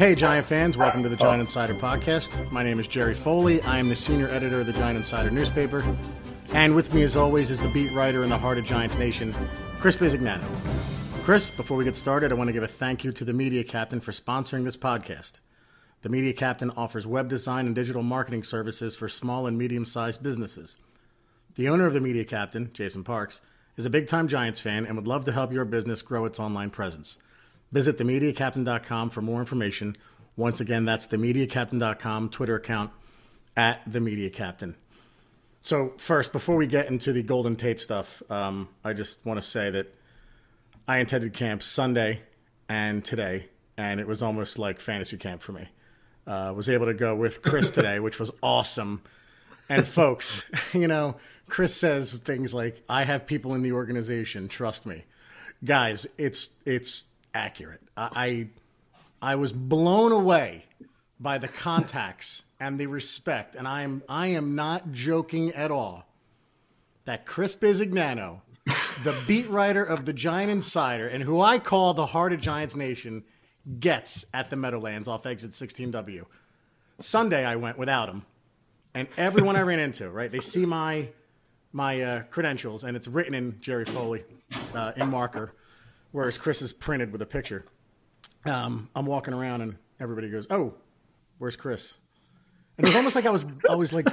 Hey, 0.00 0.14
Giant 0.14 0.46
fans, 0.46 0.78
welcome 0.78 1.02
to 1.02 1.10
the 1.10 1.16
Giant 1.16 1.42
Insider 1.42 1.74
Podcast. 1.74 2.50
My 2.50 2.62
name 2.62 2.80
is 2.80 2.86
Jerry 2.86 3.12
Foley. 3.12 3.60
I 3.60 3.76
am 3.76 3.90
the 3.90 3.94
senior 3.94 4.28
editor 4.28 4.60
of 4.60 4.66
the 4.66 4.72
Giant 4.72 4.96
Insider 4.96 5.30
newspaper. 5.30 5.84
And 6.54 6.74
with 6.74 6.94
me, 6.94 7.02
as 7.02 7.18
always, 7.18 7.50
is 7.50 7.60
the 7.60 7.68
beat 7.68 7.92
writer 7.92 8.22
in 8.22 8.30
the 8.30 8.38
heart 8.38 8.56
of 8.56 8.64
Giants 8.64 8.96
Nation, 8.96 9.34
Chris 9.78 9.96
Bisignano. 9.96 10.42
Chris, 11.22 11.50
before 11.50 11.76
we 11.76 11.84
get 11.84 11.98
started, 11.98 12.32
I 12.32 12.34
want 12.34 12.48
to 12.48 12.54
give 12.54 12.62
a 12.62 12.66
thank 12.66 13.04
you 13.04 13.12
to 13.12 13.26
the 13.26 13.34
Media 13.34 13.62
Captain 13.62 14.00
for 14.00 14.12
sponsoring 14.12 14.64
this 14.64 14.74
podcast. 14.74 15.40
The 16.00 16.08
Media 16.08 16.32
Captain 16.32 16.70
offers 16.70 17.06
web 17.06 17.28
design 17.28 17.66
and 17.66 17.74
digital 17.74 18.02
marketing 18.02 18.44
services 18.44 18.96
for 18.96 19.06
small 19.06 19.46
and 19.46 19.58
medium 19.58 19.84
sized 19.84 20.22
businesses. 20.22 20.78
The 21.56 21.68
owner 21.68 21.84
of 21.84 21.92
the 21.92 22.00
Media 22.00 22.24
Captain, 22.24 22.70
Jason 22.72 23.04
Parks, 23.04 23.42
is 23.76 23.84
a 23.84 23.90
big 23.90 24.08
time 24.08 24.28
Giants 24.28 24.60
fan 24.60 24.86
and 24.86 24.96
would 24.96 25.06
love 25.06 25.26
to 25.26 25.32
help 25.32 25.52
your 25.52 25.66
business 25.66 26.00
grow 26.00 26.24
its 26.24 26.40
online 26.40 26.70
presence. 26.70 27.18
Visit 27.72 27.98
themediacaptain.com 27.98 29.10
for 29.10 29.22
more 29.22 29.40
information. 29.40 29.96
Once 30.36 30.60
again, 30.60 30.84
that's 30.84 31.06
themediacaptain.com 31.08 32.30
Twitter 32.30 32.56
account 32.56 32.90
at 33.56 33.80
the 33.86 34.00
Media 34.00 34.30
Captain. 34.30 34.76
So, 35.60 35.92
first, 35.98 36.32
before 36.32 36.56
we 36.56 36.66
get 36.66 36.88
into 36.88 37.12
the 37.12 37.22
Golden 37.22 37.54
Tate 37.54 37.78
stuff, 37.78 38.22
um, 38.30 38.68
I 38.82 38.94
just 38.94 39.24
want 39.26 39.40
to 39.40 39.46
say 39.46 39.70
that 39.70 39.94
I 40.88 40.98
attended 40.98 41.34
camp 41.34 41.62
Sunday 41.62 42.22
and 42.68 43.04
today, 43.04 43.48
and 43.76 44.00
it 44.00 44.06
was 44.06 44.22
almost 44.22 44.58
like 44.58 44.80
fantasy 44.80 45.18
camp 45.18 45.42
for 45.42 45.52
me. 45.52 45.68
Uh, 46.26 46.52
was 46.56 46.68
able 46.68 46.86
to 46.86 46.94
go 46.94 47.14
with 47.14 47.42
Chris 47.42 47.70
today, 47.72 48.00
which 48.00 48.18
was 48.18 48.30
awesome. 48.42 49.02
And 49.68 49.86
folks, 49.86 50.42
you 50.72 50.88
know, 50.88 51.16
Chris 51.48 51.76
says 51.76 52.12
things 52.12 52.54
like, 52.54 52.82
"I 52.88 53.04
have 53.04 53.26
people 53.26 53.54
in 53.54 53.62
the 53.62 53.72
organization, 53.72 54.48
trust 54.48 54.86
me." 54.86 55.04
Guys, 55.62 56.06
it's 56.16 56.50
it's 56.64 57.04
accurate. 57.34 57.80
I 57.96 58.48
I, 59.22 59.32
I 59.32 59.34
was 59.36 59.52
blown 59.52 60.12
away 60.12 60.64
by 61.18 61.38
the 61.38 61.48
contacts 61.48 62.44
and 62.58 62.78
the 62.78 62.86
respect, 62.86 63.56
and 63.56 63.68
I 63.68 63.82
am 63.82 64.02
I 64.08 64.28
am 64.28 64.54
not 64.54 64.92
joking 64.92 65.52
at 65.52 65.70
all. 65.70 66.06
That 67.04 67.26
Chris 67.26 67.56
Bisignano, 67.56 68.40
the 69.04 69.16
beat 69.26 69.48
writer 69.48 69.82
of 69.82 70.04
the 70.04 70.12
Giant 70.12 70.50
Insider, 70.50 71.08
and 71.08 71.22
who 71.22 71.40
I 71.40 71.58
call 71.58 71.94
the 71.94 72.06
heart 72.06 72.32
of 72.32 72.40
Giants 72.40 72.76
Nation, 72.76 73.24
gets 73.78 74.24
at 74.32 74.50
the 74.50 74.56
Meadowlands 74.56 75.08
off 75.08 75.26
exit 75.26 75.52
16W. 75.52 76.24
Sunday 76.98 77.44
I 77.44 77.56
went 77.56 77.78
without 77.78 78.08
him, 78.08 78.24
and 78.94 79.08
everyone 79.16 79.56
I 79.56 79.62
ran 79.62 79.78
into, 79.78 80.10
right? 80.10 80.30
They 80.30 80.40
see 80.40 80.66
my 80.66 81.08
my 81.72 82.00
uh, 82.00 82.22
credentials, 82.24 82.84
and 82.84 82.96
it's 82.96 83.08
written 83.08 83.34
in 83.34 83.60
Jerry 83.60 83.84
Foley 83.84 84.24
uh, 84.74 84.92
in 84.96 85.08
marker, 85.08 85.54
whereas 86.12 86.38
Chris 86.38 86.62
is 86.62 86.72
printed 86.72 87.12
with 87.12 87.22
a 87.22 87.26
picture. 87.26 87.64
Um, 88.46 88.88
I'm 88.96 89.06
walking 89.06 89.34
around, 89.34 89.60
and 89.60 89.76
everybody 90.00 90.30
goes, 90.30 90.46
"Oh, 90.50 90.74
where's 91.38 91.56
Chris?" 91.56 91.96
And 92.78 92.86
it 92.86 92.90
was 92.90 92.96
almost 92.96 93.16
like 93.16 93.26
I 93.26 93.30
was 93.30 93.44
I 93.68 93.74
was 93.74 93.92
like. 93.92 94.06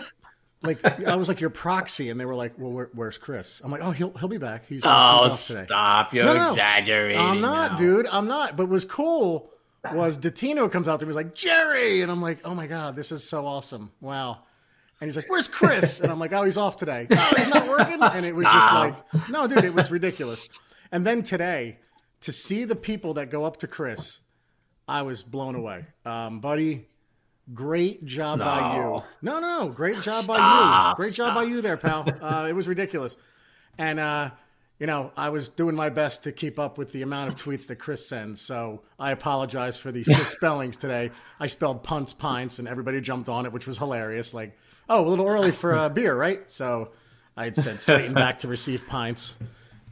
Like 0.63 0.83
I 1.07 1.15
was 1.15 1.27
like 1.27 1.39
your 1.39 1.51
proxy, 1.51 2.09
and 2.09 2.19
they 2.19 2.25
were 2.25 2.33
like, 2.33 2.53
"Well, 2.57 2.71
where, 2.71 2.89
where's 2.95 3.19
Chris?" 3.19 3.61
I'm 3.63 3.69
like, 3.69 3.81
"Oh, 3.83 3.91
he'll 3.91 4.09
he'll 4.17 4.27
be 4.27 4.39
back. 4.39 4.65
He's, 4.67 4.83
Oh, 4.83 4.89
off 4.89 5.45
today." 5.45 5.65
stop! 5.65 6.15
You're 6.15 6.25
No, 6.25 6.33
no, 6.33 6.43
no. 6.45 6.49
exaggerating. 6.49 7.21
I'm 7.21 7.41
not, 7.41 7.71
now. 7.73 7.77
dude. 7.77 8.07
I'm 8.07 8.27
not. 8.27 8.57
But 8.57 8.63
what 8.63 8.71
was 8.71 8.83
cool 8.83 9.51
was 9.93 10.17
Datino 10.17 10.69
comes 10.71 10.87
out 10.87 10.99
to 11.01 11.05
me, 11.05 11.11
he's 11.11 11.15
like, 11.15 11.35
Jerry. 11.35 12.01
And 12.01 12.11
I'm 12.11 12.23
like, 12.23 12.39
oh 12.43 12.55
my 12.55 12.65
God, 12.65 12.95
this 12.95 13.11
is 13.11 13.23
so 13.23 13.45
awesome. 13.45 13.91
Wow. 14.01 14.39
And 14.99 15.07
he's 15.07 15.15
like, 15.15 15.29
where's 15.29 15.47
Chris? 15.47 15.99
And 16.01 16.11
I'm 16.11 16.17
like, 16.17 16.33
oh, 16.33 16.43
he's 16.43 16.57
off 16.57 16.75
today. 16.75 17.05
Oh, 17.11 17.33
he's 17.37 17.49
not 17.49 17.67
working. 17.67 18.01
And 18.01 18.25
it 18.25 18.35
was 18.35 18.45
just 18.47 18.73
like, 18.73 19.29
no, 19.29 19.45
dude, 19.45 19.63
it 19.63 19.75
was 19.75 19.91
ridiculous. 19.91 20.49
And 20.91 21.05
then 21.05 21.21
today, 21.21 21.77
to 22.21 22.31
see 22.31 22.63
the 22.65 22.75
people 22.75 23.15
that 23.15 23.29
go 23.29 23.45
up 23.45 23.57
to 23.57 23.67
Chris, 23.67 24.19
I 24.87 25.01
was 25.01 25.23
blown 25.23 25.55
away. 25.55 25.85
Um, 26.05 26.39
buddy, 26.39 26.87
great 27.53 28.05
job 28.05 28.39
by 28.39 28.75
you. 28.75 28.81
No. 28.81 29.03
No, 29.21 29.39
no, 29.39 29.65
no. 29.65 29.69
Great 29.69 30.01
job 30.01 30.25
by 30.27 30.35
you. 30.35 30.39
Stop, 30.39 30.97
Great 30.97 31.13
job 31.13 31.35
by 31.35 31.43
you 31.43 31.61
there, 31.61 31.77
pal. 31.77 32.07
Uh, 32.21 32.47
it 32.49 32.53
was 32.53 32.67
ridiculous. 32.67 33.15
And, 33.77 33.99
uh, 33.99 34.31
you 34.79 34.87
know, 34.87 35.11
I 35.17 35.29
was 35.29 35.49
doing 35.49 35.75
my 35.75 35.89
best 35.89 36.23
to 36.23 36.31
keep 36.31 36.59
up 36.59 36.77
with 36.77 36.91
the 36.91 37.01
amount 37.01 37.29
of 37.29 37.35
tweets 37.35 37.67
that 37.67 37.77
Chris 37.77 38.07
sends. 38.07 38.41
So 38.41 38.83
I 38.99 39.11
apologize 39.11 39.77
for 39.77 39.91
these 39.91 40.07
misspellings 40.07 40.77
today. 40.77 41.11
I 41.39 41.47
spelled 41.47 41.83
punts, 41.83 42.13
pints, 42.13 42.59
and 42.59 42.67
everybody 42.67 43.01
jumped 43.01 43.29
on 43.29 43.45
it, 43.45 43.51
which 43.53 43.67
was 43.67 43.77
hilarious. 43.77 44.33
Like, 44.33 44.57
oh, 44.89 45.05
a 45.05 45.07
little 45.07 45.27
early 45.27 45.51
for 45.51 45.73
a 45.73 45.89
beer, 45.89 46.15
right? 46.15 46.49
So 46.49 46.91
I 47.35 47.45
had 47.45 47.55
said 47.55 47.81
Slayton 47.81 48.13
back 48.13 48.39
to 48.39 48.47
receive 48.47 48.87
pints, 48.87 49.35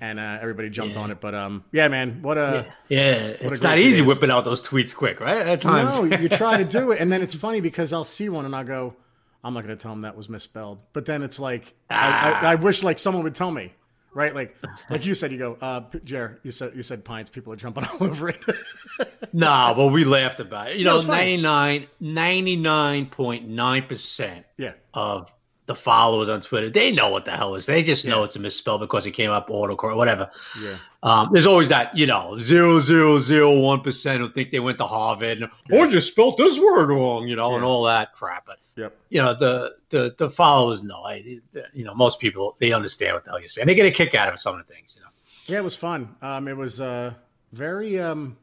and 0.02 0.20
uh, 0.20 0.38
everybody 0.42 0.70
jumped 0.70 0.98
on 0.98 1.12
it. 1.12 1.22
But 1.22 1.34
um, 1.36 1.64
yeah, 1.72 1.88
man, 1.88 2.22
what 2.22 2.38
a 2.38 2.66
Yeah, 2.90 3.00
a 3.00 3.30
it's 3.32 3.42
great 3.60 3.64
not 3.64 3.78
easy 3.78 4.00
days. 4.02 4.08
whipping 4.08 4.32
out 4.32 4.44
those 4.46 4.62
tweets 4.62 4.94
quick, 4.94 5.20
right? 5.20 5.46
At 5.46 5.62
times. 5.62 5.98
No, 5.98 6.04
you 6.18 6.30
try 6.44 6.58
to 6.58 6.66
do 6.66 6.92
it, 6.92 7.00
and 7.00 7.12
then 7.12 7.22
it's 7.22 7.36
funny 7.36 7.62
because 7.62 7.94
I'll 7.94 8.04
see 8.04 8.30
one 8.30 8.46
and 8.46 8.56
I'll 8.56 8.64
go, 8.64 8.96
"I'm 9.44 9.54
not 9.54 9.64
going 9.64 9.78
to 9.78 9.82
tell 9.82 9.94
him 9.94 10.02
that 10.02 10.18
was 10.18 10.28
misspelled." 10.30 10.82
But 10.94 11.06
then 11.06 11.22
it's 11.24 11.40
like, 11.40 11.74
I, 11.90 11.96
Ah. 11.96 12.42
I, 12.48 12.52
I 12.52 12.56
wish 12.56 12.84
like 12.84 13.00
someone 13.00 13.24
would 13.24 13.36
tell 13.36 13.52
me, 13.52 13.74
right? 14.14 14.34
Like, 14.36 14.56
like 14.90 15.06
you 15.06 15.16
said, 15.16 15.32
you 15.32 15.38
go, 15.38 15.58
uh, 15.62 15.82
Jer, 16.04 16.40
you 16.44 16.52
said 16.52 16.74
you 16.76 16.84
said 16.84 17.06
pints. 17.06 17.30
People 17.30 17.54
are 17.54 17.58
jumping 17.58 17.86
all 17.94 18.04
over 18.08 18.28
it. 18.30 18.40
no, 19.34 19.74
but 19.76 19.88
we 19.88 20.04
laughed 20.04 20.40
about 20.42 20.72
it. 20.72 20.78
You 20.78 20.86
No, 20.86 20.94
know, 20.94 20.98
it's 21.00 21.08
99, 21.08 21.88
99.9% 22.02 24.44
yeah, 24.58 24.74
of 24.94 25.32
the 25.66 25.76
followers 25.76 26.30
on 26.30 26.42
Twitter, 26.42 26.70
they 26.70 26.92
know 26.92 27.10
what 27.10 27.26
the 27.26 27.32
hell 27.32 27.56
is. 27.56 27.66
They 27.66 27.82
just 27.82 28.06
know 28.06 28.24
it's 28.24 28.36
a 28.36 28.40
misspell 28.40 28.78
because 28.78 29.06
it 29.06 29.12
came 29.12 29.32
up 29.32 29.50
autocorrect, 29.50 29.96
whatever. 29.96 30.30
yeah, 30.62 30.76
Um, 31.02 31.30
there's 31.32 31.48
always 31.48 31.70
that, 31.70 31.96
you 31.98 32.06
know, 32.06 32.38
zero 32.38 32.80
zero 32.80 33.20
zero 33.20 33.60
one 33.60 33.82
percent 33.82 34.20
who 34.20 34.30
think 34.30 34.52
they 34.52 34.60
went 34.60 34.78
to 34.78 34.86
Harvard 34.86 35.42
and 35.42 35.52
oh, 35.72 35.84
you 35.84 36.00
spelled 36.02 36.38
this 36.38 36.60
word 36.60 36.90
wrong, 36.90 37.28
you 37.28 37.36
know, 37.36 37.56
and 37.56 37.64
all 37.64 37.84
that 37.86 38.14
crap. 38.14 38.46
But 38.46 38.60
yep. 38.76 38.96
you 39.10 39.22
know, 39.22 39.34
the 39.34 39.76
the 39.90 40.14
the 40.18 40.30
followers 40.30 40.84
know. 40.84 41.02
I, 41.02 41.40
you 41.74 41.84
know, 41.84 41.96
most 41.96 42.20
people 42.20 42.56
they 42.60 42.72
understand 42.72 43.16
what 43.16 43.24
the 43.24 43.32
hell 43.32 43.40
you're 43.40 43.48
saying. 43.48 43.68
They 43.68 43.76
get 43.76 43.88
a 43.88 43.92
kick 43.92 44.14
out 44.14 44.32
of 44.32 44.40
some 44.40 44.60
of 44.60 44.66
the 44.66 44.72
things, 44.72 44.96
you 44.96 45.04
know. 45.04 45.10
Yeah, 45.48 45.60
it 45.60 45.64
was 45.64 45.76
fun. 45.76 46.16
Um, 46.22 46.48
it 46.48 46.58
was 46.58 46.80
uh, 46.80 47.14
very 47.54 48.00
um, 48.00 48.38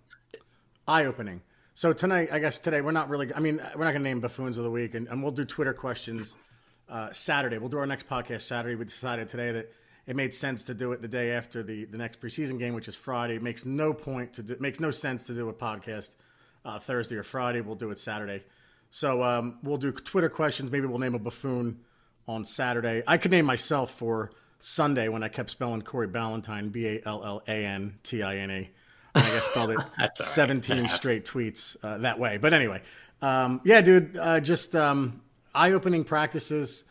eye 0.88 1.04
opening. 1.04 1.40
So 1.74 1.92
tonight, 1.92 2.28
I 2.32 2.38
guess 2.38 2.58
today 2.58 2.80
we're 2.80 2.92
not 2.92 3.08
really. 3.08 3.32
I 3.32 3.38
mean, 3.38 3.56
we're 3.76 3.84
not 3.84 3.92
going 3.92 3.94
to 3.94 4.08
name 4.08 4.20
buffoons 4.20 4.58
of 4.58 4.64
the 4.64 4.70
week, 4.70 4.94
and, 4.94 5.06
and 5.08 5.22
we'll 5.22 5.32
do 5.32 5.44
Twitter 5.44 5.72
questions 5.72 6.34
uh, 6.88 7.12
Saturday. 7.12 7.58
We'll 7.58 7.68
do 7.68 7.78
our 7.78 7.86
next 7.86 8.08
podcast 8.08 8.42
Saturday. 8.42 8.74
We 8.74 8.84
decided 8.84 9.28
today 9.28 9.52
that 9.52 9.72
it 10.06 10.16
made 10.16 10.34
sense 10.34 10.64
to 10.64 10.74
do 10.74 10.92
it 10.92 11.00
the 11.00 11.08
day 11.08 11.32
after 11.32 11.62
the 11.62 11.84
the 11.84 11.98
next 11.98 12.20
preseason 12.20 12.58
game, 12.58 12.74
which 12.74 12.88
is 12.88 12.96
Friday. 12.96 13.36
It 13.36 13.42
makes 13.42 13.64
no 13.64 13.92
point 13.92 14.34
to 14.34 14.42
do, 14.42 14.56
makes 14.60 14.80
no 14.80 14.90
sense 14.90 15.24
to 15.24 15.34
do 15.34 15.48
a 15.48 15.52
podcast 15.52 16.16
uh, 16.64 16.78
Thursday 16.78 17.16
or 17.16 17.22
Friday. 17.22 17.60
We'll 17.60 17.76
do 17.76 17.90
it 17.90 17.98
Saturday. 17.98 18.42
So 18.90 19.22
um, 19.22 19.58
we'll 19.62 19.78
do 19.78 19.90
Twitter 19.92 20.28
questions. 20.28 20.70
Maybe 20.70 20.86
we'll 20.86 20.98
name 20.98 21.14
a 21.14 21.18
buffoon 21.18 21.80
on 22.28 22.44
Saturday. 22.44 23.02
I 23.06 23.16
could 23.16 23.30
name 23.30 23.46
myself 23.46 23.92
for 23.92 24.32
Sunday 24.58 25.08
when 25.08 25.22
I 25.22 25.28
kept 25.28 25.50
spelling 25.50 25.82
Corey 25.82 26.08
Ballentine, 26.08 26.70
B 26.70 26.86
A 26.86 27.00
L 27.06 27.24
L 27.24 27.42
A 27.48 27.64
N 27.64 27.98
T 28.02 28.22
I 28.22 28.36
N 28.36 28.50
E. 28.50 28.70
And 29.14 29.24
guess 29.24 29.44
spelled 29.44 29.70
it 29.70 29.78
That's 29.98 30.20
all 30.20 30.26
right. 30.26 30.50
17 30.50 30.88
straight 30.88 31.24
tweets 31.24 31.76
uh, 31.82 31.98
that 31.98 32.18
way. 32.18 32.38
But 32.38 32.52
anyway, 32.54 32.82
um, 33.20 33.60
yeah, 33.64 33.80
dude, 33.80 34.16
uh, 34.16 34.40
just 34.40 34.74
um, 34.74 35.20
eye 35.54 35.72
opening 35.72 36.04
practices. 36.04 36.84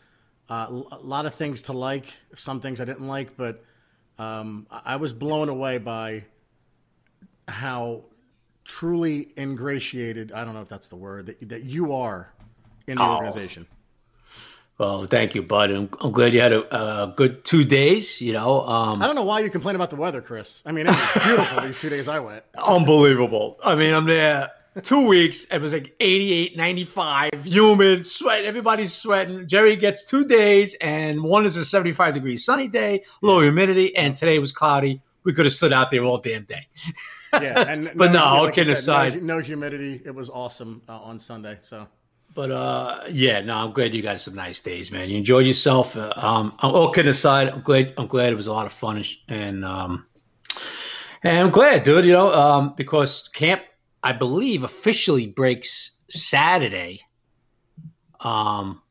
Uh, 0.48 0.82
a 0.92 0.98
lot 0.98 1.24
of 1.24 1.34
things 1.34 1.62
to 1.62 1.72
like, 1.72 2.06
some 2.34 2.60
things 2.60 2.80
I 2.80 2.84
didn't 2.84 3.06
like, 3.06 3.36
but 3.36 3.64
um, 4.18 4.66
I 4.70 4.80
I 4.94 4.96
was 4.96 5.12
blown 5.12 5.48
away 5.48 5.78
by 5.78 6.24
how 7.48 8.04
truly 8.64 9.32
ingratiated, 9.38 10.32
I 10.32 10.44
don't 10.44 10.54
know 10.54 10.60
if 10.62 10.68
that's 10.68 10.88
the 10.88 10.96
word, 10.96 11.26
that, 11.26 11.48
that 11.48 11.64
you 11.64 11.92
are 11.94 12.32
in 12.86 12.96
the 12.98 13.02
Oh. 13.04 13.14
organization. 13.16 13.66
Well, 14.78 15.04
thank 15.04 15.34
you, 15.34 15.42
bud. 15.42 15.70
I'm, 15.70 15.88
I'm 16.00 16.10
glad 16.12 16.32
you 16.32 16.40
had 16.40 16.52
a, 16.52 17.02
a 17.04 17.12
good 17.14 17.44
two 17.44 17.64
days. 17.64 18.20
You 18.20 18.32
know, 18.32 18.66
um, 18.66 19.00
I 19.02 19.06
don't 19.06 19.14
know 19.14 19.22
why 19.22 19.40
you 19.40 19.50
complain 19.50 19.76
about 19.76 19.90
the 19.90 19.96
weather, 19.96 20.20
Chris. 20.20 20.62
I 20.66 20.72
mean, 20.72 20.86
it 20.86 20.90
was 20.90 21.24
beautiful 21.24 21.62
these 21.66 21.76
two 21.78 21.88
days 21.88 22.08
I 22.08 22.18
went. 22.18 22.42
unbelievable. 22.58 23.58
I 23.64 23.74
mean, 23.76 23.94
I'm 23.94 24.06
there 24.06 24.50
two 24.80 25.06
weeks. 25.06 25.44
It 25.50 25.60
was 25.60 25.72
like 25.72 25.94
88, 26.00 26.56
95, 26.56 27.30
humid, 27.44 28.06
sweat. 28.06 28.44
Everybody's 28.44 28.92
sweating. 28.94 29.46
Jerry 29.46 29.76
gets 29.76 30.04
two 30.04 30.24
days, 30.24 30.74
and 30.80 31.22
one 31.22 31.44
is 31.44 31.56
a 31.56 31.64
75 31.64 32.14
degree 32.14 32.36
sunny 32.36 32.68
day, 32.68 33.02
low 33.20 33.40
humidity, 33.40 33.94
and 33.96 34.16
today 34.16 34.38
was 34.38 34.52
cloudy. 34.52 35.00
We 35.24 35.32
could 35.32 35.44
have 35.44 35.52
stood 35.52 35.72
out 35.72 35.90
there 35.90 36.02
all 36.02 36.18
damn 36.18 36.44
day. 36.44 36.66
Yeah, 37.34 37.64
and 37.68 37.92
But 37.96 38.12
no, 38.12 38.22
all 38.24 38.44
like 38.44 38.54
kidding 38.54 38.74
said, 38.74 38.90
no- 38.90 38.98
aside. 39.08 39.22
no, 39.22 39.38
humidity. 39.38 40.00
It 40.04 40.14
was 40.14 40.30
awesome 40.30 40.82
uh, 40.88 40.98
on 40.98 41.18
Sunday. 41.20 41.58
So 41.62 41.86
But 42.34 42.50
uh, 42.50 43.04
yeah, 43.08 43.40
no, 43.40 43.56
I'm 43.56 43.72
glad 43.72 43.94
you 43.94 44.02
got 44.02 44.18
some 44.18 44.34
nice 44.34 44.58
days, 44.60 44.90
man. 44.90 45.08
You 45.10 45.16
enjoyed 45.18 45.46
yourself. 45.46 45.96
Uh, 45.96 46.12
um, 46.16 46.56
all 46.60 46.90
kidding 46.90 47.10
aside, 47.10 47.48
I'm 47.50 47.60
glad. 47.62 47.94
I'm 47.98 48.08
glad 48.08 48.32
it 48.32 48.36
was 48.36 48.48
a 48.48 48.52
lot 48.52 48.66
of 48.66 48.72
fun, 48.72 48.96
and, 48.96 49.06
and 49.28 49.64
um, 49.64 50.06
and 51.22 51.38
I'm 51.38 51.50
glad, 51.50 51.84
dude. 51.84 52.04
You 52.04 52.12
know, 52.12 52.32
um, 52.34 52.74
because 52.76 53.28
camp, 53.28 53.62
I 54.02 54.12
believe, 54.12 54.64
officially 54.64 55.26
breaks 55.26 55.92
Saturday. 56.08 57.00
Um, 58.20 58.82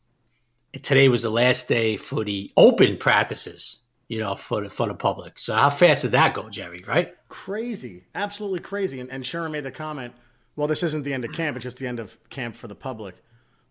today 0.82 1.10
was 1.10 1.24
the 1.24 1.30
last 1.30 1.68
day 1.68 1.98
for 1.98 2.24
the 2.24 2.52
open 2.58 2.98
practices. 2.98 3.78
You 4.08 4.20
know, 4.20 4.36
for 4.36 4.64
the 4.64 4.70
for 4.70 4.88
the 4.88 4.94
public. 4.94 5.40
So 5.40 5.56
how 5.56 5.70
fast 5.70 6.02
did 6.02 6.12
that 6.12 6.34
go, 6.34 6.50
Jerry? 6.50 6.84
Right? 6.86 7.16
crazy, 7.30 8.04
absolutely 8.14 8.60
crazy. 8.60 9.00
And, 9.00 9.10
and 9.10 9.26
Sharon 9.26 9.54
made 9.54 9.64
the 9.64 9.72
comment 9.72 10.14
well, 10.56 10.68
this 10.68 10.84
isn't 10.84 11.04
the 11.04 11.14
end 11.14 11.26
of 11.26 11.32
camp; 11.32 11.56
it's 11.56 11.64
just 11.64 11.78
the 11.78 11.88
end 11.88 12.00
of 12.00 12.18
camp 12.30 12.56
for 12.56 12.68
the 12.68 12.76
public. 12.76 13.16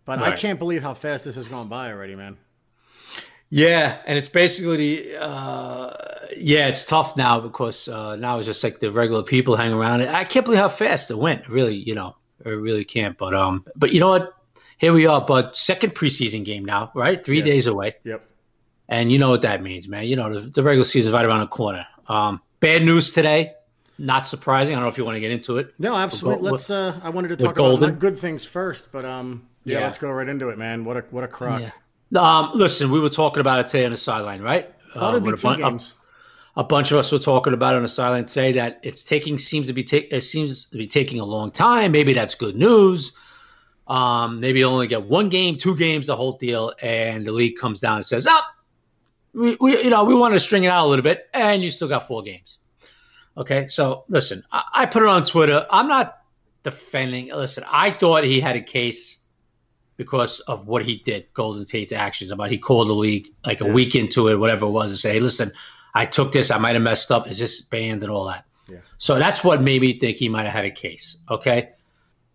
But 0.03 0.19
right. 0.19 0.33
I 0.33 0.37
can't 0.37 0.57
believe 0.57 0.81
how 0.81 0.93
fast 0.93 1.25
this 1.25 1.35
has 1.35 1.47
gone 1.47 1.67
by 1.67 1.91
already, 1.91 2.15
man. 2.15 2.37
Yeah, 3.53 3.97
and 4.05 4.17
it's 4.17 4.29
basically, 4.29 5.13
uh, 5.17 5.91
yeah, 6.37 6.67
it's 6.67 6.85
tough 6.85 7.17
now 7.17 7.37
because 7.41 7.89
uh, 7.89 8.15
now 8.15 8.37
it's 8.37 8.47
just 8.47 8.63
like 8.63 8.79
the 8.79 8.89
regular 8.93 9.23
people 9.23 9.57
hang 9.57 9.73
around. 9.73 10.03
I 10.03 10.23
can't 10.23 10.45
believe 10.45 10.61
how 10.61 10.69
fast 10.69 11.11
it 11.11 11.17
went. 11.17 11.49
Really, 11.49 11.75
you 11.75 11.93
know, 11.93 12.15
I 12.45 12.49
really 12.49 12.85
can't. 12.85 13.17
But 13.17 13.35
um, 13.35 13.65
but 13.75 13.91
you 13.91 13.99
know 13.99 14.07
what? 14.07 14.33
Here 14.77 14.93
we 14.93 15.05
are, 15.05 15.19
but 15.19 15.55
second 15.57 15.95
preseason 15.95 16.45
game 16.45 16.63
now, 16.63 16.91
right? 16.95 17.23
Three 17.23 17.41
days 17.41 17.67
away. 17.67 17.95
Yep. 18.05 18.25
And 18.87 19.11
you 19.11 19.19
know 19.19 19.29
what 19.29 19.41
that 19.41 19.61
means, 19.61 19.87
man. 19.89 20.05
You 20.05 20.15
know 20.15 20.33
the, 20.33 20.39
the 20.39 20.63
regular 20.63 20.85
season 20.85 21.09
is 21.09 21.13
right 21.13 21.25
around 21.25 21.41
the 21.41 21.47
corner. 21.47 21.85
Um, 22.07 22.41
bad 22.61 22.85
news 22.85 23.11
today. 23.11 23.53
Not 23.97 24.27
surprising. 24.27 24.73
I 24.73 24.77
don't 24.77 24.85
know 24.85 24.89
if 24.89 24.97
you 24.97 25.03
want 25.03 25.17
to 25.17 25.19
get 25.19 25.31
into 25.31 25.57
it. 25.57 25.73
No, 25.77 25.97
absolutely. 25.97 26.51
Let's. 26.51 26.69
Uh, 26.69 26.97
I 27.03 27.09
wanted 27.09 27.27
to 27.27 27.35
talk 27.35 27.59
about 27.59 27.99
good 27.99 28.17
things 28.17 28.45
first, 28.45 28.93
but 28.93 29.03
um, 29.03 29.45
yeah, 29.65 29.79
yeah, 29.79 29.85
let's 29.85 29.97
go 29.97 30.09
right 30.09 30.27
into 30.27 30.47
it, 30.49 30.57
man. 30.57 30.85
What 30.85 30.95
a 30.95 31.01
what 31.11 31.25
a 31.25 31.27
crock. 31.27 31.59
Yeah. 31.59 31.71
Um, 32.15 32.51
listen, 32.53 32.91
we 32.91 32.99
were 32.99 33.09
talking 33.09 33.41
about 33.41 33.59
it 33.59 33.67
today 33.67 33.85
on 33.85 33.91
the 33.91 33.97
sideline, 33.97 34.41
right? 34.41 34.73
Thought 34.93 35.15
it'd 35.15 35.23
be 35.23 35.33
two 35.33 35.55
games. 35.55 35.95
A, 36.57 36.61
a, 36.61 36.63
bunch 36.63 36.91
of 36.91 36.97
us 36.97 37.11
were 37.11 37.19
talking 37.19 37.53
about 37.53 37.73
it 37.73 37.77
on 37.77 37.83
the 37.83 37.89
sideline 37.89 38.25
today 38.25 38.51
that 38.53 38.79
it's 38.83 39.03
taking 39.03 39.37
seems 39.37 39.67
to 39.67 39.73
be 39.73 39.83
ta- 39.83 40.07
it 40.11 40.21
seems 40.21 40.65
to 40.65 40.77
be 40.77 40.85
taking 40.85 41.19
a 41.19 41.25
long 41.25 41.51
time. 41.51 41.93
Maybe 41.93 42.13
that's 42.13 42.35
good 42.35 42.55
news. 42.57 43.13
Um, 43.87 44.39
maybe 44.39 44.59
you 44.59 44.65
only 44.65 44.87
get 44.87 45.03
one 45.03 45.29
game, 45.29 45.57
two 45.57 45.75
games, 45.75 46.07
the 46.07 46.15
whole 46.15 46.37
deal, 46.37 46.73
and 46.81 47.25
the 47.25 47.31
league 47.31 47.57
comes 47.57 47.79
down 47.79 47.97
and 47.97 48.05
says, 48.05 48.27
"Up, 48.27 48.43
oh, 48.43 49.41
we, 49.41 49.57
we, 49.61 49.83
you 49.83 49.89
know, 49.89 50.03
we 50.03 50.13
want 50.13 50.33
to 50.33 50.39
string 50.39 50.65
it 50.65 50.67
out 50.67 50.85
a 50.85 50.89
little 50.89 51.03
bit, 51.03 51.29
and 51.33 51.63
you 51.63 51.69
still 51.69 51.87
got 51.87 52.07
four 52.07 52.21
games." 52.21 52.59
Okay, 53.37 53.67
so 53.69 54.03
listen, 54.09 54.43
I, 54.51 54.63
I 54.73 54.85
put 54.85 55.03
it 55.03 55.07
on 55.07 55.23
Twitter. 55.23 55.65
I'm 55.69 55.87
not 55.87 56.19
defending. 56.63 57.27
Listen, 57.27 57.63
I 57.69 57.91
thought 57.91 58.25
he 58.25 58.41
had 58.41 58.57
a 58.57 58.61
case 58.61 59.17
because 60.01 60.39
of 60.41 60.65
what 60.65 60.83
he 60.83 60.95
did, 60.95 61.31
Golden 61.35 61.63
Tate's 61.63 61.91
actions. 61.91 62.31
About 62.31 62.49
he 62.49 62.57
called 62.57 62.89
the 62.89 62.93
league 62.93 63.27
like 63.45 63.61
a 63.61 63.65
yeah. 63.65 63.71
week 63.71 63.93
into 63.93 64.29
it, 64.29 64.39
whatever 64.39 64.65
it 64.65 64.71
was, 64.71 64.89
and 64.89 64.97
say, 64.97 65.13
hey, 65.13 65.19
"Listen, 65.19 65.51
I 65.93 66.07
took 66.07 66.31
this. 66.31 66.49
I 66.49 66.57
might 66.57 66.73
have 66.73 66.81
messed 66.81 67.11
up. 67.11 67.29
Is 67.29 67.37
this 67.37 67.61
banned 67.61 68.01
and 68.01 68.11
all 68.11 68.25
that?" 68.25 68.43
Yeah. 68.67 68.79
So 68.97 69.19
that's 69.19 69.43
what 69.43 69.61
made 69.61 69.79
me 69.79 69.93
think 69.93 70.17
he 70.17 70.27
might 70.27 70.45
have 70.45 70.53
had 70.53 70.65
a 70.65 70.71
case. 70.71 71.17
Okay, 71.29 71.69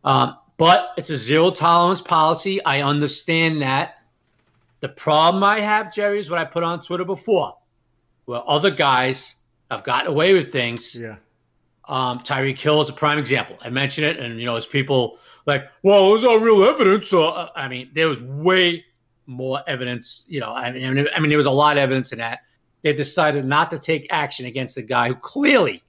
um, 0.05 0.39
but 0.59 0.93
it's 0.97 1.11
a 1.11 1.17
zero 1.17 1.51
tolerance 1.51 2.01
policy. 2.01 2.65
I 2.65 2.83
understand 2.83 3.61
that. 3.63 3.95
The 4.79 4.91
problem 4.91 5.43
I 5.43 5.59
have, 5.59 5.93
Jerry, 5.93 6.21
is 6.21 6.31
what 6.31 6.39
I 6.39 6.45
put 6.45 6.63
on 6.63 6.81
Twitter 6.81 7.05
before, 7.05 7.57
where 8.27 8.49
other 8.49 8.71
guys 8.71 9.35
have 9.73 9.83
gotten 9.83 10.07
away 10.07 10.35
with 10.35 10.53
things. 10.53 10.95
Yeah. 10.95 11.17
Um, 11.88 12.19
Tyreek 12.21 12.59
Hill 12.59 12.83
is 12.83 12.88
a 12.88 12.93
prime 12.93 13.19
example. 13.19 13.56
I 13.62 13.71
mentioned 13.71 14.06
it, 14.06 14.19
and 14.19 14.41
you 14.41 14.47
know, 14.47 14.56
as 14.56 14.67
people 14.67 15.19
like, 15.47 15.69
well, 15.83 16.11
there's 16.11 16.23
no 16.23 16.37
real 16.37 16.65
evidence. 16.65 17.09
So, 17.09 17.25
uh, 17.25 17.50
I 17.55 17.69
mean, 17.69 17.91
there 17.94 18.09
was 18.09 18.21
way 18.21 18.85
more 19.27 19.62
evidence. 19.67 20.27
You 20.29 20.41
know, 20.41 20.53
I 20.53 20.73
mean, 20.73 21.09
I 21.15 21.21
mean, 21.21 21.29
there 21.29 21.38
was 21.38 21.47
a 21.47 21.50
lot 21.50 21.77
of 21.77 21.83
evidence 21.83 22.12
in 22.12 22.19
that. 22.19 22.41
They 22.83 22.93
decided 22.93 23.44
not 23.44 23.71
to 23.71 23.79
take 23.79 24.06
action 24.11 24.47
against 24.47 24.75
the 24.75 24.83
guy 24.83 25.09
who 25.09 25.15
clearly 25.17 25.83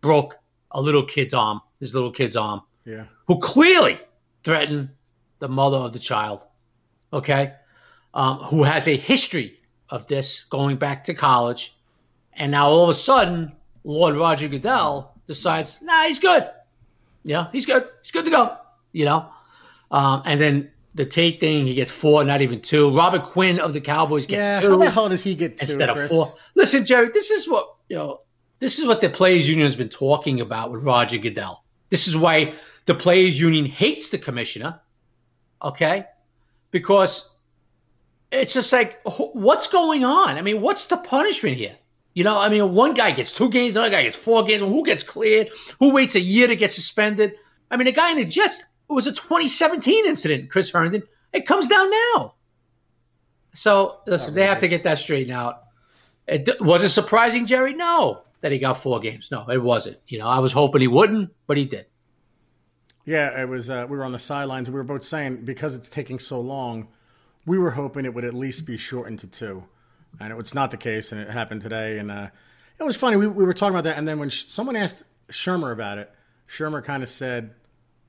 broke 0.00 0.36
a 0.70 0.80
little 0.80 1.02
kid's 1.02 1.34
arm, 1.34 1.60
his 1.80 1.94
little 1.94 2.12
kid's 2.12 2.36
arm. 2.36 2.62
Yeah. 2.84 3.04
Who 3.26 3.38
clearly 3.38 3.98
threatened 4.44 4.90
the 5.38 5.48
mother 5.48 5.76
of 5.76 5.92
the 5.92 5.98
child. 5.98 6.44
Okay. 7.12 7.54
Um, 8.14 8.38
who 8.38 8.62
has 8.62 8.88
a 8.88 8.96
history 8.96 9.58
of 9.90 10.06
this 10.06 10.44
going 10.44 10.76
back 10.76 11.04
to 11.04 11.14
college. 11.14 11.76
And 12.34 12.52
now 12.52 12.68
all 12.68 12.84
of 12.84 12.88
a 12.88 12.94
sudden, 12.94 13.52
Lord 13.84 14.16
Roger 14.16 14.48
Goodell 14.48 15.14
decides, 15.30 15.80
nah, 15.82 16.04
he's 16.04 16.18
good. 16.18 16.50
Yeah, 17.24 17.48
he's 17.52 17.66
good. 17.66 17.88
He's 18.02 18.10
good 18.10 18.24
to 18.24 18.30
go 18.30 18.56
you 18.92 19.04
know. 19.04 19.26
Um, 19.90 20.22
and 20.24 20.40
then 20.40 20.70
the 20.94 21.04
Tate 21.04 21.40
thing, 21.40 21.66
he 21.66 21.74
gets 21.74 21.90
four, 21.90 22.24
not 22.24 22.40
even 22.40 22.60
two. 22.60 22.94
Robert 22.96 23.22
Quinn 23.22 23.58
of 23.58 23.72
the 23.72 23.80
Cowboys 23.80 24.26
gets 24.26 24.38
yeah, 24.38 24.60
two. 24.60 24.72
How 24.72 24.76
the 24.76 24.90
hell 24.90 25.08
does 25.08 25.22
he 25.22 25.34
get 25.34 25.56
two 25.56 25.64
instead 25.64 25.90
Chris? 25.90 26.04
of 26.04 26.10
four? 26.10 26.26
Listen, 26.54 26.84
Jerry, 26.84 27.10
this 27.12 27.30
is 27.30 27.48
what 27.48 27.74
you 27.88 27.96
know. 27.96 28.20
This 28.58 28.78
is 28.78 28.86
what 28.86 29.00
the 29.00 29.08
players' 29.08 29.48
union 29.48 29.64
has 29.66 29.76
been 29.76 29.88
talking 29.88 30.40
about 30.40 30.70
with 30.70 30.82
Roger 30.82 31.16
Goodell. 31.16 31.64
This 31.88 32.06
is 32.06 32.14
why 32.14 32.52
the 32.84 32.94
players' 32.94 33.40
union 33.40 33.64
hates 33.64 34.10
the 34.10 34.18
commissioner. 34.18 34.80
Okay, 35.62 36.04
because 36.70 37.34
it's 38.30 38.52
just 38.52 38.72
like, 38.72 39.00
what's 39.04 39.66
going 39.66 40.04
on? 40.04 40.36
I 40.36 40.42
mean, 40.42 40.60
what's 40.60 40.86
the 40.86 40.98
punishment 40.98 41.56
here? 41.56 41.76
You 42.14 42.24
know, 42.24 42.38
I 42.38 42.48
mean, 42.48 42.74
one 42.74 42.94
guy 42.94 43.12
gets 43.12 43.32
two 43.32 43.50
games, 43.50 43.76
another 43.76 43.90
guy 43.90 44.02
gets 44.02 44.16
four 44.16 44.44
games. 44.44 44.62
Who 44.62 44.84
gets 44.84 45.04
cleared? 45.04 45.50
Who 45.78 45.92
waits 45.92 46.16
a 46.16 46.20
year 46.20 46.46
to 46.48 46.56
get 46.56 46.72
suspended? 46.72 47.36
I 47.70 47.76
mean, 47.76 47.86
a 47.86 47.92
guy 47.92 48.10
in 48.10 48.18
the 48.18 48.24
Jets 48.24 48.64
it 48.90 48.92
was 48.92 49.06
a 49.06 49.12
2017 49.12 50.06
incident, 50.06 50.50
Chris 50.50 50.70
Herndon. 50.70 51.04
It 51.32 51.46
comes 51.46 51.68
down 51.68 51.88
now. 51.90 52.34
So 53.54 54.00
listen, 54.06 54.34
they 54.34 54.44
have 54.46 54.60
to 54.60 54.68
get 54.68 54.82
that 54.82 54.98
straightened 54.98 55.32
out. 55.32 55.62
It, 56.26 56.60
was 56.60 56.82
it 56.82 56.88
surprising, 56.88 57.46
Jerry? 57.46 57.74
No, 57.74 58.22
that 58.40 58.50
he 58.50 58.58
got 58.58 58.74
four 58.74 58.98
games. 58.98 59.30
No, 59.30 59.48
it 59.48 59.62
wasn't. 59.62 59.98
You 60.08 60.18
know, 60.18 60.26
I 60.26 60.40
was 60.40 60.52
hoping 60.52 60.80
he 60.80 60.88
wouldn't, 60.88 61.30
but 61.46 61.56
he 61.56 61.64
did. 61.66 61.86
Yeah, 63.04 63.40
it 63.40 63.48
was. 63.48 63.70
Uh, 63.70 63.86
we 63.88 63.96
were 63.96 64.04
on 64.04 64.12
the 64.12 64.18
sidelines. 64.18 64.68
We 64.68 64.74
were 64.74 64.84
both 64.84 65.04
saying 65.04 65.44
because 65.44 65.76
it's 65.76 65.88
taking 65.88 66.18
so 66.18 66.40
long, 66.40 66.88
we 67.46 67.58
were 67.58 67.70
hoping 67.70 68.04
it 68.04 68.14
would 68.14 68.24
at 68.24 68.34
least 68.34 68.66
be 68.66 68.76
shortened 68.76 69.20
to 69.20 69.28
two, 69.28 69.64
and 70.18 70.32
it 70.32 70.36
was 70.36 70.54
not 70.54 70.70
the 70.70 70.76
case, 70.76 71.12
and 71.12 71.20
it 71.20 71.30
happened 71.30 71.62
today. 71.62 71.98
And 71.98 72.10
uh, 72.10 72.28
it 72.78 72.84
was 72.84 72.96
funny. 72.96 73.16
We, 73.16 73.26
we 73.26 73.44
were 73.44 73.54
talking 73.54 73.74
about 73.74 73.84
that, 73.84 73.98
and 73.98 74.08
then 74.08 74.18
when 74.18 74.30
sh- 74.30 74.46
someone 74.48 74.76
asked 74.76 75.04
Shurmur 75.28 75.72
about 75.72 75.98
it, 75.98 76.10
Shurmur 76.48 76.82
kind 76.82 77.02
of 77.02 77.08
said, 77.08 77.54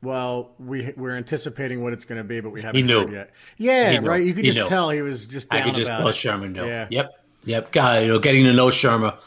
well, 0.01 0.51
we 0.57 0.91
we're 0.97 1.15
anticipating 1.15 1.83
what 1.83 1.93
it's 1.93 2.05
going 2.05 2.17
to 2.17 2.23
be, 2.23 2.39
but 2.39 2.49
we 2.49 2.61
haven't 2.61 2.89
heard 2.89 3.11
yet. 3.11 3.31
Yeah, 3.57 3.99
right. 3.99 4.23
You 4.23 4.33
could 4.33 4.45
he 4.45 4.51
just 4.51 4.63
knew. 4.63 4.69
tell 4.69 4.89
he 4.89 5.01
was 5.01 5.27
just. 5.27 5.53
I 5.53 5.61
could 5.61 5.75
just 5.75 5.89
tell 5.91 6.07
Shurmur 6.07 6.51
knew. 6.51 6.65
Yeah. 6.65 6.87
Yep. 6.89 7.11
Yep. 7.45 7.71
God, 7.71 8.01
you 8.03 8.07
know, 8.07 8.19
getting 8.19 8.45
to 8.45 8.53
know 8.53 8.67
Shurmur 8.67 9.17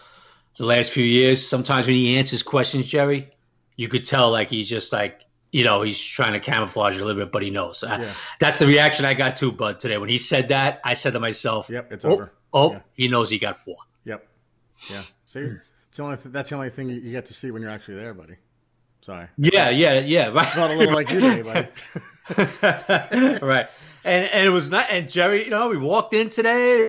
the 0.57 0.67
last 0.67 0.91
few 0.91 1.05
years. 1.05 1.47
Sometimes 1.47 1.87
when 1.87 1.95
he 1.95 2.17
answers 2.17 2.43
questions, 2.43 2.87
Jerry, 2.87 3.31
you 3.77 3.89
could 3.89 4.05
tell 4.05 4.31
like 4.31 4.51
he's 4.51 4.69
just 4.69 4.93
like 4.93 5.25
you 5.53 5.63
know 5.65 5.83
he's 5.83 5.99
trying 5.99 6.33
to 6.33 6.41
camouflage 6.41 6.97
a 7.01 7.05
little 7.05 7.23
bit, 7.23 7.31
but 7.31 7.43
he 7.43 7.51
knows. 7.51 7.85
Yeah. 7.87 8.13
that's 8.41 8.59
the 8.59 8.67
reaction 8.67 9.05
I 9.05 9.15
got 9.15 9.37
too, 9.37 9.53
Bud, 9.53 9.79
today 9.79 9.99
when 9.99 10.09
he 10.09 10.19
said 10.19 10.49
that. 10.49 10.81
I 10.85 10.95
said 10.95 11.13
to 11.13 11.21
myself, 11.21 11.69
"Yep, 11.71 11.93
it's 11.93 12.05
oh, 12.05 12.11
over." 12.11 12.33
Oh, 12.55 12.73
yeah. 12.73 12.81
he 12.95 13.09
knows 13.09 13.29
he 13.29 13.39
got 13.39 13.57
four. 13.57 13.77
Yep. 14.05 14.27
Yeah. 14.91 15.03
See, 15.27 15.41
it's 15.41 15.97
the 15.97 16.03
only 16.05 16.17
th- 16.17 16.33
that's 16.33 16.51
the 16.51 16.55
only 16.57 16.71
thing 16.71 16.89
you 16.89 17.11
get 17.11 17.27
to 17.27 17.35
see 17.35 17.51
when 17.51 17.61
you're 17.61 17.71
actually 17.71 17.97
there, 17.97 18.15
buddy. 18.15 18.37
Sorry. 19.01 19.27
Yeah, 19.37 19.69
yeah, 19.69 19.99
yeah. 19.99 20.29
Right. 20.29 20.57
not 20.57 20.71
a 20.71 20.75
little 20.75 20.95
like 20.95 21.11
you 21.11 21.21
today, 21.21 21.43
buddy. 22.31 23.39
right. 23.45 23.69
And 24.05 24.31
and 24.31 24.47
it 24.47 24.51
was 24.51 24.71
not. 24.71 24.87
And 24.89 25.11
Jerry, 25.11 25.45
you 25.45 25.51
know, 25.51 25.69
we 25.69 25.77
walked 25.77 26.15
in 26.15 26.31
today, 26.31 26.89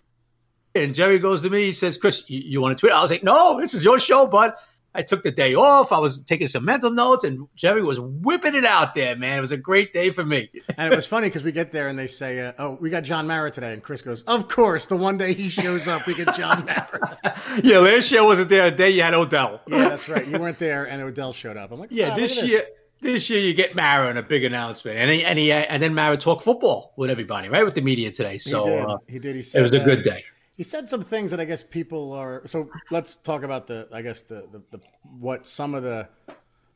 and 0.75 0.93
Jerry 0.93 1.19
goes 1.19 1.41
to 1.41 1.49
me. 1.49 1.63
He 1.63 1.71
says, 1.71 1.97
"Chris, 1.97 2.29
you, 2.29 2.39
you 2.39 2.61
want 2.61 2.77
to 2.77 2.79
tweet?" 2.79 2.93
I 2.93 3.01
was 3.01 3.11
like, 3.11 3.23
"No, 3.23 3.59
this 3.59 3.73
is 3.73 3.83
your 3.83 3.99
show, 3.99 4.27
bud." 4.27 4.53
I 4.95 5.01
took 5.01 5.23
the 5.23 5.31
day 5.31 5.55
off. 5.55 5.91
I 5.91 5.99
was 5.99 6.21
taking 6.21 6.47
some 6.47 6.63
mental 6.63 6.89
notes, 6.89 7.25
and 7.25 7.47
Jerry 7.55 7.83
was 7.83 7.99
whipping 7.99 8.55
it 8.55 8.63
out 8.63 8.95
there, 8.95 9.15
man. 9.15 9.37
It 9.37 9.41
was 9.41 9.51
a 9.51 9.57
great 9.57 9.93
day 9.93 10.09
for 10.09 10.23
me. 10.25 10.49
and 10.77 10.91
it 10.91 10.95
was 10.95 11.05
funny 11.05 11.27
because 11.27 11.43
we 11.43 11.51
get 11.51 11.71
there 11.71 11.89
and 11.89 11.99
they 11.99 12.07
say, 12.07 12.47
uh, 12.47 12.53
"Oh, 12.57 12.77
we 12.79 12.89
got 12.89 13.03
John 13.03 13.27
Mara 13.27 13.51
today," 13.51 13.73
and 13.73 13.83
Chris 13.83 14.01
goes, 14.01 14.23
"Of 14.23 14.47
course, 14.47 14.85
the 14.85 14.95
one 14.95 15.17
day 15.17 15.33
he 15.33 15.49
shows 15.49 15.87
up, 15.87 16.07
we 16.07 16.15
get 16.15 16.33
John 16.35 16.65
Mara." 16.65 17.17
yeah, 17.63 17.79
last 17.79 18.11
year 18.11 18.23
wasn't 18.23 18.49
there. 18.49 18.67
A 18.67 18.71
day 18.71 18.89
you 18.89 19.01
had 19.01 19.13
Odell. 19.13 19.61
yeah, 19.67 19.89
that's 19.89 20.07
right. 20.07 20.25
You 20.25 20.39
weren't 20.39 20.59
there, 20.59 20.85
and 20.85 21.01
Odell 21.01 21.33
showed 21.33 21.57
up. 21.57 21.71
I'm 21.71 21.79
like, 21.79 21.91
yeah, 21.91 22.13
oh, 22.13 22.15
this 22.15 22.41
year. 22.41 22.59
This. 23.01 23.13
this 23.13 23.29
year 23.29 23.41
you 23.41 23.53
get 23.53 23.75
Mara 23.75 24.09
in 24.09 24.17
a 24.17 24.23
big 24.23 24.45
announcement, 24.45 24.97
and 24.97 25.11
he, 25.11 25.25
and 25.25 25.37
he 25.37 25.51
and 25.51 25.83
then 25.83 25.93
Mara 25.93 26.15
talk 26.15 26.41
football 26.41 26.93
with 26.95 27.09
everybody, 27.09 27.49
right, 27.49 27.65
with 27.65 27.75
the 27.75 27.81
media 27.81 28.11
today. 28.11 28.37
So 28.37 28.63
he 28.63 28.71
did. 28.71 28.85
Uh, 28.85 28.97
he, 29.07 29.19
did. 29.19 29.35
he 29.35 29.41
said 29.41 29.59
it 29.59 29.61
was 29.63 29.71
a 29.73 29.79
good 29.79 30.03
day 30.03 30.23
he 30.55 30.63
said 30.63 30.87
some 30.87 31.01
things 31.01 31.31
that 31.31 31.39
I 31.39 31.45
guess 31.45 31.63
people 31.63 32.13
are. 32.13 32.41
So 32.45 32.69
let's 32.89 33.15
talk 33.17 33.43
about 33.43 33.67
the. 33.67 33.87
I 33.91 34.01
guess 34.01 34.21
the, 34.21 34.47
the, 34.51 34.61
the 34.71 34.79
what 35.19 35.45
some 35.45 35.75
of 35.75 35.83
the 35.83 36.07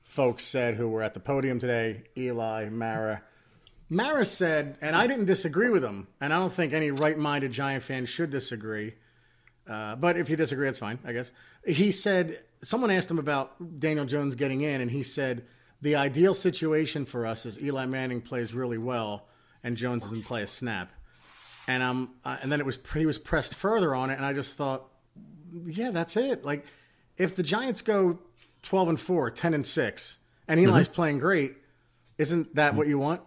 folks 0.01 0.43
said 0.43 0.75
who 0.75 0.89
were 0.89 1.01
at 1.01 1.13
the 1.13 1.19
podium 1.19 1.59
today. 1.59 2.03
Eli 2.17 2.69
Mara. 2.69 3.23
Mara 3.89 4.25
said, 4.25 4.77
and 4.81 4.95
I 4.95 5.07
didn't 5.07 5.25
disagree 5.25 5.69
with 5.69 5.83
him, 5.83 6.07
and 6.21 6.31
I 6.31 6.37
don't 6.37 6.53
think 6.53 6.73
any 6.73 6.91
right-minded 6.91 7.51
Giant 7.51 7.83
fan 7.83 8.05
should 8.05 8.29
disagree. 8.29 8.93
Uh, 9.67 9.95
but 9.95 10.15
if 10.15 10.29
you 10.29 10.35
disagree, 10.35 10.67
it's 10.67 10.77
fine, 10.77 10.99
I 11.03 11.11
guess. 11.11 11.31
He 11.65 11.91
said 11.91 12.39
someone 12.61 12.91
asked 12.91 13.09
him 13.09 13.17
about 13.17 13.79
Daniel 13.79 14.05
Jones 14.05 14.35
getting 14.35 14.61
in, 14.61 14.81
and 14.81 14.91
he 14.91 15.03
said 15.03 15.45
the 15.81 15.95
ideal 15.95 16.33
situation 16.33 17.05
for 17.05 17.25
us 17.25 17.45
is 17.45 17.59
Eli 17.59 17.85
Manning 17.85 18.21
plays 18.21 18.53
really 18.53 18.77
well, 18.77 19.27
and 19.63 19.77
Jones 19.77 20.03
doesn't 20.03 20.23
play 20.23 20.43
a 20.43 20.47
snap 20.47 20.91
and 21.69 21.83
um, 21.83 22.15
uh, 22.25 22.37
and 22.41 22.51
then 22.51 22.59
it 22.59 22.65
was 22.65 22.79
he 22.95 23.05
was 23.05 23.19
pressed 23.19 23.53
further 23.53 23.93
on 23.93 24.09
it, 24.09 24.15
and 24.15 24.25
I 24.25 24.33
just 24.33 24.57
thought, 24.57 24.87
yeah, 25.67 25.91
that's 25.91 26.17
it. 26.17 26.43
Like, 26.43 26.65
if 27.15 27.35
the 27.35 27.43
Giants 27.43 27.83
go 27.83 28.17
twelve 28.63 28.89
and 28.89 28.99
4, 28.99 29.29
10 29.29 29.53
and 29.53 29.63
six, 29.63 30.17
and 30.47 30.59
Eli's 30.59 30.87
mm-hmm. 30.87 30.95
playing 30.95 31.19
great, 31.19 31.57
isn't 32.17 32.55
that 32.55 32.73
what 32.73 32.87
you 32.87 32.97
want? 32.97 33.21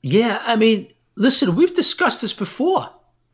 Yeah, 0.00 0.40
I 0.46 0.54
mean, 0.54 0.92
listen, 1.16 1.56
we've 1.56 1.74
discussed 1.74 2.20
this 2.20 2.32
before 2.32 2.88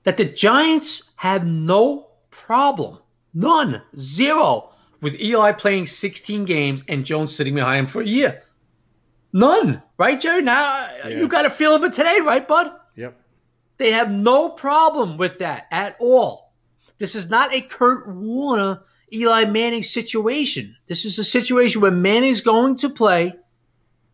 that 0.04 0.16
the 0.16 0.24
Giants 0.24 1.10
have 1.16 1.46
no 1.46 2.08
problem, 2.30 3.00
none, 3.34 3.82
zero, 3.96 4.70
with 5.02 5.20
Eli 5.20 5.52
playing 5.52 5.86
16 5.86 6.46
games 6.46 6.82
and 6.88 7.04
Jones 7.04 7.36
sitting 7.36 7.54
behind 7.54 7.80
him 7.80 7.86
for 7.86 8.00
a 8.00 8.06
year. 8.06 8.42
None, 9.34 9.82
right, 9.98 10.18
Jerry? 10.18 10.40
Now 10.40 10.88
yeah. 11.06 11.18
you 11.18 11.28
got 11.28 11.44
a 11.44 11.50
feel 11.50 11.74
of 11.74 11.84
it 11.84 11.92
today, 11.92 12.20
right, 12.22 12.48
bud? 12.48 12.72
They 13.76 13.92
have 13.92 14.10
no 14.10 14.50
problem 14.50 15.16
with 15.16 15.38
that 15.38 15.66
at 15.70 15.96
all. 15.98 16.52
This 16.98 17.14
is 17.14 17.28
not 17.28 17.52
a 17.52 17.60
Kurt 17.60 18.08
Warner, 18.08 18.80
Eli 19.12 19.44
Manning 19.46 19.82
situation. 19.82 20.76
This 20.86 21.04
is 21.04 21.18
a 21.18 21.24
situation 21.24 21.80
where 21.80 21.90
Manning's 21.90 22.40
going 22.40 22.76
to 22.78 22.88
play, 22.88 23.34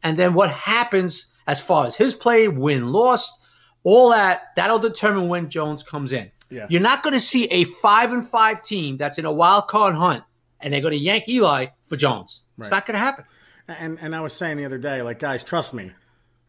and 0.03 0.19
then 0.19 0.35
what 0.35 0.51
happens 0.51 1.27
as 1.47 1.61
far 1.61 1.87
as 1.87 1.97
his 1.97 2.15
play, 2.15 2.49
win, 2.49 2.93
lost, 2.93 3.41
all 3.83 4.11
that, 4.11 4.53
that'll 4.57 4.79
determine 4.79 5.29
when 5.29 5.51
Jones 5.51 5.83
comes 5.83 6.13
in. 6.13 6.31
Yeah. 6.51 6.67
You're 6.69 6.81
not 6.81 7.03
going 7.03 7.15
to 7.15 7.21
see 7.21 7.45
a 7.47 7.65
five 7.65 8.13
and 8.13 8.27
five 8.27 8.63
team 8.63 8.97
that's 8.97 9.19
in 9.19 9.25
a 9.25 9.33
wild 9.33 9.69
card 9.69 9.95
hunt 9.95 10.25
and 10.61 10.73
they're 10.73 10.81
going 10.81 10.93
to 10.93 10.99
yank 10.99 11.29
Eli 11.29 11.67
for 11.87 11.97
Jones. 11.97 12.43
Right. 12.57 12.65
It's 12.65 12.71
not 12.71 12.87
going 12.87 12.95
to 12.95 13.01
happen. 13.01 13.25
And 13.69 13.99
and 14.01 14.17
I 14.17 14.21
was 14.21 14.33
saying 14.33 14.57
the 14.57 14.65
other 14.65 14.79
day, 14.79 15.01
like 15.03 15.21
guys, 15.21 15.45
trust 15.45 15.73
me, 15.73 15.93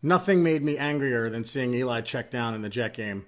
nothing 0.02 0.44
made 0.44 0.64
me 0.64 0.78
angrier 0.78 1.30
than 1.30 1.44
seeing 1.44 1.74
Eli 1.74 2.02
check 2.02 2.32
down 2.32 2.54
in 2.54 2.62
the 2.62 2.70
Jet 2.70 2.94
game 2.94 3.26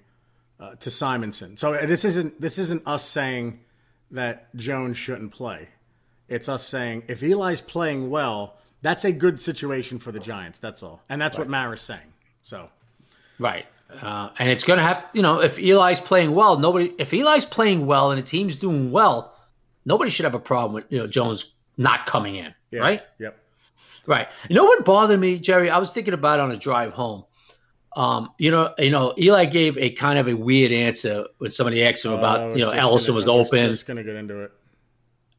uh, 0.60 0.76
to 0.76 0.92
Simonson. 0.92 1.58
So 1.58 1.74
uh, 1.74 1.86
this 1.86 2.06
isn't 2.06 2.40
this 2.40 2.58
isn't 2.58 2.88
us 2.88 3.04
saying 3.04 3.60
that 4.12 4.54
Jones 4.56 4.98
shouldn't 4.98 5.32
play. 5.32 5.70
It's 6.28 6.48
us 6.48 6.66
saying 6.66 7.04
if 7.08 7.22
Eli's 7.22 7.62
playing 7.62 8.10
well, 8.10 8.58
that's 8.82 9.06
a 9.06 9.12
good 9.12 9.40
situation 9.40 10.00
for 10.00 10.12
the 10.12 10.20
Giants. 10.20 10.60
That's 10.60 10.84
all, 10.84 11.02
and 11.10 11.22
that's 11.22 11.38
right. 11.38 11.46
what 11.46 11.50
Mara's 11.50 11.82
saying. 11.82 12.14
So, 12.44 12.70
right. 13.40 13.66
Uh, 14.02 14.30
and 14.40 14.50
it's 14.50 14.64
going 14.64 14.78
to 14.78 14.84
have, 14.84 15.06
you 15.14 15.22
know, 15.22 15.40
if 15.40 15.60
Eli's 15.60 16.00
playing 16.00 16.34
well, 16.34 16.58
nobody, 16.58 16.94
if 16.98 17.14
Eli's 17.14 17.46
playing 17.46 17.86
well 17.86 18.12
and 18.12 18.22
the 18.22 18.26
team's 18.26 18.56
doing 18.56 18.92
well, 18.92 19.36
nobody 19.86 20.10
should 20.10 20.24
have 20.24 20.34
a 20.34 20.40
problem 20.40 20.74
with, 20.74 20.86
you 20.90 20.98
know, 20.98 21.06
Jones 21.06 21.54
not 21.78 22.06
coming 22.06 22.36
in, 22.36 22.54
yeah. 22.72 22.80
right? 22.80 23.04
Yep. 23.20 23.38
Right. 24.06 24.28
You 24.50 24.56
know 24.56 24.66
what 24.66 24.84
bothered 24.86 25.20
me, 25.20 25.40
Jerry? 25.40 25.70
I 25.70 25.78
was 25.78 25.90
thinking 25.92 26.14
about 26.14 26.40
it 26.40 26.44
on 26.44 26.52
a 26.52 26.58
drive 26.58 26.92
home. 26.94 27.24
Um, 27.96 28.32
you 28.40 28.50
know, 28.52 28.74
you 28.78 28.90
know, 28.90 29.14
Eli 29.18 29.46
gave 29.46 29.78
a 29.78 29.92
kind 29.92 30.18
of 30.18 30.28
a 30.28 30.34
weird 30.34 30.72
answer 30.72 31.26
when 31.38 31.52
somebody 31.52 31.86
asked 31.86 32.04
him 32.04 32.14
about, 32.14 32.40
uh, 32.40 32.54
you 32.54 32.66
know, 32.66 32.72
Ellison 32.72 33.14
gonna, 33.14 33.16
was 33.16 33.28
open. 33.28 33.70
Just 33.70 33.86
going 33.86 33.98
to 33.98 34.04
get 34.04 34.16
into 34.16 34.42
it. 34.42 34.52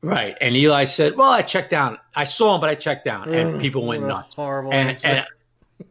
Right. 0.03 0.37
And 0.41 0.55
Eli 0.55 0.85
said, 0.85 1.17
"Well, 1.17 1.31
I 1.31 1.43
checked 1.43 1.71
down. 1.71 1.99
I 2.15 2.25
saw 2.25 2.55
him, 2.55 2.61
but 2.61 2.71
I 2.71 2.75
checked 2.75 3.05
down." 3.05 3.33
And 3.33 3.61
people 3.61 3.87
went 3.87 4.07
nuts. 4.07 4.35
Horrible 4.35 4.73
and. 4.73 5.01
And, 5.05 5.27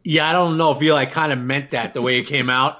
yeah, 0.02 0.28
I 0.28 0.32
don't 0.32 0.56
know 0.56 0.70
if 0.70 0.82
Eli 0.82 1.04
kind 1.04 1.32
of 1.32 1.38
meant 1.38 1.70
that 1.72 1.92
the 1.92 2.00
way 2.00 2.18
it 2.18 2.24
came 2.24 2.48
out, 2.48 2.78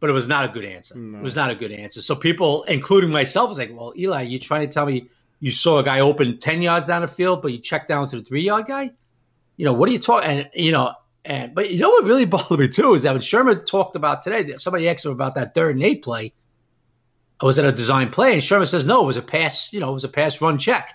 but 0.00 0.08
it 0.08 0.14
was 0.14 0.26
not 0.26 0.48
a 0.48 0.48
good 0.48 0.64
answer. 0.64 0.96
No. 0.96 1.18
It 1.18 1.22
was 1.22 1.36
not 1.36 1.50
a 1.50 1.54
good 1.54 1.70
answer. 1.70 2.00
So 2.00 2.16
people, 2.16 2.62
including 2.64 3.10
myself, 3.10 3.50
was 3.50 3.58
like, 3.58 3.70
"Well, 3.76 3.92
Eli, 3.96 4.22
you're 4.22 4.40
trying 4.40 4.66
to 4.66 4.72
tell 4.72 4.86
me 4.86 5.08
you 5.40 5.50
saw 5.50 5.78
a 5.78 5.84
guy 5.84 6.00
open 6.00 6.38
ten 6.38 6.62
yards 6.62 6.86
down 6.86 7.02
the 7.02 7.08
field, 7.08 7.42
but 7.42 7.52
you 7.52 7.58
checked 7.58 7.88
down 7.88 8.08
to 8.08 8.16
the 8.16 8.22
three 8.22 8.42
yard 8.42 8.66
guy? 8.66 8.92
You 9.56 9.64
know, 9.64 9.72
what 9.72 9.88
are 9.88 9.92
you 9.92 9.98
talking?" 9.98 10.28
And 10.28 10.50
you 10.54 10.72
know, 10.72 10.94
and 11.24 11.54
but 11.54 11.70
you 11.70 11.78
know 11.78 11.90
what 11.90 12.04
really 12.04 12.24
bothered 12.36 12.58
me 12.58 12.68
too 12.68 12.94
is 12.94 13.02
that 13.02 13.12
when 13.12 13.22
Shurmur 13.22 13.66
talked 13.66 13.96
about 13.96 14.22
today, 14.22 14.56
somebody 14.56 14.88
asked 14.88 15.04
him 15.04 15.12
about 15.12 15.34
that 15.34 15.54
third 15.54 15.76
and 15.76 15.84
eight 15.84 16.02
play. 16.02 16.32
Was 17.42 17.58
it 17.58 17.66
a 17.66 17.72
design 17.72 18.10
play? 18.10 18.32
And 18.34 18.42
Shurmur 18.42 18.66
says, 18.66 18.84
"No, 18.84 19.04
it 19.04 19.06
was 19.06 19.16
a 19.16 19.22
pass. 19.22 19.72
You 19.72 19.80
know, 19.80 19.90
it 19.90 19.94
was 19.94 20.04
a 20.04 20.08
pass 20.08 20.40
run 20.40 20.58
check." 20.58 20.94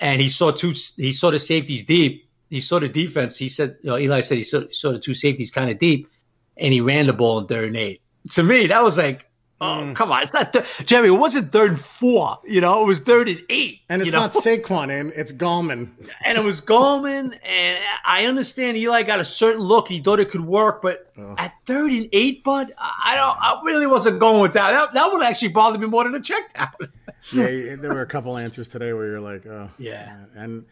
And 0.00 0.20
he 0.20 0.28
saw 0.28 0.50
two. 0.50 0.74
He 0.96 1.12
saw 1.12 1.30
the 1.30 1.38
safeties 1.38 1.84
deep 1.84 2.28
he 2.50 2.60
saw 2.60 2.78
the 2.78 2.88
defense. 2.88 3.36
He 3.36 3.48
said, 3.48 3.76
you 3.82 3.90
know, 3.90 3.98
Eli 3.98 4.20
said 4.20 4.38
he 4.38 4.44
saw, 4.44 4.62
saw 4.70 4.92
the 4.92 4.98
two 4.98 5.14
safeties 5.14 5.50
kind 5.50 5.70
of 5.70 5.78
deep, 5.78 6.08
and 6.56 6.72
he 6.72 6.80
ran 6.80 7.06
the 7.06 7.12
ball 7.12 7.38
in 7.38 7.46
third 7.46 7.68
and 7.68 7.76
eight. 7.76 8.00
To 8.30 8.42
me, 8.42 8.66
that 8.66 8.82
was 8.82 8.98
like, 8.98 9.27
oh, 9.60 9.64
mm. 9.64 9.96
come 9.96 10.12
on. 10.12 10.22
It's 10.22 10.32
not, 10.32 10.52
th- 10.52 10.64
Jerry, 10.84 11.08
it 11.08 11.12
wasn't 11.12 11.52
third 11.52 11.70
and 11.72 11.80
four. 11.80 12.38
You 12.44 12.60
know, 12.60 12.82
it 12.82 12.86
was 12.86 13.00
third 13.00 13.28
and 13.28 13.42
eight. 13.48 13.80
And 13.88 14.02
it's 14.02 14.12
know? 14.12 14.20
not 14.20 14.32
Saquon 14.32 14.90
in, 14.90 15.12
it's 15.14 15.32
Gallman. 15.32 15.90
and 16.24 16.38
it 16.38 16.42
was 16.42 16.60
Gallman. 16.60 17.38
And 17.42 17.78
I 18.04 18.26
understand 18.26 18.76
Eli 18.76 19.02
got 19.02 19.20
a 19.20 19.24
certain 19.24 19.62
look. 19.62 19.88
He 19.88 20.00
thought 20.00 20.20
it 20.20 20.30
could 20.30 20.44
work. 20.44 20.82
But 20.82 21.12
oh. 21.18 21.34
at 21.38 21.54
third 21.66 21.92
and 21.92 22.08
eight, 22.12 22.44
bud, 22.44 22.72
I 22.78 23.14
don't, 23.16 23.36
I 23.40 23.60
really 23.64 23.86
wasn't 23.86 24.18
going 24.18 24.40
with 24.40 24.52
that. 24.54 24.70
That, 24.72 24.94
that 24.94 25.12
would 25.12 25.22
actually 25.22 25.48
bother 25.48 25.78
me 25.78 25.86
more 25.86 26.04
than 26.04 26.14
a 26.14 26.20
check 26.20 26.52
down. 26.54 26.68
yeah, 27.32 27.76
there 27.76 27.92
were 27.92 28.02
a 28.02 28.06
couple 28.06 28.36
answers 28.36 28.68
today 28.68 28.92
where 28.92 29.06
you're 29.06 29.20
like, 29.20 29.46
oh. 29.46 29.70
Yeah. 29.78 30.16
And, 30.34 30.64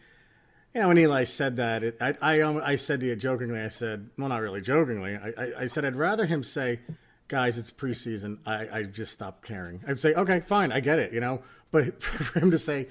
you 0.73 0.81
know, 0.81 0.87
when 0.89 0.97
Eli 0.97 1.23
said 1.23 1.57
that, 1.57 1.83
it, 1.83 1.97
I, 2.01 2.15
I, 2.21 2.41
um, 2.41 2.61
I 2.63 2.75
said 2.75 2.99
to 3.01 3.05
you 3.05 3.15
jokingly, 3.15 3.59
I 3.59 3.67
said, 3.67 4.09
well, 4.17 4.29
not 4.29 4.41
really 4.41 4.61
jokingly, 4.61 5.15
I, 5.15 5.33
I, 5.37 5.51
I 5.61 5.67
said, 5.67 5.85
I'd 5.85 5.95
rather 5.95 6.25
him 6.25 6.43
say, 6.43 6.79
guys, 7.27 7.57
it's 7.57 7.71
preseason. 7.71 8.39
I, 8.45 8.79
I 8.79 8.83
just 8.83 9.13
stopped 9.13 9.45
caring. 9.45 9.83
I'd 9.87 9.99
say, 9.99 10.13
okay, 10.13 10.39
fine, 10.41 10.71
I 10.71 10.79
get 10.79 10.99
it, 10.99 11.13
you 11.13 11.19
know. 11.19 11.41
But 11.71 12.01
for 12.03 12.39
him 12.39 12.51
to 12.51 12.57
say, 12.57 12.87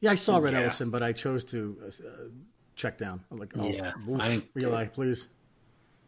yeah, 0.00 0.12
I 0.12 0.14
saw 0.14 0.38
Rhett 0.38 0.52
yeah. 0.52 0.60
Ellison, 0.60 0.90
but 0.90 1.02
I 1.02 1.12
chose 1.12 1.44
to 1.46 1.76
uh, 1.86 1.90
check 2.74 2.98
down. 2.98 3.22
I'm 3.30 3.38
like, 3.38 3.52
oh, 3.56 3.68
yeah, 3.68 3.92
oof, 4.08 4.20
I 4.20 4.42
Eli, 4.56 4.86
please. 4.88 5.28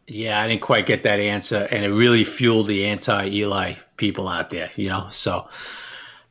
Yeah, 0.07 0.41
I 0.41 0.47
didn't 0.47 0.61
quite 0.61 0.87
get 0.87 1.03
that 1.03 1.19
answer, 1.19 1.67
and 1.71 1.85
it 1.85 1.89
really 1.89 2.23
fueled 2.23 2.67
the 2.67 2.85
anti-Eli 2.85 3.75
people 3.97 4.27
out 4.27 4.49
there, 4.49 4.71
you 4.75 4.89
know. 4.89 5.07
So, 5.11 5.47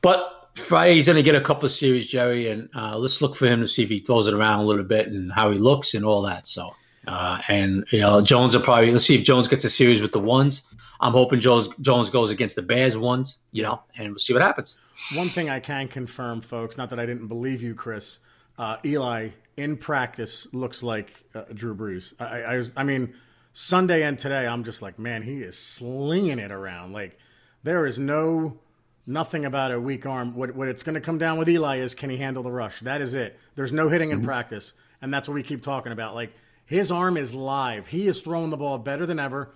but 0.01 0.51
Friday 0.57 0.95
he's 0.95 1.07
going 1.07 1.17
to 1.17 1.23
get 1.23 1.37
a 1.37 1.41
couple 1.41 1.67
of 1.67 1.73
series, 1.73 2.09
Jerry, 2.09 2.49
and 2.49 2.69
uh, 2.75 2.99
let's 2.99 3.23
look 3.23 3.37
for 3.37 3.47
him 3.47 3.61
to 3.61 3.69
see 3.69 3.85
if 3.85 3.89
he 3.89 4.01
throws 4.01 4.27
it 4.27 4.35
around 4.35 4.61
a 4.61 4.65
little 4.65 4.85
bit 4.85 5.07
and 5.07 5.33
how 5.33 5.53
he 5.53 5.59
looks 5.59 5.95
and 5.95 6.05
all 6.05 6.23
that. 6.23 6.49
So, 6.49 6.75
uh, 7.09 7.41
and 7.49 7.87
you 7.91 8.01
know, 8.01 8.21
Jones 8.21 8.55
will 8.55 8.63
probably 8.63 8.93
let's 8.93 9.05
see 9.05 9.17
if 9.17 9.25
Jones 9.25 9.49
gets 9.49 9.65
a 9.65 9.71
series 9.71 10.03
with 10.03 10.13
the 10.13 10.21
ones. 10.21 10.63
I'm 11.01 11.13
hoping 11.13 11.41
Jones 11.41 11.69
Jones 11.81 12.11
goes 12.11 12.31
against 12.31 12.55
the 12.57 12.63
Bears 12.63 12.99
ones, 12.99 13.39
you 13.53 13.63
know, 13.63 13.83
and 13.97 14.11
we'll 14.11 14.19
see 14.19 14.33
what 14.33 14.43
happens. 14.43 14.79
One 15.15 15.29
thing 15.29 15.49
I 15.49 15.61
can 15.61 15.89
confirm, 15.89 16.41
folks, 16.41 16.77
not 16.77 16.91
that 16.91 16.99
I 17.01 17.07
didn't 17.07 17.29
believe 17.29 17.63
you, 17.63 17.75
Chris. 17.75 18.19
Uh, 18.59 18.77
Eli 18.85 19.31
in 19.57 19.77
practice 19.77 20.49
looks 20.53 20.83
like 20.83 21.25
uh, 21.35 21.45
Drew 21.55 21.75
Brees. 21.75 22.13
I, 22.21 22.57
I, 22.57 22.81
I 22.81 22.85
mean, 22.85 23.15
Sunday 23.53 24.03
and 24.03 24.19
today, 24.19 24.47
I'm 24.47 24.65
just 24.65 24.83
like, 24.83 24.99
man, 24.99 25.23
he 25.23 25.43
is 25.43 25.59
slinging 25.59 26.39
it 26.39 26.51
around. 26.51 26.93
Like 26.93 27.19
there 27.63 27.87
is 27.87 27.99
no 27.99 28.59
nothing 29.07 29.47
about 29.47 29.73
a 29.73 29.81
weak 29.81 30.05
arm. 30.05 30.37
What, 30.37 30.55
what 30.55 30.69
it's 30.69 30.83
going 30.83 30.95
to 30.97 31.01
come 31.01 31.17
down 31.17 31.39
with 31.39 31.49
Eli 31.49 31.79
is 31.79 31.95
can 31.95 32.11
he 32.11 32.19
handle 32.19 32.43
the 32.43 32.51
rush? 32.51 32.81
That 32.81 33.01
is 33.01 33.15
it. 33.15 33.39
There's 33.55 33.73
no 33.73 33.89
hitting 33.89 34.11
in 34.11 34.19
mm-hmm. 34.19 34.27
practice, 34.27 34.75
and 35.01 35.15
that's 35.15 35.27
what 35.27 35.35
we 35.35 35.43
keep 35.43 35.63
talking 35.63 35.93
about. 35.93 36.15
Like 36.15 36.35
his 36.69 36.93
arm 36.93 37.17
is 37.17 37.35
live. 37.35 37.89
He 37.89 38.07
is 38.07 38.21
throwing 38.21 38.51
the 38.51 38.57
ball 38.59 38.77
better 38.77 39.07
than 39.07 39.19
ever. 39.19 39.55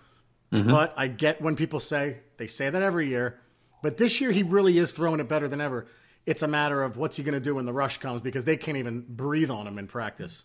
Mm-hmm. 0.50 0.70
But 0.70 0.94
I 0.96 1.08
get 1.08 1.42
when 1.42 1.56
people 1.56 1.78
say 1.78 2.16
they 2.38 2.46
say 2.46 2.70
that 2.70 2.82
every 2.82 3.06
year, 3.06 3.38
but 3.82 3.98
this 3.98 4.18
year 4.18 4.32
he 4.32 4.42
really 4.42 4.78
is 4.78 4.92
throwing 4.92 5.20
it 5.20 5.28
better 5.28 5.46
than 5.46 5.60
ever. 5.60 5.86
It's 6.24 6.40
a 6.40 6.48
matter 6.48 6.82
of 6.82 6.96
what's 6.96 7.18
he 7.18 7.22
going 7.22 7.34
to 7.34 7.40
do 7.40 7.56
when 7.56 7.66
the 7.66 7.72
rush 7.72 7.98
comes 7.98 8.22
because 8.22 8.46
they 8.46 8.56
can't 8.56 8.78
even 8.78 9.04
breathe 9.06 9.50
on 9.50 9.66
him 9.66 9.78
in 9.78 9.88
practice. 9.88 10.44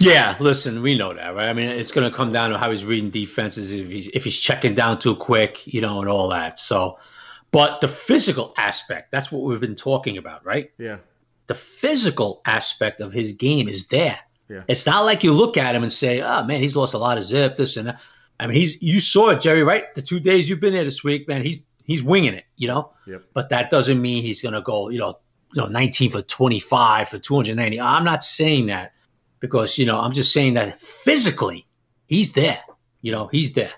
Yeah, 0.00 0.36
listen, 0.40 0.80
we 0.80 0.96
know 0.96 1.12
that, 1.12 1.34
right? 1.34 1.48
I 1.48 1.52
mean, 1.52 1.68
it's 1.68 1.90
going 1.90 2.10
to 2.10 2.16
come 2.16 2.32
down 2.32 2.50
to 2.50 2.58
how 2.58 2.70
he's 2.70 2.86
reading 2.86 3.10
defenses, 3.10 3.74
if 3.74 3.90
he's 3.90 4.08
if 4.08 4.24
he's 4.24 4.40
checking 4.40 4.74
down 4.74 5.00
too 5.00 5.16
quick, 5.16 5.66
you 5.66 5.82
know, 5.82 6.00
and 6.00 6.08
all 6.08 6.30
that. 6.30 6.58
So, 6.58 6.98
but 7.50 7.82
the 7.82 7.88
physical 7.88 8.54
aspect, 8.56 9.12
that's 9.12 9.30
what 9.30 9.42
we've 9.42 9.60
been 9.60 9.76
talking 9.76 10.16
about, 10.16 10.46
right? 10.46 10.70
Yeah. 10.78 10.96
The 11.46 11.54
physical 11.54 12.40
aspect 12.46 13.02
of 13.02 13.12
his 13.12 13.32
game 13.32 13.68
is 13.68 13.88
there. 13.88 14.18
Yeah. 14.48 14.62
It's 14.68 14.86
not 14.86 15.04
like 15.04 15.24
you 15.24 15.32
look 15.32 15.56
at 15.56 15.74
him 15.74 15.82
and 15.82 15.92
say, 15.92 16.22
oh, 16.22 16.44
man, 16.44 16.60
he's 16.60 16.76
lost 16.76 16.94
a 16.94 16.98
lot 16.98 17.18
of 17.18 17.24
zip, 17.24 17.56
this 17.56 17.76
and 17.76 17.88
that. 17.88 18.00
I 18.38 18.46
mean, 18.46 18.56
he's 18.56 18.80
you 18.82 19.00
saw 19.00 19.30
it, 19.30 19.40
Jerry, 19.40 19.62
right? 19.62 19.94
The 19.94 20.02
two 20.02 20.20
days 20.20 20.48
you've 20.48 20.60
been 20.60 20.74
there 20.74 20.84
this 20.84 21.02
week, 21.02 21.26
man, 21.26 21.42
he's 21.42 21.62
he's 21.84 22.02
winging 22.02 22.34
it, 22.34 22.44
you 22.56 22.68
know? 22.68 22.92
Yep. 23.06 23.24
But 23.32 23.48
that 23.48 23.70
doesn't 23.70 24.00
mean 24.00 24.22
he's 24.22 24.42
going 24.42 24.54
to 24.54 24.60
go, 24.60 24.90
you 24.90 24.98
know, 24.98 25.18
you 25.54 25.62
know, 25.62 25.68
19 25.68 26.10
for 26.10 26.22
25 26.22 27.08
for 27.08 27.18
290. 27.18 27.80
I'm 27.80 28.04
not 28.04 28.22
saying 28.22 28.66
that 28.66 28.92
because, 29.40 29.78
you 29.78 29.86
know, 29.86 29.98
I'm 29.98 30.12
just 30.12 30.32
saying 30.32 30.54
that 30.54 30.78
physically 30.80 31.66
he's 32.06 32.32
there. 32.32 32.60
You 33.00 33.12
know, 33.12 33.28
he's 33.28 33.54
there. 33.54 33.72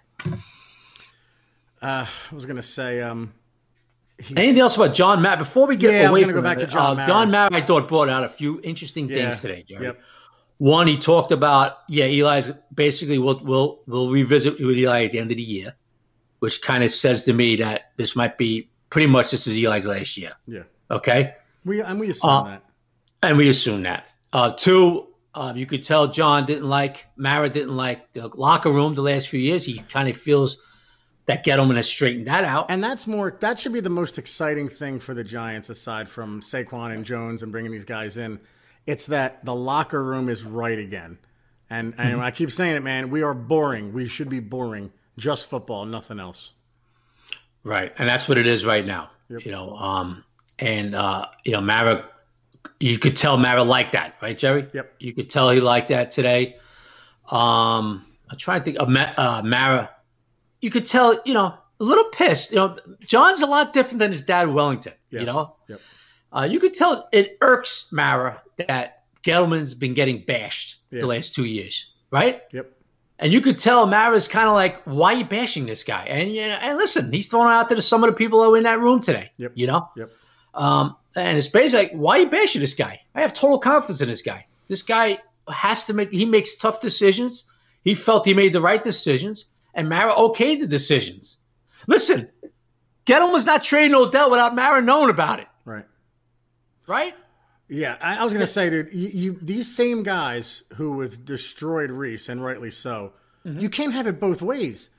Uh, 1.80 2.06
I 2.30 2.34
was 2.34 2.46
going 2.46 2.56
to 2.56 2.62
say, 2.62 3.00
um, 3.02 3.32
Anything 4.36 4.58
else 4.58 4.74
about 4.74 4.94
John 4.94 5.22
Matt 5.22 5.38
before 5.38 5.68
we 5.68 5.76
get 5.76 5.90
away 5.90 6.00
yeah, 6.00 6.08
away 6.08 6.24
from 6.24 6.32
go 6.32 6.42
back 6.42 6.58
it, 6.58 6.62
to 6.62 6.66
John 6.66 6.98
uh, 6.98 7.06
John 7.06 7.30
Matt, 7.30 7.54
I 7.54 7.60
thought 7.60 7.86
brought 7.86 8.08
out 8.08 8.24
a 8.24 8.28
few 8.28 8.60
interesting 8.64 9.08
yeah. 9.08 9.16
things 9.16 9.40
today, 9.40 9.64
Jerry. 9.68 9.84
Yep. 9.84 10.00
One, 10.58 10.88
he 10.88 10.96
talked 10.96 11.32
about 11.32 11.78
yeah, 11.88 12.04
Eli's 12.04 12.50
basically 12.74 13.18
we'll 13.18 13.40
we'll 13.44 13.80
we'll 13.86 14.10
revisit 14.10 14.60
with 14.60 14.76
Eli 14.76 15.04
at 15.04 15.12
the 15.12 15.20
end 15.20 15.30
of 15.30 15.36
the 15.36 15.42
year, 15.42 15.74
which 16.40 16.62
kind 16.62 16.82
of 16.82 16.90
says 16.90 17.22
to 17.24 17.32
me 17.32 17.56
that 17.56 17.92
this 17.96 18.16
might 18.16 18.36
be 18.36 18.68
pretty 18.90 19.06
much 19.06 19.30
this 19.30 19.46
is 19.46 19.56
Eli's 19.56 19.86
last 19.86 20.16
year. 20.16 20.32
Yeah. 20.46 20.62
Okay. 20.90 21.34
We 21.64 21.80
and 21.80 22.00
we 22.00 22.10
assume 22.10 22.30
uh, 22.30 22.44
that. 22.44 22.64
And 23.22 23.36
we 23.36 23.48
assume 23.48 23.82
that. 23.82 24.08
Uh, 24.32 24.52
two, 24.52 25.08
uh, 25.34 25.52
you 25.54 25.66
could 25.66 25.84
tell 25.84 26.08
John 26.08 26.44
didn't 26.44 26.68
like 26.68 27.06
Mara 27.16 27.48
didn't 27.48 27.76
like 27.76 28.12
the 28.12 28.28
locker 28.28 28.70
room 28.70 28.94
the 28.94 29.02
last 29.02 29.28
few 29.28 29.40
years. 29.40 29.64
He 29.64 29.78
kind 29.78 30.08
of 30.08 30.16
feels 30.16 30.58
that 31.26 31.44
Gettleman 31.44 31.76
has 31.76 31.88
straightened 31.88 32.26
that 32.26 32.44
out. 32.44 32.70
And 32.70 32.82
that's 32.82 33.06
more 33.06 33.36
that 33.40 33.60
should 33.60 33.72
be 33.72 33.80
the 33.80 33.90
most 33.90 34.18
exciting 34.18 34.68
thing 34.68 34.98
for 34.98 35.14
the 35.14 35.22
Giants 35.22 35.68
aside 35.68 36.08
from 36.08 36.40
Saquon 36.40 36.92
and 36.92 37.04
Jones 37.04 37.42
and 37.42 37.52
bringing 37.52 37.70
these 37.70 37.84
guys 37.84 38.16
in. 38.16 38.40
It's 38.88 39.04
that 39.06 39.44
the 39.44 39.54
locker 39.54 40.02
room 40.02 40.30
is 40.30 40.42
right 40.42 40.78
again. 40.78 41.18
And 41.68 41.94
and 41.98 42.14
mm-hmm. 42.14 42.22
I 42.22 42.30
keep 42.30 42.50
saying 42.50 42.74
it, 42.74 42.82
man, 42.82 43.10
we 43.10 43.20
are 43.20 43.34
boring. 43.34 43.92
We 43.92 44.08
should 44.08 44.30
be 44.30 44.40
boring. 44.40 44.90
Just 45.18 45.50
football, 45.50 45.84
nothing 45.84 46.18
else. 46.18 46.54
Right. 47.64 47.92
And 47.98 48.08
that's 48.08 48.30
what 48.30 48.38
it 48.38 48.46
is 48.46 48.64
right 48.64 48.86
now. 48.86 49.10
Yep. 49.28 49.44
You 49.44 49.52
know, 49.52 49.76
um 49.76 50.24
and 50.58 50.94
uh, 50.94 51.26
you 51.44 51.52
know, 51.52 51.60
Mara 51.60 52.08
you 52.80 52.98
could 52.98 53.14
tell 53.14 53.36
Mara 53.36 53.62
liked 53.62 53.92
that, 53.92 54.14
right, 54.22 54.38
Jerry? 54.38 54.66
Yep. 54.72 54.94
You 55.00 55.12
could 55.12 55.28
tell 55.28 55.50
he 55.50 55.60
liked 55.60 55.88
that 55.88 56.10
today. 56.10 56.56
Um, 57.30 58.06
I'm 58.30 58.38
trying 58.38 58.60
to 58.60 58.64
think 58.64 58.78
of 58.78 58.88
uh, 58.88 59.42
Mara. 59.44 59.90
You 60.62 60.70
could 60.70 60.86
tell, 60.86 61.20
you 61.26 61.34
know, 61.34 61.54
a 61.78 61.84
little 61.84 62.04
pissed. 62.04 62.52
You 62.52 62.56
know, 62.56 62.76
John's 63.00 63.42
a 63.42 63.46
lot 63.46 63.74
different 63.74 63.98
than 63.98 64.12
his 64.12 64.22
dad, 64.22 64.48
Wellington. 64.48 64.94
Yes. 65.10 65.20
You 65.20 65.26
know, 65.26 65.56
yep. 65.68 65.80
uh, 66.32 66.48
you 66.50 66.58
could 66.58 66.74
tell 66.74 67.08
it 67.12 67.36
irks 67.42 67.88
Mara 67.92 68.40
that 68.66 69.04
Gettleman's 69.22 69.74
been 69.74 69.94
getting 69.94 70.24
bashed 70.26 70.76
the 70.90 71.06
last 71.06 71.34
two 71.34 71.44
years, 71.44 71.92
right? 72.10 72.42
Yep. 72.52 72.72
And 73.20 73.32
you 73.32 73.40
could 73.40 73.58
tell 73.58 73.86
Mara's 73.86 74.28
kind 74.28 74.48
of 74.48 74.54
like, 74.54 74.80
why 74.84 75.14
are 75.14 75.18
you 75.18 75.24
bashing 75.24 75.66
this 75.66 75.82
guy? 75.82 76.04
And 76.04 76.32
you 76.32 76.42
know, 76.42 76.58
and 76.62 76.78
listen, 76.78 77.12
he's 77.12 77.26
throwing 77.26 77.48
out 77.48 77.68
there 77.68 77.76
to 77.76 77.82
some 77.82 78.04
of 78.04 78.10
the 78.10 78.16
people 78.16 78.42
that 78.42 78.50
were 78.50 78.56
in 78.56 78.62
that 78.62 78.78
room 78.78 79.00
today. 79.00 79.30
Yep. 79.38 79.52
You 79.54 79.66
know. 79.66 79.88
Yep. 79.96 80.10
Um, 80.54 80.96
and 81.16 81.36
it's 81.36 81.48
basically 81.48 81.86
like, 81.86 81.92
why 81.92 82.18
are 82.18 82.20
you 82.20 82.30
bashing 82.30 82.60
this 82.60 82.74
guy? 82.74 83.00
I 83.14 83.20
have 83.20 83.34
total 83.34 83.58
confidence 83.58 84.00
in 84.00 84.08
this 84.08 84.22
guy. 84.22 84.46
This 84.68 84.82
guy 84.82 85.18
has 85.52 85.84
to 85.86 85.94
make. 85.94 86.12
He 86.12 86.24
makes 86.24 86.54
tough 86.54 86.80
decisions. 86.80 87.50
He 87.82 87.94
felt 87.94 88.26
he 88.26 88.34
made 88.34 88.52
the 88.52 88.60
right 88.60 88.82
decisions, 88.84 89.46
and 89.74 89.88
Mara 89.88 90.12
okayed 90.12 90.60
the 90.60 90.66
decisions. 90.66 91.38
Listen, 91.86 92.28
Gettleman 93.06 93.32
was 93.32 93.46
not 93.46 93.62
trading 93.62 93.94
Odell 93.94 94.30
without 94.30 94.54
Mara 94.54 94.80
knowing 94.80 95.10
about 95.10 95.40
it. 95.40 95.48
Right. 95.64 95.86
Right. 96.86 97.14
Yeah, 97.68 97.96
I, 98.00 98.18
I 98.18 98.24
was 98.24 98.32
going 98.32 98.44
to 98.44 98.50
say, 98.50 98.70
dude, 98.70 98.92
you, 98.92 99.08
you, 99.08 99.38
these 99.42 99.74
same 99.74 100.02
guys 100.02 100.62
who 100.74 101.00
have 101.02 101.24
destroyed 101.24 101.90
Reese, 101.90 102.28
and 102.28 102.42
rightly 102.42 102.70
so, 102.70 103.12
mm-hmm. 103.44 103.60
you 103.60 103.68
can't 103.68 103.92
have 103.92 104.06
it 104.06 104.18
both 104.18 104.40
ways. 104.40 104.90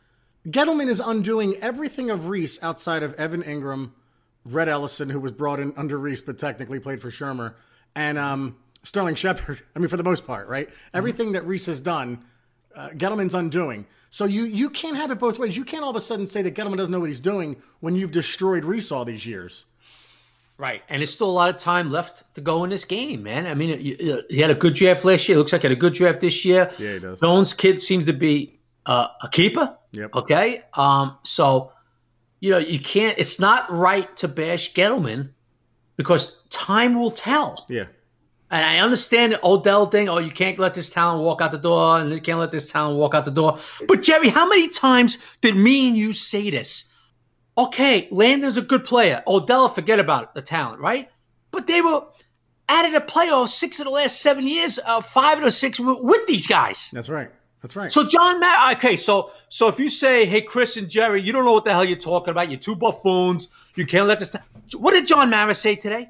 Gettleman 0.48 0.88
is 0.88 1.00
undoing 1.00 1.56
everything 1.62 2.10
of 2.10 2.30
Reese 2.30 2.62
outside 2.64 3.02
of 3.02 3.14
Evan 3.16 3.44
Engram, 3.44 3.92
Rhett 4.46 4.70
Ellison, 4.70 5.10
who 5.10 5.20
was 5.20 5.32
brought 5.32 5.60
in 5.60 5.74
under 5.78 5.98
Reese 5.98 6.22
but 6.22 6.38
technically 6.38 6.80
played 6.80 7.02
for 7.02 7.10
Shurmur, 7.10 7.56
and 7.96 8.18
um, 8.18 8.58
Sterling 8.84 9.16
Shepard. 9.16 9.62
I 9.76 9.80
mean, 9.80 9.90
for 9.90 9.98
the 9.98 10.04
most 10.04 10.28
part, 10.28 10.48
right? 10.48 10.68
Mm-hmm. 10.68 10.98
Everything 10.98 11.32
that 11.34 11.46
Reese 11.46 11.66
has 11.66 11.82
done, 11.82 12.24
uh, 12.76 12.90
Gettleman's 12.90 13.34
undoing. 13.34 13.88
So 14.12 14.26
you 14.26 14.46
you 14.46 14.70
can't 14.70 14.96
have 14.96 15.12
it 15.12 15.20
both 15.20 15.38
ways. 15.38 15.58
You 15.58 15.66
can't 15.66 15.84
all 15.84 15.92
of 15.92 15.96
a 15.96 16.02
sudden 16.02 16.26
say 16.28 16.42
that 16.44 16.56
Gettleman 16.56 16.78
doesn't 16.78 16.92
know 16.92 17.00
what 17.00 17.10
he's 17.10 17.20
doing 17.20 17.62
when 17.80 17.96
you've 17.96 18.12
destroyed 18.12 18.66
Reese 18.66 18.92
all 18.92 19.06
these 19.06 19.26
years. 19.26 19.66
Right, 20.60 20.84
and 20.90 21.02
it's 21.02 21.14
still 21.14 21.30
a 21.30 21.32
lot 21.32 21.48
of 21.48 21.56
time 21.56 21.90
left 21.90 22.36
to 22.36 22.42
go 22.42 22.66
in 22.66 22.70
this 22.70 22.84
game, 22.84 23.24
man. 23.24 23.48
I 23.48 23.54
mean, 23.54 23.80
he 23.80 24.40
had 24.42 24.50
a 24.50 24.56
good 24.56 24.74
draft 24.74 25.06
last 25.06 25.30
year. 25.30 25.38
It 25.38 25.40
looks 25.40 25.54
like 25.54 25.62
he 25.62 25.70
had 25.70 25.78
a 25.78 25.80
good 25.80 25.94
draft 25.94 26.20
this 26.20 26.44
year. 26.44 26.70
Yeah, 26.78 26.94
he 26.96 27.00
does. 27.00 27.18
Jones' 27.22 27.54
kid 27.54 27.82
seems 27.82 28.06
to 28.08 28.12
be 28.12 28.60
uh, 28.86 29.08
a 29.24 29.30
keeper. 29.30 29.74
Yep. 29.94 30.16
Okay. 30.16 30.64
Um. 30.74 31.18
So, 31.24 31.72
you 32.42 32.52
know, 32.52 32.58
you 32.58 32.78
can't. 32.78 33.18
It's 33.18 33.40
not 33.40 33.72
right 33.72 34.14
to 34.18 34.28
bash 34.28 34.74
Gettleman 34.74 35.30
because 35.96 36.44
time 36.50 37.00
will 37.00 37.12
tell. 37.12 37.66
Yeah. 37.70 37.86
And 38.52 38.66
I 38.66 38.80
understand 38.80 39.32
the 39.32 39.40
Odell 39.46 39.86
thing. 39.86 40.10
Oh, 40.10 40.18
you 40.18 40.32
can't 40.32 40.60
let 40.60 40.76
this 40.76 40.90
talent 40.90 41.24
walk 41.24 41.42
out 41.42 41.54
the 41.54 41.58
door, 41.58 42.00
and 42.00 42.12
you 42.12 42.20
can't 42.20 42.40
let 42.40 42.52
this 42.52 42.70
talent 42.70 42.98
walk 42.98 43.14
out 43.14 43.24
the 43.24 43.32
door. 43.32 43.58
But 43.88 44.02
Jerry, 44.02 44.28
how 44.28 44.46
many 44.50 44.68
times 44.68 45.20
did 45.40 45.56
me 45.56 45.88
and 45.88 45.96
you 45.96 46.12
say 46.12 46.50
this? 46.50 46.92
Okay, 47.60 48.08
Landon's 48.12 48.58
a 48.58 48.62
good 48.62 48.86
player. 48.86 49.22
Odell, 49.28 49.70
forget 49.70 50.00
about 50.00 50.24
it, 50.24 50.30
the 50.34 50.42
talent, 50.42 50.82
right? 50.82 51.10
But 51.52 51.68
they 51.68 51.82
were 51.82 52.06
added 52.70 52.96
a 52.96 53.06
playoff 53.06 53.50
six 53.50 53.80
of 53.80 53.86
the 53.86 53.92
last 53.92 54.22
seven 54.22 54.48
years, 54.48 54.80
uh, 54.86 55.02
five 55.02 55.38
of 55.38 55.44
the 55.44 55.52
six 55.52 55.80
with 55.80 56.26
these 56.28 56.48
guys. 56.48 56.90
That's 56.92 57.10
right. 57.10 57.30
That's 57.62 57.76
right. 57.76 57.92
So 57.92 58.06
John 58.06 58.40
Matt, 58.40 58.78
okay, 58.78 58.96
so 58.96 59.32
so 59.50 59.68
if 59.68 59.80
you 59.80 59.90
say, 59.90 60.26
hey, 60.26 60.42
Chris 60.42 60.78
and 60.78 60.90
Jerry, 60.90 61.22
you 61.22 61.34
don't 61.34 61.44
know 61.44 61.52
what 61.52 61.66
the 61.66 61.72
hell 61.72 61.84
you're 61.84 61.98
talking 61.98 62.32
about. 62.32 62.50
You're 62.50 62.60
two 62.60 62.76
buffoons. 62.76 63.50
You 63.76 63.86
can't 63.86 64.08
let 64.08 64.20
this. 64.20 64.36
What 64.78 64.92
did 64.92 65.08
John 65.08 65.30
Mara 65.30 65.54
say 65.54 65.76
today? 65.76 66.10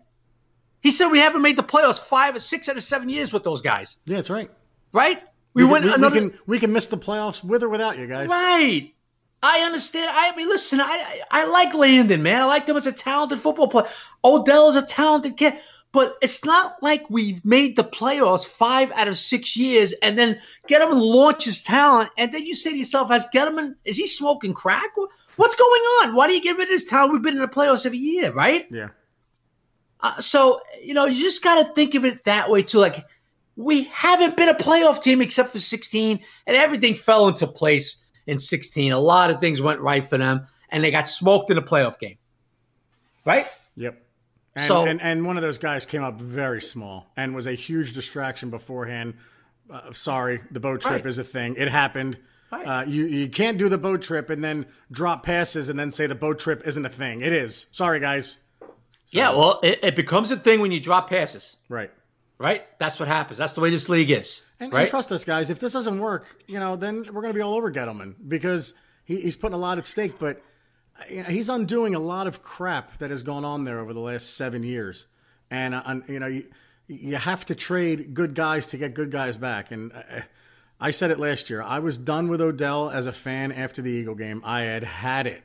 He 0.81 0.91
said 0.91 1.07
we 1.07 1.19
haven't 1.19 1.41
made 1.41 1.57
the 1.57 1.63
playoffs 1.63 1.99
five 1.99 2.35
or 2.35 2.39
six 2.39 2.69
out 2.69 2.77
of 2.77 2.83
seven 2.83 3.09
years 3.09 3.33
with 3.33 3.43
those 3.43 3.61
guys. 3.61 3.97
Yeah, 4.05 4.17
that's 4.17 4.29
right. 4.29 4.49
Right? 4.93 5.21
We, 5.55 5.63
we 5.63 5.71
went 5.71 5.85
we, 5.85 5.93
another. 5.93 6.15
We 6.15 6.29
can, 6.29 6.39
we 6.45 6.59
can 6.59 6.71
miss 6.71 6.87
the 6.87 6.97
playoffs 6.97 7.43
with 7.43 7.63
or 7.63 7.69
without 7.69 7.97
you 7.97 8.05
guys. 8.05 8.29
Right. 8.29 8.93
I 9.41 9.61
understand. 9.61 10.09
I 10.13 10.35
mean, 10.35 10.49
listen, 10.49 10.81
I, 10.81 11.21
I 11.31 11.45
like 11.45 11.73
Landon, 11.73 12.23
man. 12.23 12.41
I 12.41 12.45
like 12.45 12.67
him 12.67 12.75
as 12.75 12.87
a 12.87 12.91
talented 12.91 13.39
football 13.39 13.67
player. 13.67 13.87
Odell 14.23 14.69
is 14.69 14.75
a 14.75 14.85
talented 14.85 15.37
kid, 15.37 15.53
but 15.93 16.17
it's 16.21 16.43
not 16.43 16.83
like 16.83 17.09
we've 17.09 17.43
made 17.45 17.75
the 17.75 17.83
playoffs 17.83 18.45
five 18.45 18.91
out 18.91 19.07
of 19.07 19.17
six 19.17 19.55
years, 19.55 19.93
and 20.01 20.17
then 20.17 20.39
Gettleman 20.67 21.01
launches 21.01 21.61
talent, 21.61 22.09
and 22.17 22.33
then 22.33 22.45
you 22.45 22.53
say 22.53 22.71
to 22.71 22.77
yourself, 22.77 23.09
"Has 23.09 23.25
Gettleman 23.33 23.75
is 23.85 23.95
he 23.95 24.07
smoking 24.07 24.53
crack? 24.53 24.91
What's 25.37 25.55
going 25.55 25.81
on? 26.01 26.15
Why 26.15 26.27
do 26.27 26.33
you 26.33 26.43
get 26.43 26.57
rid 26.57 26.67
of 26.67 26.71
his 26.71 26.85
talent? 26.85 27.13
We've 27.13 27.21
been 27.21 27.35
in 27.35 27.41
the 27.41 27.47
playoffs 27.47 27.85
every 27.85 27.97
year, 27.97 28.33
right? 28.33 28.67
Yeah. 28.69 28.89
Uh, 30.01 30.19
so 30.19 30.59
you 30.83 30.93
know, 30.93 31.05
you 31.05 31.23
just 31.23 31.43
got 31.43 31.65
to 31.65 31.73
think 31.73 31.95
of 31.95 32.03
it 32.03 32.25
that 32.25 32.49
way 32.49 32.61
too. 32.61 32.79
Like 32.79 33.05
we 33.55 33.83
haven't 33.85 34.35
been 34.35 34.49
a 34.49 34.53
playoff 34.53 35.01
team 35.01 35.21
except 35.21 35.51
for 35.51 35.59
16, 35.59 36.19
and 36.45 36.57
everything 36.57 36.95
fell 36.95 37.29
into 37.29 37.47
place 37.47 37.95
in 38.29 38.39
16. 38.39 38.91
A 38.91 38.99
lot 38.99 39.31
of 39.31 39.41
things 39.41 39.61
went 39.61 39.81
right 39.81 40.05
for 40.05 40.17
them, 40.17 40.47
and 40.69 40.83
they 40.83 40.91
got 40.91 41.07
smoked 41.07 41.49
in 41.49 41.55
the 41.55 41.61
playoff 41.61 41.99
game. 41.99 42.17
Right? 43.25 43.47
Yep. 43.75 44.01
And, 44.55 44.67
so, 44.67 44.85
and, 44.85 45.01
and 45.01 45.25
one 45.25 45.37
of 45.37 45.43
those 45.43 45.57
guys 45.57 45.85
came 45.85 46.03
up 46.03 46.19
very 46.19 46.61
small 46.61 47.07
and 47.17 47.35
was 47.35 47.47
a 47.47 47.53
huge 47.53 47.93
distraction 47.93 48.49
beforehand. 48.49 49.15
Uh, 49.69 49.93
sorry, 49.93 50.41
the 50.51 50.59
boat 50.59 50.81
trip 50.81 50.93
right. 50.93 51.05
is 51.05 51.17
a 51.17 51.23
thing. 51.23 51.55
It 51.57 51.69
happened. 51.69 52.17
Right. 52.51 52.65
Uh, 52.65 52.83
you 52.85 53.05
you 53.05 53.29
can't 53.29 53.59
do 53.59 53.69
the 53.69 53.77
boat 53.77 54.01
trip 54.01 54.31
and 54.31 54.43
then 54.43 54.65
drop 54.91 55.23
passes 55.23 55.69
and 55.69 55.77
then 55.77 55.91
say 55.91 56.07
the 56.07 56.15
boat 56.15 56.39
trip 56.39 56.63
isn't 56.65 56.83
a 56.83 56.89
thing. 56.89 57.21
It 57.21 57.31
is. 57.31 57.67
Sorry, 57.69 57.99
guys. 57.99 58.37
Yeah, 59.11 59.33
well, 59.33 59.59
it, 59.61 59.79
it 59.83 59.95
becomes 59.95 60.31
a 60.31 60.37
thing 60.37 60.59
when 60.59 60.71
you 60.71 60.79
drop 60.79 61.09
passes. 61.09 61.57
Right 61.67 61.91
right? 62.39 62.65
That's 62.79 62.99
what 62.99 63.07
happens. 63.07 63.37
That's 63.37 63.53
the 63.53 63.61
way 63.61 63.69
this 63.69 63.89
league 63.89 64.09
is. 64.09 64.41
And, 64.59 64.73
right? 64.73 64.81
and 64.81 64.89
trust 64.89 65.11
us, 65.11 65.25
guys. 65.25 65.49
If 65.49 65.59
this 65.59 65.73
doesn't 65.73 65.99
work, 65.99 66.25
you 66.47 66.59
know, 66.59 66.75
then 66.75 67.05
we're 67.11 67.21
going 67.21 67.33
to 67.33 67.37
be 67.37 67.41
all 67.41 67.55
over 67.55 67.71
Gettleman 67.71 68.15
because 68.27 68.73
he, 69.03 69.21
he's 69.21 69.37
putting 69.37 69.53
a 69.53 69.59
lot 69.59 69.77
at 69.77 69.85
stake. 69.85 70.17
But 70.17 70.41
you 71.09 71.23
know, 71.23 71.29
he's 71.29 71.49
undoing 71.49 71.93
a 71.93 71.99
lot 71.99 72.25
of 72.25 72.41
crap 72.41 72.97
that 72.97 73.11
has 73.11 73.21
gone 73.21 73.45
on 73.45 73.65
there 73.65 73.79
over 73.79 73.93
the 73.93 73.99
last 73.99 74.35
seven 74.35 74.63
years. 74.63 75.05
And 75.51 75.75
uh, 75.75 75.99
you 76.07 76.19
know, 76.19 76.27
you, 76.27 76.45
you 76.87 77.17
have 77.17 77.45
to 77.45 77.55
trade 77.55 78.13
good 78.13 78.33
guys 78.33 78.67
to 78.67 78.77
get 78.77 78.93
good 78.93 79.11
guys 79.11 79.37
back. 79.37 79.71
And 79.71 79.91
uh, 79.91 80.21
I 80.79 80.91
said 80.91 81.11
it 81.11 81.19
last 81.19 81.49
year. 81.49 81.61
I 81.61 81.79
was 81.79 81.97
done 81.97 82.29
with 82.29 82.39
Odell 82.41 82.89
as 82.89 83.05
a 83.05 83.13
fan 83.13 83.51
after 83.51 83.81
the 83.81 83.91
Eagle 83.91 84.15
game. 84.15 84.41
I 84.45 84.61
had 84.61 84.83
had 84.83 85.27
it, 85.27 85.43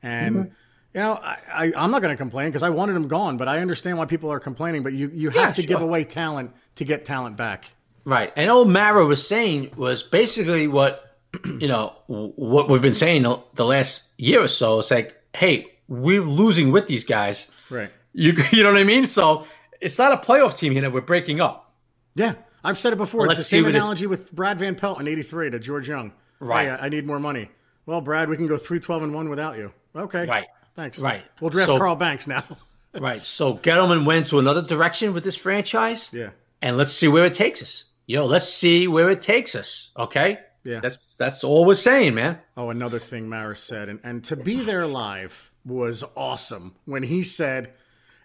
and. 0.00 0.36
Mm-hmm 0.36 0.52
you 0.96 1.02
know, 1.02 1.20
I, 1.22 1.36
I, 1.76 1.84
am 1.84 1.90
not 1.90 2.00
going 2.00 2.12
to 2.12 2.16
complain 2.16 2.48
because 2.48 2.62
I 2.62 2.70
wanted 2.70 2.96
him 2.96 3.06
gone, 3.06 3.36
but 3.36 3.48
I 3.48 3.58
understand 3.58 3.98
why 3.98 4.06
people 4.06 4.32
are 4.32 4.40
complaining. 4.40 4.82
But 4.82 4.94
you, 4.94 5.10
you 5.12 5.28
have 5.28 5.36
yeah, 5.36 5.52
to 5.52 5.62
sure. 5.62 5.68
give 5.68 5.82
away 5.82 6.04
talent 6.04 6.52
to 6.76 6.86
get 6.86 7.04
talent 7.04 7.36
back. 7.36 7.70
Right. 8.06 8.32
And 8.34 8.50
old 8.50 8.70
Mara 8.70 9.04
was 9.04 9.26
saying 9.26 9.72
was 9.76 10.02
basically 10.02 10.68
what, 10.68 11.18
you 11.44 11.68
know, 11.68 11.92
what 12.06 12.70
we've 12.70 12.80
been 12.80 12.94
saying 12.94 13.24
the 13.24 13.64
last 13.66 14.04
year 14.16 14.42
or 14.42 14.48
so. 14.48 14.78
It's 14.78 14.90
like, 14.90 15.14
hey, 15.34 15.66
we're 15.88 16.22
losing 16.22 16.72
with 16.72 16.86
these 16.86 17.04
guys. 17.04 17.52
Right. 17.68 17.90
You, 18.14 18.32
you 18.50 18.62
know 18.62 18.72
what 18.72 18.80
I 18.80 18.84
mean? 18.84 19.06
So 19.06 19.46
it's 19.82 19.98
not 19.98 20.12
a 20.12 20.16
playoff 20.16 20.56
team 20.56 20.72
here 20.72 20.80
that 20.80 20.92
we're 20.92 21.02
breaking 21.02 21.42
up. 21.42 21.74
Yeah. 22.14 22.36
I've 22.64 22.78
said 22.78 22.94
it 22.94 22.96
before. 22.96 23.20
Well, 23.20 23.30
it's 23.30 23.38
the 23.38 23.44
same 23.44 23.66
analogy 23.66 24.06
with 24.06 24.32
Brad 24.32 24.58
Van 24.58 24.74
Pelt 24.74 24.98
in 24.98 25.08
83 25.08 25.50
to 25.50 25.58
George 25.58 25.90
Young. 25.90 26.14
Right. 26.40 26.68
Hey, 26.68 26.70
I 26.80 26.88
need 26.88 27.06
more 27.06 27.20
money. 27.20 27.50
Well, 27.84 28.00
Brad, 28.00 28.30
we 28.30 28.36
can 28.38 28.46
go 28.46 28.56
3 28.56 28.80
12 28.80 29.02
and 29.02 29.14
1 29.14 29.28
without 29.28 29.58
you. 29.58 29.74
Okay. 29.94 30.24
Right. 30.26 30.46
Thanks. 30.76 30.98
Right. 30.98 31.24
We'll 31.40 31.50
draft 31.50 31.66
so, 31.68 31.78
Carl 31.78 31.96
Banks 31.96 32.26
now. 32.26 32.44
right. 32.94 33.22
So 33.22 33.56
Gettleman 33.56 34.04
went 34.04 34.28
to 34.28 34.38
another 34.38 34.62
direction 34.62 35.14
with 35.14 35.24
this 35.24 35.34
franchise. 35.34 36.10
Yeah. 36.12 36.30
And 36.62 36.76
let's 36.76 36.92
see 36.92 37.08
where 37.08 37.24
it 37.24 37.34
takes 37.34 37.62
us. 37.62 37.84
Yo, 38.06 38.26
let's 38.26 38.48
see 38.48 38.86
where 38.86 39.10
it 39.10 39.20
takes 39.20 39.54
us. 39.54 39.90
Okay. 39.98 40.38
Yeah. 40.64 40.80
That's 40.80 40.98
that's 41.16 41.44
all 41.44 41.64
we're 41.64 41.74
saying, 41.74 42.14
man. 42.14 42.38
Oh, 42.56 42.70
another 42.70 42.98
thing 42.98 43.28
Maris 43.28 43.60
said, 43.60 43.88
and, 43.88 44.00
and 44.04 44.22
to 44.24 44.36
be 44.36 44.62
there 44.62 44.86
live 44.86 45.50
was 45.64 46.04
awesome 46.14 46.74
when 46.84 47.02
he 47.02 47.22
said, 47.22 47.72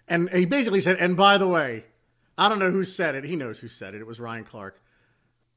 and 0.08 0.28
he 0.30 0.44
basically 0.44 0.80
said, 0.80 0.98
and 0.98 1.16
by 1.16 1.38
the 1.38 1.48
way, 1.48 1.84
I 2.36 2.48
don't 2.48 2.58
know 2.58 2.70
who 2.70 2.84
said 2.84 3.14
it. 3.14 3.24
He 3.24 3.36
knows 3.36 3.60
who 3.60 3.68
said 3.68 3.94
it. 3.94 4.00
It 4.00 4.06
was 4.06 4.20
Ryan 4.20 4.44
Clark. 4.44 4.80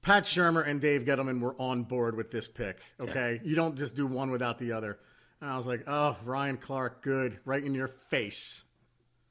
Pat 0.02 0.24
Shurmur 0.24 0.68
and 0.68 0.80
Dave 0.80 1.02
Gettleman 1.02 1.40
were 1.40 1.56
on 1.60 1.84
board 1.84 2.16
with 2.16 2.32
this 2.32 2.48
pick. 2.48 2.80
Okay. 3.02 3.40
Yeah. 3.42 3.50
You 3.50 3.56
don't 3.56 3.76
just 3.76 3.96
do 3.96 4.06
one 4.06 4.30
without 4.32 4.60
the 4.60 4.72
other. 4.72 5.00
And 5.42 5.50
I 5.50 5.58
was 5.58 5.68
like, 5.68 5.84
oh, 5.88 6.18
Ryan 6.24 6.58
Clark, 6.58 7.02
good, 7.02 7.40
right 7.46 7.64
in 7.64 7.74
your 7.74 7.90
face. 8.10 8.64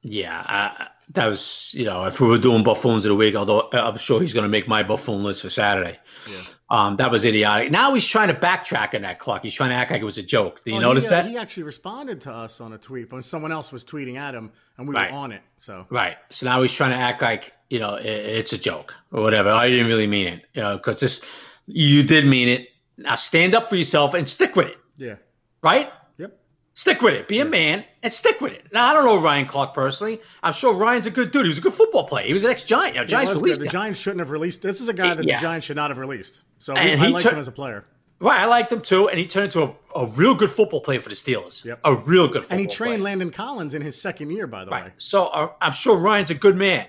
Yeah, 0.07 0.41
uh, 0.41 0.85
that 1.15 1.27
was, 1.27 1.73
you 1.75 1.87
know, 1.87 2.05
if 2.05 2.21
we 2.21 2.29
were 2.29 2.37
doing 2.37 2.63
buffoons 2.63 3.07
of 3.07 3.09
the 3.09 3.15
week, 3.15 3.35
although 3.35 3.61
uh, 3.61 3.91
I'm 3.91 3.97
sure 3.97 4.21
he's 4.21 4.35
going 4.35 4.45
to 4.45 4.51
make 4.51 4.69
my 4.69 4.83
buffoon 4.83 5.25
list 5.25 5.41
for 5.41 5.49
Saturday. 5.49 5.99
Yeah. 6.31 6.43
Um, 6.69 6.97
that 6.97 7.11
was 7.11 7.25
idiotic. 7.25 7.71
Now 7.71 7.95
he's 7.95 8.07
trying 8.07 8.29
to 8.29 8.35
backtrack 8.35 8.95
on 8.95 9.03
that 9.03 9.19
clock. 9.19 9.43
He's 9.43 9.55
trying 9.55 9.71
to 9.71 9.77
act 9.77 9.91
like 9.91 10.03
it 10.03 10.05
was 10.05 10.19
a 10.19 10.23
joke. 10.23 10.63
Do 10.65 10.73
you 10.73 10.77
oh, 10.79 10.81
notice 10.81 11.05
he, 11.05 11.09
uh, 11.09 11.23
that? 11.23 11.27
He 11.27 11.39
actually 11.39 11.63
responded 11.63 12.21
to 12.23 12.33
us 12.33 12.61
on 12.61 12.75
a 12.75 12.79
tweet 12.79 13.13
when 13.13 13.23
someone 13.23 13.51
else 13.53 13.73
was 13.73 13.85
tweeting 13.85 14.17
at 14.17 14.35
him, 14.35 14.53
and 14.77 14.87
we 14.87 14.95
right. 14.95 15.11
were 15.11 15.17
on 15.17 15.33
it. 15.33 15.43
So 15.57 15.87
right. 15.89 16.17
So 16.31 16.47
now 16.47 16.61
he's 16.61 16.73
trying 16.73 16.91
to 16.91 16.97
act 16.97 17.23
like 17.23 17.53
you 17.71 17.79
know 17.79 17.95
it, 17.95 18.07
it's 18.07 18.53
a 18.53 18.59
joke 18.59 18.95
or 19.13 19.23
whatever. 19.23 19.51
I 19.51 19.69
didn't 19.69 19.87
really 19.87 20.07
mean 20.07 20.27
it, 20.27 20.43
you 20.53 20.63
know, 20.63 20.77
because 20.77 21.01
this 21.01 21.21
you 21.67 22.03
did 22.03 22.27
mean 22.27 22.49
it. 22.49 22.69
Now 22.99 23.15
stand 23.15 23.55
up 23.55 23.69
for 23.69 23.77
yourself 23.77 24.15
and 24.15 24.29
stick 24.29 24.57
with 24.57 24.69
it. 24.69 24.79
Yeah. 24.97 25.17
Right. 25.65 25.91
Yep. 26.19 26.39
Stick 26.75 27.03
with 27.03 27.15
it. 27.15 27.27
Be 27.27 27.41
a 27.41 27.45
man 27.45 27.85
and 28.03 28.13
stick 28.13 28.41
with 28.41 28.53
it. 28.53 28.67
Now 28.73 28.87
I 28.87 28.93
don't 28.93 29.05
know 29.07 29.21
Ryan 29.21 29.47
Clark 29.47 29.75
personally. 29.75 30.21
I'm 30.43 30.53
sure 30.53 30.75
Ryan's 30.75 31.07
a 31.07 31.11
good 31.11 31.31
dude. 31.33 31.45
He 31.47 31.49
was 31.49 31.59
a 31.59 31.63
good 31.63 31.73
football 31.75 32.05
player. 32.07 32.27
He 32.27 32.33
was 32.35 32.45
an 32.45 32.51
ex-Giant. 32.51 32.95
Know, 32.97 33.05
Giants 33.05 33.33
released 33.33 33.61
The. 33.61 33.69
Giants 33.69 33.99
shouldn't 33.99 34.21
have 34.21 34.31
released. 34.31 34.61
This 34.63 34.81
is 34.81 34.89
a 34.89 34.93
guy 34.95 35.15
that 35.15 35.25
Yeah. 35.25 35.39
the 35.39 35.43
Giants 35.43 35.67
should 35.67 35.77
not 35.77 35.91
have 35.91 35.99
released. 35.99 36.43
So 36.59 36.75
And 36.75 37.01
I 37.03 37.07
liked 37.09 37.23
took- 37.25 37.33
him 37.33 37.39
as 37.41 37.49
a 37.49 37.53
player, 37.53 37.87
Right, 38.21 38.41
I 38.41 38.47
liked 38.47 38.73
him 38.73 38.81
too, 38.81 39.09
and 39.09 39.19
he 39.19 39.27
turned 39.27 39.47
into 39.47 39.63
a, 39.65 39.75
a 40.01 40.07
real 40.07 40.35
good 40.35 40.51
football 40.51 40.81
player 40.81 41.01
for 41.01 41.09
the 41.09 41.15
Steelers. 41.17 41.65
Yep. 41.65 41.81
A 41.85 41.95
real 41.97 42.27
good 42.29 42.43
football 42.43 42.59
and 42.59 42.61
he 42.61 42.67
trained 42.75 43.01
player. 43.03 43.05
Landon 43.05 43.31
Collins 43.31 43.75
in 43.75 43.83
his 43.83 44.01
second 44.01 44.31
year, 44.31 44.47
by 44.47 44.65
the 44.65 44.71
Right. 44.71 44.85
way. 44.85 44.93
So 44.99 45.27
uh, 45.27 45.49
I'm 45.61 45.73
sure 45.73 45.97
Ryan's 45.97 46.31
a 46.31 46.35
good 46.35 46.57
man, 46.57 46.87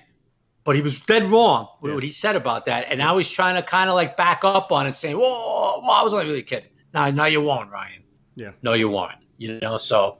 but 0.65 0.75
he 0.75 0.81
was 0.81 1.01
dead 1.01 1.23
wrong 1.29 1.67
with 1.81 1.89
Yeah. 1.89 1.95
what 1.95 2.03
he 2.03 2.11
said 2.11 2.35
about 2.35 2.65
that, 2.67 2.85
and 2.89 2.99
now 2.99 3.17
he's 3.17 3.29
trying 3.29 3.55
to 3.55 3.63
kind 3.63 3.89
of 3.89 3.95
like 3.95 4.15
back 4.17 4.41
up 4.43 4.71
on 4.71 4.85
it, 4.88 4.93
saying, 4.93 5.17
"Whoa, 5.17 5.79
well, 5.81 5.91
I 5.91 6.03
was 6.03 6.13
only 6.13 6.27
really 6.27 6.43
kidding." 6.43 6.69
Now, 6.93 7.09
no, 7.09 7.25
you 7.25 7.41
won't, 7.41 7.71
Ryan. 7.71 8.03
Yeah. 8.36 8.52
No, 8.62 8.74
you 8.74 8.89
won't. 8.89 9.12
You 9.38 9.60
know, 9.60 9.78
so 9.78 10.17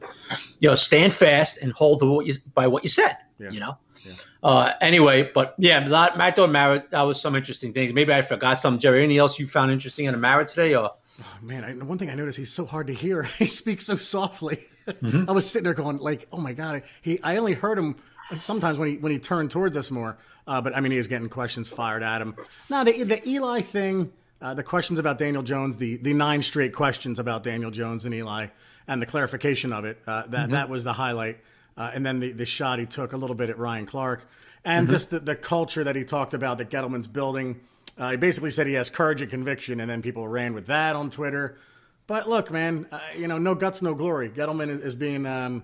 you 0.60 0.70
know, 0.70 0.76
stand 0.76 1.14
fast 1.14 1.60
and 1.62 1.72
hold 1.72 2.00
to 2.00 2.06
what 2.06 2.26
you 2.26 2.34
by 2.54 2.68
what 2.68 2.84
you 2.84 2.90
said. 2.90 3.18
Yeah. 3.40 3.52
You 3.52 3.60
know. 3.60 3.78
Yeah. 4.04 4.14
Uh, 4.44 4.74
anyway, 4.82 5.32
but 5.34 5.56
yeah, 5.58 5.88
Matt 5.88 6.18
Matt 6.18 6.36
Don 6.36 6.52
Marrett, 6.52 6.90
that 6.92 7.02
was 7.02 7.20
some 7.20 7.36
interesting 7.36 7.74
things. 7.74 7.94
Maybe 7.94 8.14
I 8.14 8.22
forgot 8.22 8.60
some. 8.60 8.78
Jerry, 8.78 9.04
anything 9.04 9.18
else 9.20 9.40
you 9.40 9.48
found 9.48 9.72
interesting 9.72 10.06
in 10.06 10.12
the 10.12 10.20
Marrett 10.20 10.48
today? 10.48 10.76
Or 10.76 10.92
Oh, 11.22 11.38
man, 11.42 11.64
I, 11.64 11.74
one 11.74 11.98
thing 11.98 12.10
I 12.10 12.16
noticed, 12.16 12.38
he's 12.38 12.52
so 12.52 12.66
hard 12.66 12.88
to 12.88 12.94
hear. 12.94 13.24
he 13.40 13.48
speaks 13.48 13.86
so 13.86 13.98
softly. 13.98 14.58
Mm-hmm. 14.88 15.26
I 15.30 15.32
was 15.32 15.50
sitting 15.50 15.64
there 15.64 15.74
going, 15.74 15.98
like, 15.98 16.28
oh 16.32 16.38
my 16.40 16.54
god. 16.54 16.84
He, 17.02 17.22
I 17.24 17.38
only 17.38 17.54
heard 17.54 17.78
him 17.78 17.96
sometimes 18.36 18.78
when 18.78 18.90
he 18.90 18.98
when 18.98 19.12
he 19.12 19.20
turned 19.20 19.52
towards 19.52 19.78
us 19.78 19.92
more. 19.92 20.18
Uh, 20.48 20.62
but 20.62 20.76
I 20.76 20.80
mean, 20.80 20.92
he 20.92 20.98
was 20.98 21.08
getting 21.08 21.30
questions 21.30 21.70
fired 21.70 22.04
at 22.04 22.22
him. 22.22 22.36
Now 22.70 22.84
the 22.84 23.04
the 23.04 23.28
Eli 23.28 23.62
thing, 23.62 24.12
uh, 24.46 24.54
the 24.54 24.62
questions 24.62 25.00
about 25.00 25.18
Daniel 25.18 25.42
Jones, 25.42 25.78
the 25.78 25.98
the 25.98 26.14
nine 26.14 26.44
straight 26.44 26.72
questions 26.72 27.18
about 27.18 27.42
Daniel 27.42 27.72
Jones 27.72 28.06
and 28.06 28.14
Eli, 28.14 28.48
and 28.88 29.02
the 29.02 29.08
clarification 29.08 29.74
of 29.74 29.86
it. 29.86 29.98
Uh, 30.06 30.28
that 30.28 30.52
that 30.52 30.70
was 30.70 30.84
the 30.84 30.94
highlight. 30.94 31.40
Uh, 31.76 31.90
and 31.96 32.06
then 32.06 32.20
the 32.20 32.32
the 32.32 32.46
shot 32.46 32.78
he 32.78 32.86
took 32.86 33.14
a 33.14 33.18
little 33.18 33.36
bit 33.36 33.50
at 33.50 33.58
Ryan 33.58 33.88
Clark, 33.88 34.30
and 34.64 34.88
just 34.88 35.10
the, 35.10 35.20
the 35.20 35.36
culture 35.36 35.84
that 35.84 35.96
he 35.96 36.04
talked 36.04 36.36
about 36.36 36.60
that 36.60 36.70
Gettleman's 36.70 37.08
building. 37.08 37.60
Uh, 37.98 38.12
he 38.12 38.18
basically 38.18 38.52
said 38.52 38.68
he 38.68 38.74
has 38.74 38.92
courage 38.92 39.20
and 39.20 39.32
conviction, 39.32 39.80
and 39.80 39.90
then 39.90 40.04
people 40.04 40.28
ran 40.28 40.54
with 40.54 40.68
that 40.68 40.96
on 40.96 41.10
Twitter. 41.10 41.58
But 42.06 42.30
look, 42.30 42.52
man, 42.52 42.86
uh, 42.92 43.00
you 43.18 43.28
know, 43.28 43.40
no 43.40 43.56
guts, 43.56 43.82
no 43.82 43.96
glory. 43.96 44.30
Gettleman 44.30 44.70
is, 44.70 44.82
is 44.82 44.96
being, 44.96 45.26
um, 45.26 45.64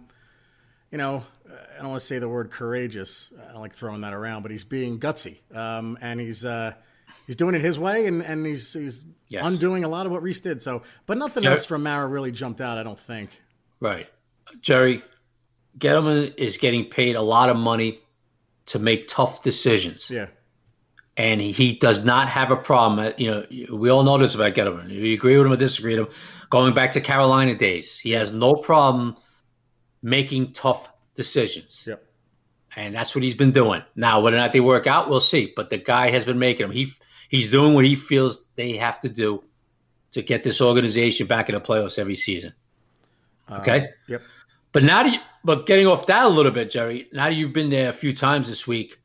you 0.92 0.98
know, 0.98 1.24
I 1.48 1.82
don't 1.82 1.90
want 1.90 2.00
to 2.00 2.08
say 2.08 2.18
the 2.18 2.30
word 2.30 2.50
courageous. 2.50 3.32
I 3.48 3.52
don't 3.52 3.62
like 3.62 3.76
throwing 3.76 4.02
that 4.02 4.14
around, 4.14 4.42
but 4.42 4.50
he's 4.50 4.64
being 4.64 5.00
gutsy, 5.00 5.38
um, 5.56 6.00
and 6.02 6.20
he's 6.20 6.44
uh, 6.44 6.74
he's 7.32 7.38
doing 7.38 7.56
it 7.56 7.62
his 7.62 7.80
way, 7.80 8.08
and, 8.08 8.22
and 8.22 8.46
he's 8.46 8.74
he's 8.74 9.06
Yes. 9.30 9.46
undoing 9.46 9.86
a 9.86 9.88
lot 9.88 10.06
of 10.06 10.12
what 10.12 10.22
Reese 10.22 10.42
did. 10.42 10.62
So, 10.62 10.82
but 11.06 11.18
nothing 11.18 11.44
Yeah. 11.44 11.52
else 11.52 11.64
from 11.64 11.84
Mara 11.84 12.06
really 12.06 12.34
jumped 12.34 12.60
out. 12.60 12.78
I 12.78 12.84
don't 12.84 13.00
think. 13.00 13.30
Right. 13.80 14.10
Jerry, 14.60 15.02
Gettleman 15.78 16.34
is 16.38 16.58
getting 16.58 16.84
paid 16.84 17.16
a 17.16 17.22
lot 17.22 17.48
of 17.48 17.56
money 17.56 18.00
to 18.66 18.78
make 18.80 19.08
tough 19.08 19.42
decisions. 19.42 20.10
Yeah, 20.10 20.28
And 21.16 21.40
he, 21.40 21.54
he 21.54 21.76
does 21.78 22.04
not 22.04 22.28
have 22.28 22.52
a 22.52 22.58
problem. 22.58 23.00
Uh, 23.00 23.12
you 23.18 23.32
know, 23.32 23.46
we 23.78 23.90
all 23.90 24.04
know 24.04 24.18
this 24.18 24.36
about 24.36 24.54
Gettleman. 24.54 24.90
You 24.90 25.14
agree 25.14 25.38
with 25.38 25.46
him 25.46 25.54
or 25.54 25.56
disagree 25.56 25.98
with 25.98 26.10
him. 26.10 26.14
Going 26.50 26.74
back 26.74 26.92
to 26.92 27.00
Carolina 27.00 27.56
days, 27.56 27.98
he 27.98 28.12
has 28.12 28.34
no 28.34 28.54
problem 28.56 29.16
making 30.04 30.52
tough 30.52 30.90
decisions. 31.16 31.86
yep. 31.88 32.04
And 32.76 32.94
that's 32.94 33.16
what 33.16 33.24
he's 33.24 33.36
been 33.36 33.52
doing. 33.52 33.82
Now, 33.96 34.20
whether 34.20 34.36
or 34.36 34.40
not 34.42 34.52
they 34.52 34.60
work 34.60 34.88
out, 34.88 35.10
we'll 35.10 35.20
see. 35.22 35.54
But 35.56 35.70
the 35.70 35.78
guy 35.78 36.10
has 36.12 36.26
been 36.26 36.40
making 36.40 36.68
them. 36.68 36.76
He 36.76 36.92
he's 37.32 37.50
doing 37.50 37.74
what 37.74 37.86
he 37.86 37.96
feels 37.96 38.44
they 38.56 38.78
have 38.78 39.02
to 39.02 39.10
do 39.10 39.44
to 40.12 40.22
get 40.22 40.44
this 40.44 40.62
organization 40.62 41.26
back 41.26 41.50
in 41.50 41.56
the 41.56 41.62
playoffs 41.62 41.98
every 41.98 42.16
season. 42.16 42.54
Uh, 43.50 43.56
okay. 43.62 43.88
Yep. 44.08 44.22
But 44.74 44.84
now, 44.84 45.04
you, 45.06 45.18
but 45.44 45.66
getting 45.66 45.88
off 45.88 46.06
that 46.08 46.26
a 46.26 46.30
little 46.30 46.52
bit, 46.52 46.70
Jerry. 46.70 47.08
Now 47.12 47.28
you've 47.28 47.54
been 47.54 47.70
there 47.70 47.90
a 47.90 47.94
few 47.94 48.14
times 48.14 48.48
this 48.48 48.68
week, 48.68 49.00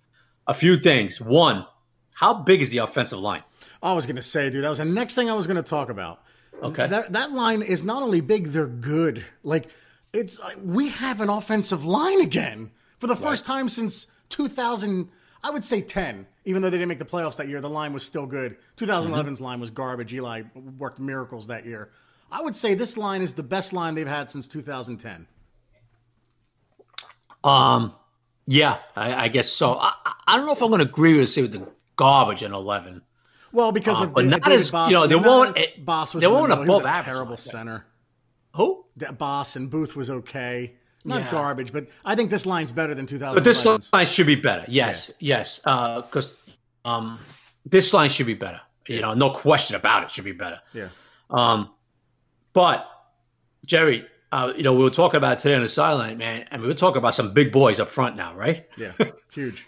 a 0.47 0.55
few 0.55 0.77
things. 0.77 1.21
One, 1.21 1.67
how 2.13 2.35
big 2.35 2.61
is 2.61 2.71
the 2.71 2.79
offensive 2.79 3.21
line? 3.21 3.43
I 3.83 3.93
was 3.93 4.07
going 4.07 4.17
to 4.17 4.23
say, 4.23 4.51
dude, 4.51 4.65
that 4.65 4.69
was 4.69 4.79
the 4.79 4.85
next 4.85 5.15
thing 5.15 5.31
I 5.31 5.35
was 5.35 5.47
going 5.47 5.57
to 5.57 5.63
talk 5.63 5.89
about. 5.89 6.23
Okay. 6.63 6.87
That 6.87 7.13
that 7.13 7.33
line 7.33 7.63
is 7.63 7.85
not 7.85 8.03
only 8.03 8.21
big, 8.21 8.49
they're 8.49 8.67
good. 8.67 9.25
Like 9.43 9.69
it's 10.13 10.41
we 10.63 10.89
have 10.89 11.21
an 11.21 11.29
offensive 11.29 11.85
line 11.85 12.21
again 12.21 12.71
for 12.99 13.07
the 13.07 13.17
first 13.17 13.45
time 13.45 13.69
since 13.69 14.07
2000. 14.31 15.11
I 15.43 15.51
would 15.51 15.65
say 15.65 15.81
10. 15.81 16.27
Even 16.45 16.63
though 16.63 16.71
they 16.71 16.77
didn't 16.79 16.89
make 16.89 16.99
the 16.99 17.05
playoffs 17.05 17.37
that 17.37 17.49
year, 17.49 17.61
the 17.61 17.69
line 17.71 17.93
was 17.93 18.05
still 18.05 18.27
good. 18.27 18.57
2011's 18.77 19.41
line 19.41 19.61
was 19.61 19.71
garbage. 19.71 20.13
Eli 20.13 20.43
worked 20.79 20.99
miracles 20.99 21.47
that 21.49 21.65
year. 21.67 21.91
I 22.31 22.41
would 22.43 22.57
say 22.57 22.75
this 22.75 22.97
line 22.97 23.23
is 23.23 23.33
the 23.33 23.43
best 23.43 23.73
line 23.73 23.95
they've 23.95 24.07
had 24.07 24.29
since 24.31 24.49
2010. 24.49 25.27
Um, 27.45 27.95
yeah, 28.47 28.79
I, 28.97 29.25
I 29.25 29.29
guess 29.29 29.49
so. 29.49 29.75
I, 29.75 29.93
I- 30.27 30.37
don't 30.37 30.47
know 30.47 30.53
if 30.53 30.63
I'm 30.63 30.69
going 30.69 30.81
to 30.81 30.87
agree 30.87 31.13
with 31.13 31.21
you 31.21 31.27
say 31.27 31.43
with 31.43 31.53
the 31.53 31.67
garbage 31.97 32.43
in 32.43 32.53
11. 32.53 33.03
Well, 33.53 33.71
because 33.73 34.01
Uh, 34.01 34.05
of 34.07 34.15
but 34.15 34.23
Da- 34.23 34.29
not 34.39 34.51
as- 34.53 34.71
Baas, 34.71 34.91
you 34.91 34.97
know, 34.97 35.07
they 35.07 35.15
won't- 35.17 35.57
it- 35.57 35.85
Baas 35.85 36.15
was 36.15 36.21
they 36.23 36.27
won't. 36.27 36.53
He 36.53 36.69
was 36.69 36.85
a 36.85 37.03
terrible 37.03 37.37
center. 37.37 37.87
Who? 38.57 38.85
That 38.97 39.19
Baas 39.19 39.55
and 39.57 39.71
Boothe 39.71 39.93
was 39.95 40.11
okay. 40.11 40.75
Not 41.07 41.23
Yeah. 41.23 41.31
garbage, 41.31 41.73
but 41.73 41.87
I 42.05 42.15
think 42.15 42.31
this 42.31 42.45
line's 42.47 42.73
better 42.73 42.95
than 42.95 43.07
2000. 43.07 43.35
But 43.35 43.45
this 43.45 43.65
line 43.65 44.07
should 44.07 44.27
be 44.27 44.35
better. 44.35 44.65
Yes, 44.69 45.11
yes. 45.21 45.61
Because 45.61 46.31
um, 46.85 47.19
this 47.65 47.93
line 47.95 48.11
should 48.11 48.27
be 48.27 48.35
better. 48.35 48.61
You 48.89 49.01
know, 49.01 49.15
no 49.15 49.31
question 49.31 49.77
about 49.77 50.05
it. 50.05 50.11
Should 50.11 50.25
be 50.25 50.33
better. 50.33 50.61
Yeah. 50.73 50.89
Um, 51.31 51.71
but 52.53 52.89
Jerry, 53.67 54.07
uh, 54.33 54.53
you 54.57 54.63
know, 54.63 54.73
we 54.75 54.83
were 54.85 54.91
talking 54.91 55.19
about 55.19 55.35
it 55.35 55.39
today 55.41 55.55
on 55.55 55.63
the 55.63 55.69
sideline, 55.69 56.19
man, 56.19 56.47
and 56.51 56.63
we 56.63 56.69
were 56.69 56.75
talking 56.75 56.99
about 56.99 57.15
some 57.15 57.33
big 57.33 57.53
boys 57.53 57.81
up 57.81 57.89
front 57.89 58.17
now, 58.17 58.35
right? 58.35 58.67
Yeah, 58.77 58.93
huge. 59.33 59.67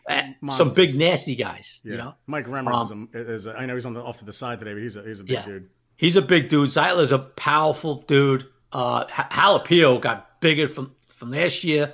Some 0.50 0.70
big 0.70 0.94
nasty 0.96 1.34
guys. 1.34 1.80
Yeah. 1.84 1.92
You 1.92 1.98
know, 1.98 2.14
Mike 2.26 2.46
Remmers 2.46 2.90
Um, 2.92 3.08
is, 3.12 3.26
a, 3.28 3.32
is 3.32 3.46
a, 3.46 3.58
I 3.58 3.66
know 3.66 3.74
he's 3.74 3.86
on 3.86 3.94
the 3.94 4.02
off 4.02 4.18
to 4.20 4.24
the 4.24 4.32
side 4.32 4.58
today, 4.58 4.72
but 4.74 4.82
he's 4.82 4.96
a, 4.96 5.02
he's 5.02 5.20
a 5.20 5.24
big 5.24 5.32
Yeah. 5.32 5.44
dude. 5.44 5.68
he's 5.96 6.16
a 6.16 6.22
big 6.22 6.48
dude. 6.48 6.70
Zeitler's 6.70 7.12
a 7.12 7.18
powerful 7.18 8.02
dude. 8.08 8.46
Uh, 8.72 9.04
Jalapeno 9.06 10.00
got 10.00 10.40
bigger 10.40 10.68
from 10.68 10.92
from 11.18 11.30
last 11.32 11.64
year, 11.64 11.92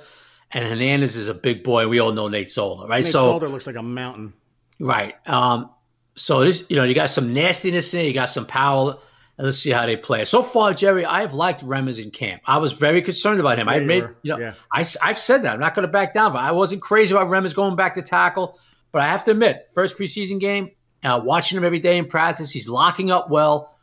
and 0.51 0.65
Hernandez 0.65 1.17
is 1.17 1.27
a 1.27 1.33
big 1.33 1.63
boy. 1.63 1.87
We 1.87 1.99
all 1.99 2.13
know 2.13 2.27
Nate 2.27 2.49
Solder, 2.49 2.87
right? 2.87 3.03
Nate 3.03 3.11
so 3.11 3.25
Solder 3.25 3.49
looks 3.49 3.67
like 3.67 3.75
a 3.75 3.83
mountain. 3.83 4.33
Right. 4.79 5.15
Um, 5.27 5.69
so 6.15 6.43
this, 6.43 6.65
you 6.69 6.75
know, 6.75 6.83
you 6.83 6.93
got 6.93 7.09
some 7.09 7.33
nastiness 7.33 7.93
in, 7.93 8.01
it, 8.01 8.07
you 8.07 8.13
got 8.13 8.29
some 8.29 8.45
power. 8.45 8.97
And 9.37 9.45
let's 9.45 9.57
see 9.57 9.71
how 9.71 9.85
they 9.85 9.97
play. 9.97 10.23
So 10.23 10.41
far, 10.41 10.73
Jerry, 10.73 11.05
I've 11.05 11.33
liked 11.33 11.65
Remmers 11.65 12.01
in 12.01 12.09
camp. 12.09 12.41
I 12.45 12.57
was 12.57 12.71
very 12.71 13.01
concerned 13.01 13.41
about 13.41 13.59
him. 13.59 13.67
I 13.67 13.77
you 13.79 13.85
made, 13.85 14.03
were. 14.03 14.17
you 14.21 14.31
know, 14.31 14.39
Yeah. 14.39 14.53
I, 14.71 14.85
have 15.01 15.19
said 15.19 15.43
that. 15.43 15.53
I'm 15.53 15.59
not 15.59 15.75
going 15.75 15.85
to 15.85 15.91
back 15.91 16.13
down, 16.13 16.31
but 16.31 16.39
I 16.39 16.53
wasn't 16.53 16.81
crazy 16.81 17.13
about 17.13 17.27
Remmers 17.27 17.53
going 17.53 17.75
back 17.75 17.95
to 17.95 18.01
tackle. 18.01 18.57
But 18.93 19.01
I 19.01 19.07
have 19.07 19.25
to 19.25 19.31
admit, 19.31 19.67
first 19.73 19.97
preseason 19.97 20.39
game, 20.39 20.71
uh, 21.03 21.19
watching 21.21 21.57
him 21.57 21.65
every 21.65 21.79
day 21.79 21.97
in 21.97 22.05
practice, 22.05 22.49
he's 22.49 22.69
locking 22.69 23.11
up 23.11 23.29
well. 23.29 23.75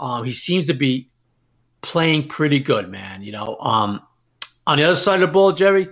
Um, 0.00 0.24
he 0.24 0.32
seems 0.32 0.66
to 0.66 0.74
be 0.74 1.08
playing 1.82 2.26
pretty 2.26 2.58
good, 2.58 2.90
man. 2.90 3.22
You 3.22 3.30
know, 3.30 3.58
um, 3.60 4.02
on 4.66 4.78
the 4.78 4.84
other 4.84 4.96
side 4.96 5.14
of 5.16 5.20
the 5.28 5.32
ball, 5.32 5.52
Jerry, 5.52 5.88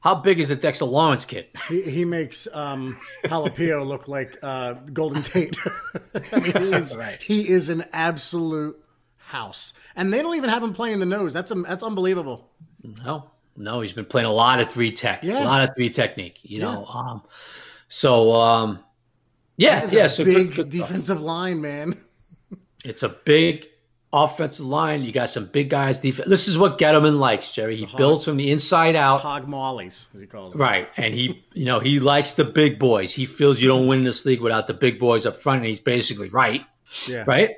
how 0.00 0.14
big 0.14 0.40
is 0.40 0.48
the 0.48 0.56
Dexter 0.56 0.84
Lawrence 0.84 1.24
kid? 1.24 1.46
He, 1.68 1.82
he 1.82 2.04
makes 2.04 2.48
um, 2.52 2.96
Jalapeno 3.24 3.86
look 3.86 4.08
like 4.08 4.36
uh, 4.42 4.74
Golden 4.92 5.22
Tate. 5.22 5.56
I 6.32 6.40
mean, 6.40 6.52
he 6.56 6.72
is, 6.74 6.98
he 7.20 7.48
is 7.48 7.68
an 7.68 7.84
absolute 7.92 8.76
house, 9.18 9.72
and 9.96 10.12
they 10.12 10.22
don't 10.22 10.34
even 10.36 10.50
have 10.50 10.62
him 10.62 10.72
playing 10.72 10.98
the 11.00 11.06
nose. 11.06 11.32
That's 11.32 11.50
um, 11.52 11.62
that's 11.68 11.82
unbelievable. 11.84 12.50
No, 13.04 13.30
no, 13.56 13.80
he's 13.82 13.92
been 13.92 14.06
playing 14.06 14.26
a 14.26 14.32
lot 14.32 14.58
of 14.60 14.70
three 14.70 14.90
tech, 14.90 15.22
Yeah. 15.22 15.42
a 15.42 15.46
lot 15.46 15.68
of 15.68 15.74
three 15.76 15.90
technique. 15.90 16.38
You 16.42 16.60
know, 16.60 16.86
um, 16.86 17.22
so 17.88 18.32
um, 18.32 18.80
yeah, 19.56 19.80
That's 19.80 19.92
yeah, 19.92 20.04
a 20.06 20.08
so 20.08 20.24
big 20.24 20.34
good, 20.54 20.70
good 20.70 20.72
stuff. 20.72 20.88
defensive 20.88 21.20
line, 21.20 21.60
man. 21.60 21.96
It's 22.84 23.02
a 23.02 23.10
big 23.10 23.66
offensive 24.12 24.66
line. 24.66 25.02
You 25.02 25.12
got 25.12 25.30
some 25.30 25.46
big 25.46 25.70
guys. 25.70 25.98
Defense. 25.98 26.28
This 26.28 26.48
is 26.48 26.58
what 26.58 26.78
Gettleman 26.78 27.18
likes, 27.18 27.52
Jerry. 27.52 27.76
He 27.76 27.86
builds 27.96 28.24
from 28.24 28.36
the 28.36 28.50
inside 28.50 28.96
out. 28.96 29.20
Hog 29.20 29.46
Mollies, 29.46 30.08
as 30.14 30.20
he 30.20 30.26
calls 30.26 30.52
them. 30.52 30.60
Right, 30.60 30.88
and 30.96 31.14
he, 31.14 31.44
you 31.52 31.64
know, 31.64 31.80
he 31.80 32.00
likes 32.00 32.34
the 32.34 32.44
big 32.44 32.78
boys. 32.78 33.14
He 33.14 33.26
feels 33.26 33.60
you 33.60 33.68
don't 33.68 33.86
win 33.86 34.04
this 34.04 34.24
league 34.24 34.40
without 34.40 34.66
the 34.66 34.74
big 34.74 34.98
boys 34.98 35.26
up 35.26 35.36
front, 35.36 35.58
and 35.58 35.66
he's 35.66 35.80
basically 35.80 36.28
right. 36.30 36.64
Yeah. 37.08 37.24
right? 37.26 37.54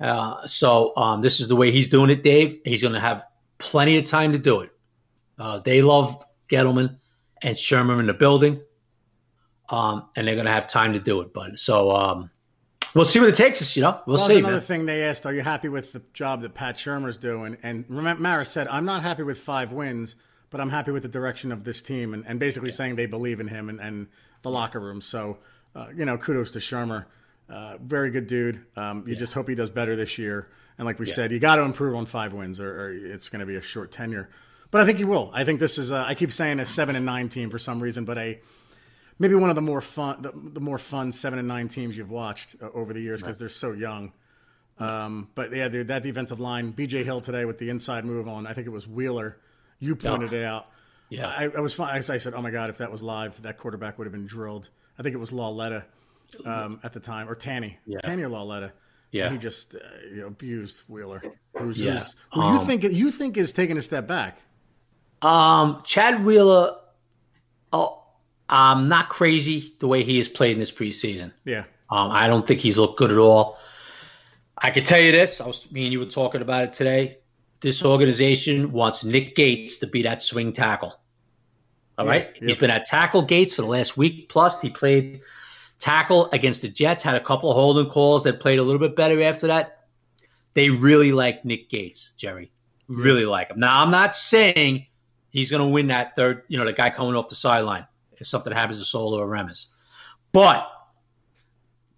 Uh, 0.00 0.46
so 0.46 0.92
um, 0.96 1.22
this 1.22 1.40
is 1.40 1.48
the 1.48 1.56
way 1.56 1.70
he's 1.70 1.88
doing 1.88 2.10
it, 2.10 2.22
Dave. 2.22 2.60
He's 2.64 2.82
going 2.82 2.94
to 2.94 3.00
have 3.00 3.24
plenty 3.58 3.96
of 3.96 4.04
time 4.04 4.32
to 4.32 4.38
do 4.38 4.60
it. 4.60 4.70
Uh, 5.38 5.58
they 5.58 5.82
love 5.82 6.24
Gettleman 6.48 6.98
and 7.42 7.56
Shurmur 7.56 7.98
in 8.00 8.06
the 8.06 8.14
building, 8.14 8.60
um, 9.68 10.08
and 10.16 10.26
they're 10.26 10.34
going 10.34 10.46
to 10.46 10.52
have 10.52 10.68
time 10.68 10.92
to 10.92 11.00
do 11.00 11.20
it. 11.20 11.32
But 11.32 11.58
so 11.58 11.90
um, 11.90 12.30
we'll 12.98 13.06
see 13.06 13.20
what 13.20 13.28
it 13.28 13.36
takes 13.36 13.62
us. 13.62 13.76
You 13.76 13.82
know, 13.82 14.00
we'll 14.06 14.16
Well, 14.16 14.26
see. 14.26 14.38
another 14.38 14.54
Man. 14.54 14.60
thing 14.60 14.86
they 14.86 15.04
asked, 15.04 15.24
"Are 15.24 15.32
you 15.32 15.42
happy 15.42 15.68
with 15.68 15.92
the 15.92 16.02
job 16.12 16.42
that 16.42 16.54
Pat 16.54 16.76
Shurmur's 16.76 17.16
doing?" 17.16 17.56
And 17.62 17.84
remember, 17.88 18.20
Maris 18.22 18.50
said, 18.50 18.68
"I'm 18.68 18.84
not 18.84 19.02
happy 19.02 19.22
with 19.22 19.38
five 19.38 19.72
wins, 19.72 20.16
but 20.50 20.60
I'm 20.60 20.70
happy 20.70 20.90
with 20.90 21.04
the 21.04 21.08
direction 21.08 21.52
of 21.52 21.64
this 21.64 21.80
team," 21.80 22.12
and, 22.12 22.24
and 22.26 22.38
basically 22.38 22.70
saying 22.70 22.96
they 22.96 23.06
believe 23.06 23.40
in 23.40 23.48
him 23.48 23.68
and, 23.68 23.80
and 23.80 24.08
the 24.42 24.50
locker 24.50 24.80
room. 24.80 25.00
So, 25.00 25.38
uh, 25.74 25.86
you 25.94 26.04
know, 26.04 26.18
kudos 26.18 26.50
to 26.50 26.58
Shurmur. 26.58 27.06
Uh, 27.48 27.78
very 27.80 28.10
good 28.10 28.26
dude. 28.26 28.60
Um, 28.76 29.04
you 29.06 29.14
yeah. 29.14 29.18
just 29.18 29.32
hope 29.32 29.48
he 29.48 29.54
does 29.54 29.70
better 29.70 29.96
this 29.96 30.18
year. 30.18 30.48
And 30.76 30.84
like 30.84 30.98
we 30.98 31.06
yeah. 31.06 31.14
said, 31.14 31.32
you 31.32 31.38
got 31.38 31.56
to 31.56 31.62
improve 31.62 31.94
on 31.94 32.04
five 32.06 32.32
wins, 32.32 32.60
or, 32.60 32.68
or 32.68 32.92
it's 32.92 33.30
going 33.30 33.40
to 33.40 33.46
be 33.46 33.56
a 33.56 33.62
short 33.62 33.90
tenure. 33.90 34.28
But 34.70 34.82
I 34.82 34.84
think 34.84 34.98
he 34.98 35.04
will. 35.04 35.30
I 35.32 35.44
think 35.44 35.60
this 35.60 35.78
is. 35.78 35.90
A, 35.90 36.04
I 36.06 36.14
keep 36.14 36.30
saying 36.30 36.60
a 36.60 36.66
seven 36.66 36.94
and 36.94 37.06
nine 37.06 37.28
team 37.28 37.48
for 37.48 37.58
some 37.58 37.80
reason, 37.80 38.04
but 38.04 38.18
a 38.18 38.38
maybe 39.18 39.34
one 39.34 39.50
of 39.50 39.56
the 39.56 39.62
more 39.62 39.80
fun, 39.80 40.22
the, 40.22 40.32
the 40.34 40.60
more 40.60 40.78
fun 40.78 41.12
seven 41.12 41.38
and 41.38 41.48
nine 41.48 41.68
teams 41.68 41.96
you've 41.96 42.10
watched 42.10 42.56
uh, 42.62 42.68
over 42.74 42.92
the 42.92 43.00
years 43.00 43.20
because 43.20 43.36
right. 43.36 43.40
they're 43.40 43.48
so 43.48 43.72
young. 43.72 44.12
Um, 44.78 45.28
but 45.34 45.52
yeah, 45.54 45.68
dude, 45.68 45.88
that 45.88 46.02
defensive 46.02 46.40
line, 46.40 46.70
B.J. 46.70 47.04
Hill 47.04 47.20
today 47.20 47.44
with 47.44 47.58
the 47.58 47.68
inside 47.68 48.04
move 48.04 48.28
on. 48.28 48.46
I 48.46 48.52
think 48.52 48.66
it 48.66 48.70
was 48.70 48.86
Wheeler. 48.86 49.38
You 49.80 49.96
pointed 49.96 50.32
it 50.32 50.44
out. 50.44 50.68
Yeah, 51.10 51.28
I, 51.28 51.44
I 51.44 51.60
was 51.60 51.74
fine. 51.74 51.94
I 51.94 52.00
said, 52.00 52.34
"Oh 52.34 52.42
my 52.42 52.50
god, 52.50 52.70
if 52.70 52.78
that 52.78 52.90
was 52.90 53.02
live, 53.02 53.40
that 53.42 53.56
quarterback 53.56 53.98
would 53.98 54.04
have 54.04 54.12
been 54.12 54.26
drilled." 54.26 54.68
I 54.98 55.02
think 55.02 55.14
it 55.14 55.18
was 55.18 55.32
Lauletta 55.32 55.86
um, 56.44 56.80
at 56.82 56.92
the 56.92 57.00
time, 57.00 57.28
or 57.28 57.34
Tanney, 57.34 57.76
yeah. 57.86 57.98
Tanney 58.04 58.22
or 58.22 58.28
Lauletta. 58.28 58.72
Yeah, 59.10 59.24
and 59.24 59.32
he 59.32 59.38
just 59.38 59.74
uh, 59.74 59.78
you 60.10 60.20
know, 60.20 60.26
abused 60.26 60.82
Wheeler, 60.86 61.22
who's, 61.56 61.80
yeah. 61.80 61.94
who's 61.94 62.14
who 62.34 62.42
um, 62.42 62.54
you 62.54 62.64
think 62.66 62.82
you 62.82 63.10
think 63.10 63.38
is 63.38 63.54
taking 63.54 63.78
a 63.78 63.82
step 63.82 64.06
back. 64.06 64.42
Um, 65.22 65.82
Chad 65.84 66.24
Wheeler. 66.24 66.76
Oh, 67.72 68.02
I'm 68.50 68.88
not 68.88 69.08
crazy 69.08 69.74
the 69.78 69.86
way 69.86 70.02
he 70.02 70.16
has 70.18 70.28
played 70.28 70.52
in 70.52 70.58
this 70.58 70.72
preseason. 70.72 71.32
Yeah. 71.44 71.64
Um, 71.90 72.10
I 72.10 72.26
don't 72.26 72.46
think 72.46 72.60
he's 72.60 72.78
looked 72.78 72.98
good 72.98 73.10
at 73.10 73.18
all. 73.18 73.58
I 74.58 74.70
can 74.70 74.84
tell 74.84 75.00
you 75.00 75.12
this. 75.12 75.40
I 75.40 75.46
was 75.46 75.70
me 75.70 75.84
and 75.84 75.92
you 75.92 76.00
were 76.00 76.06
talking 76.06 76.42
about 76.42 76.64
it 76.64 76.72
today. 76.72 77.18
This 77.60 77.84
organization 77.84 78.72
wants 78.72 79.04
Nick 79.04 79.36
Gates 79.36 79.76
to 79.78 79.86
be 79.86 80.02
that 80.02 80.22
swing 80.22 80.52
tackle. 80.52 81.00
All 81.96 82.06
yeah, 82.06 82.12
right, 82.12 82.36
He's 82.40 82.56
been 82.56 82.70
at 82.70 82.86
tackle 82.86 83.22
Gates 83.22 83.54
for 83.54 83.62
the 83.62 83.68
last 83.68 83.96
week 83.96 84.28
plus. 84.28 84.60
He 84.60 84.70
played 84.70 85.20
tackle 85.80 86.30
against 86.30 86.62
the 86.62 86.68
Jets, 86.68 87.02
had 87.02 87.16
a 87.16 87.20
couple 87.20 87.50
of 87.50 87.56
holding 87.56 87.90
calls 87.90 88.22
that 88.24 88.40
played 88.40 88.58
a 88.58 88.62
little 88.62 88.78
bit 88.78 88.94
better 88.94 89.20
after 89.22 89.48
that. 89.48 89.86
They 90.54 90.70
really 90.70 91.12
like 91.12 91.44
Nick 91.44 91.70
Gates, 91.70 92.12
Jerry. 92.16 92.52
Really 92.86 93.22
yeah. 93.22 93.28
like 93.28 93.50
him. 93.50 93.58
Now, 93.58 93.82
I'm 93.82 93.90
not 93.90 94.14
saying 94.14 94.86
he's 95.30 95.50
going 95.50 95.62
to 95.62 95.68
win 95.68 95.88
that 95.88 96.14
third, 96.16 96.44
you 96.48 96.58
know, 96.58 96.64
the 96.64 96.72
guy 96.72 96.90
coming 96.90 97.16
off 97.16 97.28
the 97.28 97.34
sideline 97.34 97.86
if 98.20 98.26
something 98.26 98.52
happens 98.52 98.78
to 98.78 98.84
Solo 98.84 99.18
or 99.18 99.28
Remmers. 99.28 99.66
But 100.32 100.68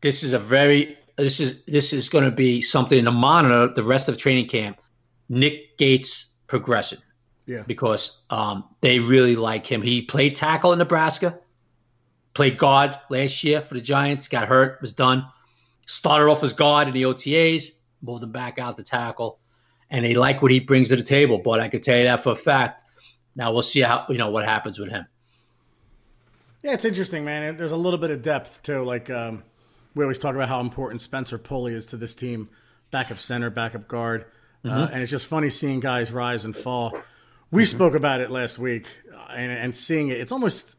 this 0.00 0.22
is 0.22 0.32
a 0.32 0.38
very 0.38 0.96
this 1.16 1.40
is 1.40 1.62
this 1.64 1.92
is 1.92 2.08
going 2.08 2.24
to 2.24 2.30
be 2.30 2.62
something 2.62 3.04
to 3.04 3.10
monitor 3.10 3.72
the 3.72 3.84
rest 3.84 4.08
of 4.08 4.16
training 4.16 4.48
camp. 4.48 4.80
Nick 5.28 5.76
Gates 5.78 6.26
progression. 6.46 6.98
Yeah. 7.46 7.62
Because 7.66 8.22
um, 8.30 8.64
they 8.80 8.98
really 8.98 9.36
like 9.36 9.66
him. 9.66 9.82
He 9.82 10.02
played 10.02 10.36
tackle 10.36 10.72
in 10.72 10.78
Nebraska, 10.78 11.38
played 12.34 12.58
guard 12.58 12.96
last 13.10 13.42
year 13.42 13.60
for 13.60 13.74
the 13.74 13.80
Giants, 13.80 14.28
got 14.28 14.48
hurt, 14.48 14.80
was 14.80 14.92
done. 14.92 15.26
Started 15.86 16.30
off 16.30 16.44
as 16.44 16.52
guard 16.52 16.86
in 16.86 16.94
the 16.94 17.02
OTAs, 17.02 17.70
moved 18.02 18.22
him 18.22 18.30
back 18.30 18.58
out 18.58 18.76
to 18.76 18.84
tackle, 18.84 19.40
and 19.90 20.04
they 20.04 20.14
like 20.14 20.42
what 20.42 20.52
he 20.52 20.60
brings 20.60 20.90
to 20.90 20.96
the 20.96 21.02
table. 21.02 21.38
But 21.38 21.58
I 21.60 21.68
could 21.68 21.82
tell 21.82 21.98
you 21.98 22.04
that 22.04 22.22
for 22.22 22.32
a 22.32 22.36
fact. 22.36 22.82
Now 23.34 23.52
we'll 23.52 23.62
see 23.62 23.80
how 23.80 24.06
you 24.08 24.18
know 24.18 24.30
what 24.30 24.44
happens 24.44 24.78
with 24.78 24.90
him. 24.90 25.06
Yeah, 26.62 26.74
it's 26.74 26.84
interesting, 26.84 27.24
man. 27.24 27.56
There's 27.56 27.72
a 27.72 27.76
little 27.76 27.98
bit 27.98 28.10
of 28.10 28.22
depth 28.22 28.62
too. 28.62 28.84
Like 28.84 29.08
um, 29.10 29.44
we 29.94 30.04
always 30.04 30.18
talk 30.18 30.34
about 30.34 30.48
how 30.48 30.60
important 30.60 31.00
Spencer 31.00 31.38
Pulley 31.38 31.72
is 31.72 31.86
to 31.86 31.96
this 31.96 32.14
team, 32.14 32.50
backup 32.90 33.18
center, 33.18 33.50
backup 33.50 33.88
guard, 33.88 34.26
uh, 34.64 34.68
mm-hmm. 34.68 34.78
uh, 34.78 34.88
and 34.92 35.02
it's 35.02 35.10
just 35.10 35.26
funny 35.26 35.48
seeing 35.48 35.80
guys 35.80 36.12
rise 36.12 36.44
and 36.44 36.54
fall. 36.54 36.98
We 37.50 37.62
mm-hmm. 37.62 37.76
spoke 37.76 37.94
about 37.94 38.20
it 38.20 38.30
last 38.30 38.58
week, 38.58 38.88
uh, 39.14 39.32
and, 39.32 39.50
and 39.50 39.74
seeing 39.74 40.08
it, 40.08 40.18
it's 40.18 40.32
almost. 40.32 40.76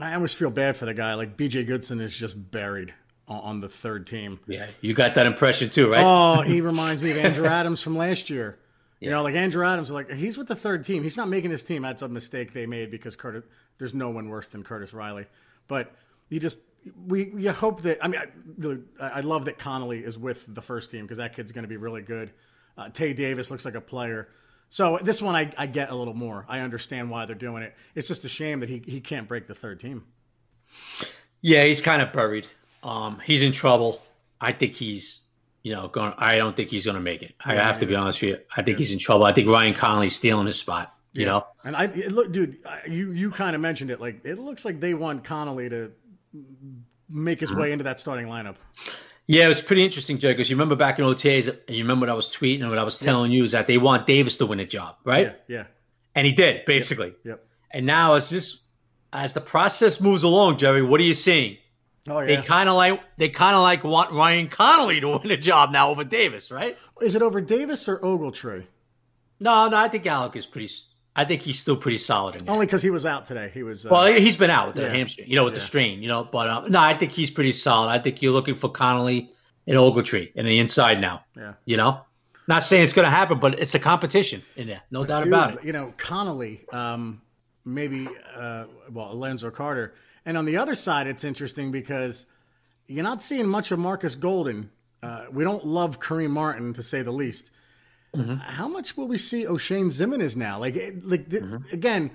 I 0.00 0.14
almost 0.14 0.34
feel 0.34 0.50
bad 0.50 0.76
for 0.76 0.86
the 0.86 0.94
guy. 0.94 1.14
Like 1.14 1.36
B.J. 1.36 1.64
Goodson 1.64 2.00
is 2.00 2.16
just 2.16 2.50
buried 2.50 2.92
on, 3.28 3.40
on 3.40 3.60
the 3.60 3.68
third 3.68 4.06
team. 4.06 4.40
Yeah, 4.46 4.66
you 4.80 4.94
got 4.94 5.14
that 5.14 5.26
impression 5.26 5.68
too, 5.68 5.92
right? 5.92 6.02
Oh, 6.02 6.40
he 6.40 6.60
reminds 6.62 7.02
me 7.02 7.10
of 7.10 7.18
Andrew 7.18 7.46
Adams 7.46 7.82
from 7.82 7.96
last 7.96 8.30
year. 8.30 8.58
You 8.98 9.10
know, 9.10 9.22
like 9.22 9.34
Andrew 9.34 9.66
Adams, 9.66 9.90
like 9.90 10.10
he's 10.10 10.38
with 10.38 10.48
the 10.48 10.56
third 10.56 10.84
team. 10.84 11.02
He's 11.02 11.18
not 11.18 11.28
making 11.28 11.50
his 11.50 11.62
team. 11.62 11.82
That's 11.82 12.00
a 12.00 12.08
mistake 12.08 12.54
they 12.54 12.64
made 12.64 12.90
because 12.90 13.16
Curtis. 13.16 13.44
There's 13.78 13.94
no 13.94 14.10
one 14.10 14.28
worse 14.28 14.48
than 14.48 14.62
Curtis 14.62 14.92
Riley. 14.92 15.26
But 15.68 15.94
you 16.28 16.40
just 16.40 16.58
we 17.06 17.32
you 17.36 17.52
hope 17.52 17.82
that. 17.82 18.04
I 18.04 18.08
mean, 18.08 18.20
I, 19.00 19.06
I 19.06 19.20
love 19.20 19.46
that 19.46 19.58
Connelly 19.58 20.04
is 20.04 20.18
with 20.18 20.44
the 20.52 20.62
first 20.62 20.90
team 20.90 21.02
because 21.02 21.18
that 21.18 21.34
kid's 21.34 21.52
going 21.52 21.64
to 21.64 21.68
be 21.68 21.76
really 21.76 22.02
good. 22.02 22.32
Uh, 22.76 22.88
Tae 22.88 23.12
Davis 23.12 23.50
looks 23.50 23.64
like 23.64 23.74
a 23.74 23.80
player. 23.80 24.28
So 24.68 24.98
this 25.00 25.22
one 25.22 25.36
I, 25.36 25.52
I 25.56 25.66
get 25.66 25.90
a 25.90 25.94
little 25.94 26.14
more. 26.14 26.44
I 26.48 26.60
understand 26.60 27.10
why 27.10 27.26
they're 27.26 27.36
doing 27.36 27.62
it. 27.62 27.74
It's 27.94 28.08
just 28.08 28.24
a 28.24 28.28
shame 28.28 28.60
that 28.60 28.68
he 28.68 28.82
he 28.84 29.00
can't 29.00 29.28
break 29.28 29.46
the 29.46 29.54
third 29.54 29.80
team. 29.80 30.04
Yeah, 31.40 31.64
he's 31.64 31.82
kind 31.82 32.02
of 32.02 32.12
buried. 32.12 32.46
Um, 32.82 33.20
he's 33.24 33.42
in 33.42 33.52
trouble. 33.52 34.02
I 34.40 34.52
think 34.52 34.74
he's 34.74 35.24
you 35.64 35.74
know, 35.74 35.88
going. 35.88 36.12
I 36.18 36.36
don't 36.36 36.56
think 36.56 36.68
he's 36.70 36.84
going 36.84 36.94
to 36.96 37.00
make 37.00 37.22
it. 37.22 37.34
I 37.44 37.54
have 37.54 37.78
to 37.78 37.86
be 37.86 37.96
honest 37.96 38.20
with 38.20 38.30
you. 38.30 38.38
I 38.54 38.62
think 38.62 38.78
he's 38.78 38.92
in 38.92 38.98
trouble. 38.98 39.24
I 39.24 39.32
think 39.32 39.48
Ryan 39.48 39.74
Connelly's 39.74 40.14
stealing 40.14 40.46
his 40.46 40.58
spot. 40.58 40.93
You 41.14 41.22
yeah. 41.22 41.26
know, 41.28 41.46
and 41.64 41.76
I 41.76 41.86
look, 42.08 42.32
dude. 42.32 42.58
You 42.86 43.12
you 43.12 43.30
kind 43.30 43.54
of 43.54 43.62
mentioned 43.62 43.90
it. 43.90 44.00
Like 44.00 44.24
it 44.24 44.38
looks 44.38 44.64
like 44.64 44.80
they 44.80 44.94
want 44.94 45.24
Connelly 45.24 45.68
to 45.70 45.92
make 47.08 47.40
his 47.40 47.54
way 47.54 47.70
into 47.72 47.84
that 47.84 48.00
starting 48.00 48.26
lineup. 48.26 48.56
Yeah, 49.26 49.46
it 49.46 49.48
was 49.48 49.62
pretty 49.62 49.84
interesting, 49.84 50.18
Joe, 50.18 50.32
because 50.32 50.50
you 50.50 50.56
remember 50.56 50.76
back 50.76 50.98
in 50.98 51.04
OTAs, 51.04 51.48
and 51.48 51.76
you 51.76 51.82
remember 51.82 52.02
what 52.04 52.10
I 52.10 52.14
was 52.14 52.28
tweeting 52.28 52.60
and 52.60 52.68
what 52.68 52.78
I 52.78 52.84
was 52.84 52.98
telling 52.98 53.30
yeah. 53.30 53.38
you 53.38 53.44
is 53.44 53.52
that 53.52 53.66
they 53.66 53.78
want 53.78 54.06
Davis 54.06 54.36
to 54.38 54.46
win 54.46 54.60
a 54.60 54.66
job, 54.66 54.96
right? 55.04 55.34
Yeah. 55.48 55.56
yeah. 55.56 55.64
And 56.14 56.26
he 56.26 56.32
did, 56.32 56.64
basically. 56.66 57.08
Yep. 57.08 57.16
yep. 57.24 57.46
And 57.70 57.86
now 57.86 58.14
as 58.14 58.28
this 58.28 58.60
as 59.12 59.32
the 59.32 59.40
process 59.40 60.00
moves 60.00 60.24
along, 60.24 60.58
Jerry, 60.58 60.82
what 60.82 61.00
are 61.00 61.04
you 61.04 61.14
seeing? 61.14 61.56
Oh, 62.08 62.20
yeah. 62.20 62.26
They 62.26 62.42
kind 62.42 62.68
of 62.68 62.74
like 62.74 63.00
they 63.16 63.28
kind 63.28 63.56
of 63.56 63.62
like 63.62 63.82
want 63.82 64.12
Ryan 64.12 64.48
Connelly 64.48 65.00
to 65.00 65.18
win 65.22 65.30
a 65.30 65.36
job 65.36 65.70
now 65.70 65.88
over 65.88 66.04
Davis, 66.04 66.50
right? 66.50 66.76
Is 67.00 67.14
it 67.14 67.22
over 67.22 67.40
Davis 67.40 67.88
or 67.88 67.98
Ogletree? 68.00 68.66
No, 69.40 69.68
no, 69.68 69.76
I 69.76 69.88
think 69.88 70.06
Alec 70.06 70.36
is 70.36 70.46
pretty. 70.46 70.72
I 71.16 71.24
think 71.24 71.42
he's 71.42 71.58
still 71.58 71.76
pretty 71.76 71.98
solid. 71.98 72.36
In 72.36 72.48
Only 72.48 72.66
because 72.66 72.82
he 72.82 72.90
was 72.90 73.06
out 73.06 73.24
today. 73.24 73.50
He 73.54 73.62
was. 73.62 73.86
Uh, 73.86 73.90
well, 73.92 74.06
he's 74.06 74.36
been 74.36 74.50
out 74.50 74.66
with 74.66 74.76
the 74.76 74.82
yeah. 74.82 74.88
hamstring, 74.88 75.28
you 75.28 75.36
know, 75.36 75.44
with 75.44 75.54
yeah. 75.54 75.60
the 75.60 75.66
strain, 75.66 76.02
you 76.02 76.08
know. 76.08 76.24
But 76.24 76.48
um, 76.48 76.70
no, 76.70 76.80
I 76.80 76.94
think 76.94 77.12
he's 77.12 77.30
pretty 77.30 77.52
solid. 77.52 77.88
I 77.88 77.98
think 77.98 78.20
you're 78.20 78.32
looking 78.32 78.54
for 78.54 78.68
Connelly 78.68 79.30
and 79.66 79.76
Ogletree 79.76 80.32
in 80.34 80.44
the 80.44 80.58
inside 80.58 81.00
now. 81.00 81.24
Yeah. 81.36 81.54
You 81.66 81.76
know, 81.76 82.00
not 82.48 82.62
saying 82.62 82.84
it's 82.84 82.92
going 82.92 83.06
to 83.06 83.10
happen, 83.10 83.38
but 83.38 83.58
it's 83.60 83.74
a 83.74 83.78
competition 83.78 84.42
in 84.56 84.66
there, 84.66 84.82
no 84.90 85.04
doubt 85.04 85.24
Dude, 85.24 85.32
about 85.32 85.54
it. 85.54 85.64
You 85.64 85.72
know, 85.72 85.94
Connelly, 85.96 86.64
um, 86.72 87.22
maybe, 87.64 88.08
uh, 88.36 88.64
well, 88.90 89.18
Lorenzo 89.18 89.50
Carter 89.50 89.94
and 90.26 90.36
on 90.38 90.44
the 90.44 90.56
other 90.56 90.74
side, 90.74 91.06
it's 91.06 91.24
interesting 91.24 91.70
because 91.70 92.26
you're 92.86 93.04
not 93.04 93.22
seeing 93.22 93.46
much 93.46 93.70
of 93.70 93.78
Marcus 93.78 94.14
Golden. 94.14 94.70
Uh, 95.02 95.26
we 95.30 95.44
don't 95.44 95.66
love 95.66 96.00
Kareem 96.00 96.30
Martin 96.30 96.72
to 96.74 96.82
say 96.82 97.02
the 97.02 97.12
least. 97.12 97.50
Mm-hmm. 98.14 98.34
How 98.36 98.68
much 98.68 98.96
will 98.96 99.08
we 99.08 99.18
see 99.18 99.44
Oshane 99.44 99.86
Ximines 99.86 100.36
now? 100.36 100.58
Like, 100.58 100.74
like 101.02 101.28
mm-hmm. 101.28 101.56
again, 101.72 102.10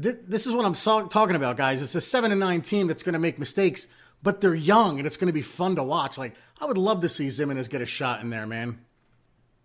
th- 0.00 0.16
this 0.26 0.46
is 0.46 0.52
what 0.52 0.64
I'm 0.64 0.74
so- 0.74 1.06
talking 1.06 1.36
about, 1.36 1.56
guys. 1.56 1.82
It's 1.82 1.94
a 1.94 2.00
seven 2.00 2.30
and 2.30 2.40
nine 2.40 2.62
team 2.62 2.86
that's 2.86 3.02
going 3.02 3.12
to 3.14 3.18
make 3.18 3.38
mistakes, 3.38 3.86
but 4.22 4.40
they're 4.40 4.54
young 4.54 4.98
and 4.98 5.06
it's 5.06 5.16
going 5.16 5.28
to 5.28 5.32
be 5.32 5.42
fun 5.42 5.76
to 5.76 5.82
watch. 5.82 6.18
Like, 6.18 6.34
I 6.60 6.66
would 6.66 6.78
love 6.78 7.00
to 7.00 7.08
see 7.08 7.26
Ximines 7.26 7.68
get 7.68 7.82
a 7.82 7.86
shot 7.86 8.20
in 8.20 8.30
there, 8.30 8.46
man. 8.46 8.78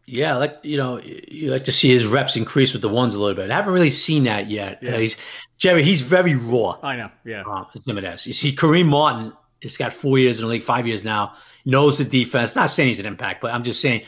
Yeah, 0.10 0.38
like 0.38 0.60
you 0.63 0.78
know, 0.78 1.02
you 1.02 1.52
like 1.52 1.65
to 1.65 1.71
see 1.71 1.89
his 1.89 2.08
reps 2.08 2.38
increase 2.38 2.71
with 2.71 2.82
the 2.82 2.88
ones 2.88 3.13
a 3.13 3.19
little 3.19 3.36
bit. 3.36 3.52
I 3.52 3.56
haven't 3.56 3.73
really 3.73 3.89
seen 3.89 4.23
that 4.23 4.50
yet. 4.50 4.82
Yeah. 4.82 4.95
Uh, 4.95 5.00
he's 5.00 5.17
Jerry. 5.58 5.84
He's 5.84 6.00
very 6.00 6.34
raw. 6.34 6.78
I 6.82 6.95
know. 6.95 7.12
Yeah. 7.26 7.43
Uh, 7.45 7.65
You 7.76 8.32
see, 8.32 8.56
Kareem 8.56 8.86
Martin 8.86 9.34
has 9.63 9.76
got 9.76 9.91
four 9.91 10.17
years 10.17 10.39
in 10.39 10.45
the 10.45 10.50
league, 10.50 10.63
five 10.63 10.88
years 10.88 11.04
now. 11.04 11.34
Knows 11.65 11.97
the 11.97 12.06
defense. 12.06 12.56
Not 12.56 12.69
saying 12.69 12.88
he's 12.88 13.02
an 13.02 13.06
impact, 13.06 13.41
but 13.41 13.54
I'm 13.54 13.65
just 13.65 13.82
saying 13.82 14.06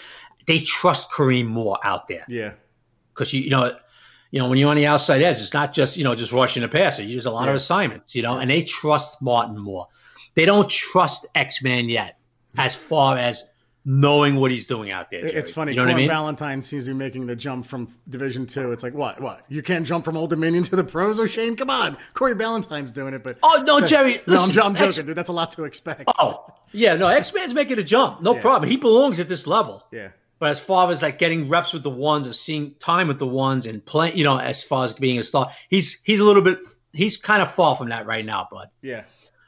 they 0.49 0.59
trust 0.59 1.11
Kareem 1.11 1.45
more 1.45 1.77
out 1.83 2.07
there. 2.07 2.25
Yeah. 2.27 2.53
Because 3.13 3.31
you 3.33 3.41
you 3.41 3.49
know. 3.51 3.77
You 4.31 4.37
know, 4.37 4.47
when 4.47 4.59
you're 4.59 4.69
on 4.69 4.77
the 4.77 4.85
outside 4.85 5.23
edge, 5.23 5.37
it's 5.39 5.55
not 5.55 5.73
just, 5.73 5.97
you 5.97 6.03
know, 6.03 6.13
just 6.13 6.31
rushing 6.31 6.61
the 6.61 6.67
passer. 6.67 7.01
You 7.01 7.09
use 7.09 7.25
a 7.25 7.31
lot 7.31 7.45
yeah. 7.45 7.49
of 7.49 7.55
assignments, 7.55 8.13
you 8.13 8.21
know, 8.21 8.37
and 8.37 8.47
they 8.47 8.61
trust 8.61 9.19
Martin 9.23 9.57
more. 9.57 9.87
They 10.35 10.45
don't 10.45 10.69
trust 10.69 11.25
X 11.33 11.63
Man 11.63 11.89
yet 11.89 12.19
as 12.55 12.75
far 12.75 13.17
as 13.17 13.43
knowing 13.85 14.35
what 14.35 14.51
he's 14.51 14.65
doing 14.67 14.91
out 14.91 15.09
there. 15.09 15.21
Jerry. 15.21 15.33
It's 15.33 15.51
funny. 15.51 15.71
You 15.71 15.77
know 15.77 15.85
Corn 15.85 15.95
I 15.95 15.97
mean? 15.97 16.09
Ballentine 16.09 16.63
sees 16.63 16.87
you 16.87 16.93
making 16.93 17.25
the 17.25 17.35
jump 17.35 17.65
from 17.65 17.91
Division 18.07 18.45
Two. 18.45 18.71
It's 18.71 18.83
like 18.83 18.93
what? 18.93 19.19
What? 19.19 19.45
You 19.49 19.63
can't 19.63 19.85
jump 19.85 20.05
from 20.05 20.15
Old 20.15 20.29
Dominion 20.29 20.63
to 20.65 20.75
the 20.75 20.83
pros, 20.83 21.19
or 21.19 21.27
Shane? 21.27 21.55
Come 21.55 21.71
on, 21.71 21.97
Corey 22.13 22.35
Ballentine's 22.35 22.91
doing 22.91 23.13
it. 23.13 23.23
But 23.23 23.39
oh 23.41 23.63
no, 23.65 23.81
Jerry. 23.85 24.21
no, 24.27 24.35
I'm, 24.35 24.49
I'm, 24.59 24.75
joking, 24.75 24.87
X- 24.87 24.95
dude. 24.97 25.15
That's 25.15 25.29
a 25.29 25.33
lot 25.33 25.51
to 25.53 25.63
expect. 25.63 26.03
Oh 26.19 26.53
yeah, 26.71 26.95
no, 26.95 27.07
X 27.07 27.33
Man's 27.33 27.53
making 27.53 27.79
a 27.79 27.83
jump. 27.83 28.21
No 28.21 28.35
yeah. 28.35 28.41
problem. 28.41 28.69
He 28.69 28.77
belongs 28.77 29.19
at 29.19 29.27
this 29.27 29.47
level. 29.47 29.83
Yeah. 29.91 30.09
But 30.39 30.49
as 30.51 30.59
far 30.59 30.89
as 30.89 31.01
like 31.01 31.19
getting 31.19 31.49
reps 31.49 31.73
with 31.73 31.83
the 31.83 31.89
ones 31.89 32.25
or 32.25 32.33
seeing 32.33 32.73
time 32.79 33.09
with 33.09 33.19
the 33.19 33.27
ones 33.27 33.65
and 33.65 33.85
playing, 33.85 34.17
you 34.17 34.23
know, 34.23 34.37
as 34.37 34.63
far 34.63 34.85
as 34.85 34.93
being 34.93 35.19
a 35.19 35.23
star, 35.23 35.51
he's 35.69 36.01
he's 36.03 36.19
a 36.19 36.23
little 36.23 36.41
bit 36.41 36.59
he's 36.93 37.17
kind 37.17 37.41
of 37.41 37.53
far 37.53 37.75
from 37.75 37.89
that 37.89 38.05
right 38.05 38.25
now, 38.25 38.47
bud. 38.51 38.69
Yeah. 38.81 39.03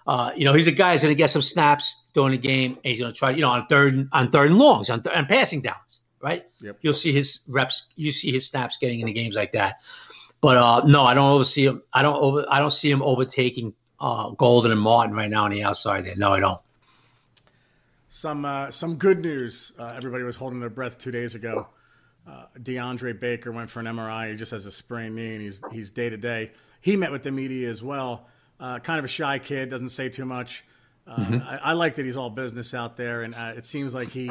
Uh, 0.07 0.31
you 0.35 0.45
know, 0.45 0.53
he's 0.53 0.67
a 0.67 0.71
guy 0.71 0.91
who's 0.91 1.01
going 1.01 1.13
to 1.13 1.17
get 1.17 1.29
some 1.29 1.41
snaps 1.41 1.95
during 2.13 2.31
the 2.31 2.37
game. 2.37 2.73
And 2.73 2.85
he's 2.85 2.99
going 2.99 3.11
to 3.11 3.17
try, 3.17 3.31
you 3.31 3.41
know, 3.41 3.49
on 3.49 3.67
third 3.67 4.09
on 4.11 4.31
third 4.31 4.49
and 4.49 4.57
longs, 4.57 4.89
on, 4.89 5.03
th- 5.03 5.15
on 5.15 5.25
passing 5.25 5.61
downs, 5.61 6.01
right? 6.21 6.45
Yep. 6.61 6.77
You'll 6.81 6.93
see 6.93 7.11
his 7.11 7.41
reps. 7.47 7.87
You 7.95 8.11
see 8.11 8.31
his 8.31 8.47
snaps 8.47 8.77
getting 8.77 8.99
into 8.99 9.13
games 9.13 9.35
like 9.35 9.51
that. 9.53 9.81
But 10.41 10.57
uh, 10.57 10.81
no, 10.85 11.03
I 11.03 11.13
don't 11.13 11.43
see 11.45 11.65
him. 11.65 11.83
I 11.93 12.01
don't 12.01 12.15
over. 12.15 12.45
I 12.49 12.59
don't 12.59 12.71
see 12.71 12.89
him 12.89 13.03
overtaking 13.03 13.73
uh, 13.99 14.31
Golden 14.31 14.71
and 14.71 14.81
Martin 14.81 15.15
right 15.15 15.29
now 15.29 15.45
on 15.45 15.51
the 15.51 15.63
outside 15.63 16.05
there. 16.05 16.15
No, 16.15 16.33
I 16.33 16.39
don't. 16.39 16.59
Some 18.13 18.43
uh, 18.43 18.71
some 18.71 18.95
good 18.95 19.21
news. 19.21 19.71
Uh, 19.79 19.93
everybody 19.95 20.25
was 20.25 20.35
holding 20.35 20.59
their 20.59 20.69
breath 20.69 20.97
two 20.97 21.11
days 21.11 21.33
ago. 21.33 21.69
Uh, 22.27 22.43
DeAndre 22.59 23.17
Baker 23.17 23.53
went 23.53 23.69
for 23.69 23.79
an 23.79 23.85
MRI. 23.85 24.31
He 24.31 24.35
just 24.35 24.51
has 24.51 24.65
a 24.65 24.71
sprained 24.71 25.15
knee, 25.15 25.35
and 25.35 25.41
he's 25.41 25.61
he's 25.71 25.91
day 25.91 26.09
to 26.09 26.17
day. 26.17 26.51
He 26.81 26.97
met 26.97 27.13
with 27.13 27.23
the 27.23 27.31
media 27.31 27.69
as 27.69 27.81
well. 27.81 28.27
Uh, 28.59 28.79
kind 28.79 28.99
of 28.99 29.05
a 29.05 29.07
shy 29.07 29.39
kid, 29.39 29.69
doesn't 29.69 29.89
say 29.89 30.09
too 30.09 30.25
much. 30.25 30.65
Uh, 31.07 31.15
mm-hmm. 31.15 31.37
I, 31.41 31.69
I, 31.69 31.71
like 31.71 31.95
that 31.95 32.05
he's 32.05 32.17
all 32.17 32.29
business 32.29 32.73
out 32.73 32.97
there, 32.97 33.21
and 33.21 33.33
uh, 33.33 33.53
it 33.55 33.63
seems 33.63 33.93
like 33.93 34.09
he. 34.09 34.29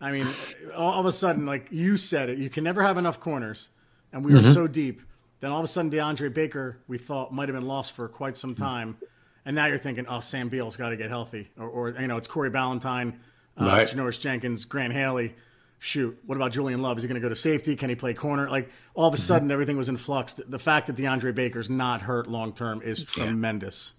I 0.00 0.12
mean, 0.12 0.28
all, 0.76 0.92
all, 0.92 1.00
of 1.00 1.06
a 1.06 1.12
sudden, 1.12 1.46
like 1.46 1.66
you 1.72 1.96
said 1.96 2.30
it, 2.30 2.38
you 2.38 2.48
can 2.48 2.62
never 2.62 2.80
have 2.80 2.96
enough 2.96 3.18
corners, 3.18 3.70
and 4.12 4.24
we 4.24 4.30
mm-hmm. 4.30 4.46
were 4.46 4.54
so 4.54 4.68
deep. 4.68 5.02
Then 5.40 5.50
all 5.50 5.58
of 5.58 5.64
a 5.64 5.68
sudden, 5.68 5.90
DeAndre 5.90 6.32
Baker, 6.32 6.78
we 6.86 6.96
thought 6.96 7.34
might 7.34 7.48
have 7.48 7.56
been 7.56 7.66
lost 7.66 7.90
for 7.90 8.06
quite 8.06 8.36
some 8.36 8.54
time, 8.54 8.98
and 9.44 9.56
now 9.56 9.66
you're 9.66 9.78
thinking, 9.78 10.06
oh, 10.08 10.20
Sam 10.20 10.48
Beal's 10.48 10.76
got 10.76 10.90
to 10.90 10.96
get 10.96 11.08
healthy, 11.08 11.50
or, 11.58 11.68
or, 11.68 11.90
you 11.90 12.06
know, 12.06 12.16
it's 12.16 12.26
Corey 12.26 12.50
Ballentine, 12.50 13.14
uh, 13.60 13.66
right. 13.66 13.88
Janoris 13.88 14.20
Jenkins, 14.20 14.64
Grant 14.64 14.92
Haley 14.92 15.34
shoot, 15.80 16.16
what 16.26 16.36
about 16.36 16.52
Julian 16.52 16.80
Love? 16.80 16.98
Is 16.98 17.02
he 17.02 17.08
going 17.08 17.20
to 17.20 17.24
go 17.24 17.28
to 17.28 17.34
safety? 17.34 17.74
Can 17.74 17.88
he 17.88 17.96
play 17.96 18.14
corner? 18.14 18.48
Like 18.48 18.70
all 18.94 19.08
of 19.08 19.14
a 19.14 19.16
mm-hmm. 19.16 19.22
sudden, 19.22 19.50
everything 19.50 19.76
was 19.76 19.88
in 19.88 19.96
flux. 19.96 20.34
The 20.34 20.58
fact 20.58 20.86
that 20.86 20.96
DeAndre 20.96 21.34
Baker's 21.34 21.68
not 21.68 22.02
hurt 22.02 22.28
long 22.28 22.52
term 22.52 22.80
is 22.82 23.02
tremendous. 23.02 23.94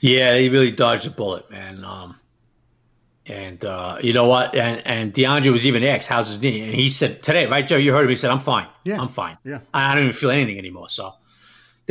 Yeah, 0.00 0.36
he 0.36 0.48
really 0.48 0.72
dodged 0.72 1.06
a 1.06 1.10
bullet, 1.10 1.48
man. 1.50 1.84
Um, 1.84 2.16
and 3.26 3.64
uh, 3.64 3.98
you 4.02 4.12
know 4.12 4.26
what? 4.26 4.54
And 4.56 4.84
and 4.84 5.14
DeAndre 5.14 5.52
was 5.52 5.64
even 5.64 5.84
asked, 5.84 6.08
"How's 6.08 6.26
his 6.26 6.40
knee?" 6.40 6.62
And 6.62 6.74
he 6.74 6.88
said 6.88 7.22
today, 7.22 7.46
right, 7.46 7.66
Joe? 7.66 7.76
You 7.76 7.92
heard 7.92 8.02
him. 8.02 8.08
He 8.08 8.16
said, 8.16 8.30
"I'm 8.30 8.40
fine. 8.40 8.66
Yeah, 8.84 9.00
I'm 9.00 9.08
fine. 9.08 9.38
Yeah, 9.44 9.60
I, 9.72 9.92
I 9.92 9.94
don't 9.94 10.04
even 10.04 10.12
feel 10.12 10.30
anything 10.30 10.58
anymore." 10.58 10.88
So 10.88 11.14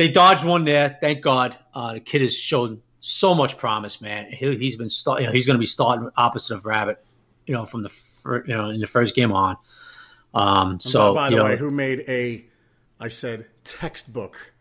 they 0.00 0.08
dodged 0.08 0.46
one 0.46 0.64
there. 0.64 0.96
Thank 0.98 1.20
God. 1.20 1.58
Uh, 1.74 1.92
the 1.92 2.00
kid 2.00 2.22
has 2.22 2.34
shown 2.34 2.80
so 3.00 3.34
much 3.34 3.58
promise, 3.58 4.00
man. 4.00 4.32
He, 4.32 4.46
has 4.46 4.76
been 4.76 4.88
start, 4.88 5.20
you 5.20 5.26
know, 5.26 5.32
he's 5.32 5.44
going 5.44 5.56
to 5.56 5.60
be 5.60 5.66
starting 5.66 6.08
opposite 6.16 6.54
of 6.54 6.64
Rabbit, 6.64 7.04
you 7.46 7.52
know, 7.52 7.66
from 7.66 7.82
the 7.82 7.90
for, 7.90 8.46
you 8.46 8.54
know 8.54 8.70
in 8.70 8.80
the 8.80 8.86
first 8.86 9.14
game 9.14 9.30
on. 9.30 9.58
Um, 10.32 10.80
so 10.80 11.12
by, 11.12 11.24
by 11.24 11.30
the 11.30 11.36
know, 11.36 11.44
way, 11.44 11.56
who 11.58 11.70
made 11.70 12.04
a 12.08 12.46
I 12.98 13.08
said 13.08 13.44
textbook 13.62 14.54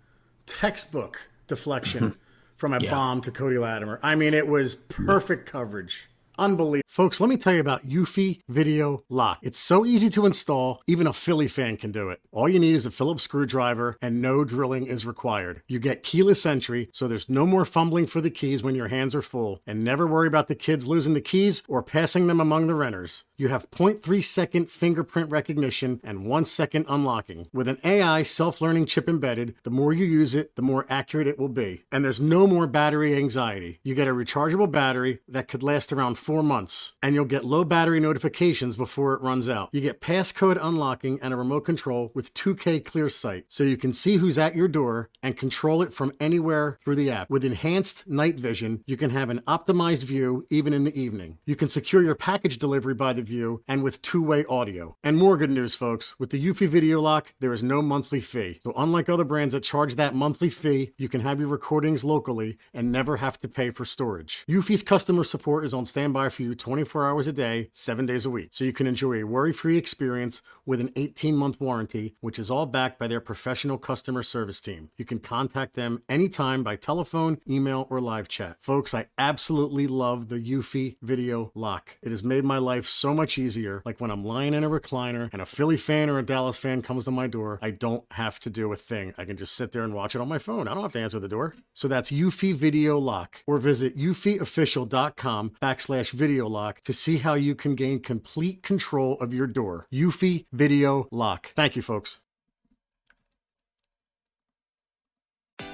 textbook 0.45 1.29
deflection 1.47 2.17
from 2.57 2.73
a 2.73 2.79
yeah. 2.81 2.91
bomb 2.91 3.21
to 3.21 3.31
Cody 3.31 3.57
Latimer. 3.57 3.97
I 4.03 4.15
mean, 4.15 4.33
it 4.33 4.45
was 4.45 4.75
perfect 4.75 5.49
coverage. 5.49 6.08
Unbelievable. 6.39 6.83
Folks, 6.87 7.19
let 7.21 7.29
me 7.29 7.37
tell 7.37 7.53
you 7.53 7.59
about 7.59 7.83
Eufy 7.83 8.41
Video 8.47 9.03
Lock. 9.09 9.39
It's 9.43 9.59
so 9.59 9.85
easy 9.85 10.09
to 10.09 10.25
install, 10.25 10.81
even 10.87 11.05
a 11.05 11.13
Philly 11.13 11.47
fan 11.47 11.77
can 11.77 11.91
do 11.91 12.09
it. 12.09 12.19
All 12.31 12.49
you 12.49 12.59
need 12.59 12.75
is 12.75 12.85
a 12.85 12.91
Phillips 12.91 13.23
screwdriver 13.23 13.97
and 14.01 14.21
no 14.21 14.43
drilling 14.43 14.87
is 14.87 15.05
required. 15.05 15.61
You 15.67 15.79
get 15.79 16.01
keyless 16.01 16.45
entry, 16.45 16.89
so 16.93 17.07
there's 17.07 17.29
no 17.29 17.45
more 17.45 17.65
fumbling 17.65 18.07
for 18.07 18.21
the 18.21 18.31
keys 18.31 18.63
when 18.63 18.73
your 18.73 18.87
hands 18.87 19.13
are 19.13 19.21
full, 19.21 19.61
and 19.67 19.83
never 19.83 20.07
worry 20.07 20.27
about 20.27 20.47
the 20.47 20.55
kids 20.55 20.87
losing 20.87 21.13
the 21.13 21.21
keys 21.21 21.61
or 21.67 21.83
passing 21.83 22.27
them 22.27 22.39
among 22.39 22.67
the 22.67 22.75
renters. 22.75 23.25
You 23.37 23.49
have 23.49 23.69
0.3 23.71 24.21
second 24.21 24.69
fingerprint 24.69 25.29
recognition 25.29 26.01
and 26.03 26.27
1 26.27 26.45
second 26.45 26.85
unlocking. 26.89 27.47
With 27.53 27.67
an 27.67 27.77
AI 27.83 28.23
self 28.23 28.61
learning 28.61 28.87
chip 28.87 29.07
embedded, 29.07 29.55
the 29.63 29.69
more 29.69 29.93
you 29.93 30.05
use 30.05 30.35
it, 30.35 30.55
the 30.55 30.61
more 30.61 30.85
accurate 30.89 31.27
it 31.27 31.39
will 31.39 31.49
be. 31.49 31.83
And 31.91 32.03
there's 32.03 32.19
no 32.19 32.47
more 32.47 32.67
battery 32.67 33.15
anxiety. 33.15 33.79
You 33.83 33.95
get 33.95 34.07
a 34.07 34.13
rechargeable 34.13 34.71
battery 34.71 35.19
that 35.27 35.47
could 35.47 35.63
last 35.63 35.93
around 35.93 36.17
four 36.29 36.43
months, 36.43 36.93
and 37.01 37.15
you'll 37.15 37.25
get 37.25 37.43
low 37.43 37.63
battery 37.63 37.99
notifications 37.99 38.75
before 38.75 39.13
it 39.13 39.21
runs 39.23 39.49
out. 39.49 39.67
You 39.71 39.81
get 39.81 39.99
passcode 39.99 40.59
unlocking 40.61 41.17
and 41.23 41.33
a 41.33 41.35
remote 41.35 41.61
control 41.61 42.11
with 42.13 42.35
2K 42.35 42.85
clear 42.85 43.09
sight, 43.09 43.45
so 43.47 43.63
you 43.63 43.77
can 43.77 43.93
see 43.93 44.17
who's 44.17 44.37
at 44.37 44.55
your 44.55 44.67
door 44.67 45.09
and 45.23 45.35
control 45.35 45.81
it 45.81 45.91
from 45.91 46.13
anywhere 46.19 46.77
through 46.83 46.97
the 46.97 47.09
app. 47.09 47.31
With 47.31 47.43
enhanced 47.43 48.07
night 48.07 48.39
vision, 48.39 48.83
you 48.85 48.95
can 48.95 49.09
have 49.09 49.31
an 49.31 49.39
optimized 49.47 50.03
view 50.03 50.45
even 50.51 50.71
in 50.71 50.83
the 50.83 50.95
evening. 50.95 51.39
You 51.47 51.55
can 51.55 51.67
secure 51.67 52.03
your 52.03 52.13
package 52.13 52.59
delivery 52.59 52.93
by 52.93 53.13
the 53.13 53.23
view 53.23 53.63
and 53.67 53.81
with 53.81 53.99
two-way 54.03 54.45
audio. 54.45 54.97
And 55.03 55.17
more 55.17 55.35
good 55.35 55.49
news, 55.49 55.73
folks. 55.73 56.13
With 56.19 56.29
the 56.29 56.45
Eufy 56.45 56.67
Video 56.67 57.01
Lock, 57.01 57.33
there 57.39 57.53
is 57.53 57.63
no 57.63 57.81
monthly 57.81 58.21
fee. 58.21 58.59
So 58.63 58.71
unlike 58.77 59.09
other 59.09 59.23
brands 59.23 59.55
that 59.55 59.63
charge 59.63 59.95
that 59.95 60.13
monthly 60.13 60.51
fee, 60.51 60.91
you 60.95 61.09
can 61.09 61.21
have 61.21 61.39
your 61.39 61.49
recordings 61.49 62.03
locally 62.03 62.59
and 62.71 62.91
never 62.91 63.17
have 63.17 63.39
to 63.39 63.47
pay 63.47 63.71
for 63.71 63.83
storage. 63.83 64.43
Eufy's 64.47 64.83
customer 64.83 65.23
support 65.23 65.65
is 65.65 65.73
on 65.73 65.87
standby 65.87 66.18
for 66.27 66.43
you 66.43 66.55
24 66.55 67.07
hours 67.07 67.27
a 67.27 67.31
day, 67.31 67.69
7 67.71 68.05
days 68.05 68.25
a 68.25 68.29
week, 68.29 68.49
so 68.51 68.65
you 68.65 68.73
can 68.73 68.87
enjoy 68.87 69.21
a 69.21 69.23
worry-free 69.23 69.77
experience 69.77 70.41
with 70.65 70.81
an 70.81 70.89
18-month 70.89 71.61
warranty, 71.61 72.15
which 72.19 72.37
is 72.37 72.51
all 72.51 72.65
backed 72.65 72.99
by 72.99 73.07
their 73.07 73.21
professional 73.21 73.77
customer 73.77 74.21
service 74.21 74.59
team. 74.59 74.89
You 74.97 75.05
can 75.05 75.19
contact 75.19 75.75
them 75.75 76.03
anytime 76.09 76.63
by 76.63 76.75
telephone, 76.75 77.39
email, 77.49 77.87
or 77.89 78.01
live 78.01 78.27
chat. 78.27 78.57
Folks, 78.59 78.93
I 78.93 79.07
absolutely 79.17 79.87
love 79.87 80.27
the 80.27 80.39
Eufy 80.39 80.97
video 81.01 81.51
lock. 81.55 81.97
It 82.01 82.09
has 82.09 82.23
made 82.23 82.43
my 82.43 82.57
life 82.57 82.87
so 82.87 83.13
much 83.13 83.37
easier. 83.37 83.81
Like 83.85 84.01
when 84.01 84.11
I'm 84.11 84.25
lying 84.25 84.53
in 84.53 84.63
a 84.63 84.69
recliner 84.69 85.29
and 85.31 85.41
a 85.41 85.45
Philly 85.45 85.77
fan 85.77 86.09
or 86.09 86.17
a 86.17 86.23
Dallas 86.23 86.57
fan 86.57 86.81
comes 86.81 87.05
to 87.05 87.11
my 87.11 87.27
door, 87.27 87.59
I 87.61 87.71
don't 87.71 88.03
have 88.11 88.39
to 88.41 88.49
do 88.49 88.71
a 88.73 88.75
thing. 88.75 89.13
I 89.17 89.25
can 89.25 89.37
just 89.37 89.55
sit 89.55 89.71
there 89.71 89.83
and 89.83 89.93
watch 89.93 90.15
it 90.15 90.21
on 90.21 90.27
my 90.27 90.39
phone. 90.39 90.67
I 90.67 90.73
don't 90.73 90.83
have 90.83 90.93
to 90.93 90.99
answer 90.99 91.19
the 91.19 91.27
door. 91.27 91.53
So 91.73 91.87
that's 91.87 92.11
Eufy 92.11 92.55
Video 92.55 92.97
Lock. 92.97 93.43
Or 93.45 93.57
visit 93.59 93.97
eufyofficial.com 93.97 95.51
backslash 95.61 95.98
video 96.07 96.47
lock 96.47 96.81
to 96.81 96.93
see 96.93 97.17
how 97.17 97.33
you 97.33 97.55
can 97.55 97.75
gain 97.75 97.99
complete 97.99 98.63
control 98.63 99.17
of 99.19 99.33
your 99.33 99.47
door. 99.47 99.87
Eufy 99.91 100.45
Video 100.51 101.07
Lock. 101.11 101.51
Thank 101.55 101.75
you, 101.75 101.81
folks. 101.81 102.19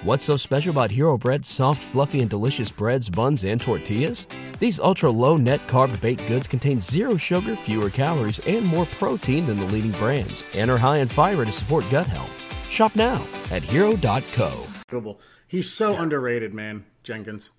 What's 0.04 0.24
so 0.24 0.38
special 0.38 0.72
about 0.72 0.92
Hero 0.92 1.18
Bread's 1.18 1.48
soft, 1.48 1.82
fluffy, 1.82 2.20
and 2.22 2.30
delicious 2.30 2.70
breads, 2.70 3.10
buns, 3.10 3.44
and 3.44 3.60
tortillas? 3.60 4.28
These 4.60 4.80
ultra 4.80 5.10
low 5.10 5.36
net 5.36 5.68
carb 5.68 6.00
baked 6.00 6.28
goods 6.28 6.48
contain 6.48 6.80
zero 6.80 7.18
sugar, 7.18 7.56
fewer 7.56 7.90
calories, 7.90 8.40
and 8.40 8.66
more 8.66 8.86
protein 8.86 9.46
than 9.46 9.60
the 9.60 9.66
leading 9.66 9.94
brands, 9.94 10.44
and 10.54 10.70
are 10.70 10.78
high 10.78 10.98
in 10.98 11.08
fiber 11.08 11.44
to 11.44 11.52
support 11.52 11.86
gut 11.90 12.06
health. 12.08 12.32
Shop 12.70 12.96
now 12.96 13.26
at 13.52 13.64
hero.co. 13.64 14.66
He's 15.48 15.72
so 15.72 15.94
yeah. 15.94 16.02
underrated, 16.02 16.54
man, 16.54 16.86
Jenkins. 17.04 17.52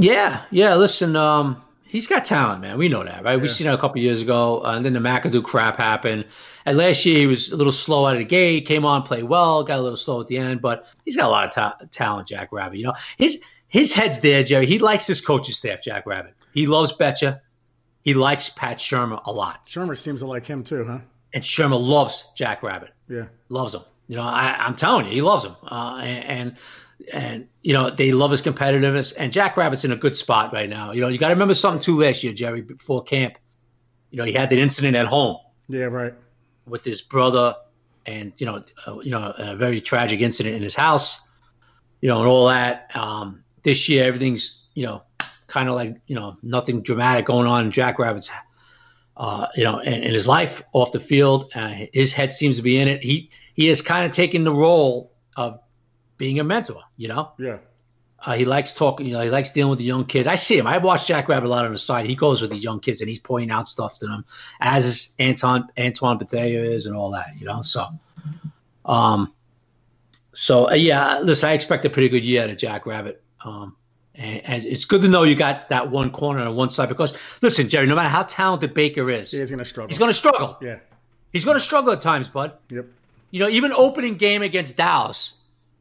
Yeah, 0.00 0.42
yeah. 0.50 0.74
Listen, 0.74 1.16
um, 1.16 1.62
he's 1.84 2.06
got 2.06 2.24
talent, 2.24 2.60
man. 2.60 2.78
We 2.78 2.88
know 2.88 3.02
that, 3.04 3.24
right? 3.24 3.36
Yeah. 3.36 3.42
We 3.42 3.48
seen 3.48 3.66
it 3.66 3.74
a 3.74 3.78
couple 3.78 4.00
years 4.00 4.22
ago, 4.22 4.64
uh, 4.64 4.76
and 4.76 4.84
then 4.84 4.92
the 4.92 5.00
McAdoo 5.00 5.42
crap 5.42 5.76
happened. 5.76 6.24
And 6.64 6.76
last 6.76 7.04
year 7.04 7.18
he 7.18 7.26
was 7.26 7.50
a 7.50 7.56
little 7.56 7.72
slow 7.72 8.06
out 8.06 8.14
of 8.14 8.18
the 8.18 8.24
gate, 8.24 8.66
came 8.66 8.84
on, 8.84 9.02
played 9.02 9.24
well, 9.24 9.64
got 9.64 9.78
a 9.78 9.82
little 9.82 9.96
slow 9.96 10.20
at 10.20 10.28
the 10.28 10.36
end, 10.36 10.60
but 10.60 10.86
he's 11.04 11.16
got 11.16 11.26
a 11.26 11.30
lot 11.30 11.46
of 11.46 11.52
ta- 11.52 11.76
talent, 11.90 12.28
Jack 12.28 12.52
Rabbit. 12.52 12.78
You 12.78 12.84
know, 12.84 12.94
his 13.16 13.40
his 13.68 13.92
head's 13.92 14.20
there, 14.20 14.42
Jerry. 14.42 14.66
He 14.66 14.78
likes 14.78 15.06
his 15.06 15.20
coaching 15.20 15.54
staff, 15.54 15.82
Jack 15.82 16.06
Rabbit. 16.06 16.34
He 16.52 16.66
loves 16.66 16.92
Bettcher. 16.92 17.40
He 18.02 18.14
likes 18.14 18.48
Pat 18.48 18.78
Shurmur 18.78 19.20
a 19.26 19.32
lot. 19.32 19.66
Shurmur 19.66 19.96
seems 19.96 20.20
to 20.20 20.26
like 20.26 20.46
him 20.46 20.64
too, 20.64 20.84
huh? 20.84 21.00
And 21.34 21.42
Shurmur 21.42 21.80
loves 21.80 22.24
Jack 22.34 22.62
Rabbit. 22.62 22.90
Yeah, 23.08 23.26
loves 23.48 23.74
him. 23.74 23.82
You 24.06 24.16
know, 24.16 24.22
I, 24.22 24.66
am 24.66 24.74
telling 24.74 25.04
you, 25.06 25.12
he 25.12 25.20
loves 25.20 25.44
him. 25.44 25.54
Uh, 25.62 26.00
and, 26.02 26.24
and 26.24 26.56
and 27.12 27.46
you 27.62 27.72
know 27.72 27.90
they 27.90 28.12
love 28.12 28.30
his 28.30 28.42
competitiveness. 28.42 29.12
And 29.16 29.32
Jack 29.32 29.56
Rabbit's 29.56 29.84
in 29.84 29.92
a 29.92 29.96
good 29.96 30.16
spot 30.16 30.52
right 30.52 30.68
now. 30.68 30.92
You 30.92 31.00
know, 31.00 31.08
you 31.08 31.18
got 31.18 31.28
to 31.28 31.34
remember 31.34 31.54
something 31.54 31.80
too 31.80 31.98
last 31.98 32.22
year, 32.22 32.32
Jerry, 32.32 32.62
before 32.62 33.02
camp. 33.02 33.38
You 34.10 34.18
know, 34.18 34.24
he 34.24 34.32
had 34.32 34.50
that 34.50 34.58
incident 34.58 34.96
at 34.96 35.06
home. 35.06 35.36
Yeah, 35.68 35.84
right. 35.84 36.14
With 36.66 36.84
his 36.84 37.02
brother, 37.02 37.54
and 38.06 38.32
you 38.38 38.46
know, 38.46 38.62
uh, 38.86 38.98
you 39.00 39.10
know, 39.10 39.34
a 39.36 39.56
very 39.56 39.80
tragic 39.80 40.20
incident 40.20 40.56
in 40.56 40.62
his 40.62 40.74
house. 40.74 41.28
You 42.00 42.08
know, 42.08 42.20
and 42.20 42.28
all 42.28 42.48
that. 42.48 42.90
Um, 42.94 43.42
this 43.62 43.88
year, 43.88 44.04
everything's 44.04 44.68
you 44.74 44.86
know, 44.86 45.02
kind 45.48 45.68
of 45.68 45.74
like 45.74 46.00
you 46.06 46.14
know, 46.14 46.36
nothing 46.42 46.82
dramatic 46.82 47.26
going 47.26 47.46
on 47.46 47.66
in 47.66 47.70
Jack 47.70 47.98
Rabbit's. 47.98 48.30
Uh, 49.16 49.48
you 49.56 49.64
know, 49.64 49.80
in, 49.80 49.94
in, 49.94 50.14
his 50.14 50.28
life 50.28 50.62
off 50.74 50.92
the 50.92 51.00
field, 51.00 51.50
uh, 51.56 51.74
his 51.92 52.12
head 52.12 52.30
seems 52.30 52.56
to 52.56 52.62
be 52.62 52.78
in 52.78 52.86
it. 52.86 53.02
He 53.02 53.30
he 53.54 53.66
has 53.66 53.82
kind 53.82 54.06
of 54.06 54.12
taken 54.12 54.44
the 54.44 54.54
role 54.54 55.12
of 55.36 55.58
being 56.18 56.38
a 56.38 56.44
mentor, 56.44 56.82
you 56.96 57.08
know? 57.08 57.32
Yeah. 57.38 57.58
Uh, 58.20 58.34
he 58.34 58.44
likes 58.44 58.72
talking, 58.72 59.06
you 59.06 59.12
know, 59.12 59.20
he 59.20 59.30
likes 59.30 59.50
dealing 59.50 59.70
with 59.70 59.78
the 59.78 59.84
young 59.84 60.04
kids. 60.04 60.26
I 60.26 60.34
see 60.34 60.58
him. 60.58 60.66
I 60.66 60.76
watch 60.78 61.06
Jack 61.06 61.28
Rabbit 61.28 61.46
a 61.46 61.50
lot 61.50 61.64
on 61.64 61.72
the 61.72 61.78
side. 61.78 62.04
He 62.06 62.16
goes 62.16 62.42
with 62.42 62.50
these 62.50 62.64
young 62.64 62.80
kids 62.80 63.00
and 63.00 63.08
he's 63.08 63.20
pointing 63.20 63.52
out 63.52 63.68
stuff 63.68 63.96
to 64.00 64.06
them, 64.06 64.24
as 64.60 64.84
is 64.84 65.14
Anton 65.20 65.68
Antoine 65.78 66.18
Bethea 66.18 66.64
is 66.64 66.86
and 66.86 66.96
all 66.96 67.12
that, 67.12 67.26
you 67.38 67.46
know. 67.46 67.62
So, 67.62 67.86
um, 68.86 69.32
so 70.32 70.68
uh, 70.68 70.74
yeah, 70.74 71.20
listen, 71.20 71.48
I 71.48 71.52
expect 71.52 71.84
a 71.84 71.90
pretty 71.90 72.08
good 72.08 72.24
year 72.24 72.42
out 72.42 72.50
of 72.50 72.58
Jack 72.58 72.86
Rabbit. 72.86 73.22
Um, 73.44 73.76
and, 74.16 74.42
and, 74.44 74.64
it's 74.64 74.84
good 74.84 75.00
to 75.02 75.08
know 75.08 75.22
you 75.22 75.36
got 75.36 75.68
that 75.68 75.88
one 75.88 76.10
corner 76.10 76.40
on 76.40 76.56
one 76.56 76.70
side 76.70 76.88
because 76.88 77.14
listen, 77.40 77.68
Jerry, 77.68 77.86
no 77.86 77.94
matter 77.94 78.08
how 78.08 78.24
talented 78.24 78.74
Baker 78.74 79.10
is, 79.10 79.30
he's 79.30 79.48
going 79.48 79.60
to 79.60 79.64
struggle. 79.64 79.90
He's 79.90 79.98
going 79.98 80.10
to 80.10 80.14
struggle. 80.14 80.58
Yeah, 80.60 80.80
he's 81.32 81.44
going 81.44 81.56
to 81.56 81.60
struggle 81.60 81.92
at 81.92 82.00
times, 82.00 82.26
bud. 82.26 82.54
Yep. 82.70 82.86
You 83.30 83.40
know, 83.40 83.48
even 83.48 83.72
opening 83.72 84.16
game 84.16 84.42
against 84.42 84.76
Dallas 84.76 85.34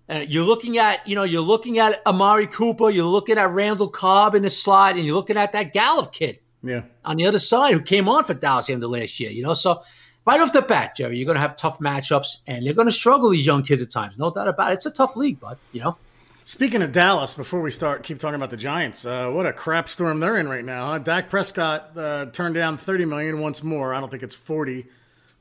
and 0.10 0.24
uh, 0.24 0.26
you're 0.30 0.46
looking 0.46 0.78
at, 0.78 1.06
you 1.08 1.16
know, 1.16 1.24
you're 1.24 1.42
looking 1.42 1.80
at 1.80 2.02
Amari 2.06 2.48
Cooper, 2.48 2.90
you're 2.90 3.06
looking 3.06 3.38
at 3.38 3.50
Randall 3.52 3.90
Cobb 3.90 4.36
in 4.36 4.44
the 4.44 4.50
slide, 4.50 4.96
and 4.96 5.06
you're 5.06 5.16
looking 5.16 5.38
at 5.38 5.52
that 5.52 5.74
Gallup 5.74 6.14
kid. 6.14 6.40
Yeah. 6.64 6.84
On 7.06 7.18
the 7.18 7.26
other 7.26 7.40
side, 7.40 7.74
who 7.74 7.82
came 7.82 8.08
on 8.08 8.24
for 8.24 8.34
Dallas 8.34 8.70
in 8.70 8.80
the 8.80 8.88
last 8.88 9.20
year, 9.20 9.32
you 9.32 9.44
know. 9.44 9.54
So 9.54 9.82
right 10.26 10.40
off 10.40 10.54
the 10.54 10.62
bat, 10.62 10.96
Jerry, 10.96 11.18
you're 11.18 11.26
going 11.26 11.36
to 11.36 11.42
have 11.42 11.56
tough 11.56 11.80
matchups, 11.80 12.38
and 12.48 12.66
they're 12.66 12.74
going 12.74 12.88
to 12.88 12.92
struggle 12.92 13.30
these 13.30 13.46
young 13.46 13.64
kids 13.64 13.82
at 13.82 13.90
times. 13.90 14.18
No 14.18 14.32
doubt 14.32 14.48
about 14.48 14.72
it. 14.72 14.76
It's 14.76 14.86
a 14.86 14.92
tough 14.92 15.16
league, 15.16 15.40
bud. 15.40 15.58
You 15.72 15.82
know. 15.82 15.98
Speaking 16.46 16.82
of 16.82 16.94
Dallas, 16.94 17.34
before 17.34 17.60
we 17.60 17.72
start, 17.72 18.04
keep 18.04 18.20
talking 18.20 18.36
about 18.36 18.52
the 18.52 18.58
Giants. 18.58 19.04
Uh, 19.04 19.30
what 19.30 19.46
a 19.46 19.52
crap 19.52 19.90
storm 19.90 20.22
they're 20.22 20.38
in 20.38 20.48
right 20.48 20.64
now. 20.64 20.88
Huh? 20.88 21.00
Dak 21.00 21.30
Prescott 21.30 21.98
uh, 21.98 22.28
turned 22.28 22.56
down 22.56 22.78
thirty 22.78 23.04
million 23.04 23.42
once 23.42 23.62
more. 23.62 23.94
I 23.94 24.00
don't 24.00 24.10
think 24.10 24.24
it's 24.24 24.36
forty, 24.36 24.88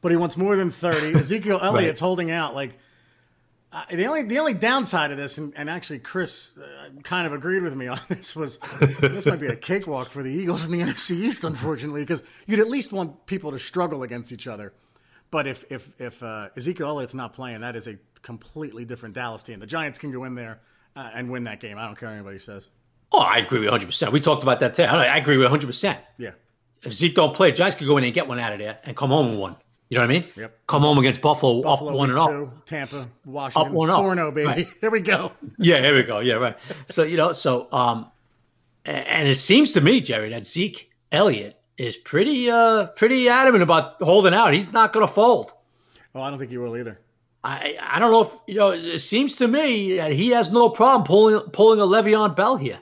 but 0.02 0.10
he 0.10 0.16
wants 0.16 0.36
more 0.36 0.56
than 0.56 0.70
thirty. 0.70 1.14
Ezekiel 1.18 1.60
Elliott's 1.62 2.00
right. 2.02 2.06
holding 2.06 2.32
out. 2.32 2.56
Like 2.56 2.76
uh, 3.76 3.84
the 3.90 4.06
only 4.06 4.22
the 4.22 4.38
only 4.38 4.54
downside 4.54 5.10
of 5.10 5.18
this, 5.18 5.36
and, 5.36 5.52
and 5.54 5.68
actually 5.68 5.98
Chris 5.98 6.56
uh, 6.56 6.88
kind 7.02 7.26
of 7.26 7.34
agreed 7.34 7.62
with 7.62 7.76
me 7.76 7.88
on 7.88 7.98
this, 8.08 8.34
was 8.34 8.58
this 9.00 9.26
might 9.26 9.38
be 9.38 9.48
a 9.48 9.56
cakewalk 9.56 10.08
for 10.08 10.22
the 10.22 10.32
Eagles 10.32 10.64
in 10.64 10.72
the 10.72 10.80
NFC 10.86 11.10
East, 11.10 11.44
unfortunately, 11.44 12.00
because 12.00 12.22
you'd 12.46 12.60
at 12.60 12.70
least 12.70 12.90
want 12.90 13.26
people 13.26 13.50
to 13.50 13.58
struggle 13.58 14.02
against 14.02 14.32
each 14.32 14.46
other. 14.46 14.72
But 15.30 15.46
if 15.46 15.70
if 15.70 15.92
if 16.00 16.22
uh, 16.22 16.48
Ezekiel 16.56 16.88
Elliott's 16.88 17.12
not 17.12 17.34
playing, 17.34 17.60
that 17.60 17.76
is 17.76 17.86
a 17.86 17.98
completely 18.22 18.86
different 18.86 19.14
Dallas 19.14 19.42
team. 19.42 19.60
The 19.60 19.66
Giants 19.66 19.98
can 19.98 20.10
go 20.10 20.24
in 20.24 20.34
there 20.34 20.60
uh, 20.96 21.10
and 21.12 21.30
win 21.30 21.44
that 21.44 21.60
game. 21.60 21.76
I 21.76 21.84
don't 21.84 21.98
care 21.98 22.08
what 22.08 22.14
anybody 22.14 22.38
says. 22.38 22.68
Oh, 23.12 23.18
I 23.18 23.36
agree 23.36 23.58
with 23.58 23.68
100. 23.68 23.86
percent 23.86 24.10
We 24.10 24.20
talked 24.20 24.42
about 24.42 24.58
that 24.60 24.72
today. 24.72 24.88
I 24.88 25.18
agree 25.18 25.36
with 25.36 25.44
100. 25.44 25.66
percent 25.66 26.00
Yeah. 26.16 26.30
If 26.82 26.94
Zeke 26.94 27.14
don't 27.14 27.34
play, 27.34 27.52
Giants 27.52 27.76
could 27.76 27.86
go 27.86 27.98
in 27.98 28.04
and 28.04 28.14
get 28.14 28.26
one 28.26 28.38
out 28.38 28.54
of 28.54 28.58
there 28.58 28.78
and 28.84 28.96
come 28.96 29.10
home 29.10 29.32
with 29.32 29.40
one. 29.40 29.56
You 29.89 29.99
know 29.99 30.03
what 30.03 30.11
I 30.11 30.14
mean? 30.14 30.24
Yep. 30.37 30.59
Come 30.66 30.82
home 30.82 30.99
against 30.99 31.20
Buffalo, 31.20 31.62
Buffalo 31.62 31.93
up 31.93 31.97
one 31.97 32.11
and 32.11 32.20
two. 32.20 32.53
Tampa, 32.66 33.09
Washington, 33.24 33.68
up 33.68 33.74
one 33.74 33.89
four 33.89 34.14
zero, 34.14 34.28
oh, 34.28 34.30
baby. 34.32 34.47
Right. 34.47 34.68
Here 34.80 34.91
we 34.91 35.01
go. 35.01 35.30
yeah, 35.59 35.80
here 35.80 35.95
we 35.95 36.03
go. 36.03 36.18
Yeah, 36.18 36.34
right. 36.34 36.57
So 36.89 37.05
you 37.05 37.16
know, 37.16 37.30
so 37.32 37.68
um, 37.72 38.11
and 38.84 39.28
it 39.28 39.37
seems 39.37 39.72
to 39.72 39.80
me, 39.80 40.01
Jerry, 40.01 40.28
that 40.30 40.47
Zeke 40.47 40.91
Elliott 41.12 41.57
is 41.78 41.97
pretty 41.97 42.51
uh 42.51 42.87
pretty 42.97 43.28
adamant 43.28 43.62
about 43.62 44.01
holding 44.03 44.34
out. 44.34 44.53
He's 44.53 44.72
not 44.72 44.93
going 44.93 45.07
to 45.07 45.12
fold. 45.12 45.53
Oh, 46.14 46.22
I 46.22 46.30
don't 46.30 46.39
think 46.39 46.51
he 46.51 46.59
will 46.59 46.76
either. 46.76 46.99
I 47.45 47.76
I 47.80 47.99
don't 48.01 48.11
know 48.11 48.22
if 48.22 48.32
you 48.49 48.57
know. 48.57 48.70
It 48.70 48.99
seems 48.99 49.37
to 49.37 49.47
me 49.47 49.97
that 49.97 50.11
he 50.11 50.30
has 50.30 50.51
no 50.51 50.68
problem 50.68 51.07
pulling 51.07 51.41
pulling 51.51 51.78
a 51.80 51.84
Le'Veon 51.84 52.34
Bell 52.34 52.57
here. 52.57 52.80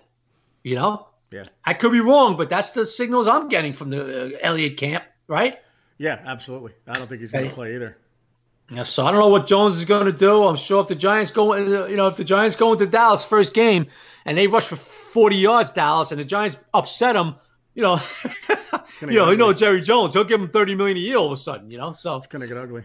You 0.62 0.76
know. 0.76 1.08
Yeah. 1.30 1.44
I 1.64 1.74
could 1.74 1.90
be 1.90 2.00
wrong, 2.00 2.36
but 2.36 2.48
that's 2.48 2.70
the 2.70 2.86
signals 2.86 3.26
I'm 3.26 3.48
getting 3.48 3.72
from 3.72 3.90
the 3.90 4.36
uh, 4.36 4.38
Elliott 4.40 4.76
camp, 4.76 5.02
right? 5.26 5.58
Yeah, 5.98 6.20
absolutely. 6.24 6.72
I 6.86 6.94
don't 6.94 7.06
think 7.06 7.20
he's 7.20 7.32
going 7.32 7.48
to 7.48 7.54
play 7.54 7.74
either. 7.74 7.96
Yeah, 8.70 8.82
so 8.82 9.04
I 9.04 9.10
don't 9.10 9.20
know 9.20 9.28
what 9.28 9.46
Jones 9.46 9.76
is 9.76 9.84
going 9.84 10.06
to 10.06 10.12
do. 10.12 10.44
I'm 10.44 10.56
sure 10.56 10.80
if 10.80 10.88
the 10.88 10.94
Giants 10.94 11.30
go, 11.30 11.54
you 11.54 11.96
know, 11.96 12.06
if 12.06 12.16
the 12.16 12.24
Giants 12.24 12.56
go 12.56 12.72
into 12.72 12.86
Dallas 12.86 13.22
first 13.22 13.52
game 13.52 13.86
and 14.24 14.38
they 14.38 14.46
rush 14.46 14.64
for 14.66 14.76
40 14.76 15.36
yards, 15.36 15.70
Dallas, 15.70 16.12
and 16.12 16.20
the 16.20 16.24
Giants 16.24 16.56
upset 16.72 17.14
them, 17.14 17.36
you 17.74 17.82
know, 17.82 18.00
you 19.00 19.08
know, 19.08 19.30
you 19.30 19.36
know 19.36 19.52
Jerry 19.52 19.82
Jones, 19.82 20.14
he'll 20.14 20.24
give 20.24 20.40
him 20.40 20.48
30 20.48 20.76
million 20.76 20.96
a 20.96 21.00
year 21.00 21.16
all 21.16 21.26
of 21.26 21.32
a 21.32 21.36
sudden, 21.36 21.70
you 21.70 21.76
know. 21.76 21.92
So 21.92 22.16
it's 22.16 22.26
going 22.26 22.42
to 22.42 22.48
get 22.48 22.56
ugly. 22.56 22.84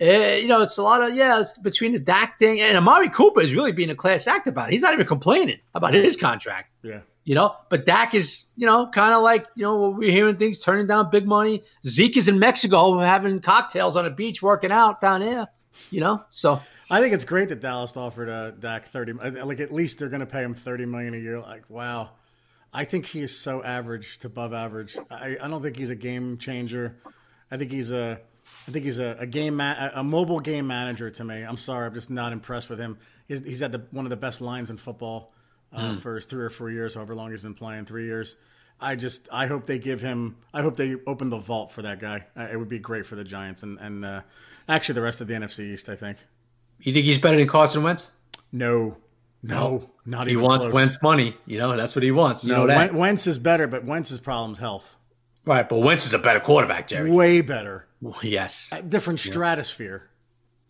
Uh, 0.00 0.36
you 0.36 0.46
know, 0.46 0.62
it's 0.62 0.78
a 0.78 0.82
lot 0.82 1.02
of 1.02 1.14
yeah. 1.14 1.40
It's 1.40 1.58
between 1.58 1.92
the 1.92 1.98
Dak 1.98 2.38
thing 2.38 2.60
and 2.60 2.76
Amari 2.76 3.10
Cooper 3.10 3.42
is 3.42 3.54
really 3.54 3.72
being 3.72 3.90
a 3.90 3.94
class 3.94 4.26
act 4.26 4.46
about 4.46 4.68
it. 4.68 4.72
He's 4.72 4.80
not 4.80 4.94
even 4.94 5.06
complaining 5.06 5.58
about 5.74 5.92
his 5.92 6.16
contract. 6.16 6.72
Yeah, 6.82 7.00
you 7.24 7.34
know, 7.34 7.54
but 7.68 7.86
Dak 7.86 8.14
is 8.14 8.46
you 8.56 8.66
know 8.66 8.88
kind 8.88 9.14
of 9.14 9.22
like 9.22 9.46
you 9.54 9.62
know 9.62 9.90
we're 9.90 10.10
hearing 10.10 10.36
things 10.36 10.58
turning 10.60 10.86
down 10.86 11.10
big 11.10 11.26
money. 11.26 11.62
Zeke 11.86 12.16
is 12.16 12.28
in 12.28 12.38
Mexico 12.38 12.98
having 12.98 13.40
cocktails 13.40 13.96
on 13.96 14.06
a 14.06 14.10
beach 14.10 14.42
working 14.42 14.72
out 14.72 15.00
down 15.00 15.20
there. 15.20 15.48
You 15.90 16.00
know, 16.00 16.24
so 16.30 16.60
I 16.90 17.00
think 17.00 17.14
it's 17.14 17.24
great 17.24 17.48
that 17.50 17.60
Dallas 17.60 17.96
offered 17.96 18.28
uh, 18.28 18.50
Dak 18.52 18.86
thirty. 18.86 19.12
Like 19.12 19.60
at 19.60 19.72
least 19.72 19.98
they're 19.98 20.08
going 20.08 20.20
to 20.20 20.26
pay 20.26 20.42
him 20.42 20.54
thirty 20.54 20.84
million 20.86 21.14
a 21.14 21.18
year. 21.18 21.38
Like 21.38 21.64
wow, 21.68 22.10
I 22.72 22.84
think 22.84 23.06
he 23.06 23.20
is 23.20 23.38
so 23.38 23.62
average 23.62 24.18
to 24.18 24.26
above 24.26 24.52
average. 24.52 24.96
I, 25.10 25.36
I 25.40 25.48
don't 25.48 25.62
think 25.62 25.76
he's 25.76 25.90
a 25.90 25.96
game 25.96 26.38
changer. 26.38 26.96
I 27.50 27.56
think 27.56 27.70
he's 27.70 27.92
a 27.92 28.20
I 28.66 28.70
think 28.70 28.84
he's 28.84 28.98
a, 28.98 29.16
a 29.18 29.26
game 29.26 29.56
ma- 29.56 29.90
a 29.94 30.02
mobile 30.02 30.40
game 30.40 30.66
manager 30.66 31.10
to 31.10 31.24
me. 31.24 31.42
I'm 31.42 31.58
sorry, 31.58 31.86
I'm 31.86 31.94
just 31.94 32.10
not 32.10 32.32
impressed 32.32 32.68
with 32.68 32.78
him. 32.78 32.98
He's, 33.28 33.40
he's 33.44 33.60
had 33.60 33.72
the, 33.72 33.82
one 33.90 34.06
of 34.06 34.10
the 34.10 34.16
best 34.16 34.40
lines 34.40 34.70
in 34.70 34.76
football 34.76 35.32
uh, 35.72 35.92
mm. 35.92 36.00
for 36.00 36.16
his 36.16 36.26
three 36.26 36.44
or 36.44 36.50
four 36.50 36.70
years, 36.70 36.94
however 36.94 37.14
long 37.14 37.30
he's 37.30 37.42
been 37.42 37.54
playing, 37.54 37.86
three 37.86 38.06
years. 38.06 38.36
I 38.80 38.96
just 38.96 39.28
I 39.32 39.46
hope 39.46 39.66
they 39.66 39.78
give 39.78 40.00
him. 40.00 40.36
I 40.54 40.62
hope 40.62 40.76
they 40.76 40.96
open 41.06 41.28
the 41.28 41.38
vault 41.38 41.72
for 41.72 41.82
that 41.82 42.00
guy. 42.00 42.26
Uh, 42.36 42.48
it 42.50 42.56
would 42.56 42.68
be 42.68 42.78
great 42.78 43.06
for 43.06 43.16
the 43.16 43.24
Giants 43.24 43.62
and 43.62 43.78
and 43.78 44.04
uh, 44.04 44.22
actually 44.68 44.94
the 44.94 45.02
rest 45.02 45.20
of 45.20 45.28
the 45.28 45.34
NFC 45.34 45.60
East. 45.72 45.88
I 45.88 45.96
think. 45.96 46.18
You 46.80 46.94
think 46.94 47.04
he's 47.04 47.18
better 47.18 47.36
than 47.36 47.46
Carson 47.46 47.82
Wentz? 47.82 48.10
No, 48.52 48.96
no, 49.42 49.90
not 50.06 50.26
he 50.26 50.32
even. 50.32 50.42
He 50.42 50.48
wants 50.48 50.64
close. 50.64 50.74
Wentz 50.74 51.02
money. 51.02 51.36
You 51.46 51.58
know 51.58 51.76
that's 51.76 51.94
what 51.94 52.02
he 52.02 52.10
wants. 52.10 52.44
You 52.44 52.52
no, 52.52 52.60
know 52.60 52.66
that. 52.68 52.94
Wentz 52.94 53.26
is 53.26 53.38
better, 53.38 53.66
but 53.66 53.84
Wentz's 53.84 54.18
problem's 54.18 54.58
health. 54.58 54.96
Right, 55.44 55.68
but 55.68 55.78
Wentz 55.78 56.06
is 56.06 56.14
a 56.14 56.18
better 56.18 56.40
quarterback, 56.40 56.88
Jerry. 56.88 57.10
Way 57.10 57.40
better. 57.40 57.86
Yes. 58.22 58.68
A 58.72 58.82
different 58.82 59.20
stratosphere. 59.20 60.09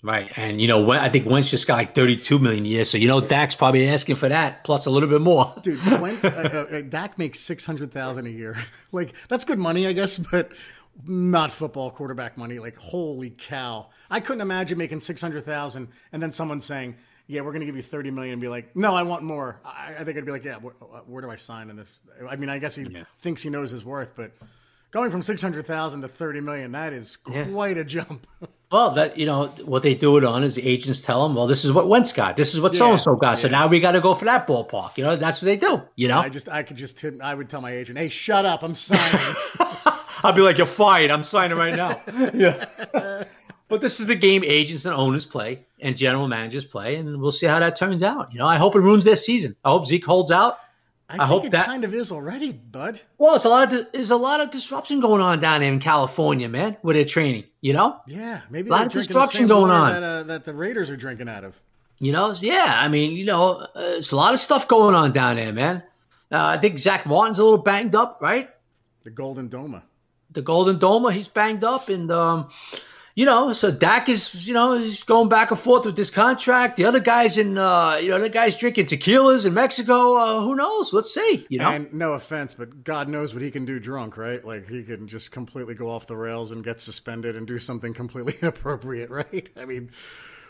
Right, 0.02 0.32
and 0.36 0.62
you 0.62 0.66
know, 0.66 0.90
I 0.92 1.10
think 1.10 1.26
Wentz 1.26 1.50
just 1.50 1.66
got 1.66 1.74
like 1.74 1.94
thirty-two 1.94 2.38
million 2.38 2.64
a 2.64 2.68
year, 2.68 2.84
so 2.84 2.96
you 2.96 3.06
know, 3.06 3.20
Dak's 3.20 3.54
probably 3.54 3.86
asking 3.86 4.16
for 4.16 4.30
that 4.30 4.64
plus 4.64 4.86
a 4.86 4.90
little 4.90 5.10
bit 5.10 5.20
more. 5.20 5.54
Dude, 5.62 5.78
Wentz, 6.00 6.24
uh, 6.24 6.66
uh, 6.72 6.76
uh, 6.76 6.82
Dak 6.88 7.18
makes 7.18 7.38
six 7.38 7.66
hundred 7.66 7.92
thousand 7.92 8.26
a 8.26 8.30
year. 8.30 8.56
like 8.92 9.12
that's 9.28 9.44
good 9.44 9.58
money, 9.58 9.86
I 9.86 9.92
guess, 9.92 10.16
but 10.16 10.52
not 11.06 11.52
football 11.52 11.90
quarterback 11.90 12.38
money. 12.38 12.58
Like 12.58 12.76
holy 12.76 13.28
cow, 13.28 13.88
I 14.10 14.20
couldn't 14.20 14.40
imagine 14.40 14.78
making 14.78 15.00
six 15.00 15.20
hundred 15.20 15.44
thousand 15.44 15.88
and 16.12 16.22
then 16.22 16.32
someone 16.32 16.62
saying, 16.62 16.96
"Yeah, 17.26 17.42
we're 17.42 17.52
going 17.52 17.60
to 17.60 17.66
give 17.66 17.76
you 17.76 17.82
thirty 17.82 18.10
million 18.10 18.32
and 18.32 18.40
be 18.40 18.48
like, 18.48 18.74
"No, 18.74 18.94
I 18.94 19.02
want 19.02 19.22
more." 19.22 19.60
I, 19.66 19.96
I 19.98 20.04
think 20.04 20.16
I'd 20.16 20.24
be 20.24 20.32
like, 20.32 20.44
"Yeah, 20.44 20.56
where, 20.56 20.72
where, 20.72 21.20
do 21.20 21.30
I 21.30 21.36
sign 21.36 21.68
in 21.68 21.76
this?" 21.76 22.00
I 22.26 22.36
mean, 22.36 22.48
I 22.48 22.58
guess 22.58 22.74
he 22.74 22.84
yeah. 22.84 23.04
thinks 23.18 23.42
he 23.42 23.50
knows 23.50 23.70
his 23.70 23.84
worth, 23.84 24.14
but 24.16 24.32
going 24.90 25.10
from 25.10 25.22
600,000 25.22 26.02
to 26.02 26.08
30 26.08 26.40
million, 26.40 26.72
that 26.72 26.92
is 26.92 27.16
quite 27.16 27.76
yeah. 27.76 27.82
a 27.82 27.84
jump. 27.84 28.26
well, 28.72 28.90
that, 28.90 29.18
you 29.18 29.26
know, 29.26 29.46
what 29.64 29.82
they 29.82 29.94
do 29.94 30.16
it 30.16 30.24
on 30.24 30.42
is 30.42 30.54
the 30.54 30.66
agents 30.66 31.00
tell 31.00 31.22
them, 31.22 31.36
well, 31.36 31.46
this 31.46 31.64
is 31.64 31.72
what 31.72 31.88
Wentz 31.88 32.12
got. 32.12 32.36
This 32.36 32.54
is 32.54 32.60
what 32.60 32.74
so 32.74 32.90
and 32.90 33.00
so 33.00 33.16
got. 33.16 33.38
So 33.38 33.48
now 33.48 33.66
we 33.66 33.80
got 33.80 33.92
to 33.92 34.00
go 34.00 34.14
for 34.14 34.24
that 34.24 34.46
ballpark. 34.46 34.96
You 34.96 35.04
know, 35.04 35.16
that's 35.16 35.40
what 35.40 35.46
they 35.46 35.56
do, 35.56 35.82
you 35.96 36.08
know? 36.08 36.18
I 36.18 36.28
just, 36.28 36.48
I 36.48 36.62
could 36.62 36.76
just, 36.76 37.04
I 37.22 37.34
would 37.34 37.48
tell 37.48 37.60
my 37.60 37.72
agent, 37.72 37.98
hey, 37.98 38.08
shut 38.08 38.44
up. 38.44 38.62
I'm 38.62 38.74
signing. 38.74 39.36
I'll 40.22 40.32
be 40.32 40.42
like, 40.42 40.58
you're 40.58 40.66
fired. 40.66 41.10
I'm 41.10 41.24
signing 41.24 41.56
right 41.56 41.74
now. 41.74 42.00
yeah. 42.34 42.66
but 43.68 43.80
this 43.80 44.00
is 44.00 44.06
the 44.06 44.14
game 44.14 44.42
agents 44.44 44.84
and 44.84 44.94
owners 44.94 45.24
play 45.24 45.64
and 45.80 45.96
general 45.96 46.28
managers 46.28 46.64
play, 46.64 46.96
and 46.96 47.20
we'll 47.20 47.32
see 47.32 47.46
how 47.46 47.58
that 47.58 47.76
turns 47.76 48.02
out. 48.02 48.30
You 48.32 48.38
know, 48.38 48.46
I 48.46 48.56
hope 48.56 48.74
it 48.76 48.80
ruins 48.80 49.04
their 49.04 49.16
season. 49.16 49.56
I 49.64 49.70
hope 49.70 49.86
Zeke 49.86 50.04
holds 50.04 50.30
out. 50.30 50.58
I, 51.10 51.24
I 51.24 51.26
hope 51.26 51.50
that 51.50 51.66
kind 51.66 51.82
of 51.82 51.92
is 51.92 52.12
already, 52.12 52.52
bud. 52.52 53.00
Well, 53.18 53.34
it's 53.34 53.44
a 53.44 53.48
lot 53.48 53.72
of 53.72 53.90
there's 53.92 54.12
a 54.12 54.16
lot 54.16 54.40
of 54.40 54.52
disruption 54.52 55.00
going 55.00 55.20
on 55.20 55.40
down 55.40 55.60
there 55.60 55.72
in 55.72 55.80
California, 55.80 56.48
man, 56.48 56.76
with 56.82 56.94
their 56.94 57.04
training. 57.04 57.44
You 57.60 57.72
know? 57.72 58.00
Yeah, 58.06 58.42
maybe 58.48 58.68
a 58.68 58.72
lot 58.72 58.86
of 58.86 58.92
disruption 58.92 59.48
going 59.48 59.72
on 59.72 59.92
that, 59.92 60.02
uh, 60.02 60.22
that, 60.24 60.44
the 60.44 60.54
Raiders 60.54 60.88
are 60.88 60.96
drinking 60.96 61.28
out 61.28 61.42
of. 61.42 61.60
You 61.98 62.12
know? 62.12 62.32
Yeah, 62.38 62.74
I 62.76 62.86
mean, 62.88 63.12
you 63.12 63.24
know, 63.24 63.58
uh, 63.58 63.68
it's 63.74 64.12
a 64.12 64.16
lot 64.16 64.34
of 64.34 64.40
stuff 64.40 64.68
going 64.68 64.94
on 64.94 65.12
down 65.12 65.36
there, 65.36 65.52
man. 65.52 65.82
Uh, 66.30 66.44
I 66.46 66.58
think 66.58 66.78
Zack 66.78 67.06
Martin's 67.06 67.40
a 67.40 67.44
little 67.44 67.58
banged 67.58 67.96
up, 67.96 68.18
right? 68.20 68.48
The 69.02 69.10
Golden 69.10 69.48
Domer. 69.48 69.82
The 70.30 70.42
Golden 70.42 70.78
Domer, 70.78 71.12
he's 71.12 71.26
banged 71.26 71.64
up, 71.64 71.88
and 71.88 72.10
um, 72.12 72.50
you 73.20 73.26
know, 73.26 73.52
so 73.52 73.70
Dak 73.70 74.08
is, 74.08 74.46
you 74.48 74.54
know, 74.54 74.78
he's 74.78 75.02
going 75.02 75.28
back 75.28 75.50
and 75.50 75.60
forth 75.60 75.84
with 75.84 75.94
this 75.94 76.08
contract. 76.08 76.78
The 76.78 76.86
other 76.86 77.00
guys 77.00 77.36
in, 77.36 77.58
uh, 77.58 77.98
you 78.00 78.08
know, 78.08 78.18
the 78.18 78.30
guys 78.30 78.56
drinking 78.56 78.86
tequilas 78.86 79.44
in 79.44 79.52
Mexico. 79.52 80.16
Uh, 80.16 80.40
who 80.40 80.56
knows? 80.56 80.94
Let's 80.94 81.12
see. 81.12 81.46
You 81.50 81.58
know, 81.58 81.68
and 81.68 81.92
no 81.92 82.14
offense, 82.14 82.54
but 82.54 82.82
God 82.82 83.10
knows 83.10 83.34
what 83.34 83.42
he 83.42 83.50
can 83.50 83.66
do 83.66 83.78
drunk, 83.78 84.16
right? 84.16 84.42
Like 84.42 84.66
he 84.66 84.82
can 84.82 85.06
just 85.06 85.32
completely 85.32 85.74
go 85.74 85.90
off 85.90 86.06
the 86.06 86.16
rails 86.16 86.50
and 86.50 86.64
get 86.64 86.80
suspended 86.80 87.36
and 87.36 87.46
do 87.46 87.58
something 87.58 87.92
completely 87.92 88.36
inappropriate, 88.40 89.10
right? 89.10 89.50
I 89.54 89.66
mean, 89.66 89.90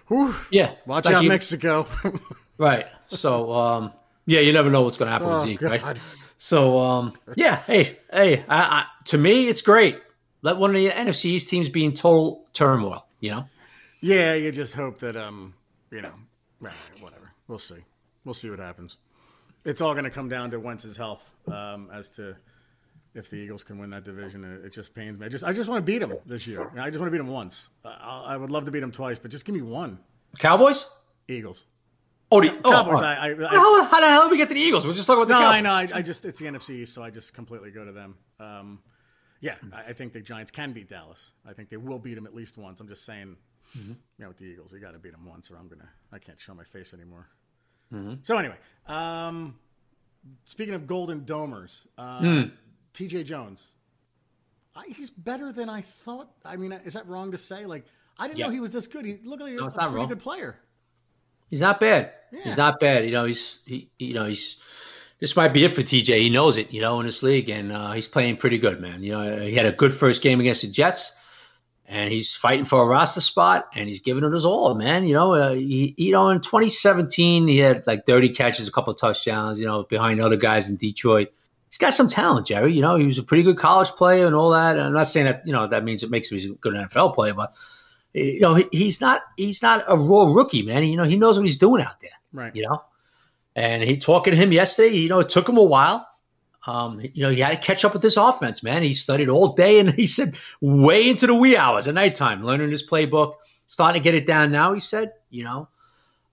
whew, 0.07 0.33
yeah. 0.53 0.75
Watch 0.87 1.07
like 1.07 1.17
out, 1.17 1.25
Mexico. 1.25 1.89
right. 2.57 2.87
So, 3.09 3.53
um, 3.53 3.93
yeah, 4.27 4.39
you 4.39 4.53
never 4.53 4.71
know 4.71 4.83
what's 4.83 4.97
going 4.97 5.09
to 5.09 5.13
happen 5.13 5.27
oh, 5.27 5.39
with 5.39 5.45
Zeke, 5.47 5.59
God. 5.59 5.83
right? 5.83 5.99
So, 6.39 6.79
um, 6.79 7.15
yeah. 7.35 7.57
Hey, 7.57 7.99
hey. 8.13 8.45
I, 8.49 8.63
I, 8.63 8.85
to 9.07 9.19
me, 9.19 9.49
it's 9.49 9.61
great 9.61 9.99
let 10.43 10.57
one 10.57 10.71
of 10.71 10.77
the 10.77 10.89
NFC 10.91 11.27
East 11.27 11.49
teams 11.49 11.69
be 11.69 11.85
in 11.85 11.93
total 11.93 12.47
turmoil. 12.53 13.07
You 13.21 13.33
know. 13.33 13.49
Yeah, 14.01 14.35
you 14.35 14.51
just 14.51 14.75
hope 14.75 14.99
that 15.01 15.17
um, 15.17 15.55
you 15.91 16.03
know, 16.03 16.13
whatever. 17.01 17.33
We'll 17.49 17.59
see. 17.59 17.85
We'll 18.25 18.35
see 18.35 18.51
what 18.51 18.59
happens. 18.59 18.97
It's 19.65 19.81
all 19.81 19.93
going 19.93 20.05
to 20.05 20.11
come 20.11 20.29
down 20.29 20.51
to 20.53 20.61
Wentz's 20.61 20.97
health 20.97 21.31
um, 21.49 21.91
as 21.93 22.09
to 22.11 22.37
if 23.15 23.29
the 23.29 23.37
Eagles 23.37 23.63
can 23.63 23.79
win 23.79 23.91
that 23.91 24.05
division. 24.05 24.45
It 24.65 24.73
just 24.73 24.95
pains 24.95 25.19
me. 25.19 25.27
I 25.27 25.29
just 25.29 25.45
I 25.45 25.53
just 25.53 25.69
want 25.69 25.85
to 25.85 25.93
beat 25.93 25.99
them 25.99 26.15
this 26.27 26.47
year. 26.47 26.71
I 26.79 26.89
just 26.89 26.99
want 26.99 27.09
to 27.09 27.11
beat 27.11 27.19
them 27.19 27.29
once. 27.29 27.69
I, 27.85 28.25
I 28.29 28.37
would 28.37 28.51
love 28.51 28.65
to 28.67 28.71
beat 28.71 28.81
them 28.81 28.93
twice, 28.93 29.19
but 29.19 29.31
just 29.31 29.45
give 29.45 29.55
me 29.55 29.63
one. 29.63 29.99
Cowboys. 30.39 30.87
Eagles. 31.29 31.65
Oh, 32.33 32.41
the, 32.41 32.57
oh, 32.65 32.71
Cowboys. 32.71 33.03
I, 33.03 33.15
I, 33.15 33.31
I 33.31 33.49
how, 33.49 33.85
how, 33.85 34.01
the 34.01 34.09
hell 34.09 34.23
did 34.23 34.31
we 34.31 34.37
get 34.37 34.49
to 34.49 34.55
the 34.55 34.61
Eagles? 34.61 34.87
We're 34.87 34.93
just 34.93 35.07
talking 35.07 35.25
about 35.25 35.29
the 35.29 35.41
no, 35.41 35.47
Cowboys. 35.47 35.57
I 35.57 35.61
know. 35.61 35.73
I, 35.73 35.99
I, 35.99 36.03
just 36.03 36.25
it's 36.25 36.39
the 36.39 36.47
NFC 36.47 36.87
so 36.87 37.03
I 37.03 37.11
just 37.11 37.35
completely 37.35 37.73
go 37.73 37.85
to 37.85 37.93
them. 37.93 38.15
Um, 38.39 38.79
yeah, 39.41 39.55
I 39.73 39.93
think 39.93 40.13
the 40.13 40.21
Giants 40.21 40.51
can 40.51 40.73
beat 40.73 40.89
Dallas. 40.89 41.33
I 41.47 41.53
think 41.53 41.71
they 41.71 41.77
will 41.77 41.99
beat 41.99 42.15
them 42.15 42.27
at 42.27 42.35
least 42.35 42.59
once. 42.59 42.81
I'm 42.81 42.89
just 42.89 43.05
saying, 43.05 43.37
mm-hmm. 43.77 43.91
you 43.91 43.97
know, 44.19 44.29
with 44.29 44.39
the 44.39 44.45
Eagles, 44.45 44.73
we 44.73 44.81
got 44.81 44.93
to 44.93 44.99
beat 44.99 45.13
them 45.13 45.25
once, 45.27 45.51
or 45.51 45.57
I'm 45.57 45.69
gonna, 45.69 45.89
I 46.13 46.19
can't 46.19 46.39
show 46.39 46.55
my 46.55 46.65
face 46.65 46.93
anymore. 46.93 47.27
Mm-hmm. 47.93 48.15
So 48.23 48.37
anyway, 48.37 48.57
um, 48.87 49.59
speaking 50.45 50.75
of 50.75 50.87
Golden 50.87 51.23
Domers, 51.23 51.87
uh, 51.97 52.21
mm. 52.21 52.51
T.J. 52.93 53.25
Jones, 53.25 53.67
I, 54.77 54.85
he's 54.95 55.11
better 55.11 55.53
than 55.53 55.69
I 55.69 55.81
thought. 55.81 56.31
I 56.45 56.57
mean, 56.57 56.73
is 56.73 56.95
that 56.95 57.07
wrong 57.09 57.33
to 57.33 57.39
say? 57.39 57.65
Like, 57.65 57.87
I 58.19 58.29
didn't 58.29 58.41
know 58.41 58.51
he 58.51 58.61
was 58.61 58.73
this 58.73 58.87
good. 58.87 59.05
He 59.05 59.19
looked 59.25 59.43
like 59.43 59.55
no, 59.55 59.65
a, 59.65 59.69
a 59.69 59.71
pretty 59.71 59.95
wrong. 59.95 60.09
good 60.09 60.21
player. 60.21 60.59
He's 61.49 61.61
not 61.61 61.81
bad. 61.81 62.13
Yeah. 62.31 62.41
He's 62.45 62.57
not 62.57 62.79
bad. 62.79 63.05
You 63.05 63.11
know, 63.11 63.25
he's 63.25 63.61
he, 63.67 63.91
you 63.99 64.15
know, 64.15 64.27
he's 64.27 64.59
this 65.21 65.37
might 65.37 65.53
be 65.53 65.65
it 65.65 65.73
for 65.73 65.83
TJ. 65.83 66.21
He 66.21 66.31
knows 66.31 66.57
it, 66.57 66.73
you 66.73 66.81
know, 66.81 66.99
in 67.01 67.07
this 67.07 67.23
league, 67.23 67.51
and 67.51 67.71
uh, 67.71 67.93
he's 67.93 68.09
playing 68.09 68.39
pretty 68.39 68.59
good, 68.59 68.81
man. 68.81 69.03
You 69.03 69.13
know, 69.13 69.39
he 69.41 69.55
had 69.55 69.67
a 69.67 69.73
good 69.73 69.95
first 69.95 70.23
game 70.23 70.41
against 70.41 70.63
the 70.63 70.69
Jets, 70.69 71.13
and 71.87 72.11
he's 72.11 72.35
fighting 72.35 72.65
for 72.65 72.83
a 72.83 72.87
roster 72.87 73.21
spot, 73.21 73.69
and 73.75 73.89
he's 73.89 74.01
giving 74.01 74.25
it 74.25 74.33
his 74.33 74.47
all, 74.47 74.75
man. 74.75 75.05
You 75.05 75.15
know, 75.15 75.35
uh, 75.35 75.53
he, 75.53 75.95
you 75.99 76.13
know, 76.13 76.31
in 76.31 76.41
2017, 76.41 77.47
he 77.47 77.59
had 77.59 77.87
like 77.87 78.07
30 78.07 78.31
catches, 78.31 78.67
a 78.67 78.73
couple 78.73 78.93
of 78.93 78.99
touchdowns, 78.99 79.61
you 79.61 79.67
know, 79.67 79.83
behind 79.85 80.21
other 80.21 80.37
guys 80.37 80.71
in 80.71 80.77
Detroit. 80.77 81.29
He's 81.69 81.79
got 81.79 81.95
some 81.95 82.09
talent, 82.09 82.47
Jerry. 82.47 82.73
You 82.73 82.81
know, 82.81 82.97
he 82.97 83.05
was 83.05 83.19
a 83.19 83.23
pretty 83.23 83.43
good 83.43 83.59
college 83.59 83.91
player 83.91 84.27
and 84.27 84.35
all 84.35 84.51
that. 84.51 84.77
And 84.77 84.85
I'm 84.87 84.93
not 84.93 85.07
saying 85.07 85.27
that, 85.27 85.47
you 85.47 85.53
know, 85.53 85.69
that 85.69 85.85
means 85.85 86.03
it 86.03 86.11
makes 86.11 86.33
him 86.33 86.39
a 86.39 86.55
good 86.55 86.75
NFL 86.75 87.15
player, 87.15 87.35
but 87.35 87.55
you 88.13 88.41
know, 88.41 88.55
he's 88.73 89.01
not 89.01 89.23
he's 89.37 89.63
not 89.63 89.85
a 89.87 89.97
raw 89.97 90.25
rookie, 90.25 90.63
man. 90.63 90.83
You 90.83 90.97
know, 90.97 91.05
he 91.05 91.17
knows 91.17 91.39
what 91.39 91.47
he's 91.47 91.59
doing 91.59 91.83
out 91.83 92.01
there. 92.01 92.11
Right. 92.33 92.55
You 92.57 92.65
know, 92.65 92.83
and 93.57 93.83
he 93.83 93.97
talking 93.97 94.33
to 94.33 94.37
him 94.37 94.53
yesterday. 94.53 94.95
You 94.95 95.09
know, 95.09 95.21
it 95.21 95.29
took 95.29 95.49
him 95.49 95.57
a 95.57 95.63
while. 95.63 96.07
Um, 96.67 97.01
you 97.01 97.23
know, 97.23 97.31
he 97.31 97.41
had 97.41 97.51
to 97.51 97.57
catch 97.57 97.85
up 97.85 97.93
with 97.93 98.03
this 98.03 98.17
offense, 98.17 98.63
man. 98.63 98.83
He 98.83 98.93
studied 98.93 99.29
all 99.29 99.55
day, 99.55 99.79
and 99.79 99.91
he 99.95 100.07
said 100.07 100.37
way 100.61 101.09
into 101.09 101.27
the 101.27 101.35
wee 101.35 101.57
hours 101.57 101.89
at 101.89 101.95
nighttime, 101.95 102.45
learning 102.45 102.71
his 102.71 102.87
playbook, 102.87 103.35
starting 103.67 104.01
to 104.01 104.05
get 104.05 104.15
it 104.15 104.27
down. 104.27 104.53
Now 104.53 104.73
he 104.73 104.81
said, 104.81 105.13
you 105.31 105.45
know, 105.45 105.69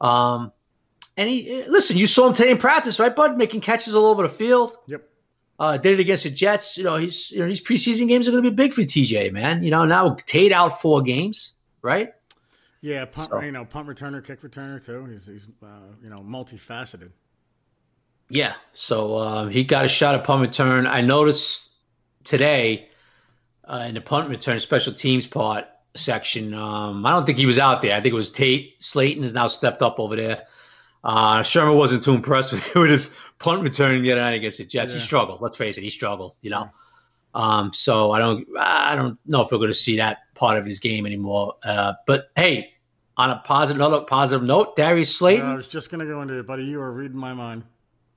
um, 0.01 0.51
and 1.15 1.29
he 1.29 1.63
listen. 1.67 1.97
You 1.97 2.07
saw 2.07 2.27
him 2.27 2.33
today 2.33 2.51
in 2.51 2.57
practice, 2.57 2.99
right, 2.99 3.15
Bud? 3.15 3.37
Making 3.37 3.61
catches 3.61 3.95
all 3.95 4.05
over 4.05 4.23
the 4.23 4.29
field. 4.29 4.75
Yep. 4.87 5.03
Uh, 5.59 5.75
did 5.77 5.93
it 5.93 5.99
against 5.99 6.23
the 6.23 6.29
Jets. 6.29 6.77
You 6.77 6.83
know, 6.83 6.97
he's 6.97 7.31
you 7.31 7.39
know 7.39 7.47
these 7.47 7.63
preseason 7.63 8.07
games 8.07 8.27
are 8.27 8.31
going 8.31 8.43
to 8.43 8.51
be 8.51 8.55
big 8.55 8.73
for 8.73 8.81
TJ, 8.81 9.31
man. 9.31 9.63
You 9.63 9.71
know, 9.71 9.85
now 9.85 10.15
Tate 10.27 10.51
out 10.51 10.79
four 10.79 11.01
games, 11.01 11.53
right? 11.81 12.13
Yeah, 12.81 13.05
punt, 13.05 13.29
so. 13.31 13.41
you 13.41 13.51
know, 13.51 13.65
punt 13.65 13.87
returner, 13.87 14.23
kick 14.23 14.41
returner 14.41 14.83
too. 14.83 15.05
He's, 15.05 15.25
he's 15.25 15.47
uh, 15.63 15.93
you 16.03 16.09
know, 16.09 16.19
multifaceted. 16.19 17.11
Yeah, 18.29 18.53
so 18.73 19.15
uh, 19.15 19.47
he 19.47 19.63
got 19.63 19.85
a 19.85 19.89
shot 19.89 20.15
at 20.15 20.23
punt 20.23 20.41
return. 20.41 20.85
I 20.85 21.01
noticed 21.01 21.69
today 22.23 22.89
uh, 23.63 23.85
in 23.87 23.95
the 23.95 24.01
punt 24.01 24.29
return 24.29 24.59
special 24.59 24.93
teams 24.93 25.25
part 25.25 25.65
section. 25.95 26.53
Um, 26.53 27.05
I 27.05 27.11
don't 27.11 27.25
think 27.25 27.37
he 27.37 27.45
was 27.45 27.57
out 27.57 27.81
there. 27.81 27.95
I 27.95 28.01
think 28.01 28.13
it 28.13 28.15
was 28.15 28.31
Tate. 28.31 28.81
Slayton 28.83 29.23
has 29.23 29.33
now 29.33 29.47
stepped 29.47 29.81
up 29.81 29.99
over 29.99 30.15
there. 30.15 30.43
Uh, 31.03 31.39
Shurmur 31.39 31.77
wasn't 31.77 32.03
too 32.03 32.13
impressed 32.13 32.51
with, 32.51 32.75
with 32.75 32.89
his 32.89 33.15
punt 33.39 33.63
return 33.63 34.01
the 34.01 34.11
other 34.11 34.21
night 34.21 34.33
against 34.33 34.57
the 34.57 34.65
Jets. 34.65 34.91
Yeah. 34.91 34.99
He 34.99 35.03
struggled. 35.03 35.41
Let's 35.41 35.57
face 35.57 35.77
it, 35.77 35.81
he 35.81 35.89
struggled. 35.89 36.35
You 36.41 36.51
know. 36.51 36.63
Yeah. 36.63 36.69
Um, 37.37 37.71
so 37.71 38.11
I 38.11 38.19
don't 38.19 38.47
I 38.59 38.95
don't 38.95 39.19
know 39.27 39.41
if 39.43 39.51
we're 39.51 39.59
going 39.59 39.69
to 39.69 39.73
see 39.75 39.95
that 39.97 40.33
part 40.33 40.57
of 40.57 40.65
his 40.65 40.79
game 40.79 41.05
anymore. 41.05 41.53
Uh, 41.63 41.93
but 42.07 42.31
hey, 42.35 42.73
on 43.15 43.29
a 43.29 43.37
positive 43.45 43.79
another 43.79 44.01
positive 44.01 44.43
note, 44.43 44.75
Darius 44.75 45.15
Slayton. 45.15 45.45
I 45.45 45.53
was 45.53 45.67
just 45.67 45.91
going 45.91 45.99
to 45.99 46.11
go 46.11 46.23
into 46.23 46.39
it, 46.39 46.47
buddy. 46.47 46.65
You 46.65 46.81
are 46.81 46.91
reading 46.91 47.17
my 47.17 47.35
mind. 47.35 47.63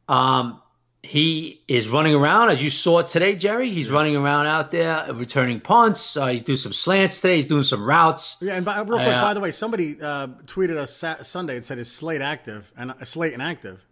Um, 0.08 0.62
he 1.02 1.62
is 1.68 1.88
running 1.90 2.14
around 2.14 2.48
as 2.48 2.62
you 2.62 2.70
saw 2.70 3.02
today, 3.02 3.34
Jerry. 3.34 3.68
He's 3.68 3.88
yeah. 3.88 3.94
running 3.94 4.16
around 4.16 4.46
out 4.46 4.70
there, 4.70 5.06
returning 5.12 5.60
punts. 5.60 6.16
Uh, 6.16 6.28
he 6.28 6.40
do 6.40 6.56
some 6.56 6.72
slants 6.72 7.20
today. 7.20 7.36
He's 7.36 7.46
doing 7.46 7.62
some 7.62 7.84
routes. 7.84 8.38
Yeah, 8.40 8.54
and 8.54 8.64
by, 8.64 8.78
real 8.78 8.98
quick, 8.98 9.08
uh, 9.08 9.22
by 9.22 9.34
the 9.34 9.40
way, 9.40 9.50
somebody 9.50 10.00
uh, 10.00 10.28
tweeted 10.46 10.78
us 10.78 11.28
Sunday 11.28 11.56
and 11.56 11.64
said, 11.64 11.76
"Is 11.76 11.92
Slate 11.92 12.22
active?" 12.22 12.72
and 12.74 12.92
uh, 12.92 13.04
Slate 13.04 13.34
inactive, 13.34 13.84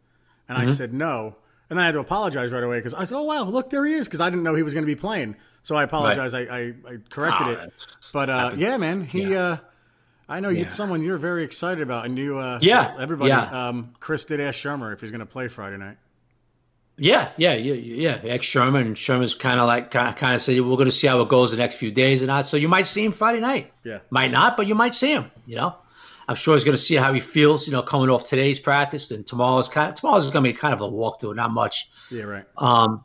and 0.49 0.57
mm-hmm. 0.57 0.69
I 0.69 0.73
said 0.73 0.95
no. 0.95 1.37
And 1.71 1.79
then 1.79 1.83
I 1.83 1.87
had 1.87 1.93
to 1.93 2.01
apologize 2.01 2.51
right 2.51 2.63
away 2.63 2.79
because 2.79 2.95
I 2.95 3.05
said, 3.05 3.17
"Oh 3.17 3.23
wow, 3.23 3.45
look 3.45 3.71
there 3.71 3.85
he 3.85 3.95
is," 3.95 4.07
because 4.07 4.21
I 4.21 4.31
didn't 4.31 4.43
know 4.43 4.55
he 4.55 4.63
was 4.63 4.73
going 4.73 4.85
to 4.85 4.87
be 4.87 4.97
playing. 4.97 5.37
So 5.63 5.77
I 5.77 5.83
apologize. 5.83 6.33
Right. 6.33 6.49
I, 6.51 6.57
I, 6.57 6.61
I, 6.61 6.97
corrected 7.11 7.47
oh, 7.47 7.51
it. 7.51 7.87
But 8.13 8.31
uh, 8.31 8.53
yeah, 8.57 8.77
man, 8.77 9.05
he. 9.05 9.25
Yeah. 9.25 9.41
Uh, 9.41 9.57
I 10.31 10.41
know 10.41 10.51
yeah. 10.51 10.61
you're 10.61 10.71
someone 10.71 11.03
you're 11.03 11.19
very 11.19 11.43
excited 11.45 11.83
about, 11.83 12.07
and 12.07 12.19
you. 12.19 12.39
Uh, 12.39 12.59
yeah, 12.63 12.97
everybody. 12.99 13.31
Yeah. 13.31 13.69
Um, 13.69 13.95
Chris 14.01 14.25
did 14.25 14.41
ask 14.41 14.59
Shurmur 14.59 14.93
if 14.93 15.01
he's 15.01 15.11
going 15.11 15.21
to 15.21 15.27
play 15.27 15.49
Friday 15.49 15.77
night. 15.77 15.99
Yeah, 16.97 17.31
yeah, 17.37 17.55
yeah, 17.55 17.75
yeah. 17.75 18.31
Ex 18.31 18.47
Shurmur 18.47 18.81
and 18.81 18.97
Shurmur's 18.97 19.35
kind 19.35 19.61
of 19.61 19.67
like 19.67 19.91
kind 19.91 20.35
of 20.35 20.41
said 20.41 20.61
we're 20.61 20.77
going 20.77 20.87
to 20.87 20.91
see 20.91 21.07
how 21.07 21.21
it 21.21 21.29
goes 21.29 21.53
the 21.53 21.57
next 21.57 21.77
few 21.77 21.91
days 21.91 22.23
and 22.23 22.29
not. 22.29 22.47
So 22.47 22.57
you 22.57 22.69
might 22.69 22.87
see 22.87 23.05
him 23.05 23.13
Friday 23.13 23.41
night. 23.41 23.73
Yeah, 23.85 23.99
might 24.11 24.31
not, 24.31 24.57
but 24.57 24.67
you 24.67 24.75
might 24.75 24.95
see 24.95 25.13
him. 25.13 25.31
You 25.47 25.57
know. 25.57 25.77
I'm 26.29 26.37
sure 26.37 26.55
he's 26.55 26.65
going 26.65 26.77
to 26.77 26.83
see 26.83 26.95
how 26.95 27.13
he 27.13 27.21
feels, 27.21 27.67
you 27.67 27.73
know, 27.73 27.83
coming 27.83 28.11
off 28.11 28.27
today's 28.27 28.59
practice. 28.59 29.11
And 29.11 29.27
tomorrow's 29.27 29.69
kind 29.69 29.89
of 29.89 29.95
tomorrow's 29.95 30.31
going 30.31 30.45
to 30.45 30.53
be 30.53 30.57
kind 30.57 30.75
of 30.75 30.83
a 30.83 30.85
walkthrough, 30.85 31.35
not 31.35 31.53
much. 31.53 31.91
Yeah, 32.11 32.25
right. 32.25 32.45
Um, 32.59 33.03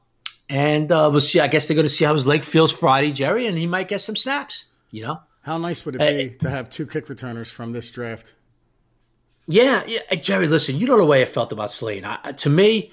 and 0.49 0.91
uh, 0.91 1.09
we'll 1.09 1.21
see. 1.21 1.39
I 1.39 1.47
guess 1.47 1.67
they're 1.67 1.75
going 1.75 1.87
to 1.87 1.93
see 1.93 2.03
how 2.03 2.13
his 2.13 2.27
leg 2.27 2.43
feels 2.43 2.71
Friday, 2.71 3.13
Jerry, 3.13 3.47
and 3.47 3.57
he 3.57 3.65
might 3.65 3.87
get 3.87 4.01
some 4.01 4.17
snaps. 4.17 4.65
You 4.91 5.03
know, 5.03 5.21
how 5.41 5.57
nice 5.57 5.85
would 5.85 5.95
it 5.95 5.99
be 5.99 6.37
to 6.39 6.49
have 6.49 6.69
two 6.69 6.85
kick 6.85 7.07
returners 7.07 7.49
from 7.49 7.71
this 7.71 7.89
draft? 7.89 8.35
Yeah, 9.47 9.83
yeah, 9.87 10.15
Jerry. 10.15 10.47
Listen, 10.47 10.77
you 10.77 10.85
know 10.85 10.97
the 10.97 11.05
way 11.05 11.21
I 11.21 11.25
felt 11.25 11.51
about 11.53 11.71
Slade. 11.71 12.03
I, 12.05 12.33
to 12.33 12.49
me, 12.49 12.91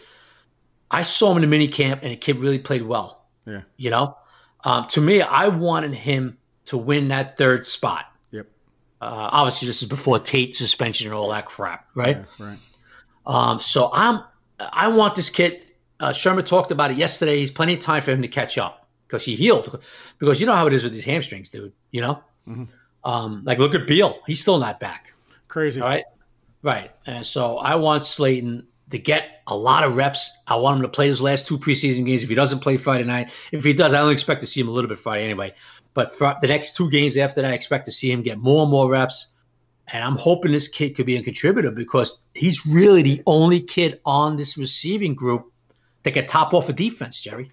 I 0.90 1.02
saw 1.02 1.32
him 1.32 1.38
in 1.38 1.42
the 1.42 1.48
mini 1.48 1.68
camp, 1.68 2.02
and 2.02 2.12
the 2.12 2.16
kid 2.16 2.38
really 2.38 2.58
played 2.58 2.82
well. 2.82 3.26
Yeah, 3.46 3.62
you 3.76 3.90
know, 3.90 4.16
um, 4.62 4.86
to 4.88 5.00
me, 5.00 5.22
I 5.22 5.48
wanted 5.48 5.92
him 5.92 6.38
to 6.66 6.78
win 6.78 7.08
that 7.08 7.36
third 7.36 7.66
spot. 7.66 8.06
Uh, 9.00 9.30
obviously, 9.32 9.66
this 9.66 9.82
is 9.82 9.88
before 9.88 10.18
Tate 10.18 10.54
suspension 10.54 11.06
and 11.06 11.14
all 11.14 11.30
that 11.30 11.46
crap, 11.46 11.86
right? 11.94 12.18
Yeah, 12.38 12.46
right. 12.46 12.58
Um, 13.26 13.60
so 13.60 13.90
I'm, 13.92 14.22
I 14.58 14.88
want 14.88 15.16
this 15.16 15.30
kid. 15.30 15.62
Uh, 16.00 16.10
Shurmur 16.10 16.44
talked 16.44 16.70
about 16.70 16.90
it 16.90 16.98
yesterday. 16.98 17.38
He's 17.38 17.50
plenty 17.50 17.74
of 17.74 17.80
time 17.80 18.02
for 18.02 18.10
him 18.10 18.22
to 18.22 18.28
catch 18.28 18.58
up 18.58 18.86
because 19.06 19.24
he 19.24 19.36
healed. 19.36 19.82
Because 20.18 20.40
you 20.40 20.46
know 20.46 20.54
how 20.54 20.66
it 20.66 20.72
is 20.72 20.84
with 20.84 20.92
these 20.92 21.04
hamstrings, 21.04 21.48
dude. 21.48 21.72
You 21.90 22.02
know, 22.02 22.22
mm-hmm. 22.48 22.64
um, 23.04 23.42
like 23.44 23.58
look 23.58 23.74
at 23.74 23.86
Beal. 23.86 24.18
He's 24.26 24.40
still 24.40 24.58
not 24.58 24.80
back. 24.80 25.12
Crazy, 25.48 25.80
right? 25.80 26.04
Right. 26.62 26.90
And 27.06 27.24
so 27.24 27.58
I 27.58 27.74
want 27.74 28.04
Slayton 28.04 28.66
to 28.90 28.98
get 28.98 29.42
a 29.46 29.56
lot 29.56 29.84
of 29.84 29.96
reps. 29.96 30.30
I 30.46 30.56
want 30.56 30.76
him 30.76 30.82
to 30.82 30.88
play 30.88 31.06
his 31.06 31.20
last 31.20 31.46
two 31.46 31.58
preseason 31.58 32.04
games. 32.04 32.22
If 32.22 32.28
he 32.28 32.34
doesn't 32.34 32.60
play 32.60 32.76
Friday 32.76 33.04
night, 33.04 33.30
if 33.52 33.64
he 33.64 33.72
does, 33.72 33.94
I 33.94 34.00
only 34.00 34.12
expect 34.12 34.40
to 34.42 34.46
see 34.46 34.60
him 34.60 34.68
a 34.68 34.72
little 34.72 34.88
bit 34.88 34.98
Friday 34.98 35.24
anyway. 35.24 35.54
But 35.94 36.14
for 36.14 36.36
the 36.40 36.48
next 36.48 36.76
two 36.76 36.90
games 36.90 37.16
after 37.16 37.42
that, 37.42 37.50
I 37.50 37.54
expect 37.54 37.84
to 37.86 37.92
see 37.92 38.10
him 38.10 38.22
get 38.22 38.38
more 38.38 38.62
and 38.62 38.70
more 38.70 38.88
reps. 38.90 39.26
And 39.88 40.04
I'm 40.04 40.16
hoping 40.16 40.52
this 40.52 40.68
kid 40.68 40.94
could 40.94 41.06
be 41.06 41.16
a 41.16 41.22
contributor 41.22 41.72
because 41.72 42.22
he's 42.34 42.64
really 42.64 43.02
the 43.02 43.22
only 43.26 43.60
kid 43.60 44.00
on 44.04 44.36
this 44.36 44.56
receiving 44.56 45.14
group 45.14 45.50
that 46.04 46.12
can 46.12 46.26
top 46.26 46.54
off 46.54 46.68
a 46.68 46.72
defense, 46.72 47.20
Jerry. 47.20 47.50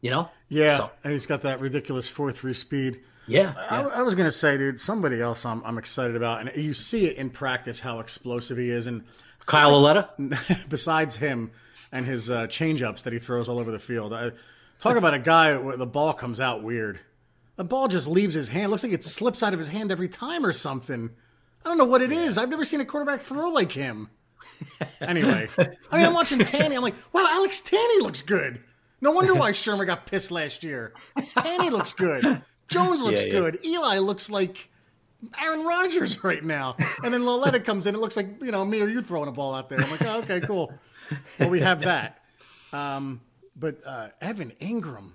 You 0.00 0.10
know? 0.10 0.30
Yeah. 0.48 0.78
So. 0.78 0.90
And 1.04 1.12
he's 1.12 1.26
got 1.26 1.42
that 1.42 1.60
ridiculous 1.60 2.08
4 2.08 2.32
3 2.32 2.54
speed. 2.54 3.00
Yeah. 3.28 3.52
I, 3.70 3.82
I 3.82 4.02
was 4.02 4.14
going 4.14 4.26
to 4.26 4.32
say, 4.32 4.56
dude, 4.56 4.80
somebody 4.80 5.20
else 5.20 5.44
I'm, 5.44 5.62
I'm 5.64 5.78
excited 5.78 6.16
about. 6.16 6.40
And 6.40 6.56
you 6.56 6.74
see 6.74 7.06
it 7.06 7.16
in 7.16 7.30
practice 7.30 7.80
how 7.80 8.00
explosive 8.00 8.58
he 8.58 8.70
is. 8.70 8.86
And 8.86 9.04
Kyle 9.46 9.70
Lauletta? 9.72 10.10
besides 10.68 11.16
him 11.16 11.50
and 11.92 12.04
his 12.04 12.30
uh, 12.30 12.46
change 12.48 12.82
ups 12.82 13.02
that 13.02 13.12
he 13.12 13.18
throws 13.18 13.48
all 13.48 13.58
over 13.58 13.70
the 13.70 13.78
field, 13.78 14.12
I, 14.12 14.32
talk 14.78 14.96
about 14.96 15.14
a 15.14 15.18
guy 15.18 15.56
where 15.56 15.76
the 15.76 15.86
ball 15.86 16.14
comes 16.14 16.40
out 16.40 16.62
weird. 16.62 17.00
The 17.58 17.64
ball 17.64 17.88
just 17.88 18.06
leaves 18.06 18.34
his 18.34 18.48
hand. 18.48 18.70
Looks 18.70 18.84
like 18.84 18.92
it 18.92 19.02
slips 19.02 19.42
out 19.42 19.52
of 19.52 19.58
his 19.58 19.68
hand 19.68 19.90
every 19.90 20.08
time 20.08 20.46
or 20.46 20.52
something. 20.52 21.10
I 21.64 21.68
don't 21.68 21.76
know 21.76 21.84
what 21.84 22.02
it 22.02 22.12
is. 22.12 22.38
I've 22.38 22.48
never 22.48 22.64
seen 22.64 22.80
a 22.80 22.84
quarterback 22.84 23.20
throw 23.20 23.50
like 23.50 23.72
him. 23.72 24.08
Anyway, 25.00 25.48
I 25.56 25.96
mean, 25.96 26.06
I'm 26.06 26.14
watching 26.14 26.40
Tanney. 26.40 26.74
I'm 26.74 26.82
like, 26.82 26.94
wow, 27.12 27.26
Alex 27.30 27.62
Tanney 27.62 28.02
looks 28.02 28.20
good. 28.20 28.60
No 29.00 29.12
wonder 29.12 29.32
why 29.32 29.52
Shurmur 29.52 29.86
got 29.86 30.06
pissed 30.06 30.32
last 30.32 30.64
year. 30.64 30.92
Tanney 31.16 31.70
looks 31.70 31.92
good. 31.92 32.42
Jones 32.66 33.00
looks 33.00 33.22
yeah, 33.22 33.28
yeah. 33.28 33.32
good. 33.32 33.64
Eli 33.64 33.98
looks 33.98 34.28
like 34.28 34.70
Aaron 35.40 35.64
Rodgers 35.64 36.22
right 36.24 36.44
now. 36.44 36.76
And 37.04 37.14
then 37.14 37.24
Lauletta 37.24 37.60
comes 37.60 37.86
in. 37.86 37.94
It 37.94 37.98
looks 37.98 38.16
like, 38.16 38.26
you 38.42 38.50
know, 38.50 38.64
me 38.64 38.82
or 38.82 38.88
you 38.88 39.00
throwing 39.00 39.28
a 39.28 39.32
ball 39.32 39.54
out 39.54 39.68
there. 39.68 39.80
I'm 39.80 39.90
like, 39.90 40.02
oh, 40.02 40.18
okay, 40.20 40.40
cool. 40.40 40.72
Well, 41.38 41.50
we 41.50 41.60
have 41.60 41.80
that. 41.80 42.20
Um, 42.72 43.20
but 43.56 43.78
uh, 43.86 44.08
Evan 44.20 44.52
Engram, 44.60 45.12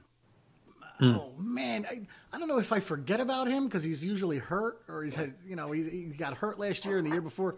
Mm. 1.04 1.20
Oh 1.20 1.34
man, 1.38 1.86
I, 1.89 2.01
I 2.32 2.39
don't 2.39 2.47
know 2.47 2.60
if 2.60 2.72
I 2.72 2.80
forget 2.80 3.20
about 3.20 3.47
him 3.47 3.66
because 3.66 3.84
he's 3.84 4.04
usually 4.04 4.38
hurt 4.38 4.82
or 4.88 5.04
he's 5.04 5.16
had, 5.16 5.34
you 5.45 5.56
know 5.56 5.72
he, 5.72 5.84
he 5.84 6.04
got 6.18 6.36
hurt 6.36 6.60
last 6.60 6.86
year 6.86 6.97
and 6.97 7.06
the 7.06 7.12
year 7.12 7.22
before. 7.22 7.58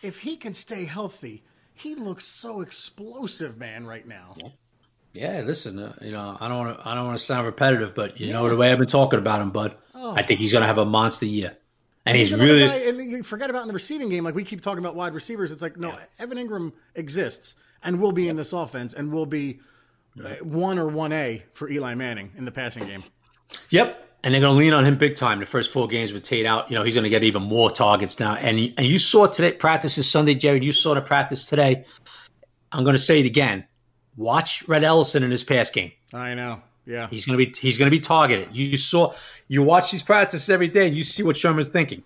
If 0.00 0.20
he 0.20 0.36
can 0.36 0.54
stay 0.54 0.84
healthy, 0.84 1.42
he 1.74 1.94
looks 1.94 2.24
so 2.24 2.60
explosive, 2.60 3.58
man, 3.58 3.86
right 3.86 4.06
now. 4.06 4.34
Yeah, 5.12 5.42
listen, 5.42 5.78
uh, 5.78 5.94
you 6.00 6.12
know, 6.12 6.36
I 6.40 6.48
don't 6.48 6.58
want 6.58 6.78
to, 6.78 6.88
I 6.88 6.94
don't 6.94 7.06
want 7.06 7.18
to 7.18 7.24
sound 7.24 7.46
repetitive, 7.46 7.94
but 7.94 8.20
you 8.20 8.28
yeah. 8.28 8.34
know 8.34 8.48
the 8.48 8.56
way 8.56 8.70
I've 8.70 8.78
been 8.78 8.86
talking 8.86 9.18
about 9.18 9.42
him, 9.42 9.50
bud. 9.50 9.74
Oh. 9.94 10.14
I 10.14 10.22
think 10.22 10.40
he's 10.40 10.52
going 10.52 10.62
to 10.62 10.66
have 10.66 10.78
a 10.78 10.84
monster 10.84 11.26
year, 11.26 11.56
and 12.06 12.16
he's, 12.16 12.30
he's 12.30 12.38
really. 12.38 12.66
Guy, 12.66 12.76
and 12.76 13.10
you 13.10 13.22
forget 13.22 13.50
about 13.50 13.62
in 13.62 13.68
the 13.68 13.74
receiving 13.74 14.08
game, 14.08 14.24
like 14.24 14.34
we 14.34 14.44
keep 14.44 14.62
talking 14.62 14.78
about 14.78 14.94
wide 14.94 15.14
receivers. 15.14 15.50
It's 15.50 15.62
like 15.62 15.76
no, 15.76 15.88
yeah. 15.88 16.04
Evan 16.20 16.38
Engram 16.38 16.72
exists 16.94 17.56
and 17.82 18.00
will 18.00 18.12
be 18.12 18.28
in 18.28 18.36
this 18.36 18.52
offense 18.52 18.94
and 18.94 19.12
will 19.12 19.26
be 19.26 19.60
Uh, 20.18 20.28
one 20.42 20.78
or 20.78 20.88
one 20.88 21.12
A 21.12 21.42
for 21.54 21.70
Eli 21.70 21.94
Manning 21.94 22.30
in 22.36 22.44
the 22.44 22.52
passing 22.52 22.86
game. 22.86 23.02
Yep. 23.70 24.08
And 24.24 24.32
they're 24.32 24.40
going 24.40 24.54
to 24.54 24.58
lean 24.58 24.72
on 24.72 24.84
him 24.84 24.96
big 24.96 25.16
time. 25.16 25.40
The 25.40 25.46
first 25.46 25.72
four 25.72 25.88
games 25.88 26.12
with 26.12 26.22
Tate 26.22 26.46
out, 26.46 26.70
you 26.70 26.76
know, 26.76 26.84
he's 26.84 26.94
going 26.94 27.04
to 27.04 27.10
get 27.10 27.24
even 27.24 27.42
more 27.42 27.70
targets 27.70 28.20
now. 28.20 28.36
And 28.36 28.72
and 28.76 28.86
you 28.86 28.98
saw 28.98 29.26
today 29.26 29.52
practices 29.52 30.08
Sunday, 30.08 30.34
Jared. 30.34 30.62
You 30.62 30.72
saw 30.72 30.94
the 30.94 31.00
practice 31.00 31.46
today. 31.46 31.84
I'm 32.70 32.84
going 32.84 32.94
to 32.94 33.02
say 33.02 33.20
it 33.20 33.26
again. 33.26 33.64
Watch 34.16 34.66
Rhett 34.68 34.84
Ellison 34.84 35.22
in 35.22 35.30
his 35.30 35.42
pass 35.42 35.70
game. 35.70 35.90
I 36.12 36.34
know. 36.34 36.60
Yeah. 36.86 37.08
He's 37.08 37.26
going 37.26 37.38
to 37.38 37.44
be 37.44 37.54
he's 37.58 37.78
going 37.78 37.90
to 37.90 37.96
be 37.96 38.00
targeted. 38.00 38.48
You 38.52 38.76
saw 38.76 39.14
you 39.48 39.62
watch 39.62 39.90
these 39.90 40.02
practices 40.02 40.48
every 40.50 40.68
day. 40.68 40.86
and 40.86 40.96
You 40.96 41.02
see 41.02 41.22
what 41.22 41.34
Shurmur's 41.34 41.68
thinking. 41.68 42.02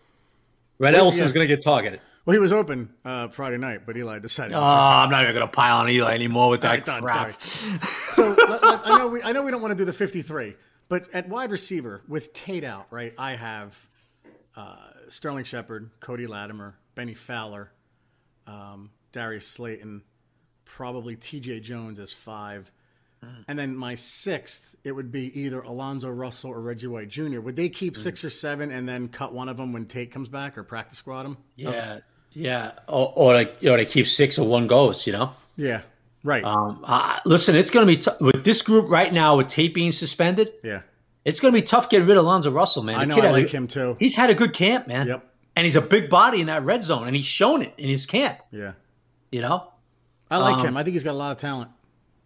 Rhett 0.79 0.95
Ellison's 0.95 1.31
yeah. 1.31 1.35
going 1.35 1.49
to 1.49 1.55
get 1.55 1.63
targeted. 1.63 2.01
Well, 2.27 2.35
he 2.35 2.41
was 2.41 2.51
open 2.53 2.91
uh, 3.05 3.29
Friday 3.29 3.57
night, 3.57 3.83
but 3.87 3.97
Eli 3.97 4.19
decided. 4.19 4.55
Oh, 4.55 4.61
I'm 4.63 5.11
not 5.11 5.23
even 5.23 5.35
going 5.35 5.47
to 5.47 5.53
pile 5.53 5.79
on 5.79 5.89
Eli 5.89 6.13
anymore 6.13 6.51
with 6.51 6.61
that 6.63 6.85
done, 6.85 7.01
crap. 7.03 7.41
So 7.41 8.35
let- 8.37 8.63
let- 8.63 8.81
I 8.87 8.99
know 8.99 9.09
we 9.09 9.23
I 9.23 9.31
know 9.33 9.43
we 9.43 9.51
don't 9.53 9.63
want 9.63 9.71
to 9.73 9.79
do 9.79 9.85
the 9.85 9.93
53, 9.93 10.57
but 10.89 11.07
at 11.15 11.29
wide 11.29 11.51
receiver 11.53 12.03
with 12.09 12.33
Tate 12.33 12.65
out, 12.65 12.89
right? 12.91 13.15
I 13.17 13.37
have 13.37 13.79
uh, 14.57 14.77
Sterling 15.09 15.45
Shepard, 15.45 15.91
Cody 16.01 16.27
Latimer, 16.27 16.77
Bennie 16.97 17.15
Fowler, 17.15 17.71
um, 18.49 18.91
Darius 19.13 19.47
Slayton, 19.47 20.03
probably 20.65 21.15
T.J. 21.15 21.61
Jones 21.61 22.01
as 22.01 22.13
five, 22.13 22.73
and 23.49 23.59
then 23.59 23.77
my 23.77 23.95
sixth 23.97 24.75
it 24.85 24.93
would 24.93 25.11
be 25.13 25.41
either 25.41 25.61
Alonzo 25.61 26.09
Russell 26.09 26.51
or 26.51 26.61
Reggie 26.61 26.87
White 26.89 27.09
Jr. 27.09 27.41
Would 27.41 27.55
they 27.57 27.69
keep 27.69 27.97
six 27.97 28.25
or 28.25 28.31
seven 28.31 28.71
and 28.73 28.89
then 28.89 29.09
cut 29.09 29.33
one 29.33 29.49
of 29.49 29.57
them 29.57 29.73
when 29.73 29.87
Tate 29.87 30.11
comes 30.13 30.29
back 30.29 30.57
or 30.59 30.63
practice 30.65 30.99
squad 30.99 31.27
him? 31.27 31.37
Yeah, 31.57 32.01
yeah. 32.37 32.73
Or, 32.87 33.13
or 33.17 33.35
like, 33.35 33.57
you 33.61 33.71
know, 33.71 33.77
they 33.77 33.85
keep 33.87 34.07
six 34.07 34.39
or 34.39 34.47
one 34.47 34.67
goes. 34.67 35.07
You 35.07 35.13
know. 35.15 35.33
Yeah, 35.57 35.81
right. 36.23 36.45
Um, 36.45 36.85
uh, 36.85 37.19
listen, 37.25 37.57
it's 37.57 37.71
going 37.71 37.87
to 37.87 37.91
be 37.93 37.99
t- 38.03 38.11
with 38.21 38.45
this 38.45 38.61
group 38.63 38.91
right 38.91 39.13
now 39.13 39.37
with 39.39 39.49
Tate 39.49 39.73
being 39.75 39.91
suspended. 39.93 40.53
yeah, 40.63 40.83
It's 41.25 41.41
going 41.41 41.53
to 41.55 41.59
be 41.61 41.65
tough 41.67 41.89
getting 41.89 42.07
rid 42.07 42.17
of 42.19 42.25
Alonzo 42.25 42.51
Russell, 42.51 42.83
man. 42.83 42.97
I 42.97 43.05
know. 43.07 43.17
I 43.17 43.21
has 43.27 43.37
a- 43.37 43.41
like 43.41 43.51
him 43.51 43.67
too. 43.67 43.97
He's 43.99 44.15
had 44.15 44.29
a 44.31 44.35
good 44.35 44.53
camp, 44.53 44.87
man. 44.87 45.07
Yep. 45.09 45.25
And 45.57 45.65
he's 45.65 45.77
a 45.77 45.81
big 45.81 46.11
body 46.11 46.43
in 46.43 46.49
that 46.49 46.63
red 46.65 46.83
zone, 46.85 47.07
and 47.07 47.17
he's 47.17 47.25
shown 47.25 47.63
it 47.63 47.73
in 47.79 47.89
his 47.89 48.05
camp. 48.05 48.39
Yeah, 48.51 48.73
You 49.33 49.41
know. 49.41 49.69
I 50.31 50.37
like 50.39 50.57
Um, 50.57 50.67
him. 50.67 50.77
I 50.77 50.83
think 50.83 50.93
he's 50.93 51.05
got 51.05 51.13
a 51.13 51.21
lot 51.25 51.33
of 51.33 51.39
talent. 51.39 51.71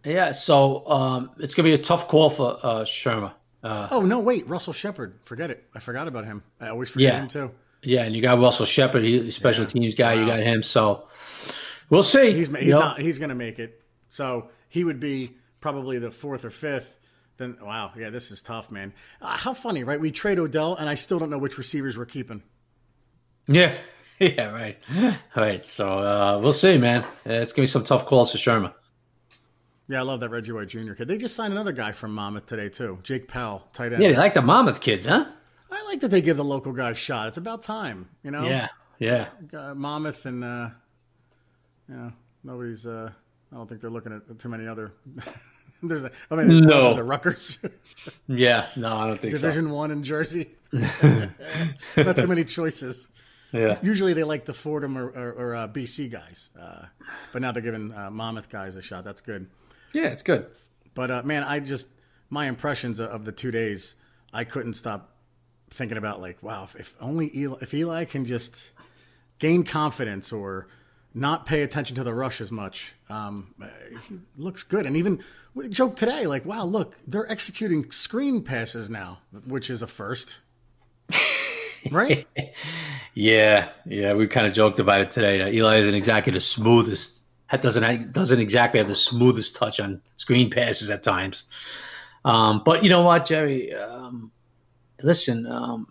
Yeah. 0.03 0.31
So 0.33 0.85
um, 0.89 1.29
it's 1.39 1.53
going 1.55 1.63
to 1.69 1.77
be 1.77 1.81
a 1.81 1.83
tough 1.83 2.07
call 2.09 2.29
for 2.29 2.57
uh, 2.61 2.81
Shermer. 2.83 3.31
Uh, 3.63 3.87
Oh 3.91 4.01
no, 4.01 4.19
wait, 4.19 4.45
Russell 4.49 4.73
Shepard. 4.73 5.13
Forget 5.23 5.51
it. 5.51 5.63
I 5.75 5.79
forgot 5.79 6.07
about 6.09 6.25
him. 6.25 6.41
I 6.59 6.67
always 6.69 6.89
forget 6.89 7.13
Yeah. 7.13 7.19
him 7.21 7.27
too. 7.29 7.51
Yeah, 7.83 8.03
and 8.03 8.15
you 8.15 8.21
got 8.21 8.39
Russell 8.39 8.65
Shepard, 8.65 9.03
he's 9.03 9.21
a 9.27 9.31
special 9.31 9.63
Yeah. 9.63 9.69
teams 9.69 9.95
guy. 9.95 10.13
You 10.13 10.25
got 10.25 10.39
him. 10.41 10.61
So 10.63 11.07
we'll 11.89 12.03
see. 12.03 12.31
He's 12.33 12.47
he's 12.55 12.67
know? 12.73 12.79
not 12.79 12.99
he's 12.99 13.17
going 13.19 13.29
to 13.29 13.35
make 13.35 13.57
it. 13.59 13.81
So 14.09 14.49
he 14.69 14.83
would 14.83 14.99
be 14.99 15.37
probably 15.61 15.97
the 15.99 16.11
fourth 16.11 16.45
or 16.45 16.49
fifth. 16.51 16.97
Then 17.37 17.57
wow, 17.61 17.91
yeah, 17.97 18.09
this 18.11 18.29
is 18.29 18.41
tough, 18.41 18.69
man. 18.69 18.93
Uh, 19.21 19.37
how 19.37 19.53
funny, 19.53 19.83
right? 19.83 19.99
We 19.99 20.11
trade 20.11 20.37
Odell, 20.37 20.75
and 20.75 20.87
I 20.89 20.93
still 20.95 21.17
don't 21.17 21.29
know 21.31 21.39
which 21.39 21.57
receivers 21.57 21.97
we're 21.97 22.05
keeping. 22.05 22.43
Yeah. 23.47 23.73
Yeah. 24.19 24.51
Right. 24.51 24.77
All 24.95 25.13
right. 25.35 25.65
So 25.65 25.89
uh, 25.97 26.39
we'll 26.41 26.53
see, 26.53 26.77
man. 26.77 27.01
Uh, 27.25 27.33
It's 27.41 27.51
going 27.53 27.63
to 27.65 27.69
be 27.69 27.71
some 27.71 27.83
tough 27.83 28.05
calls 28.05 28.31
for 28.31 28.37
Shurmur. 28.37 28.71
Yeah, 29.87 29.99
I 29.99 30.03
love 30.03 30.19
that 30.19 30.29
Reggie 30.29 30.51
White 30.51 30.67
Jr. 30.67 30.93
kid. 30.93 31.07
They 31.07 31.17
just 31.17 31.35
signed 31.35 31.51
another 31.51 31.71
guy 31.71 31.91
from 31.91 32.13
Monmouth 32.13 32.45
today 32.45 32.69
too, 32.69 32.99
Jake 33.01 33.27
Powell, 33.27 33.63
tight 33.73 33.91
end. 33.93 34.03
Yeah, 34.03 34.11
they 34.11 34.17
like 34.17 34.35
the 34.35 34.41
Monmouth 34.43 34.79
kids, 34.79 35.07
huh? 35.07 35.25
I 35.71 35.83
like 35.85 36.01
that 36.01 36.09
they 36.11 36.21
give 36.21 36.37
the 36.37 36.43
local 36.43 36.73
guys 36.73 36.95
a 36.95 36.97
shot. 36.97 37.27
It's 37.29 37.37
about 37.37 37.61
time, 37.61 38.09
you 38.23 38.31
know. 38.31 38.45
Yeah. 38.45 38.67
Yeah. 38.99 39.27
uh, 39.57 39.73
Monmouth 39.73 40.25
and 40.25 40.43
uh, 40.43 40.69
you 41.89 41.95
know 41.95 42.11
nobody's. 42.43 42.85
Uh, 42.85 43.11
I 43.51 43.55
don't 43.55 43.67
think 43.67 43.81
they're 43.81 43.89
looking 43.89 44.13
at 44.13 44.39
too 44.39 44.49
many 44.49 44.67
other. 44.67 44.93
There's, 45.83 46.03
a, 46.03 46.11
I 46.29 46.35
mean, 46.35 46.65
No. 46.67 46.91
a 46.91 47.03
Rutgers, 47.03 47.57
Yeah. 48.27 48.67
No, 48.75 48.95
I 48.95 49.07
don't 49.07 49.17
think 49.17 49.33
Division 49.33 49.71
One 49.71 49.89
in 49.91 50.03
Jersey. 50.03 50.51
Not 51.97 52.17
too 52.17 52.27
many 52.27 52.43
choices. 52.45 53.07
Yeah. 53.51 53.79
Usually 53.81 54.13
they 54.13 54.23
like 54.23 54.45
the 54.45 54.53
Fordham 54.53 54.97
or, 54.97 55.07
or, 55.09 55.31
or 55.33 55.55
uh, 55.55 55.67
BC 55.67 56.09
guys, 56.11 56.51
uh, 56.59 56.85
but 57.33 57.41
now 57.41 57.51
they're 57.51 57.61
giving 57.63 57.91
uh, 57.93 58.09
Monmouth 58.11 58.49
guys 58.49 58.75
a 58.75 58.81
shot. 58.81 59.03
That's 59.03 59.21
good. 59.21 59.47
Yeah, 59.93 60.07
it's 60.07 60.23
good. 60.23 60.45
But 60.93 61.11
uh, 61.11 61.23
man, 61.23 61.43
I 61.43 61.59
just 61.59 61.87
my 62.29 62.45
impressions 62.45 62.99
of 62.99 63.25
the 63.25 63.31
two 63.31 63.51
days, 63.51 63.95
I 64.31 64.43
couldn't 64.45 64.75
stop 64.75 65.10
thinking 65.71 65.97
about 65.97 66.21
like, 66.21 66.41
wow, 66.43 66.63
if, 66.63 66.75
if 66.75 66.93
only 66.99 67.35
Eli, 67.35 67.57
if 67.61 67.73
Eli 67.73 68.05
can 68.05 68.25
just 68.25 68.71
gain 69.39 69.63
confidence 69.63 70.31
or 70.31 70.67
not 71.13 71.45
pay 71.45 71.61
attention 71.61 71.95
to 71.95 72.03
the 72.03 72.13
rush 72.13 72.39
as 72.41 72.51
much, 72.51 72.93
um, 73.09 73.53
uh, 73.61 73.67
he 74.07 74.19
looks 74.37 74.63
good. 74.63 74.85
And 74.85 74.95
even 74.95 75.23
we 75.53 75.67
joked 75.69 75.97
today, 75.97 76.27
like, 76.27 76.45
wow, 76.45 76.63
look, 76.63 76.95
they're 77.07 77.29
executing 77.29 77.91
screen 77.91 78.43
passes 78.43 78.89
now, 78.89 79.19
which 79.45 79.69
is 79.69 79.81
a 79.81 79.87
first, 79.87 80.39
right? 81.91 82.27
Yeah, 83.13 83.69
yeah, 83.85 84.13
we 84.13 84.27
kind 84.27 84.47
of 84.47 84.53
joked 84.53 84.79
about 84.79 85.01
it 85.01 85.11
today. 85.11 85.39
That 85.39 85.53
Eli 85.53 85.77
isn't 85.77 85.95
exactly 85.95 86.31
the 86.33 86.39
smoothest. 86.39 87.19
Doesn't 87.61 88.13
doesn't 88.13 88.39
exactly 88.39 88.77
have 88.77 88.87
the 88.87 88.95
smoothest 88.95 89.57
touch 89.57 89.81
on 89.81 90.01
screen 90.15 90.49
passes 90.49 90.89
at 90.89 91.03
times. 91.03 91.47
Um, 92.23 92.61
but 92.63 92.83
you 92.83 92.89
know 92.89 93.03
what, 93.03 93.25
Jerry? 93.25 93.73
Um, 93.73 94.31
listen, 95.03 95.45
um, 95.47 95.87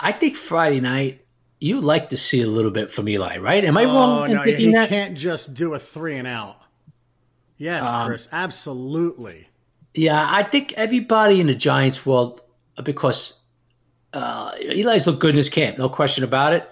I 0.00 0.12
think 0.12 0.36
Friday 0.36 0.80
night 0.80 1.24
you 1.60 1.80
like 1.80 2.10
to 2.10 2.16
see 2.16 2.40
a 2.42 2.46
little 2.46 2.70
bit 2.70 2.92
from 2.92 3.08
Eli, 3.08 3.38
right? 3.38 3.64
Am 3.64 3.76
I 3.76 3.84
oh 3.84 3.94
wrong 3.94 4.30
in 4.30 4.36
no, 4.36 4.44
thinking 4.44 4.66
he 4.66 4.72
that? 4.72 4.88
can't 4.88 5.16
just 5.16 5.54
do 5.54 5.74
a 5.74 5.78
three 5.78 6.16
and 6.16 6.26
out. 6.28 6.62
Yes, 7.56 7.84
Um, 7.92 8.06
Chris, 8.06 8.28
absolutely. 8.30 9.48
Yeah, 9.94 10.24
I 10.30 10.44
think 10.44 10.74
everybody 10.74 11.40
in 11.40 11.48
the 11.48 11.54
Giants 11.56 12.06
world, 12.06 12.40
because 12.84 13.34
uh, 14.12 14.52
Eli's 14.60 15.06
looked 15.06 15.18
good 15.20 15.30
in 15.30 15.36
his 15.36 15.50
camp, 15.50 15.78
no 15.78 15.88
question 15.88 16.22
about 16.22 16.52
it. 16.52 16.70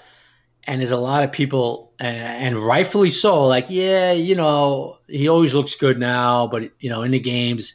And 0.69 0.81
there's 0.81 0.93
a 0.93 0.97
lot 0.97 1.25
of 1.25 1.33
people, 1.33 1.93
uh, 2.01 2.05
and 2.05 2.59
rightfully 2.65 3.11
so, 3.11 3.45
like, 3.45 3.67
yeah, 3.69 4.13
you 4.13 4.35
know, 4.35 4.99
he 5.09 5.29
always 5.29 5.55
looks 5.55 5.75
good 5.77 5.99
now, 5.99 6.47
but, 6.49 6.71
you 6.81 6.91
know, 6.91 7.03
in 7.03 7.13
the 7.13 7.21
games, 7.21 7.75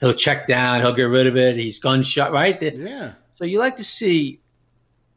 he'll 0.00 0.12
check 0.14 0.46
down, 0.46 0.80
he'll 0.80 0.94
get 0.94 1.04
rid 1.04 1.26
of 1.26 1.36
it. 1.36 1.56
He's 1.56 1.78
gunshot, 1.78 2.32
right? 2.32 2.60
Yeah. 2.62 3.12
So 3.36 3.44
you 3.44 3.58
like 3.58 3.76
to 3.76 3.84
see, 3.84 4.40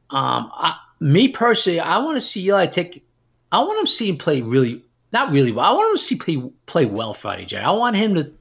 um, 0.09 0.49
I, 0.53 0.75
me 0.99 1.27
personally, 1.27 1.79
I 1.79 1.97
want 1.99 2.17
to 2.17 2.21
see 2.21 2.45
Eli 2.47 2.67
take, 2.67 3.05
I 3.51 3.59
want 3.61 3.79
him 3.79 3.85
to 3.85 3.91
see 3.91 4.09
him 4.09 4.17
play 4.17 4.41
really, 4.41 4.83
not 5.13 5.31
really 5.31 5.51
well. 5.51 5.65
I 5.65 5.71
want 5.73 5.89
him 5.91 5.95
to 5.97 6.01
see 6.01 6.15
play 6.15 6.41
play 6.65 6.85
well 6.85 7.13
Friday, 7.13 7.45
Jay. 7.45 7.59
I 7.59 7.71
want 7.71 7.95
him 7.95 8.15
to 8.15 8.31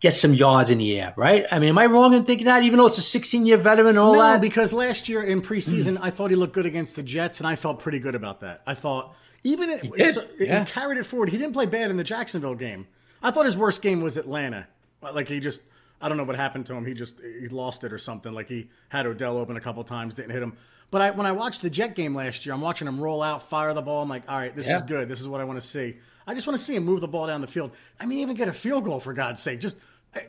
get 0.00 0.12
some 0.14 0.34
yards 0.34 0.68
in 0.70 0.78
the 0.78 0.98
air, 1.00 1.14
right? 1.16 1.46
I 1.52 1.58
mean, 1.60 1.68
am 1.68 1.78
I 1.78 1.86
wrong 1.86 2.12
in 2.12 2.24
thinking 2.24 2.46
that? 2.46 2.64
Even 2.64 2.78
though 2.78 2.86
it's 2.86 2.98
a 2.98 3.02
16 3.02 3.46
year 3.46 3.56
veteran 3.56 3.86
and 3.90 3.98
all 3.98 4.14
No, 4.14 4.18
that, 4.20 4.40
because 4.40 4.72
last 4.72 5.08
year 5.08 5.22
in 5.22 5.40
preseason, 5.40 5.96
I 6.02 6.10
thought 6.10 6.30
he 6.30 6.36
looked 6.36 6.54
good 6.54 6.66
against 6.66 6.96
the 6.96 7.02
Jets, 7.04 7.38
and 7.38 7.46
I 7.46 7.54
felt 7.54 7.78
pretty 7.78 8.00
good 8.00 8.14
about 8.16 8.40
that. 8.40 8.62
I 8.66 8.74
thought 8.74 9.14
even 9.44 9.70
it, 9.70 9.84
it's- 9.84 10.16
it- 10.16 10.30
yeah. 10.40 10.64
he 10.64 10.70
carried 10.70 10.98
it 10.98 11.04
forward. 11.04 11.28
He 11.28 11.38
didn't 11.38 11.52
play 11.52 11.66
bad 11.66 11.90
in 11.90 11.96
the 11.96 12.04
Jacksonville 12.04 12.54
game. 12.56 12.88
I 13.22 13.30
thought 13.30 13.44
his 13.44 13.56
worst 13.56 13.80
game 13.80 14.00
was 14.00 14.16
Atlanta. 14.16 14.66
Like 15.00 15.28
he 15.28 15.38
just, 15.40 15.62
I 16.02 16.08
don't 16.08 16.16
know 16.18 16.24
what 16.24 16.36
happened 16.36 16.66
to 16.66 16.74
him. 16.74 16.84
He 16.84 16.94
just 16.94 17.20
he 17.40 17.48
lost 17.48 17.84
it 17.84 17.92
or 17.92 17.98
something. 17.98 18.32
Like 18.32 18.48
he 18.48 18.68
had 18.88 19.06
Odell 19.06 19.36
open 19.38 19.56
a 19.56 19.60
couple 19.60 19.82
times, 19.84 20.14
didn't 20.14 20.32
hit 20.32 20.42
him. 20.42 20.54
But 20.90 21.00
I, 21.00 21.10
when 21.12 21.24
I 21.26 21.32
watched 21.32 21.62
the 21.62 21.70
Jet 21.70 21.94
game 21.94 22.14
last 22.14 22.44
year, 22.44 22.54
I'm 22.54 22.60
watching 22.60 22.86
him 22.86 23.00
roll 23.00 23.22
out, 23.22 23.42
fire 23.42 23.72
the 23.72 23.80
ball. 23.80 24.02
I'm 24.02 24.08
like, 24.10 24.30
all 24.30 24.36
right, 24.36 24.54
this 24.54 24.68
Yeah. 24.68 24.76
is 24.76 24.82
good. 24.82 25.08
This 25.08 25.20
is 25.22 25.28
what 25.28 25.40
I 25.40 25.44
want 25.44 25.58
to 25.60 25.66
see. 25.66 25.96
I 26.26 26.34
just 26.34 26.46
want 26.46 26.58
to 26.58 26.62
see 26.64 26.76
him 26.76 26.84
move 26.84 27.00
the 27.00 27.08
ball 27.08 27.26
down 27.26 27.40
the 27.40 27.46
field. 27.46 27.70
I 27.98 28.04
mean, 28.06 28.18
even 28.18 28.36
get 28.36 28.48
a 28.48 28.52
field 28.52 28.84
goal 28.84 29.00
for 29.00 29.14
God's 29.14 29.40
sake. 29.40 29.60
Just 29.60 29.76
eh, 30.14 30.20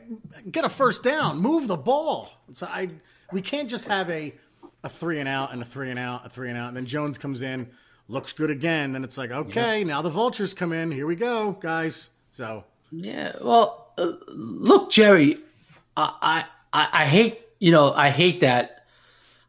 get 0.50 0.64
a 0.64 0.68
first 0.70 1.02
down, 1.02 1.38
move 1.38 1.68
the 1.68 1.76
ball. 1.76 2.30
So 2.52 2.66
I, 2.66 2.88
we 3.30 3.42
can't 3.42 3.68
just 3.68 3.86
have 3.88 4.08
a 4.10 4.34
a 4.82 4.88
three 4.88 5.18
and 5.20 5.28
out 5.28 5.52
and 5.52 5.60
a 5.62 5.64
three 5.64 5.90
and 5.90 5.98
out, 5.98 6.24
a 6.26 6.28
three 6.28 6.48
and 6.50 6.58
out, 6.58 6.68
and 6.68 6.76
then 6.76 6.84
Jones 6.86 7.16
comes 7.18 7.40
in, 7.42 7.68
looks 8.08 8.32
good 8.34 8.50
again. 8.50 8.92
Then 8.92 9.02
it's 9.04 9.16
like, 9.18 9.30
okay, 9.30 9.82
now 9.84 10.02
the 10.02 10.10
vultures 10.10 10.52
come 10.54 10.72
in. 10.72 10.90
Here 10.90 11.06
we 11.06 11.16
go, 11.16 11.52
guys. 11.52 12.10
So 12.32 12.64
Yeah, 12.90 13.32
well, 13.42 13.92
uh, 13.98 14.12
look, 14.28 14.90
Jerry, 14.90 15.38
I, 15.96 16.44
I 16.72 16.88
I 17.02 17.06
hate 17.06 17.40
you 17.60 17.70
know 17.72 17.92
I 17.92 18.10
hate 18.10 18.40
that. 18.40 18.84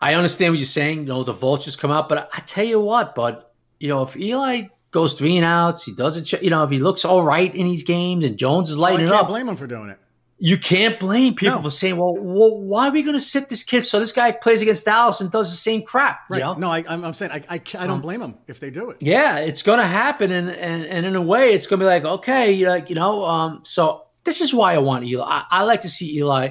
I 0.02 0.14
understand 0.14 0.52
what 0.54 0.60
you're 0.60 0.66
saying. 0.66 1.00
You 1.00 1.06
know 1.06 1.24
the 1.24 1.34
vultures 1.34 1.76
come 1.76 1.92
out, 1.92 2.10
but 2.10 2.18
I, 2.18 2.38
I 2.38 2.40
tell 2.42 2.66
you 2.66 2.80
what, 2.80 3.16
bud. 3.16 3.44
You 3.80 3.88
know 3.88 4.04
if 4.04 4.16
Eli 4.16 4.64
goes 4.92 5.14
three 5.14 5.36
and 5.38 5.46
outs, 5.46 5.84
he 5.84 5.94
doesn't. 5.94 6.32
You 6.34 6.50
know 6.50 6.64
if 6.64 6.70
he 6.70 6.80
looks 6.80 7.04
all 7.06 7.24
right 7.24 7.54
in 7.54 7.66
these 7.68 7.84
games, 7.84 8.24
and 8.26 8.38
Jones 8.38 8.70
is 8.70 8.78
I 8.78 8.82
lighting 8.82 9.08
can't 9.08 9.10
it 9.10 9.22
up, 9.22 9.28
blame 9.28 9.50
him 9.50 9.56
for 9.56 9.68
doing 9.68 9.90
it. 9.90 9.98
you 10.38 10.58
can't 10.58 11.00
blame 11.00 11.34
people 11.34 11.56
No. 11.58 11.64
for 11.64 11.72
saying, 11.72 11.96
well, 11.98 12.14
well, 12.16 12.60
why 12.60 12.88
are 12.90 12.92
we 12.92 13.02
going 13.04 13.16
to 13.16 13.22
sit 13.22 13.48
this 13.50 13.64
kid 13.64 13.86
so 13.86 14.00
this 14.00 14.12
guy 14.12 14.32
plays 14.34 14.62
against 14.62 14.86
Dallas 14.86 15.22
and 15.22 15.32
does 15.32 15.50
the 15.50 15.56
same 15.58 15.82
crap? 15.84 16.20
Right? 16.30 16.40
You 16.40 16.44
know? 16.44 16.54
No, 16.56 16.72
I, 16.72 16.84
I'm, 16.90 17.04
I'm 17.06 17.14
saying 17.14 17.32
I, 17.32 17.42
I, 17.50 17.56
Um, 17.56 17.84
I 17.84 17.88
don't 17.88 18.02
blame 18.02 18.20
them 18.20 18.36
if 18.48 18.60
they 18.60 18.70
do 18.70 18.90
it. 18.92 18.98
Yeah, 19.00 19.38
it's 19.40 19.64
going 19.64 19.80
to 19.80 19.88
happen, 19.88 20.32
and, 20.32 20.50
and 20.50 20.86
and 20.86 21.06
in 21.06 21.16
a 21.16 21.22
way, 21.22 21.54
it's 21.54 21.68
going 21.68 21.80
to 21.80 21.84
be 21.84 21.88
like, 21.88 22.06
okay, 22.06 22.52
you 22.52 22.96
know. 22.96 23.24
Um, 23.26 23.62
so 23.64 24.05
this 24.26 24.42
is 24.42 24.54
why 24.54 24.74
I 24.74 24.78
want 24.80 25.06
Eli. 25.06 25.24
I, 25.26 25.44
I 25.50 25.64
like 25.64 25.82
to 25.82 25.90
see 25.90 26.18
Eli. 26.18 26.50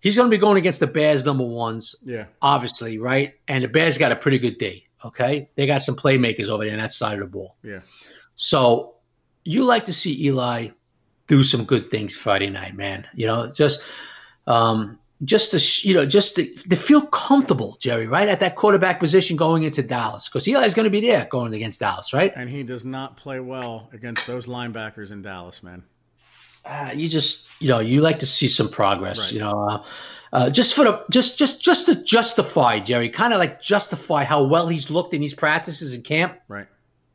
He's 0.00 0.16
going 0.16 0.30
to 0.30 0.36
be 0.36 0.40
going 0.40 0.58
against 0.58 0.80
the 0.80 0.86
Bears, 0.86 1.24
number 1.24 1.44
ones, 1.44 1.94
Yeah. 2.02 2.26
obviously, 2.42 2.98
right? 2.98 3.34
And 3.48 3.64
the 3.64 3.68
Bears 3.68 3.96
got 3.96 4.12
a 4.12 4.16
pretty 4.16 4.38
good 4.38 4.58
day. 4.58 4.84
Okay, 5.04 5.48
they 5.56 5.66
got 5.66 5.82
some 5.82 5.96
playmakers 5.96 6.48
over 6.48 6.64
there 6.64 6.72
on 6.72 6.78
that 6.80 6.92
side 6.92 7.14
of 7.14 7.20
the 7.20 7.26
ball. 7.26 7.56
Yeah. 7.62 7.80
So 8.36 8.94
you 9.44 9.62
like 9.64 9.84
to 9.86 9.92
see 9.92 10.26
Eli 10.26 10.68
do 11.26 11.44
some 11.44 11.64
good 11.64 11.90
things 11.90 12.16
Friday 12.16 12.48
night, 12.50 12.74
man. 12.76 13.06
You 13.14 13.26
know, 13.26 13.52
just 13.52 13.82
um, 14.46 14.98
just 15.24 15.52
to 15.52 15.86
you 15.88 15.94
know, 15.94 16.06
just 16.06 16.36
to, 16.36 16.46
to 16.54 16.76
feel 16.76 17.02
comfortable, 17.06 17.76
Jerry, 17.80 18.06
right 18.06 18.28
at 18.28 18.40
that 18.40 18.56
quarterback 18.56 18.98
position 18.98 19.36
going 19.36 19.62
into 19.64 19.82
Dallas, 19.82 20.28
because 20.28 20.46
Eli's 20.48 20.74
going 20.74 20.84
to 20.84 20.90
be 20.90 21.00
there 21.00 21.26
going 21.30 21.52
against 21.54 21.80
Dallas, 21.80 22.12
right? 22.12 22.32
And 22.36 22.48
he 22.48 22.62
does 22.62 22.84
not 22.84 23.16
play 23.16 23.40
well 23.40 23.88
against 23.92 24.26
those 24.26 24.46
linebackers 24.46 25.12
in 25.12 25.22
Dallas, 25.22 25.62
man. 25.62 25.82
Uh, 26.66 26.90
you 26.94 27.08
just 27.08 27.48
you 27.60 27.68
know 27.68 27.80
you 27.80 28.00
like 28.00 28.18
to 28.18 28.26
see 28.26 28.48
some 28.48 28.68
progress 28.68 29.18
Right. 29.18 29.32
you 29.32 29.38
know 29.40 29.68
uh, 29.68 29.84
uh, 30.32 30.50
just 30.50 30.74
for 30.74 30.84
the 30.84 31.04
just 31.10 31.38
just 31.38 31.60
just 31.62 31.86
to 31.86 32.02
justify 32.02 32.78
jerry 32.80 33.08
kind 33.08 33.32
of 33.32 33.38
like 33.38 33.60
justify 33.60 34.24
how 34.24 34.42
well 34.44 34.66
he's 34.68 34.90
looked 34.90 35.14
in 35.14 35.20
these 35.20 35.34
practices 35.34 35.94
in 35.94 36.02
camp 36.02 36.38
Right. 36.48 36.66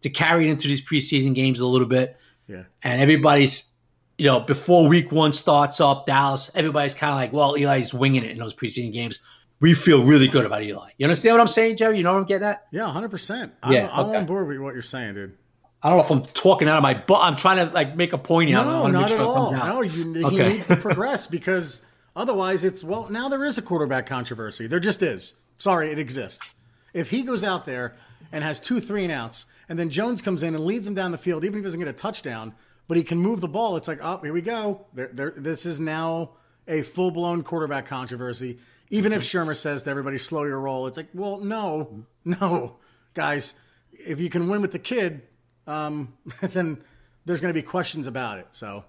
to 0.02 0.10
carry 0.10 0.48
it 0.48 0.52
into 0.52 0.68
these 0.68 0.82
preseason 0.82 1.34
games 1.36 1.60
a 1.60 1.66
little 1.66 1.88
bit. 1.88 2.16
Yeah. 2.48 2.64
And 2.84 3.00
everybody's, 3.02 3.70
you 4.18 4.26
know, 4.26 4.40
before 4.40 4.88
week 4.88 5.12
one 5.12 5.34
starts 5.34 5.80
up, 5.80 6.08
Dallas, 6.08 6.50
everybody's 6.56 6.96
kind 6.96 7.12
of 7.12 7.18
like, 7.18 7.32
well, 7.32 7.54
Eli's 7.56 7.94
winging 7.94 8.24
it 8.24 8.32
in 8.32 8.38
those 8.40 8.56
preseason 8.56 8.92
games. 8.92 9.20
We 9.60 9.74
feel 9.76 10.04
really 10.04 10.28
good 10.28 10.46
about 10.46 10.64
Eli. 10.64 10.90
You 10.98 11.06
understand 11.06 11.34
what 11.36 11.42
I'm 11.42 11.48
saying, 11.50 11.76
Jerry? 11.76 11.98
You 11.98 12.04
know 12.04 12.14
what 12.14 12.20
I'm 12.22 12.26
getting 12.26 12.48
at? 12.48 12.66
Yeah, 12.72 12.84
100%. 12.92 13.52
Yeah, 13.70 13.90
I'm, 13.92 14.00
I'm 14.00 14.06
okay. 14.08 14.18
on 14.18 14.26
board 14.26 14.48
with 14.48 14.58
what 14.60 14.74
you're 14.74 14.82
saying, 14.82 15.14
dude. 15.16 15.38
I 15.82 15.90
don't 15.90 15.98
know 15.98 16.04
if 16.04 16.12
I'm 16.12 16.26
talking 16.34 16.68
out 16.68 16.76
of 16.78 16.84
my 16.84 16.94
butt. 16.94 17.22
I'm 17.22 17.38
trying 17.38 17.66
to 17.66 17.74
like 17.74 17.96
make 17.96 18.12
a 18.12 18.18
point 18.18 18.50
here. 18.50 18.58
No, 18.58 18.88
not 18.88 19.04
at 19.04 19.10
sure 19.10 19.22
it 19.22 19.24
all. 19.24 19.52
No, 19.54 19.82
you, 19.82 20.14
he 20.30 20.38
needs 20.38 20.68
to 20.68 20.76
progress 20.78 21.26
because 21.26 21.82
otherwise 22.16 22.64
it's, 22.66 22.84
well, 22.84 23.10
now 23.10 23.30
there 23.30 23.46
is 23.46 23.58
a 23.58 23.62
quarterback 23.62 24.06
controversy. 24.06 24.68
There 24.68 24.80
just 24.80 25.02
is. 25.02 25.36
Sorry, 25.58 25.92
it 25.92 26.00
exists. 26.00 26.54
If 26.94 27.12
he 27.12 27.22
goes 27.22 27.44
out 27.44 27.66
there 27.66 27.96
and 28.32 28.44
has 28.44 28.60
two 28.60 28.82
three 28.82 29.04
and 29.04 29.12
outs, 29.12 29.46
and 29.70 29.80
then 29.80 29.90
Jones 29.90 30.22
comes 30.22 30.44
in 30.44 30.56
and 30.56 30.66
leads 30.66 30.86
him 30.86 30.96
down 30.96 31.12
the 31.12 31.18
field, 31.18 31.46
even 31.46 31.60
if 31.60 31.62
he 31.62 31.64
doesn't 31.64 31.80
get 31.80 31.88
a 31.88 31.94
touchdown, 31.94 32.56
but 32.88 32.98
he 32.98 33.04
can 33.04 33.20
move 33.20 33.40
the 33.40 33.48
ball, 33.48 33.78
it's 33.78 33.88
like, 33.88 34.00
oh, 34.02 34.18
here 34.18 34.34
we 34.34 34.42
go. 34.42 34.86
There, 34.94 35.10
there, 35.14 35.34
this 35.38 35.66
is 35.66 35.80
now 35.80 36.32
a 36.68 36.82
full 36.82 37.12
blown 37.12 37.44
quarterback 37.44 37.86
controversy. 37.86 38.58
Even 38.90 39.14
if 39.14 39.22
Shurmur 39.22 39.56
says 39.56 39.84
to 39.84 39.92
everybody, 39.92 40.18
slow 40.18 40.44
your 40.44 40.60
roll, 40.60 40.88
it's 40.88 40.98
like, 40.98 41.10
well, 41.14 41.38
no, 41.38 42.06
no, 42.26 42.78
guys. 43.14 43.54
If 43.94 44.20
you 44.20 44.30
can 44.30 44.50
win 44.50 44.62
with 44.62 44.72
the 44.72 44.80
kid, 44.80 45.22
um, 45.70 46.14
then 46.42 46.82
there's 47.26 47.40
going 47.40 47.54
to 47.54 47.58
be 47.60 47.66
questions 47.66 48.08
about 48.08 48.40
it. 48.40 48.48
So 48.52 48.84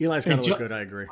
Eli's 0.00 0.24
got 0.24 0.30
to 0.30 0.36
look 0.36 0.44
Jo- 0.44 0.58
good. 0.58 0.72
I 0.72 0.80
agree. 0.80 1.06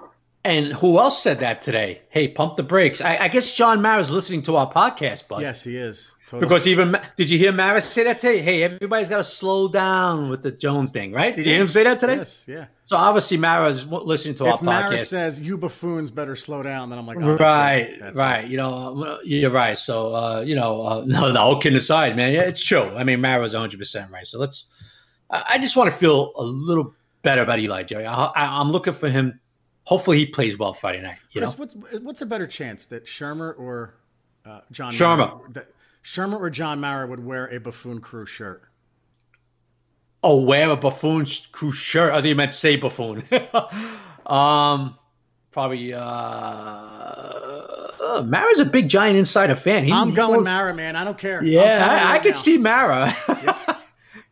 And 0.44 0.66
who 0.74 0.98
else 1.00 1.20
said 1.20 1.40
that 1.40 1.60
today? 1.60 2.02
Hey, 2.08 2.28
pump 2.28 2.56
the 2.56 2.62
brakes. 2.62 3.00
I, 3.00 3.16
I 3.16 3.28
guess 3.28 3.52
John 3.52 3.82
Mara's 3.82 4.12
listening 4.12 4.42
to 4.42 4.54
our 4.56 4.72
podcast, 4.72 5.24
but 5.28 5.40
Yes, 5.40 5.64
he 5.64 5.76
is. 5.76 6.14
Totally. 6.28 6.40
because 6.48 6.66
even 6.68 6.96
did 7.16 7.30
you 7.30 7.38
hear 7.38 7.52
Mara 7.52 7.80
say 7.80 8.02
that 8.04 8.18
today? 8.20 8.40
Hey, 8.40 8.62
everybody's 8.64 9.08
got 9.08 9.18
to 9.18 9.24
slow 9.24 9.68
down 9.68 10.28
with 10.28 10.42
the 10.42 10.50
Jones 10.52 10.90
thing, 10.90 11.12
right? 11.12 11.34
Did 11.34 11.46
you 11.46 11.52
hear 11.52 11.60
him 11.60 11.68
say 11.68 11.84
that 11.84 11.98
today? 12.00 12.16
yes, 12.16 12.44
yeah. 12.48 12.66
So 12.84 12.96
obviously 12.96 13.36
Mara's 13.36 13.86
listening 13.86 14.34
to 14.36 14.46
our 14.46 14.54
If 14.54 14.62
Mara 14.62 14.94
podcast. 14.94 15.06
says 15.06 15.40
you 15.40 15.56
buffoons 15.56 16.10
better 16.12 16.34
slow 16.36 16.62
down, 16.64 16.90
then 16.90 16.98
I'm 16.98 17.06
like, 17.06 17.18
oh, 17.18 17.36
that's 17.36 17.40
right, 17.40 17.76
it. 17.90 18.00
That's 18.00 18.16
it. 18.16 18.20
right. 18.20 18.46
You 18.48 18.56
know, 18.56 19.18
you're 19.24 19.50
right. 19.52 19.78
So, 19.78 20.14
uh, 20.14 20.40
you 20.46 20.54
know, 20.56 20.82
uh, 20.82 21.04
no, 21.06 21.30
no, 21.32 21.56
kidding 21.58 21.76
aside, 21.76 22.16
man, 22.16 22.32
yeah, 22.34 22.42
it's 22.42 22.64
true. 22.64 22.82
I 22.96 23.02
mean, 23.04 23.20
Mara's 23.20 23.52
100 23.52 23.78
percent 23.78 24.10
right. 24.12 24.26
So 24.26 24.38
let's. 24.38 24.66
I 25.30 25.44
I 25.50 25.58
just 25.58 25.76
want 25.76 25.90
to 25.90 25.96
feel 25.96 26.32
a 26.36 26.42
little 26.42 26.94
better 27.22 27.42
about 27.42 27.58
Eli 27.58 27.82
Jerry. 27.82 28.06
I, 28.06 28.14
I, 28.14 28.60
I'm 28.60 28.70
looking 28.70 28.92
for 28.92 29.08
him. 29.08 29.40
Hopefully, 29.84 30.18
he 30.18 30.26
plays 30.26 30.58
well 30.58 30.74
Friday 30.74 31.00
night. 31.00 31.18
You 31.32 31.40
know, 31.42 31.50
what's 31.56 31.74
what's 31.74 32.22
a 32.22 32.26
better 32.26 32.46
chance 32.46 32.86
that 32.86 33.06
Shurmur 33.06 33.58
or 33.58 33.94
uh, 34.44 34.60
John 34.72 34.92
Shurmur. 34.92 35.16
Mara, 35.16 35.52
that 35.52 35.66
Shurmur 36.02 36.40
or 36.40 36.50
John 36.50 36.80
Mara 36.80 37.06
would 37.06 37.24
wear 37.24 37.46
a 37.46 37.58
buffoon 37.58 38.00
crew 38.00 38.26
shirt? 38.26 38.64
oh, 40.26 40.40
wear 40.40 40.70
a 40.70 40.76
buffoon 40.76 41.26
crew 41.52 41.72
shirt. 41.72 42.12
I 42.12 42.16
think 42.16 42.26
you 42.26 42.34
meant 42.34 42.52
say 42.52 42.76
buffoon. 42.76 43.22
um, 44.26 44.98
probably. 45.52 45.94
Uh, 45.94 46.00
uh, 47.98 48.24
Mara's 48.26 48.60
a 48.60 48.64
big 48.64 48.88
giant 48.88 49.16
insider 49.16 49.54
fan. 49.54 49.84
He, 49.84 49.92
I'm 49.92 50.12
going 50.14 50.42
Mara, 50.42 50.74
man. 50.74 50.96
I 50.96 51.04
don't 51.04 51.18
care. 51.18 51.42
Yeah, 51.42 51.86
I, 51.88 51.98
I 51.98 52.12
right 52.12 52.22
could 52.22 52.36
see 52.36 52.58
Mara. 52.58 53.14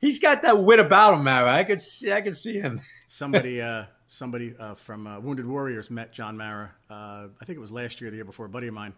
He's 0.04 0.18
got 0.18 0.42
that 0.42 0.62
wit 0.62 0.78
about 0.80 1.14
him, 1.14 1.24
Mara. 1.24 1.50
I 1.50 1.64
could 1.64 1.80
see, 1.80 2.12
I 2.12 2.20
could 2.20 2.36
see 2.36 2.60
him. 2.60 2.80
somebody 3.08 3.62
uh, 3.62 3.84
somebody 4.06 4.54
uh, 4.60 4.74
from 4.74 5.06
uh, 5.06 5.18
Wounded 5.18 5.46
Warriors 5.46 5.90
met 5.90 6.12
John 6.12 6.36
Mara. 6.36 6.70
Uh, 6.90 7.28
I 7.40 7.44
think 7.46 7.56
it 7.56 7.60
was 7.60 7.72
last 7.72 8.00
year, 8.02 8.08
or 8.08 8.10
the 8.10 8.16
year 8.16 8.24
before, 8.26 8.44
a 8.44 8.48
buddy 8.50 8.66
of 8.66 8.74
mine. 8.74 8.92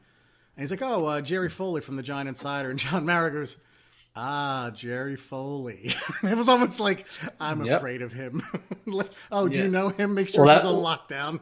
And 0.57 0.63
he's 0.63 0.71
like, 0.73 0.83
"Oh, 0.83 1.05
uh, 1.07 1.21
Jerry 1.21 1.49
Foley 1.49 1.81
from 1.81 1.95
the 1.95 2.03
Giant 2.03 2.29
Insider," 2.29 2.71
and 2.73 2.79
John 2.81 3.07
Mara 3.07 3.31
goes, 3.31 3.57
"Ah, 4.17 4.73
Jerry 4.75 5.15
Foley." 5.15 5.93
it 6.25 6.37
was 6.37 6.49
almost 6.49 6.81
like 6.81 7.07
I'm 7.41 7.65
Yep. 7.65 7.77
afraid 7.77 8.03
of 8.03 8.13
him. 8.13 8.43
oh, 9.31 9.47
do 9.49 9.57
Yeah. 9.57 9.65
you 9.65 9.71
know 9.71 9.91
him? 9.91 10.13
Make 10.13 10.29
sure 10.29 10.45
Well, 10.45 10.57
he's 10.57 10.65
on 10.67 10.75
lockdown. 10.83 11.39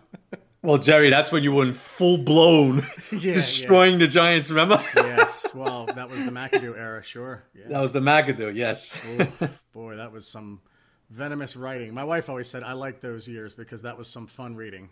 Well, 0.64 0.78
Jerry, 0.78 1.10
that's 1.10 1.30
when 1.30 1.42
you 1.42 1.52
were 1.52 1.66
in 1.66 1.74
full 1.74 2.16
blown 2.16 2.78
yeah. 3.12 3.34
destroying 3.34 3.98
the 3.98 4.08
Giants. 4.08 4.48
Remember? 4.48 4.82
yes, 4.96 5.46
well, 5.54 5.84
that 5.94 6.08
was 6.08 6.24
the 6.24 6.30
McAdoo 6.30 6.78
era, 6.78 7.04
sure. 7.04 7.44
Yeah. 7.54 7.68
that 7.68 7.80
was 7.82 7.92
the 7.92 8.00
McAdoo. 8.00 8.56
Yes. 8.56 8.96
Oof, 9.20 9.60
boy, 9.74 9.96
that 9.96 10.10
was 10.10 10.26
some 10.26 10.62
venomous 11.10 11.54
writing. 11.54 11.92
My 11.92 12.02
wife 12.02 12.30
always 12.30 12.48
said 12.48 12.62
I 12.62 12.72
like 12.72 13.02
those 13.02 13.28
years 13.28 13.52
because 13.52 13.82
that 13.82 13.98
was 13.98 14.08
some 14.08 14.26
fun 14.26 14.56
reading. 14.56 14.88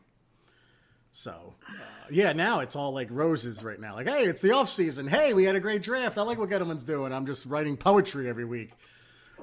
So, 1.10 1.54
uh, 1.66 1.82
yeah, 2.10 2.34
now 2.34 2.60
it's 2.60 2.76
all 2.76 2.92
like 2.92 3.08
roses 3.10 3.64
right 3.64 3.80
now. 3.80 3.94
Like, 3.94 4.08
hey, 4.08 4.24
it's 4.24 4.42
the 4.42 4.50
off 4.52 4.68
season. 4.68 5.06
Hey, 5.06 5.32
we 5.32 5.44
had 5.44 5.56
a 5.56 5.60
great 5.60 5.80
draft. 5.80 6.18
I 6.18 6.22
like 6.22 6.36
what 6.36 6.50
Gettleman's 6.50 6.84
doing. 6.84 7.14
I'm 7.14 7.24
just 7.24 7.46
writing 7.46 7.78
poetry 7.78 8.28
every 8.28 8.44
week. 8.44 8.72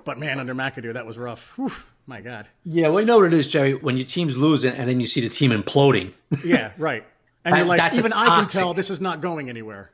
But 0.05 0.17
man, 0.19 0.39
under 0.39 0.53
McAdoo, 0.55 0.93
that 0.93 1.05
was 1.05 1.17
rough. 1.17 1.53
Whew, 1.57 1.71
my 2.07 2.21
God. 2.21 2.47
Yeah. 2.63 2.89
Well, 2.89 2.99
you 3.01 3.05
know 3.05 3.17
what 3.17 3.27
it 3.27 3.33
is, 3.33 3.47
Jerry. 3.47 3.73
When 3.75 3.97
your 3.97 4.05
team's 4.05 4.35
losing 4.37 4.73
and 4.73 4.89
then 4.89 4.99
you 4.99 5.05
see 5.07 5.21
the 5.21 5.29
team 5.29 5.51
imploding. 5.51 6.13
Yeah, 6.45 6.71
right. 6.77 7.03
And 7.45 7.53
That- 7.53 7.57
you're 7.59 7.67
like, 7.67 7.93
even 7.95 8.13
I 8.13 8.25
can 8.39 8.47
tell 8.47 8.73
this 8.73 8.89
is 8.89 9.01
not 9.01 9.21
going 9.21 9.49
anywhere. 9.49 9.91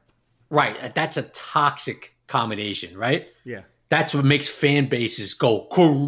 Right. 0.49 0.93
That's 0.95 1.17
a 1.17 1.23
toxic 1.23 2.13
combination, 2.27 2.97
right? 2.97 3.27
Yeah. 3.43 3.61
That's 3.89 4.13
what 4.15 4.25
makes 4.25 4.47
fan 4.49 4.89
bases 4.89 5.33
go 5.33 5.67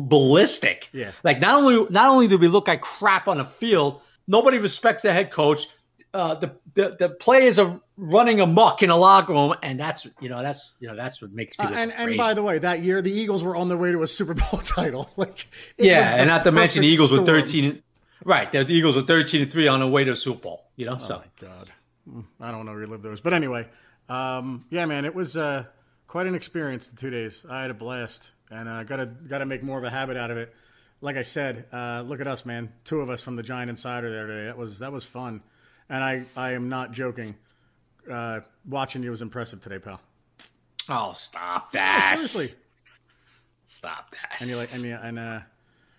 ballistic. 0.09 0.89
Yeah. 0.93 1.11
Like 1.23 1.39
not 1.39 1.61
only 1.61 1.87
not 1.91 2.09
only 2.09 2.27
do 2.27 2.37
we 2.37 2.47
look 2.47 2.67
like 2.67 2.81
crap 2.81 3.27
on 3.27 3.37
the 3.37 3.45
field, 3.45 4.01
nobody 4.27 4.57
respects 4.57 5.03
the 5.03 5.13
head 5.13 5.31
coach. 5.31 5.67
Uh, 6.13 6.33
the, 6.35 6.51
the 6.73 6.95
the 6.99 7.09
players 7.09 7.59
are 7.59 7.79
running 7.97 8.39
amok 8.39 8.83
in 8.83 8.89
a 8.89 8.95
locker 8.95 9.33
room, 9.33 9.55
and 9.63 9.79
that's 9.79 10.07
you 10.21 10.29
know 10.29 10.41
that's 10.41 10.75
you 10.79 10.87
know 10.87 10.95
that's 10.95 11.21
what 11.21 11.31
makes 11.31 11.59
Uh, 11.59 11.63
people 11.63 11.77
and 11.77 11.91
crazy. 11.91 12.09
and 12.11 12.17
by 12.17 12.33
the 12.33 12.43
way, 12.43 12.59
that 12.59 12.83
year 12.83 13.01
the 13.01 13.11
Eagles 13.11 13.43
were 13.43 13.55
on 13.55 13.67
their 13.69 13.77
way 13.77 13.91
to 13.91 14.01
a 14.03 14.07
Super 14.07 14.33
Bowl 14.33 14.59
title. 14.63 15.09
Like, 15.17 15.47
yeah, 15.77 16.15
and 16.15 16.27
not 16.27 16.43
to 16.43 16.51
mention 16.51 16.81
the 16.81 16.87
Eagles 16.87 17.11
were 17.11 17.25
thirteen. 17.25 17.81
Right, 18.23 18.51
the 18.51 18.65
Eagles 18.69 18.95
were 18.95 19.01
thirteen 19.03 19.41
and 19.43 19.51
three 19.51 19.67
on 19.67 19.79
the 19.79 19.87
way 19.87 20.03
to 20.03 20.11
the 20.11 20.15
Super 20.15 20.41
Bowl. 20.41 20.63
You 20.75 20.85
know, 20.87 20.93
Oh 20.95 20.97
so 20.99 21.17
my 21.17 21.47
god, 21.47 21.69
Mm, 22.09 22.25
I 22.39 22.47
don't 22.51 22.65
want 22.65 22.69
to 22.69 22.75
relive 22.75 23.01
those. 23.01 23.19
But 23.21 23.33
anyway, 23.33 23.67
um, 24.09 24.65
yeah, 24.69 24.85
man, 24.85 25.03
it 25.05 25.13
was 25.13 25.35
uh, 25.35 25.65
quite 26.07 26.25
an 26.27 26.35
experience. 26.35 26.87
The 26.87 26.95
two 26.97 27.09
days, 27.09 27.45
I 27.49 27.61
had 27.61 27.69
a 27.69 27.73
blast, 27.73 28.31
and 28.49 28.69
uh, 28.69 28.83
gotta 28.83 29.05
gotta 29.07 29.45
make 29.45 29.61
more 29.63 29.77
of 29.77 29.83
a 29.83 29.89
habit 29.89 30.17
out 30.17 30.31
of 30.31 30.37
it. 30.37 30.53
Like 31.01 31.15
I 31.17 31.21
said, 31.21 31.65
uh, 31.71 32.03
look 32.05 32.21
at 32.21 32.27
us, 32.27 32.45
man. 32.45 32.71
Two 32.83 33.01
of 33.01 33.09
us 33.09 33.21
from 33.21 33.35
the 33.35 33.43
Giant 33.43 33.69
Insider 33.69 34.09
there 34.09 34.25
today. 34.27 34.45
That 34.45 34.57
was 34.57 34.79
that 34.79 34.91
was 34.91 35.05
fun, 35.05 35.41
and 35.89 36.03
I 36.03 36.23
I 36.35 36.51
am 36.53 36.69
not 36.69 36.91
joking. 36.91 37.35
Uh, 38.09 38.41
watching 38.67 39.03
you 39.03 39.11
was 39.11 39.21
impressive 39.21 39.61
today, 39.61 39.79
pal. 39.79 39.99
oh 40.89 41.13
stop 41.13 41.73
No, 41.73 41.79
that! 41.79 42.13
seriously. 42.15 42.53
stop 43.65 44.11
that! 44.11 44.39
And 44.41 44.49
you 44.49 44.55
like 44.57 44.73
and 44.73 44.83
you, 44.83 44.95
and 45.01 45.19
uh, 45.19 45.39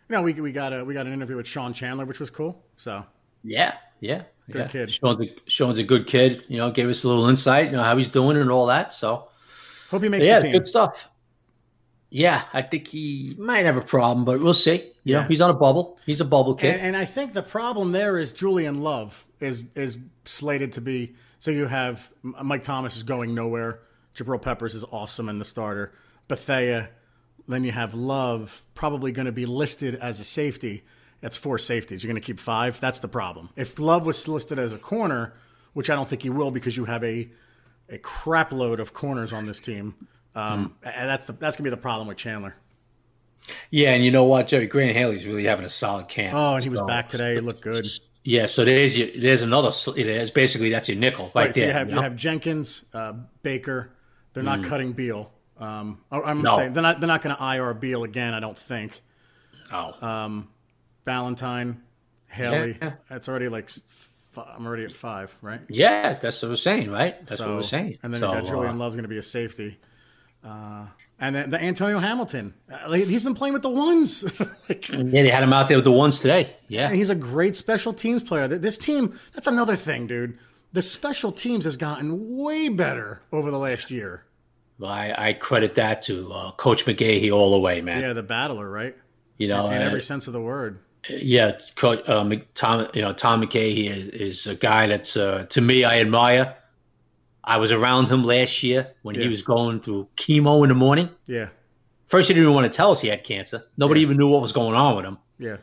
you 0.08 0.16
know 0.16 0.22
we 0.22 0.32
we 0.34 0.52
got 0.52 0.72
a 0.72 0.84
we 0.84 0.94
got 0.94 1.06
an 1.06 1.12
interview 1.12 1.36
with 1.36 1.46
Sean 1.46 1.72
Chandler, 1.72 2.04
which 2.04 2.20
was 2.20 2.30
cool. 2.30 2.62
So 2.76 3.04
Yeah, 3.44 3.74
yeah, 4.00 4.22
Good 4.50 4.58
yeah. 4.62 4.68
kid. 4.68 4.90
Sean's 4.92 5.26
a, 5.26 5.34
Sean's 5.46 5.78
a 5.78 5.84
good 5.84 6.06
kid. 6.06 6.44
You 6.48 6.58
know, 6.58 6.70
gave 6.70 6.88
us 6.88 7.04
a 7.04 7.08
little 7.08 7.28
insight, 7.28 7.66
you 7.66 7.72
know, 7.72 7.82
how 7.82 7.96
he's 7.96 8.08
doing 8.08 8.36
and 8.36 8.50
all 8.50 8.66
that. 8.66 8.92
So 8.92 9.28
hope 9.90 10.02
he 10.02 10.08
makes 10.08 10.26
yeah, 10.26 10.38
the 10.38 10.44
team. 10.44 10.52
good 10.52 10.68
stuff. 10.68 11.08
Yeah, 12.10 12.42
I 12.54 12.62
think 12.62 12.88
he 12.88 13.34
might 13.38 13.66
have 13.66 13.76
a 13.76 13.82
problem, 13.82 14.24
but 14.24 14.40
we'll 14.40 14.54
see. 14.54 14.92
You 15.04 15.14
Yeah. 15.14 15.20
know, 15.20 15.28
he's 15.28 15.42
on 15.42 15.50
a 15.50 15.54
bubble. 15.54 15.98
He's 16.06 16.22
a 16.22 16.24
bubble 16.24 16.54
kid. 16.54 16.74
And, 16.76 16.80
and 16.80 16.96
I 16.96 17.04
think 17.04 17.34
the 17.34 17.42
problem 17.42 17.92
there 17.92 18.16
is 18.18 18.32
Julian 18.32 18.80
Love 18.80 19.26
is 19.40 19.64
is 19.74 19.98
slated 20.24 20.72
to 20.72 20.80
be. 20.80 21.14
So 21.38 21.50
you 21.50 21.66
have 21.66 22.10
Mike 22.22 22.64
Thomas 22.64 22.96
is 22.96 23.02
going 23.02 23.34
nowhere. 23.34 23.80
Jabril 24.14 24.42
Peppers 24.42 24.74
is 24.74 24.84
awesome 24.84 25.28
in 25.28 25.38
the 25.38 25.44
starter. 25.44 25.92
Bethea. 26.26 26.90
Then 27.46 27.64
you 27.64 27.72
have 27.72 27.94
Love 27.94 28.62
probably 28.74 29.10
going 29.12 29.26
to 29.26 29.32
be 29.32 29.46
listed 29.46 29.94
as 29.94 30.20
a 30.20 30.24
safety. 30.24 30.84
That's 31.20 31.36
four 31.36 31.58
safeties. 31.58 32.02
You're 32.04 32.12
going 32.12 32.20
to 32.20 32.26
keep 32.26 32.38
five. 32.38 32.78
That's 32.80 32.98
the 33.00 33.08
problem. 33.08 33.48
If 33.56 33.78
Love 33.78 34.04
was 34.04 34.28
listed 34.28 34.58
as 34.58 34.72
a 34.72 34.78
corner, 34.78 35.34
which 35.72 35.88
I 35.88 35.94
don't 35.94 36.08
think 36.08 36.22
he 36.22 36.30
will 36.30 36.50
because 36.50 36.76
you 36.76 36.84
have 36.84 37.02
a 37.04 37.30
a 37.90 37.96
crap 37.98 38.52
load 38.52 38.80
of 38.80 38.92
corners 38.92 39.32
on 39.32 39.46
this 39.46 39.60
team. 39.60 39.94
Um, 40.34 40.74
and 40.82 41.08
that's 41.08 41.26
the, 41.26 41.32
that's 41.32 41.56
gonna 41.56 41.64
be 41.64 41.70
the 41.70 41.76
problem 41.78 42.06
with 42.06 42.18
Chandler. 42.18 42.54
yeah, 43.70 43.94
and 43.94 44.04
you 44.04 44.10
know 44.10 44.24
what, 44.24 44.46
Jerry 44.48 44.66
Grant 44.66 44.94
Haley's 44.94 45.26
really 45.26 45.44
having 45.44 45.64
a 45.64 45.68
solid 45.70 46.08
camp. 46.08 46.34
Oh, 46.36 46.54
and 46.56 46.62
he 46.62 46.68
was 46.68 46.80
So- 46.80 46.86
back 46.86 47.08
today. 47.08 47.34
He 47.36 47.40
looked 47.40 47.62
good. 47.62 47.86
Yeah, 48.24 48.46
so 48.46 48.64
there's 48.64 48.98
your, 48.98 49.08
there's 49.16 49.42
another. 49.42 49.70
It 49.96 50.06
is 50.06 50.30
basically 50.30 50.70
that's 50.70 50.88
your 50.88 50.98
nickel 50.98 51.26
right, 51.34 51.46
Right, 51.46 51.54
so 51.54 51.60
there. 51.60 51.68
you 51.68 51.72
have 51.72 51.88
you 51.88 51.96
you 51.96 52.00
have 52.02 52.16
Jenkins, 52.16 52.84
uh, 52.92 53.14
Baker. 53.42 53.90
They're 54.34 54.42
not 54.42 54.62
cutting 54.64 54.92
Beal. 54.92 55.32
Um, 55.58 56.00
I'm 56.12 56.42
No. 56.42 56.54
saying 56.56 56.72
they're 56.74 56.82
not 56.82 57.00
they're 57.00 57.08
not 57.08 57.22
going 57.22 57.34
to 57.36 57.42
IR 57.56 57.74
Beal 57.74 58.04
again. 58.04 58.34
I 58.34 58.40
don't 58.40 58.58
think. 58.58 59.00
oh, 59.72 60.44
Ballentine, 61.06 61.78
Haley. 62.26 62.76
Yeah. 62.80 62.92
That's 63.08 63.28
already 63.28 63.48
like 63.48 63.70
I'm 64.36 64.66
already 64.66 64.84
at 64.84 64.92
five, 64.92 65.34
right? 65.42 65.60
yeah, 65.68 66.12
that's 66.14 66.42
what 66.42 66.50
we're 66.50 66.56
saying, 66.56 66.90
right? 66.90 67.24
That's 67.26 67.40
what 67.40 67.48
we're 67.48 67.62
saying. 67.62 67.98
And 68.02 68.12
then 68.12 68.20
so, 68.20 68.30
got 68.32 68.44
Julian 68.44 68.74
uh, 68.76 68.78
Love's 68.78 68.94
going 68.94 69.02
to 69.04 69.08
be 69.08 69.18
a 69.18 69.22
safety. 69.22 69.78
Uh, 70.48 70.86
and 71.20 71.34
then 71.34 71.50
the 71.50 71.60
Antonio 71.60 71.98
Hamilton, 71.98 72.54
uh, 72.72 72.92
he's 72.92 73.22
been 73.22 73.34
playing 73.34 73.52
with 73.52 73.62
the 73.62 73.68
ones. 73.68 74.22
like, 74.68 74.88
yeah, 74.88 75.02
they 75.02 75.28
had 75.28 75.42
him 75.42 75.52
out 75.52 75.68
there 75.68 75.76
with 75.76 75.84
the 75.84 75.92
ones 75.92 76.20
today. 76.20 76.56
Yeah, 76.68 76.86
And 76.86 76.96
he's 76.96 77.10
a 77.10 77.14
great 77.14 77.54
special 77.54 77.92
teams 77.92 78.22
player. 78.22 78.48
This 78.48 78.78
team, 78.78 79.18
that's 79.34 79.46
another 79.46 79.76
thing, 79.76 80.06
dude. 80.06 80.38
The 80.72 80.80
special 80.80 81.32
teams 81.32 81.64
has 81.64 81.76
gotten 81.76 82.38
way 82.38 82.68
better 82.68 83.22
over 83.32 83.50
the 83.50 83.58
last 83.58 83.90
year. 83.90 84.24
I, 84.82 85.28
I 85.30 85.32
credit 85.34 85.74
that 85.74 86.02
to 86.02 86.32
uh, 86.32 86.52
Coach 86.52 86.86
McGaughey 86.86 87.32
all 87.32 87.50
the 87.50 87.58
way, 87.58 87.80
man. 87.80 88.00
Yeah, 88.00 88.12
the 88.12 88.22
battler, 88.22 88.70
right? 88.70 88.96
You 89.36 89.48
know, 89.48 89.66
in, 89.66 89.74
in 89.74 89.82
uh, 89.82 89.86
every 89.86 90.02
sense 90.02 90.28
of 90.28 90.32
the 90.32 90.40
word. 90.40 90.78
yeah, 91.08 91.58
Coach 91.74 92.08
uh, 92.08 92.36
Tom. 92.54 92.88
You 92.94 93.02
know, 93.02 93.12
Tom 93.12 93.42
McGaughey 93.42 93.90
is, 93.90 94.08
is 94.08 94.46
a 94.46 94.54
guy 94.54 94.86
that's 94.86 95.16
uh, 95.16 95.46
to 95.50 95.60
me 95.60 95.84
I 95.84 95.98
admire. 95.98 96.54
I 97.48 97.56
was 97.56 97.72
around 97.72 98.08
him 98.08 98.22
last 98.24 98.62
year 98.62 98.92
when 99.02 99.14
Yeah. 99.16 99.22
he 99.22 99.28
was 99.28 99.42
going 99.42 99.80
through 99.80 100.06
chemo 100.16 100.62
in 100.62 100.68
the 100.68 100.74
morning. 100.74 101.08
Yeah, 101.26 101.48
First, 102.06 102.28
he 102.28 102.34
didn't 102.34 102.44
even 102.44 102.54
want 102.54 102.70
to 102.72 102.76
tell 102.76 102.90
us 102.90 103.00
he 103.00 103.08
had 103.08 103.24
cancer. 103.24 103.64
Nobody 103.76 104.00
Yeah. 104.00 104.06
even 104.06 104.16
knew 104.18 104.28
what 104.28 104.40
was 104.42 104.52
going 104.52 104.74
on 104.74 104.96
with 104.96 105.04
him. 105.04 105.18
yeah, 105.38 105.56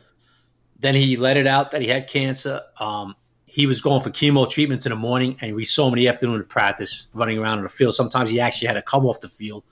Then 0.78 0.94
he 0.94 1.16
let 1.16 1.36
it 1.36 1.46
out 1.46 1.70
that 1.70 1.80
he 1.82 1.88
had 1.88 2.08
cancer. 2.08 2.60
Um, 2.78 3.14
he 3.46 3.66
was 3.66 3.80
going 3.80 4.00
for 4.02 4.10
chemo 4.10 4.48
treatments 4.48 4.84
in 4.86 4.90
the 4.90 4.96
morning, 4.96 5.36
and 5.40 5.54
we 5.54 5.64
saw 5.64 5.86
him 5.88 5.94
in 5.94 6.00
the 6.00 6.08
afternoon 6.08 6.40
at 6.40 6.48
practice, 6.48 7.08
running 7.14 7.38
around 7.38 7.58
in 7.58 7.62
the 7.64 7.70
field. 7.70 7.94
Sometimes 7.94 8.30
he 8.30 8.38
actually 8.40 8.66
had 8.68 8.74
to 8.74 8.82
come 8.82 9.06
off 9.06 9.20
the 9.20 9.28
field 9.28 9.64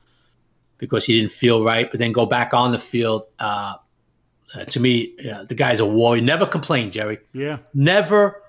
because 0.78 1.04
he 1.04 1.18
didn't 1.20 1.32
feel 1.32 1.62
right, 1.64 1.90
but 1.90 1.98
then 2.00 2.12
go 2.12 2.26
back 2.26 2.54
on 2.54 2.72
the 2.72 2.78
field. 2.78 3.26
Uh, 3.38 3.74
uh, 4.54 4.64
to 4.66 4.80
me, 4.80 5.14
yeah, 5.20 5.42
the 5.48 5.54
guy's 5.54 5.80
a 5.80 5.86
warrior. 5.86 6.22
Never 6.22 6.46
complained, 6.46 6.92
Jerry. 6.92 7.18
yeah. 7.32 7.58
Never. 7.74 8.40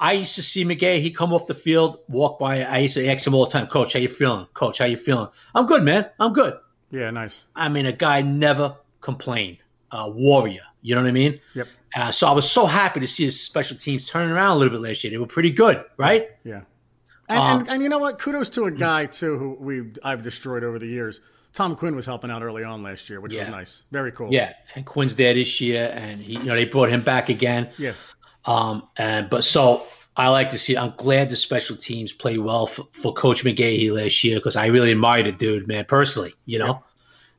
I 0.00 0.12
used 0.14 0.34
to 0.36 0.42
see 0.42 0.64
McGaughey. 0.64 1.00
He 1.00 1.10
come 1.10 1.32
off 1.32 1.46
the 1.46 1.54
field, 1.54 1.98
walk 2.08 2.38
by. 2.38 2.64
I 2.64 2.78
used 2.78 2.94
to 2.94 3.06
ask 3.06 3.26
him 3.26 3.34
all 3.34 3.44
the 3.44 3.50
time, 3.50 3.66
Coach, 3.66 3.92
how 3.92 3.98
you 3.98 4.08
feeling? 4.08 4.46
Coach, 4.54 4.78
how 4.78 4.86
you 4.86 4.96
feeling? 4.96 5.28
I'm 5.54 5.66
good, 5.66 5.82
man. 5.82 6.08
I'm 6.18 6.32
good. 6.32 6.58
Yeah, 6.90 7.10
nice. 7.10 7.44
I 7.54 7.68
mean, 7.68 7.86
a 7.86 7.92
guy 7.92 8.22
never 8.22 8.74
complained. 9.02 9.58
A 9.92 10.08
warrior. 10.08 10.62
You 10.82 10.94
know 10.94 11.02
what 11.02 11.08
I 11.08 11.12
mean? 11.12 11.38
Yep. 11.54 11.68
Uh, 11.94 12.10
so 12.10 12.26
I 12.28 12.30
was 12.32 12.50
so 12.50 12.64
happy 12.64 13.00
to 13.00 13.06
see 13.06 13.24
his 13.24 13.38
special 13.40 13.76
teams 13.76 14.06
turning 14.08 14.32
around 14.32 14.52
a 14.52 14.58
little 14.58 14.72
bit 14.72 14.80
last 14.88 15.04
year. 15.04 15.10
They 15.10 15.18
were 15.18 15.26
pretty 15.26 15.50
good, 15.50 15.84
right? 15.98 16.28
Yeah. 16.44 16.62
And, 17.28 17.38
Um, 17.38 17.60
and, 17.60 17.68
and 17.70 17.82
you 17.82 17.88
know 17.88 17.98
what? 17.98 18.18
Kudos 18.18 18.48
to 18.50 18.64
a 18.64 18.70
guy 18.70 19.06
too 19.06 19.36
who 19.36 19.56
we 19.60 19.90
I've 20.02 20.22
destroyed 20.22 20.64
over 20.64 20.78
the 20.78 20.86
years. 20.86 21.20
Tom 21.52 21.74
Quinn 21.74 21.96
was 21.96 22.06
helping 22.06 22.30
out 22.30 22.42
early 22.42 22.62
on 22.62 22.82
last 22.84 23.10
year, 23.10 23.20
which 23.20 23.34
was 23.34 23.48
nice. 23.48 23.82
Very 23.90 24.12
cool. 24.12 24.32
Yeah. 24.32 24.52
And 24.76 24.86
Quinn's 24.86 25.16
there 25.16 25.34
this 25.34 25.60
year, 25.60 25.92
and 25.96 26.22
he, 26.22 26.34
you 26.34 26.44
know, 26.44 26.54
they 26.54 26.64
brought 26.64 26.90
him 26.90 27.02
back 27.02 27.28
again. 27.28 27.68
Yeah. 27.76 27.92
Um, 28.44 28.88
and 28.96 29.28
but 29.28 29.44
so 29.44 29.84
I 30.16 30.28
like 30.28 30.50
to 30.50 30.58
see. 30.58 30.76
I'm 30.76 30.94
glad 30.96 31.30
the 31.30 31.36
special 31.36 31.76
teams 31.76 32.12
played 32.12 32.38
well 32.38 32.66
for, 32.66 32.86
for 32.92 33.12
Coach 33.12 33.44
McGaughey 33.44 33.92
last 33.92 34.22
year 34.24 34.38
because 34.38 34.56
I 34.56 34.66
really 34.66 34.92
admired 34.92 35.26
the 35.26 35.32
dude, 35.32 35.68
man, 35.68 35.84
personally. 35.84 36.34
You 36.46 36.58
know, 36.58 36.82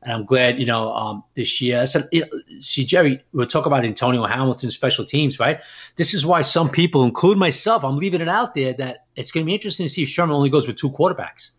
and 0.03 0.13
I'm 0.13 0.25
glad 0.25 0.59
you 0.59 0.65
know 0.65 0.93
um, 0.93 1.23
this 1.35 1.61
year. 1.61 1.81
I 1.81 1.85
said, 1.85 2.07
you 2.11 2.25
see, 2.59 2.83
Jerry, 2.83 3.23
we'll 3.33 3.47
talk 3.47 3.65
about 3.65 3.85
Antonio 3.85 4.23
Hamilton 4.25 4.71
special 4.71 5.05
teams, 5.05 5.39
right? 5.39 5.61
This 5.95 6.13
is 6.13 6.25
why 6.25 6.41
some 6.41 6.69
people, 6.69 7.03
include 7.03 7.37
myself, 7.37 7.83
I'm 7.83 7.97
leaving 7.97 8.21
it 8.21 8.29
out 8.29 8.55
there 8.55 8.73
that 8.73 9.05
it's 9.15 9.31
going 9.31 9.45
to 9.45 9.49
be 9.49 9.53
interesting 9.53 9.85
to 9.85 9.89
see 9.89 10.03
if 10.03 10.09
Shurmur 10.09 10.31
only 10.31 10.49
goes 10.49 10.67
with 10.67 10.75
two 10.75 10.89
quarterbacks. 10.89 11.51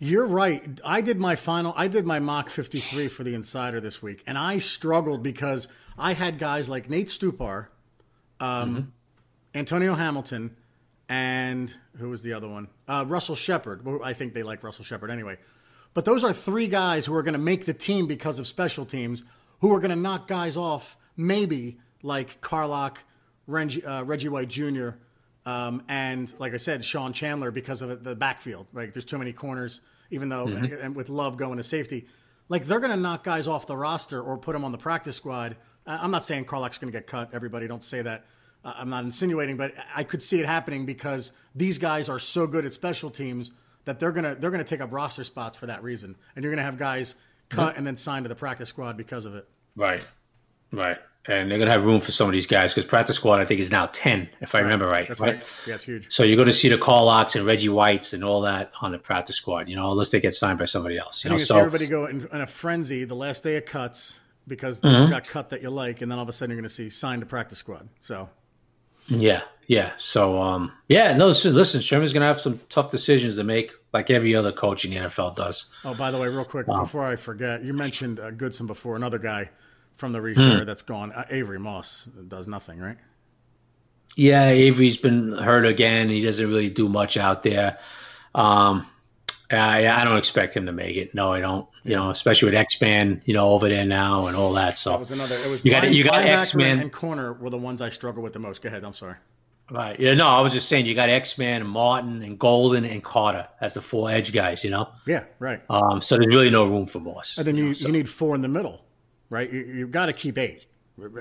You're 0.00 0.26
right. 0.26 0.80
I 0.84 1.00
did 1.00 1.18
my 1.18 1.34
final, 1.34 1.74
I 1.76 1.88
did 1.88 2.06
my 2.06 2.20
mock 2.20 2.50
53 2.50 3.08
for 3.08 3.24
the 3.24 3.34
Insider 3.34 3.80
this 3.80 4.00
week, 4.00 4.22
and 4.26 4.38
I 4.38 4.58
struggled 4.60 5.22
because 5.22 5.66
I 5.98 6.12
had 6.12 6.38
guys 6.38 6.68
like 6.68 6.88
Nate 6.88 7.08
Stupar, 7.08 7.66
um, 8.40 8.92
Antonio 9.54 9.94
Hamilton, 9.94 10.56
and 11.08 11.72
who 11.96 12.10
was 12.10 12.22
the 12.22 12.32
other 12.34 12.48
one? 12.48 12.68
Uh, 12.86 13.04
Russell 13.06 13.36
Shepard. 13.36 13.86
I 14.02 14.12
think 14.12 14.34
they 14.34 14.42
like 14.42 14.62
Russell 14.62 14.84
Shepard 14.84 15.10
anyway. 15.10 15.38
But 15.94 16.04
those 16.04 16.22
are 16.22 16.32
three 16.32 16.68
guys 16.68 17.06
who 17.06 17.14
are 17.14 17.22
going 17.22 17.32
to 17.32 17.38
make 17.38 17.66
the 17.66 17.74
team 17.74 18.06
because 18.06 18.38
of 18.38 18.46
special 18.46 18.84
teams, 18.84 19.24
who 19.60 19.74
are 19.74 19.80
going 19.80 19.90
to 19.90 19.96
knock 19.96 20.28
guys 20.28 20.56
off, 20.56 20.96
maybe 21.16 21.78
like 22.02 22.40
Carlock, 22.40 23.02
Reggie, 23.46 23.84
uh, 23.84 24.02
Reggie 24.04 24.28
White 24.28 24.48
Jr., 24.48 24.90
um, 25.46 25.82
and 25.88 26.32
like 26.38 26.52
I 26.52 26.58
said, 26.58 26.84
Sean 26.84 27.14
Chandler 27.14 27.50
because 27.50 27.80
of 27.80 28.04
the 28.04 28.14
backfield. 28.14 28.66
Like 28.74 28.92
there's 28.92 29.06
too 29.06 29.16
many 29.16 29.32
corners, 29.32 29.80
even 30.10 30.28
though 30.28 30.46
and 30.46 30.94
with 30.94 31.08
Love 31.08 31.38
going 31.38 31.56
to 31.56 31.62
safety, 31.62 32.06
like 32.50 32.66
they're 32.66 32.80
going 32.80 32.90
to 32.90 32.98
knock 32.98 33.24
guys 33.24 33.46
off 33.46 33.66
the 33.66 33.76
roster 33.76 34.20
or 34.20 34.36
put 34.36 34.52
them 34.52 34.62
on 34.62 34.72
the 34.72 34.78
practice 34.78 35.16
squad. 35.16 35.56
I'm 35.88 36.10
not 36.10 36.22
saying 36.22 36.44
Carlock's 36.44 36.78
going 36.78 36.92
to 36.92 36.96
get 36.96 37.06
cut. 37.06 37.30
Everybody, 37.32 37.66
don't 37.66 37.82
say 37.82 38.02
that. 38.02 38.26
I'm 38.64 38.90
not 38.90 39.04
insinuating, 39.04 39.56
but 39.56 39.72
I 39.94 40.04
could 40.04 40.22
see 40.22 40.38
it 40.40 40.46
happening 40.46 40.84
because 40.84 41.32
these 41.54 41.78
guys 41.78 42.08
are 42.08 42.18
so 42.18 42.46
good 42.46 42.66
at 42.66 42.72
special 42.72 43.08
teams 43.08 43.52
that 43.84 43.98
they're 43.98 44.12
gonna 44.12 44.34
they're 44.34 44.50
gonna 44.50 44.64
take 44.64 44.80
up 44.80 44.92
roster 44.92 45.24
spots 45.24 45.56
for 45.56 45.66
that 45.66 45.82
reason, 45.82 46.16
and 46.36 46.42
you're 46.42 46.52
gonna 46.52 46.64
have 46.64 46.76
guys 46.76 47.14
cut 47.48 47.76
and 47.76 47.86
then 47.86 47.96
signed 47.96 48.24
to 48.24 48.28
the 48.28 48.34
practice 48.34 48.68
squad 48.68 48.96
because 48.96 49.24
of 49.24 49.34
it. 49.34 49.48
Right, 49.76 50.06
right. 50.72 50.98
And 51.26 51.50
they're 51.50 51.58
going 51.58 51.66
to 51.66 51.72
have 51.72 51.84
room 51.84 52.00
for 52.00 52.10
some 52.10 52.26
of 52.26 52.32
these 52.32 52.46
guys 52.46 52.72
because 52.72 52.88
practice 52.88 53.16
squad, 53.16 53.38
I 53.38 53.44
think, 53.44 53.60
is 53.60 53.70
now 53.70 53.86
10, 53.92 54.30
if 54.40 54.54
I 54.54 54.60
remember 54.60 54.86
right. 54.86 55.06
That's 55.06 55.20
right. 55.20 55.42
Yeah, 55.66 55.74
it's 55.74 55.84
huge. 55.84 56.06
So 56.08 56.22
you're 56.22 56.36
going 56.36 56.46
to 56.46 56.54
see 56.54 56.70
the 56.70 56.78
Carlocks 56.78 57.36
and 57.36 57.44
Reggie 57.44 57.68
Whites 57.68 58.14
and 58.14 58.24
all 58.24 58.40
that 58.42 58.72
on 58.80 58.92
the 58.92 58.98
practice 58.98 59.36
squad, 59.36 59.68
you 59.68 59.76
know, 59.76 59.90
unless 59.90 60.10
they 60.10 60.20
get 60.20 60.34
signed 60.34 60.58
by 60.58 60.64
somebody 60.64 60.96
else. 60.96 61.22
You 61.22 61.30
And 61.30 61.38
know, 61.38 61.44
so 61.44 61.58
everybody 61.58 61.86
go 61.86 62.06
in, 62.06 62.26
in 62.32 62.40
a 62.40 62.46
frenzy 62.46 63.04
the 63.04 63.14
last 63.14 63.44
day 63.44 63.56
of 63.56 63.66
cuts 63.66 64.18
because 64.48 64.80
Mm-hmm. 64.80 65.04
you 65.04 65.10
got 65.10 65.24
cut 65.28 65.50
that 65.50 65.62
you 65.62 65.70
like, 65.70 66.00
and 66.00 66.10
then 66.10 66.18
all 66.18 66.22
of 66.24 66.28
a 66.28 66.32
sudden 66.32 66.50
you're 66.50 66.60
going 66.60 66.68
to 66.68 66.74
see 66.74 66.90
signed 66.90 67.20
to 67.20 67.26
practice 67.26 67.58
squad. 67.58 67.88
So 68.00 68.28
yeah, 69.06 69.42
yeah. 69.66 69.92
So 69.96 70.40
um, 70.42 70.72
yeah, 70.88 71.16
no. 71.16 71.28
Listen, 71.28 71.54
listen, 71.54 71.80
Shurmur's 71.80 72.12
going 72.12 72.20
to 72.22 72.26
have 72.26 72.40
some 72.40 72.58
tough 72.68 72.90
decisions 72.90 73.36
to 73.36 73.44
make, 73.44 73.72
like 73.92 74.10
every 74.10 74.34
other 74.34 74.52
coach 74.52 74.84
in 74.84 74.90
the 74.90 74.96
NFL 74.96 75.34
does. 75.36 75.66
Oh, 75.84 75.94
by 75.94 76.10
the 76.10 76.18
way, 76.18 76.28
real 76.28 76.44
quick 76.44 76.66
before 76.66 77.04
I 77.06 77.16
forget, 77.16 77.62
you 77.64 77.72
mentioned 77.72 78.20
uh, 78.20 78.30
Goodson 78.32 78.66
before. 78.66 78.96
Another 78.96 79.18
guy 79.18 79.50
from 79.96 80.12
the 80.12 80.18
Hmm. 80.20 80.24
reshare 80.26 80.66
that's 80.66 80.82
gone. 80.82 81.12
Uh, 81.12 81.24
Avery 81.30 81.58
Moss 81.58 82.04
does 82.28 82.46
nothing, 82.48 82.78
right? 82.80 82.98
Yeah, 84.16 84.46
Avery's 84.48 84.96
been 84.96 85.32
hurt 85.38 85.64
again. 85.66 86.08
He 86.08 86.22
doesn't 86.22 86.46
really 86.46 86.70
do 86.70 86.88
much 86.88 87.16
out 87.16 87.42
there. 87.44 87.78
Um, 88.34 88.86
I, 89.50 89.86
I 89.88 90.04
don't 90.04 90.16
expect 90.18 90.56
him 90.56 90.66
to 90.66 90.72
make 90.72 90.96
it. 90.96 91.14
No, 91.14 91.32
I 91.32 91.40
don't. 91.40 91.67
You 91.84 91.94
know, 91.96 92.10
especially 92.10 92.46
with 92.46 92.54
X 92.54 92.80
Men, 92.80 93.22
you 93.24 93.34
know, 93.34 93.50
over 93.50 93.68
there 93.68 93.84
now 93.84 94.26
and 94.26 94.36
all 94.36 94.52
that. 94.54 94.76
So 94.78 94.90
That 94.90 94.98
was 95.00 95.10
another. 95.10 95.36
It 95.36 95.48
was 95.48 95.64
You 95.64 95.70
got- 95.70 95.92
you 95.92 96.04
got 96.04 96.24
X-Men. 96.24 96.80
and 96.80 96.92
corner 96.92 97.32
were 97.34 97.50
the 97.50 97.56
ones 97.58 97.80
I 97.80 97.88
struggle 97.88 98.22
with 98.22 98.32
the 98.32 98.38
most. 98.38 98.60
Go 98.62 98.68
ahead. 98.68 98.84
I'm 98.84 98.94
sorry. 98.94 99.14
Right. 99.70 99.98
Yeah. 100.00 100.14
No, 100.14 100.26
I 100.28 100.40
was 100.40 100.52
just 100.54 100.68
saying 100.68 100.86
you 100.86 100.94
got 100.94 101.08
X 101.08 101.36
Men 101.38 101.60
and 101.62 101.70
Martin 101.70 102.22
and 102.22 102.38
Golden 102.38 102.84
and 102.84 103.02
Carter 103.04 103.46
as 103.60 103.74
the 103.74 103.82
four 103.82 104.10
edge 104.10 104.32
guys. 104.32 104.64
You 104.64 104.70
know, 104.70 104.88
Yeah, 105.06 105.24
right. 105.38 105.60
um, 105.70 106.00
so 106.00 106.16
there's 106.16 106.26
really 106.26 106.50
no 106.50 106.66
room 106.66 106.86
for 106.86 107.00
Moss. 107.00 107.36
And 107.38 107.46
then 107.46 107.56
you, 107.56 107.66
know, 107.66 107.72
so- 107.74 107.86
you 107.86 107.92
need 107.92 108.08
four 108.08 108.34
in 108.34 108.40
the 108.42 108.48
middle, 108.48 108.80
right? 109.30 109.50
You, 109.52 109.60
you've 109.60 109.90
got 109.90 110.06
to 110.06 110.12
keep 110.12 110.38
eight. 110.38 110.64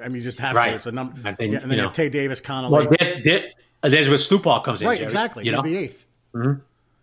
I 0.02 0.08
mean, 0.08 0.16
you 0.16 0.22
just 0.22 0.40
have 0.40 0.56
Right. 0.56 0.70
to. 0.70 0.76
It's 0.76 0.86
a 0.88 0.92
number. 0.92 1.16
And 1.24 1.38
then, 1.38 1.52
yeah, 1.52 1.60
and 1.60 1.64
then 1.64 1.70
you 1.72 1.76
you 1.76 1.82
know. 1.84 1.84
have 1.90 1.96
Tae 1.96 2.10
Davis, 2.10 2.42
Connelly. 2.42 2.72
well, 2.72 2.96
there, 3.00 3.22
there, 3.24 3.44
there's 3.84 4.08
where 4.10 4.18
Stupar 4.18 4.64
comes 4.64 4.82
in. 4.82 4.88
right, 4.88 4.96
Jerry, 4.96 5.06
exactly. 5.06 5.46
You 5.46 5.52
He's 5.52 5.58
know, 5.58 5.70
the 5.70 5.78
eighth. 5.78 6.06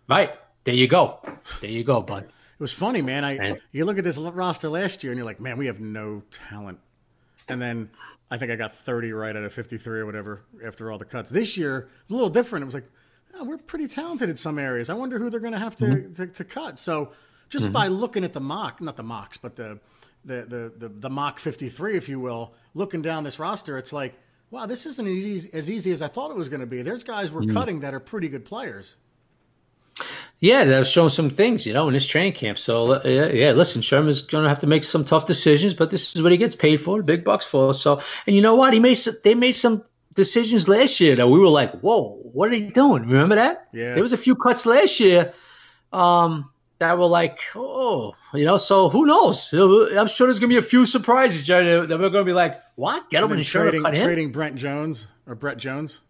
right 0.09 0.31
there 0.63 0.73
you 0.75 0.87
go. 0.87 1.19
There 1.61 1.69
you 1.69 1.83
go, 1.83 2.01
bud. 2.01 2.27
It 2.57 2.63
was 2.63 2.71
funny, 2.71 3.01
man. 3.01 3.25
I 3.25 3.57
you 3.71 3.85
look 3.85 3.97
at 3.97 4.03
this 4.03 4.17
roster 4.17 4.69
last 4.69 5.03
year, 5.03 5.11
and 5.11 5.17
you're 5.17 5.25
like, 5.25 5.39
man, 5.41 5.57
we 5.57 5.65
have 5.67 5.79
no 5.81 6.23
talent. 6.49 6.79
And 7.49 7.61
then 7.61 7.89
I 8.31 8.37
think 8.37 8.51
I 8.51 8.55
got 8.55 8.73
30 8.73 9.11
right 9.11 9.35
out 9.35 9.43
of 9.43 9.53
53 9.53 9.99
or 9.99 10.05
whatever 10.05 10.41
after 10.65 10.91
all 10.91 10.97
the 10.97 11.05
cuts. 11.05 11.29
This 11.29 11.57
year 11.57 11.77
it 11.79 11.85
was 12.07 12.11
a 12.11 12.13
little 12.13 12.29
different. 12.29 12.63
It 12.63 12.65
was 12.67 12.73
like, 12.75 12.89
oh, 13.35 13.43
we're 13.43 13.57
pretty 13.57 13.87
talented 13.87 14.29
in 14.29 14.35
some 14.37 14.57
areas. 14.57 14.89
I 14.89 14.93
wonder 14.93 15.19
who 15.19 15.29
they're 15.29 15.39
going 15.41 15.53
to 15.53 15.59
have 15.59 15.75
to, 15.77 15.85
Mm-hmm. 15.85 16.13
to 16.13 16.27
to 16.27 16.43
cut. 16.45 16.79
So 16.79 17.11
just 17.49 17.71
by 17.71 17.87
looking 17.87 18.23
at 18.23 18.33
the 18.33 18.39
mock, 18.41 18.81
not 18.81 18.95
the 18.97 19.03
mocks, 19.03 19.37
but 19.37 19.55
the 19.57 19.79
the 20.23 20.45
the 20.47 20.87
the, 20.87 20.89
the 20.89 21.09
mock 21.09 21.39
53, 21.39 21.97
if 21.97 22.09
you 22.09 22.19
will, 22.19 22.53
looking 22.73 23.01
down 23.01 23.23
this 23.25 23.37
roster, 23.37 23.77
it's 23.77 23.93
like, 23.93 24.15
wow, 24.49 24.65
this 24.65 24.85
isn't 24.85 25.05
as 25.05 25.13
easy 25.25 25.49
as 25.53 25.69
easy 25.69 25.91
as 25.91 26.01
I 26.01 26.07
thought 26.07 26.31
it 26.31 26.37
was 26.37 26.47
going 26.49 26.61
to 26.61 26.65
be. 26.65 26.81
There's 26.81 27.03
guys 27.03 27.31
we're 27.31 27.41
Mm-hmm. 27.41 27.53
cutting 27.57 27.79
that 27.81 27.93
are 27.93 27.99
pretty 27.99 28.29
good 28.29 28.45
players. 28.45 28.95
Yeah, 30.39 30.63
they're 30.65 30.85
showing 30.85 31.09
some 31.09 31.29
things, 31.29 31.65
you 31.65 31.73
know, 31.73 31.87
in 31.87 31.93
this 31.93 32.05
training 32.05 32.33
camp. 32.33 32.59
So 32.59 32.95
uh, 32.95 33.01
yeah, 33.05 33.27
yeah, 33.27 33.51
listen, 33.51 33.81
Shurmur's 33.81 34.21
going 34.21 34.43
to 34.43 34.49
have 34.49 34.59
to 34.59 34.67
make 34.67 34.83
some 34.83 35.05
tough 35.05 35.27
decisions, 35.27 35.73
but 35.73 35.91
this 35.91 36.15
is 36.15 36.21
what 36.21 36.31
he 36.31 36.37
gets 36.37 36.55
paid 36.55 36.77
for, 36.77 37.01
big 37.01 37.23
bucks 37.23 37.45
for. 37.45 37.73
So, 37.73 38.01
and 38.27 38.35
you 38.35 38.41
know 38.41 38.55
what? 38.55 38.73
He 38.73 38.79
made 38.79 38.95
some, 38.95 39.15
they 39.23 39.33
made 39.33 39.53
some 39.53 39.83
decisions 40.13 40.67
last 40.67 40.99
year 40.99 41.15
that 41.15 41.27
we 41.27 41.39
were 41.39 41.47
like, 41.47 41.71
whoa, 41.79 42.19
what 42.33 42.49
are 42.49 42.51
they 42.51 42.69
doing? 42.69 43.03
Remember 43.03 43.35
that? 43.35 43.67
Yeah. 43.73 43.93
There 43.93 44.03
was 44.03 44.13
a 44.13 44.17
few 44.17 44.35
cuts 44.35 44.65
last 44.65 44.99
year 44.99 45.33
um, 45.93 46.49
that 46.79 46.97
were 46.97 47.07
like, 47.07 47.39
oh, 47.55 48.13
you 48.33 48.45
know. 48.45 48.57
So 48.57 48.89
who 48.89 49.05
knows? 49.05 49.53
I'm 49.53 50.07
sure 50.07 50.27
there's 50.27 50.39
going 50.39 50.49
to 50.49 50.55
be 50.55 50.57
a 50.57 50.61
few 50.61 50.85
surprises, 50.85 51.45
Jerry, 51.47 51.65
that 51.65 51.87
that 51.87 51.99
we're 51.99 52.09
going 52.09 52.25
to 52.25 52.29
be 52.29 52.33
like, 52.33 52.59
what? 52.75 53.09
Get 53.09 53.23
him 53.23 53.31
And 53.31 53.39
in 53.39 53.45
Shurmur 53.45 53.71
trading, 53.71 54.03
trading 54.03 54.31
Brent 54.31 54.55
Jones 54.55 55.07
or 55.27 55.35
Brett 55.35 55.57
Jones. 55.57 56.01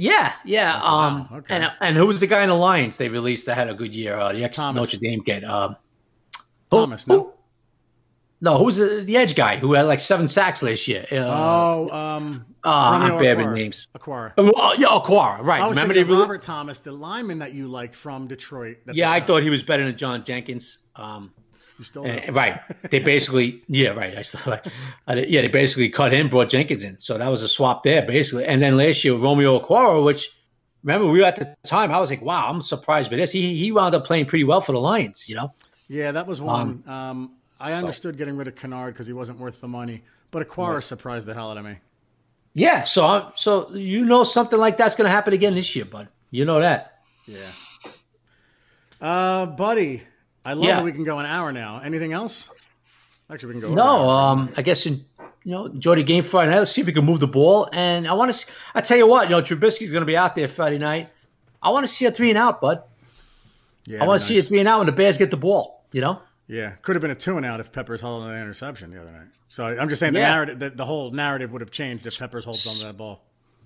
Yeah, 0.00 0.32
yeah. 0.44 0.76
Um, 0.76 1.28
wow, 1.28 1.38
okay. 1.38 1.56
and 1.56 1.72
and 1.80 1.96
who 1.96 2.06
was 2.06 2.20
the 2.20 2.28
guy 2.28 2.44
in 2.44 2.48
the 2.50 2.54
Lions 2.54 2.96
they 2.96 3.08
released 3.08 3.46
that 3.46 3.56
had 3.56 3.68
a 3.68 3.74
good 3.74 3.94
year? 3.96 4.14
Uh, 4.16 4.32
the 4.32 4.44
ex 4.44 4.56
Thomas. 4.56 4.80
Notre 4.92 4.98
Dame 4.98 5.22
kid. 5.24 5.42
Um, 5.42 5.74
Thomas, 6.70 7.04
who- 7.04 7.12
no? 7.16 7.32
no, 8.40 8.58
who 8.58 8.64
was 8.66 8.76
the, 8.76 9.02
the 9.04 9.16
edge 9.16 9.34
guy 9.34 9.56
who 9.56 9.72
had 9.72 9.82
like 9.86 9.98
seven 9.98 10.28
sacks 10.28 10.62
last 10.62 10.86
year? 10.86 11.04
Uh, 11.10 11.16
Oh, 11.26 11.90
um, 11.90 12.44
Ah, 12.62 13.00
I'm 13.00 13.18
bad 13.20 13.38
with 13.38 13.52
names. 13.54 13.88
Okwara. 13.98 14.32
oh, 14.38 14.74
yeah, 14.78 14.86
Okwara, 14.88 15.42
right? 15.42 15.62
I 15.62 15.66
was 15.66 15.76
Remember 15.76 15.94
they 15.94 16.00
thinking 16.00 16.16
rele- 16.16 16.20
Robert 16.20 16.42
Thomas, 16.42 16.78
the 16.80 16.92
lineman 16.92 17.38
that 17.40 17.52
you 17.54 17.66
liked 17.66 17.94
from 17.94 18.28
Detroit. 18.28 18.76
that 18.86 18.94
Yeah, 18.94 19.10
I 19.10 19.20
thought 19.20 19.42
he 19.42 19.50
was 19.50 19.62
better 19.64 19.84
than 19.84 19.96
John 19.96 20.22
Jenkins. 20.24 20.78
Um, 20.94 21.32
you 21.78 21.84
still 21.84 22.04
and- 22.04 22.34
right. 22.34 22.60
They 22.90 22.98
basically, 22.98 23.62
yeah, 23.68 23.90
right. 23.90 24.16
I 24.16 24.22
saw. 24.22 24.58
I 25.06 25.14
yeah, 25.14 25.42
they 25.42 25.48
basically 25.48 25.88
cut 25.88 26.12
him, 26.12 26.28
brought 26.28 26.48
Jenkins 26.48 26.84
in. 26.84 26.98
So 27.00 27.18
that 27.18 27.28
was 27.28 27.42
a 27.42 27.48
swap 27.48 27.82
there, 27.82 28.02
basically. 28.02 28.44
And 28.44 28.60
then 28.60 28.76
last 28.76 29.04
year, 29.04 29.14
Romeo 29.14 29.58
Okwara, 29.58 30.04
which 30.04 30.28
remember 30.82 31.08
we 31.08 31.20
were 31.20 31.26
at 31.26 31.36
the 31.36 31.56
time, 31.64 31.92
I 31.92 31.98
was 31.98 32.10
like, 32.10 32.22
wow, 32.22 32.48
I'm 32.48 32.60
surprised 32.60 33.10
by 33.10 33.16
this. 33.16 33.30
He 33.30 33.56
he 33.56 33.72
wound 33.72 33.94
up 33.94 34.04
playing 34.04 34.26
pretty 34.26 34.44
well 34.44 34.60
for 34.60 34.72
the 34.72 34.80
Lions, 34.80 35.28
you 35.28 35.36
know. 35.36 35.52
Yeah, 35.88 36.12
that 36.12 36.26
was 36.26 36.40
one. 36.40 36.82
Um, 36.86 36.92
um, 36.92 37.32
I 37.60 37.72
understood 37.72 38.14
so. 38.14 38.18
getting 38.18 38.36
rid 38.36 38.48
of 38.48 38.54
Kennard 38.56 38.94
because 38.94 39.06
he 39.06 39.12
wasn't 39.12 39.38
worth 39.38 39.60
the 39.60 39.68
money, 39.68 40.02
but 40.30 40.46
Okwara 40.46 40.74
right. 40.74 40.84
surprised 40.84 41.26
the 41.26 41.34
hell 41.34 41.50
out 41.50 41.56
of 41.56 41.64
me. 41.64 41.78
Yeah, 42.54 42.84
so 42.84 43.30
so 43.34 43.70
you 43.74 44.04
know 44.04 44.24
something 44.24 44.58
like 44.58 44.76
that's 44.76 44.94
going 44.94 45.06
to 45.06 45.10
happen 45.10 45.32
again 45.32 45.54
this 45.54 45.74
year, 45.76 45.84
bud. 45.84 46.08
You 46.30 46.44
know 46.44 46.60
that. 46.60 47.00
Yeah. 47.26 47.38
Uh, 49.00 49.46
buddy, 49.46 50.02
I 50.44 50.54
love 50.54 50.64
yeah. 50.64 50.76
that 50.76 50.84
we 50.84 50.92
can 50.92 51.04
go 51.04 51.18
an 51.18 51.26
hour 51.26 51.52
now. 51.52 51.80
Anything 51.80 52.12
else? 52.12 52.50
Actually, 53.30 53.54
we 53.54 53.60
can 53.60 53.70
go. 53.70 53.74
No, 53.74 54.08
um, 54.08 54.52
I 54.56 54.62
guess 54.62 54.86
in, 54.86 55.04
you 55.44 55.52
know 55.52 55.66
enjoy 55.66 55.96
the 55.96 56.02
game 56.02 56.22
Friday 56.22 56.50
night. 56.50 56.58
Let's 56.58 56.72
see 56.72 56.80
if 56.80 56.86
we 56.86 56.92
can 56.92 57.04
move 57.04 57.20
the 57.20 57.28
ball. 57.28 57.68
And 57.72 58.06
I 58.06 58.12
want 58.14 58.32
to. 58.32 58.52
I 58.74 58.80
tell 58.80 58.96
you 58.96 59.06
what, 59.06 59.28
you 59.28 59.36
know 59.36 59.42
Trubisky's 59.42 59.90
going 59.90 60.02
to 60.02 60.06
be 60.06 60.16
out 60.16 60.34
there 60.34 60.48
Friday 60.48 60.78
night. 60.78 61.10
I 61.62 61.70
want 61.70 61.84
to 61.84 61.92
see 61.92 62.06
a 62.06 62.10
three 62.10 62.30
and 62.30 62.38
out, 62.38 62.60
bud. 62.60 62.82
Yeah, 63.86 64.02
I 64.02 64.06
want 64.06 64.20
to 64.20 64.24
nice. 64.24 64.28
see 64.28 64.38
a 64.38 64.42
three 64.42 64.60
and 64.60 64.68
out 64.68 64.78
when 64.78 64.86
the 64.86 64.92
Bears 64.92 65.18
get 65.18 65.30
the 65.30 65.36
ball. 65.36 65.84
You 65.92 66.00
know. 66.00 66.22
Yeah, 66.46 66.70
could 66.82 66.96
have 66.96 67.02
been 67.02 67.10
a 67.10 67.14
two 67.14 67.36
and 67.36 67.44
out 67.44 67.60
if 67.60 67.72
Peppers 67.72 68.00
held 68.00 68.22
on 68.22 68.30
an 68.30 68.40
interception 68.40 68.90
the 68.90 69.00
other 69.00 69.12
night. 69.12 69.28
So 69.50 69.64
I'm 69.64 69.88
just 69.88 70.00
saying 70.00 70.14
the 70.14 70.20
yeah. 70.20 70.30
narrative, 70.30 70.58
the, 70.58 70.70
the, 70.70 70.84
whole 70.84 71.10
narrative 71.10 71.52
would 71.52 71.60
have 71.60 71.70
changed 71.70 72.06
if 72.06 72.18
Peppers 72.18 72.44
holds 72.44 72.66
on 72.66 72.74
to 72.76 72.84
that 72.86 72.96
ball. 72.96 73.22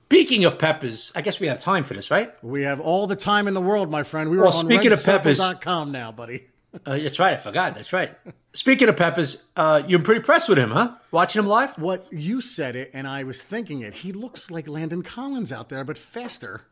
Speaking 0.07 0.45
of 0.45 0.59
Peppers, 0.59 1.11
I 1.15 1.23
guess 1.23 1.41
we 1.41 1.47
have 1.47 1.59
time 1.59 1.85
for 1.85 1.95
this, 1.95 2.11
right? 2.11 2.33
We 2.45 2.63
have 2.63 2.81
all 2.81 3.07
the 3.07 3.17
time 3.17 3.49
in 3.49 3.55
the 3.55 3.61
world, 3.61 3.91
my 3.91 4.03
friend. 4.03 4.31
We 4.31 4.37
were 4.37 4.45
well, 4.45 4.53
on 4.53 4.67
speaking 4.67 4.93
of 4.93 5.03
Peppers, 5.05 5.39
now, 5.39 6.13
buddy. 6.13 6.49
uh, 6.87 6.99
that's 6.99 7.19
right. 7.19 7.35
I 7.35 7.37
forgot. 7.37 7.75
That's 7.75 7.93
right. 7.93 8.13
Speaking 8.55 8.89
of 8.89 8.97
Peppers, 8.97 9.45
uh, 9.57 9.83
you're 9.87 10.01
pretty 10.01 10.19
impressed 10.19 10.49
with 10.49 10.59
him, 10.59 10.71
huh? 10.71 10.95
Watching 11.11 11.41
him 11.41 11.47
live? 11.49 11.77
What 11.79 12.07
you 12.13 12.41
said 12.41 12.77
it, 12.77 12.91
and 12.95 13.07
I 13.07 13.25
was 13.25 13.43
thinking 13.43 13.81
it. 13.81 13.95
He 13.95 14.13
looks 14.13 14.51
like 14.51 14.69
Landon 14.69 15.03
Collins 15.03 15.53
out 15.53 15.69
there, 15.69 15.85
but 15.85 15.97
faster. 15.99 16.63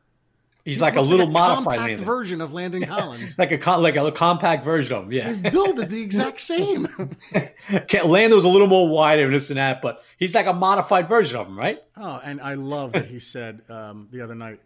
He's 0.64 0.76
he 0.76 0.80
like 0.82 0.96
a 0.96 1.00
little 1.00 1.26
like 1.26 1.28
a 1.28 1.32
modified 1.32 1.78
Landon. 1.80 2.04
version 2.04 2.40
of 2.40 2.52
Landon 2.52 2.84
Collins. 2.86 3.38
like 3.38 3.50
a 3.50 3.70
like 3.78 3.96
a 3.96 4.12
compact 4.12 4.62
version 4.64 4.94
of 4.94 5.04
him. 5.04 5.12
Yeah. 5.12 5.24
His 5.28 5.38
build 5.38 5.78
is 5.78 5.88
the 5.88 6.02
exact 6.02 6.40
same. 6.40 6.86
Lando's 8.04 8.44
a 8.44 8.48
little 8.48 8.66
more 8.66 8.88
wider 8.88 9.24
and 9.24 9.34
this 9.34 9.50
and 9.50 9.58
that, 9.58 9.80
but 9.80 10.04
he's 10.18 10.34
like 10.34 10.46
a 10.46 10.52
modified 10.52 11.08
version 11.08 11.38
of 11.38 11.46
him, 11.46 11.58
right? 11.58 11.78
Oh, 11.96 12.20
and 12.22 12.40
I 12.40 12.54
love 12.54 12.92
that 12.92 13.06
he 13.06 13.18
said 13.20 13.62
um, 13.70 14.08
the 14.12 14.20
other 14.20 14.34
night. 14.34 14.60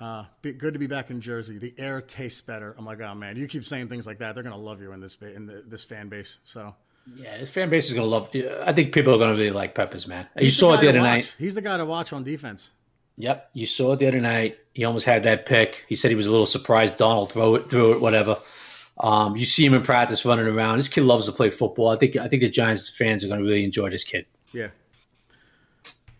Uh, 0.00 0.24
be, 0.42 0.52
good 0.52 0.72
to 0.72 0.78
be 0.78 0.86
back 0.86 1.10
in 1.10 1.20
Jersey. 1.20 1.58
The 1.58 1.74
air 1.78 2.00
tastes 2.00 2.40
better. 2.40 2.74
I'm 2.76 2.84
like, 2.84 3.00
oh 3.00 3.14
man, 3.14 3.36
you 3.36 3.46
keep 3.46 3.64
saying 3.64 3.88
things 3.88 4.06
like 4.06 4.18
that. 4.18 4.34
They're 4.34 4.44
gonna 4.44 4.56
love 4.56 4.82
you 4.82 4.92
in 4.92 5.00
this 5.00 5.16
in 5.20 5.46
the, 5.46 5.62
this 5.66 5.84
fan 5.84 6.08
base. 6.08 6.38
So 6.44 6.74
yeah, 7.14 7.38
this 7.38 7.50
fan 7.50 7.70
base 7.70 7.88
is 7.88 7.94
gonna 7.94 8.06
love. 8.06 8.28
I 8.64 8.72
think 8.72 8.92
people 8.92 9.14
are 9.14 9.18
gonna 9.18 9.34
really 9.34 9.50
like 9.50 9.74
Peppers, 9.74 10.06
man. 10.06 10.26
He's 10.34 10.44
you 10.44 10.50
saw 10.50 10.74
it 10.74 10.80
the 10.80 10.88
other 10.88 11.00
night. 11.00 11.34
He's 11.38 11.54
the 11.54 11.62
guy 11.62 11.76
to 11.76 11.84
watch 11.84 12.12
on 12.12 12.24
defense. 12.24 12.72
Yep, 13.18 13.50
you 13.52 13.66
saw 13.66 13.92
it 13.92 14.00
the 14.00 14.08
other 14.08 14.20
night. 14.20 14.58
He 14.72 14.84
almost 14.84 15.06
had 15.06 15.22
that 15.22 15.46
pick. 15.46 15.84
He 15.88 15.94
said 15.94 16.10
he 16.10 16.16
was 16.16 16.26
a 16.26 16.30
little 16.30 16.46
surprised 16.46 16.96
Donald 16.96 17.32
threw 17.32 17.54
it, 17.54 17.70
threw 17.70 17.92
it, 17.92 18.00
whatever. 18.00 18.38
Um, 18.98 19.36
you 19.36 19.44
see 19.44 19.64
him 19.64 19.74
in 19.74 19.82
practice 19.82 20.24
running 20.24 20.46
around. 20.46 20.78
This 20.78 20.88
kid 20.88 21.02
loves 21.04 21.26
to 21.26 21.32
play 21.32 21.50
football. 21.50 21.88
I 21.88 21.96
think 21.96 22.16
I 22.16 22.28
think 22.28 22.42
the 22.42 22.48
Giants 22.48 22.88
fans 22.88 23.24
are 23.24 23.28
going 23.28 23.40
to 23.40 23.46
really 23.46 23.64
enjoy 23.64 23.90
this 23.90 24.04
kid. 24.04 24.26
Yeah, 24.52 24.68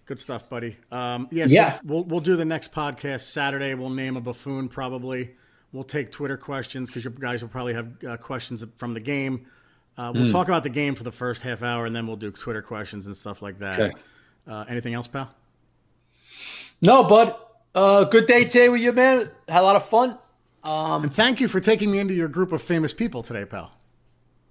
good 0.06 0.20
stuff, 0.20 0.48
buddy. 0.48 0.76
Um, 0.90 1.28
yeah, 1.30 1.46
so 1.46 1.52
yeah. 1.52 1.80
We'll 1.84 2.04
we'll 2.04 2.20
do 2.20 2.36
the 2.36 2.44
next 2.44 2.72
podcast 2.72 3.22
Saturday. 3.22 3.74
We'll 3.74 3.90
name 3.90 4.16
a 4.16 4.20
buffoon 4.20 4.68
probably. 4.68 5.32
We'll 5.72 5.84
take 5.84 6.10
Twitter 6.12 6.36
questions 6.36 6.88
because 6.88 7.04
you 7.04 7.10
guys 7.10 7.42
will 7.42 7.48
probably 7.48 7.74
have 7.74 8.04
uh, 8.04 8.16
questions 8.16 8.64
from 8.76 8.94
the 8.94 9.00
game. 9.00 9.46
Uh, 9.96 10.12
we'll 10.14 10.24
mm. 10.24 10.32
talk 10.32 10.48
about 10.48 10.62
the 10.62 10.70
game 10.70 10.94
for 10.94 11.04
the 11.04 11.12
first 11.12 11.42
half 11.42 11.62
hour, 11.62 11.86
and 11.86 11.94
then 11.94 12.06
we'll 12.06 12.16
do 12.16 12.30
Twitter 12.30 12.62
questions 12.62 13.06
and 13.06 13.16
stuff 13.16 13.42
like 13.42 13.58
that. 13.58 13.80
Okay. 13.80 13.92
Uh, 14.46 14.64
anything 14.68 14.94
else, 14.94 15.06
pal? 15.06 15.34
No, 16.80 17.04
bud. 17.04 17.34
Uh, 17.74 18.04
good 18.04 18.26
day 18.26 18.44
today 18.44 18.68
with 18.68 18.80
you, 18.80 18.92
man. 18.92 19.30
Had 19.48 19.60
a 19.60 19.62
lot 19.62 19.76
of 19.76 19.88
fun. 19.88 20.18
Um, 20.64 21.04
and 21.04 21.14
thank 21.14 21.40
you 21.40 21.48
for 21.48 21.60
taking 21.60 21.90
me 21.90 21.98
into 21.98 22.14
your 22.14 22.28
group 22.28 22.52
of 22.52 22.62
famous 22.62 22.92
people 22.92 23.22
today, 23.22 23.44
pal. 23.44 23.72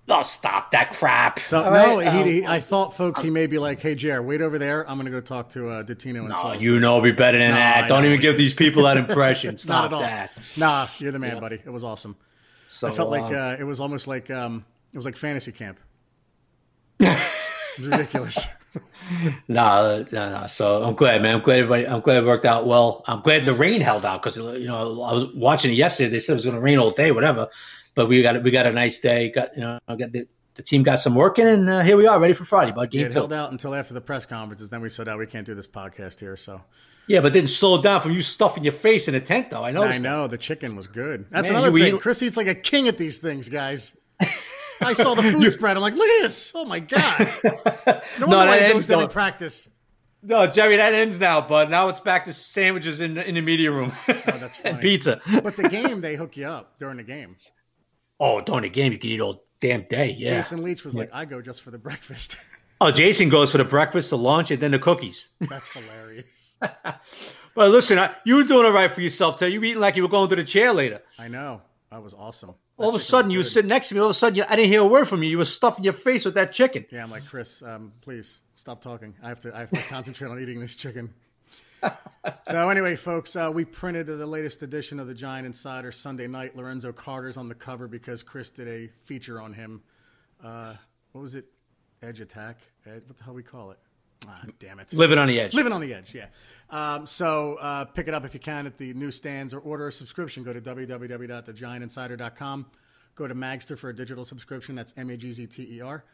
Oh, 0.10 0.22
stop 0.22 0.72
that 0.72 0.92
crap. 0.92 1.40
So, 1.40 1.64
no, 1.64 2.00
right? 2.00 2.26
he, 2.26 2.32
he, 2.32 2.46
um, 2.46 2.52
I 2.52 2.60
thought, 2.60 2.94
folks, 2.94 3.22
he 3.22 3.30
may 3.30 3.48
be 3.48 3.58
like, 3.58 3.80
hey, 3.80 3.96
Jer, 3.96 4.22
wait 4.22 4.42
over 4.42 4.60
there. 4.60 4.88
I'm 4.90 4.98
going 4.98 5.06
to 5.06 5.12
go 5.12 5.22
talk 5.22 5.50
to 5.52 5.70
uh, 5.70 5.84
Dottino 5.84 6.20
and 6.20 6.30
No, 6.30 6.54
you 6.54 6.78
know 6.80 7.00
be 7.00 7.14
better 7.14 7.38
than 7.38 7.52
no, 7.52 7.56
that. 7.56 7.86
I 7.86 7.88
Don't 7.88 8.04
know. 8.04 8.10
even 8.10 8.20
give 8.20 8.38
these 8.38 8.54
people 8.54 8.84
that 8.84 8.98
impression. 9.10 9.58
Stop 9.58 9.70
Not 9.70 9.86
at 9.86 9.94
all. 9.94 10.02
that. 10.02 10.32
Nah, 10.58 10.88
you're 11.00 11.14
the 11.14 11.20
man, 11.20 11.36
yeah. 11.36 11.40
buddy. 11.40 11.62
It 11.64 11.72
was 11.72 11.86
awesome. 11.86 12.18
So, 12.68 12.90
I 12.90 12.92
felt 12.92 13.12
like 13.12 13.24
um, 13.24 13.36
uh, 13.36 13.56
it 13.58 13.64
was 13.64 13.80
almost 13.80 14.08
like 14.08 14.30
um, 14.30 14.66
it 14.92 14.98
was 14.98 15.06
like 15.06 15.16
fantasy 15.16 15.52
camp. 15.52 15.80
it 17.00 17.18
was 17.78 17.88
ridiculous 17.88 18.56
no, 19.48 20.06
no, 20.12 20.42
no. 20.42 20.48
So 20.48 20.84
I'm 20.84 20.96
glad, 20.96 21.22
man. 21.22 21.36
I'm 21.36 21.42
glad 21.42 21.60
everybody. 21.60 21.88
I'm 21.88 22.02
glad 22.02 22.24
it 22.24 22.26
worked 22.26 22.46
out 22.46 22.66
well. 22.66 23.04
I'm 23.08 23.22
glad 23.22 23.46
the 23.46 23.54
rain 23.54 23.82
held 23.82 24.06
out 24.06 24.22
because 24.22 24.38
you 24.38 24.68
know 24.68 25.02
I 25.02 25.14
was 25.14 25.28
watching 25.34 25.72
it 25.72 25.76
yesterday. 25.76 26.10
They 26.10 26.20
said 26.20 26.34
it 26.34 26.36
was 26.36 26.46
going 26.46 26.56
to 26.56 26.62
rain 26.62 26.80
all 26.80 26.92
day, 26.92 27.12
whatever. 27.12 27.50
But 27.96 28.08
we 28.08 28.22
got 28.22 28.42
we 28.44 28.52
got 28.52 28.66
a 28.66 28.72
nice 28.72 29.00
day. 29.00 29.30
Got 29.30 29.56
you 29.56 29.62
know, 29.62 29.80
got 29.88 30.12
the, 30.12 30.28
the 30.56 30.64
team 30.64 30.84
got 30.84 31.00
some 31.00 31.16
work 31.16 31.40
in, 31.40 31.48
and 31.48 31.70
uh, 31.70 31.82
here 31.82 31.98
we 31.98 32.08
are, 32.08 32.20
ready 32.20 32.34
for 32.34 32.46
Friday. 32.46 32.72
But 32.72 32.92
game 32.92 33.02
yeah, 33.02 33.08
it 33.08 33.14
held 33.14 33.34
out 33.34 33.52
until 33.52 33.76
after 33.76 33.94
the 33.94 34.02
press 34.02 34.26
conferences. 34.26 34.70
Then 34.70 34.82
we 34.82 34.90
said, 34.90 35.08
"Oh, 35.08 35.18
we 35.18 35.28
can't 35.28 35.46
do 35.46 35.56
this 35.56 35.68
podcast 35.68 36.20
here." 36.20 36.38
So 36.38 36.62
yeah, 37.08 37.20
but 37.20 37.34
didn't 37.34 37.50
slow 37.50 37.82
down 37.82 38.02
from 38.02 38.12
you 38.12 38.22
stuffing 38.22 38.64
your 38.64 38.74
face 38.74 39.08
in 39.08 39.16
a 39.16 39.20
tent, 39.20 39.50
though. 39.50 39.64
I 39.64 39.72
know. 39.72 39.84
I 39.84 39.98
know 39.98 40.28
the 40.28 40.38
chicken 40.38 40.76
was 40.76 40.88
good. 40.88 41.26
That's 41.30 41.50
man, 41.50 41.58
another 41.58 41.78
thing. 41.78 41.96
Eat... 41.96 42.02
Chris 42.02 42.24
eats 42.24 42.38
like 42.38 42.48
a 42.48 42.56
king 42.56 42.88
at 42.88 42.98
these 42.98 43.20
things, 43.20 43.50
guys. 43.50 43.96
I 44.82 44.94
saw 44.94 45.14
the 45.14 45.24
food 45.24 45.50
spread. 45.52 45.78
I'm 45.78 45.82
like, 45.82 45.94
look 45.94 46.10
at 46.10 46.24
this. 46.24 46.52
Oh 46.56 46.66
my 46.66 46.80
god. 46.80 47.30
No, 48.20 48.28
no 48.28 48.38
why 48.38 48.60
he 48.62 48.74
goes 48.74 48.88
down 48.88 49.04
in 49.04 49.10
practice. 49.10 49.70
No, 50.22 50.48
Jerry, 50.48 50.78
that 50.78 50.94
ends 50.94 51.20
now, 51.20 51.42
but 51.42 51.70
now 51.70 51.90
it's 51.90 52.00
back 52.00 52.26
to 52.26 52.34
sandwiches 52.34 53.02
in 53.02 53.18
in 53.18 53.36
the 53.36 53.42
media 53.42 53.72
room. 53.72 53.92
Oh, 54.08 54.14
that's 54.26 54.58
funny. 54.58 54.74
and 54.74 54.82
pizza. 54.82 55.22
but 55.44 55.56
the 55.56 55.68
game, 55.68 56.00
they 56.00 56.16
hook 56.16 56.38
you 56.38 56.48
up 56.48 56.78
during 56.80 56.98
the 56.98 57.04
game. 57.04 57.36
Oh, 58.20 58.42
during 58.42 58.64
the 58.64 58.70
game, 58.70 58.92
you 58.92 58.98
can 58.98 59.10
eat 59.10 59.22
all 59.22 59.46
damn 59.60 59.84
day. 59.84 60.16
Yeah. 60.18 60.30
Jason 60.30 60.64
Leach 60.64 60.84
was 60.84 60.94
yeah. 60.94 61.02
like, 61.02 61.10
I 61.14 61.26
go 61.26 61.42
just 61.42 61.62
for 61.62 61.72
the 61.72 61.78
breakfast. 61.78 62.38
oh, 62.82 62.92
Jason 62.92 63.30
goes 63.30 63.52
for 63.52 63.58
the 63.58 63.66
breakfast, 63.66 64.10
the 64.10 64.18
lunch, 64.18 64.52
and 64.52 64.62
then 64.62 64.72
the 64.72 64.80
cookies. 64.80 65.30
That's 65.42 65.70
hilarious. 65.70 66.58
well, 67.56 67.70
listen, 67.70 68.00
you 68.26 68.38
were 68.38 68.44
doing 68.44 68.66
all 68.66 68.72
right 68.72 68.92
for 68.92 69.02
yourself 69.02 69.38
today. 69.38 69.52
You 69.52 69.60
were 69.60 69.66
eating 69.66 69.82
like 69.82 69.96
you 69.96 70.04
were 70.04 70.10
going 70.10 70.30
to 70.30 70.36
the 70.36 70.44
chair 70.44 70.74
later. 70.74 71.02
I 71.18 71.28
know. 71.28 71.62
That 71.92 72.02
was 72.02 72.14
awesome 72.14 72.56
all 72.78 72.90
of 72.90 72.96
a 72.96 73.00
sudden 73.00 73.32
you 73.32 73.40
were 73.40 73.44
sitting 73.44 73.70
next 73.70 73.90
to 73.90 73.96
me. 73.96 74.02
All 74.02 74.08
of 74.08 74.12
a 74.12 74.16
sudden 74.16 74.36
you, 74.36 74.44
I 74.48 74.56
didn't 74.56 74.72
hear 74.72 74.82
a 74.82 74.88
word 74.88 75.08
from 75.08 75.24
you. 75.24 75.30
You 75.30 75.38
were 75.38 75.46
stuffing 75.46 75.84
your 75.84 75.94
face 75.94 76.26
with 76.26 76.34
that 76.36 76.52
chicken. 76.52 76.86
Yeah, 76.92 77.04
I'm 77.04 77.12
like 77.12 77.26
Chris. 77.26 77.62
Um, 77.62 77.92
please 78.02 78.40
stop 78.56 78.82
talking. 78.82 79.14
I 79.22 79.30
have 79.30 79.40
to. 79.42 79.56
I 79.56 79.60
have 79.60 79.70
to 79.72 79.82
concentrate 79.84 80.30
on 80.30 80.40
eating 80.40 80.60
this 80.60 80.76
chicken. 80.76 81.14
So 82.44 82.70
anyway, 82.70 82.96
folks, 82.96 83.36
uh, 83.36 83.52
we 83.54 83.66
printed 83.66 84.08
the 84.08 84.26
latest 84.26 84.64
edition 84.64 85.00
of 85.00 85.08
the 85.08 85.14
Giant 85.14 85.46
Insider 85.46 85.92
Sunday 85.92 86.28
night. 86.28 86.56
Lorenzo 86.56 86.94
Carter's 86.94 87.36
on 87.36 87.50
the 87.50 87.56
cover 87.56 87.88
because 87.88 88.24
Chris 88.24 88.50
did 88.50 88.68
a 88.68 88.90
feature 89.06 89.42
on 89.42 89.54
him. 89.54 89.82
Uh, 90.44 90.76
what 91.12 91.22
was 91.22 91.36
it? 91.36 91.46
Edge 92.02 92.22
Attack. 92.22 92.60
Ed, 92.86 93.04
what 93.08 93.18
the 93.18 93.24
hell 93.24 93.34
we 93.34 93.44
call 93.44 93.72
it? 93.72 93.80
Ah, 94.28 94.44
damn 94.60 94.80
it. 94.80 94.94
Living 94.94 95.18
on 95.18 95.28
the 95.28 95.40
edge. 95.40 95.54
Living 95.54 95.72
on 95.74 95.82
the 95.82 95.94
edge, 95.94 96.16
yeah. 96.16 96.28
Um, 96.70 97.06
so 97.08 97.56
uh, 97.56 97.84
pick 97.86 98.08
it 98.08 98.14
up 98.14 98.24
if 98.26 98.34
you 98.34 98.40
can 98.40 98.66
at 98.68 98.78
the 98.78 98.94
newsstands 98.94 99.54
or 99.54 99.60
order 99.60 99.88
a 99.88 99.92
subscription. 99.92 100.44
Go 100.44 100.54
to 100.54 100.62
www.thegiantinsider.com. 100.62 102.66
Go 103.16 103.28
to 103.28 103.36
Magzter 103.36 103.78
for 103.78 103.90
a 103.90 103.96
digital 103.96 104.24
subscription. 104.26 104.76
That's 104.76 104.94
M 104.98 105.10
A 105.10 105.18
G 105.18 105.34
Z 105.34 105.48
T 105.48 105.78
E 105.78 105.82
R. 105.82 106.06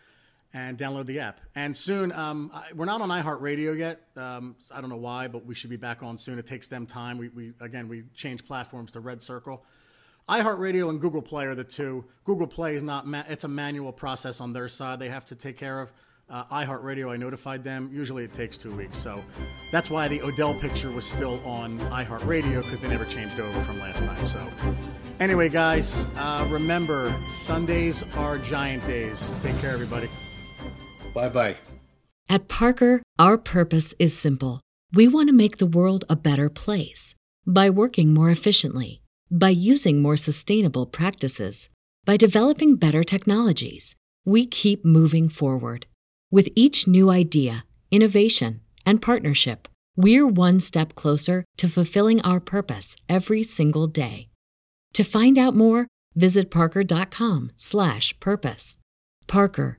And 0.52 0.80
download 0.80 1.06
the 1.06 1.20
app. 1.20 1.42
And 1.54 1.78
soon, 1.78 2.12
um, 2.12 2.52
we're 2.74 2.86
not 2.86 3.02
on 3.02 3.10
iHeartRadio 3.10 3.78
yet. 3.78 4.02
Um, 4.16 4.56
I 4.72 4.82
don't 4.82 4.90
know 4.90 4.96
why, 4.96 5.28
but 5.28 5.46
we 5.46 5.54
should 5.54 5.70
be 5.70 5.78
back 5.78 6.02
on 6.02 6.18
soon. 6.18 6.40
It 6.40 6.48
takes 6.48 6.68
them 6.68 6.88
time. 6.88 7.20
We, 7.20 7.28
we 7.30 7.54
again, 7.62 7.88
we 7.88 8.06
change 8.16 8.44
platforms 8.46 8.92
to 8.94 9.00
Red 9.00 9.22
Circle. 9.22 9.64
iHeartRadio 10.28 10.90
and 10.90 11.00
Google 11.00 11.22
Play 11.22 11.46
are 11.46 11.54
the 11.54 11.64
two. 11.64 12.04
Google 12.24 12.48
Play 12.48 12.74
is 12.76 12.82
not, 12.82 13.06
ma- 13.06 13.26
it's 13.30 13.44
a 13.44 13.48
manual 13.48 13.92
process 13.92 14.42
on 14.42 14.52
their 14.52 14.68
side 14.68 14.98
they 14.98 15.10
have 15.10 15.26
to 15.26 15.36
take 15.36 15.56
care 15.56 15.82
of. 15.82 15.92
Uh, 16.32 16.44
iHeartRadio, 16.46 17.12
I 17.12 17.18
notified 17.18 17.64
them. 17.64 17.90
Usually 17.94 18.24
it 18.24 18.34
takes 18.34 18.58
two 18.58 18.72
weeks. 18.72 18.98
So 18.98 19.24
that's 19.72 19.92
why 19.92 20.08
the 20.08 20.22
Odell 20.24 20.56
picture 20.56 20.90
was 20.90 21.06
still 21.06 21.40
on 21.46 21.78
iHeartRadio 21.92 22.64
because 22.64 22.80
they 22.80 22.88
never 22.88 23.06
changed 23.06 23.40
over 23.40 23.64
from 23.64 23.80
last 23.80 24.04
time. 24.04 24.26
So 24.26 24.48
anyway, 25.20 25.50
guys, 25.50 26.08
uh, 26.18 26.48
remember 26.50 27.16
Sundays 27.34 28.04
are 28.16 28.40
giant 28.40 28.86
days. 28.88 29.32
Take 29.42 29.58
care, 29.60 29.72
everybody. 29.72 30.10
Bye 31.14 31.30
bye. 31.30 31.56
At 32.28 32.48
Parker, 32.48 33.02
our 33.18 33.38
purpose 33.38 33.94
is 34.00 34.18
simple. 34.18 34.62
We 34.94 35.08
want 35.08 35.30
to 35.30 35.34
make 35.34 35.58
the 35.58 35.66
world 35.66 36.06
a 36.10 36.16
better 36.16 36.50
place 36.50 37.16
by 37.46 37.70
working 37.70 38.14
more 38.14 38.30
efficiently, 38.30 39.02
by 39.32 39.50
using 39.50 40.02
more 40.02 40.18
sustainable 40.18 40.86
practices, 40.86 41.70
by 42.06 42.18
developing 42.18 42.76
better 42.76 43.04
technologies. 43.04 43.96
We 44.26 44.46
keep 44.46 44.86
moving 44.86 45.30
forward 45.30 45.88
with 46.32 46.50
each 46.56 46.88
new 46.88 47.10
idea, 47.10 47.66
innovation, 47.90 48.62
and 48.86 49.02
partnership, 49.02 49.68
we're 49.96 50.28
one 50.28 50.60
step 50.60 50.94
closer 50.94 51.44
to 51.58 51.68
fulfilling 51.68 52.22
our 52.22 52.40
purpose 52.40 52.96
every 53.08 53.42
single 53.42 53.88
day. 53.88 54.30
To 54.94 55.04
find 55.04 55.40
out 55.40 55.56
more, 55.56 55.88
visit 56.16 56.52
parker.com/purpose. 56.52 58.78
Parker, 59.26 59.79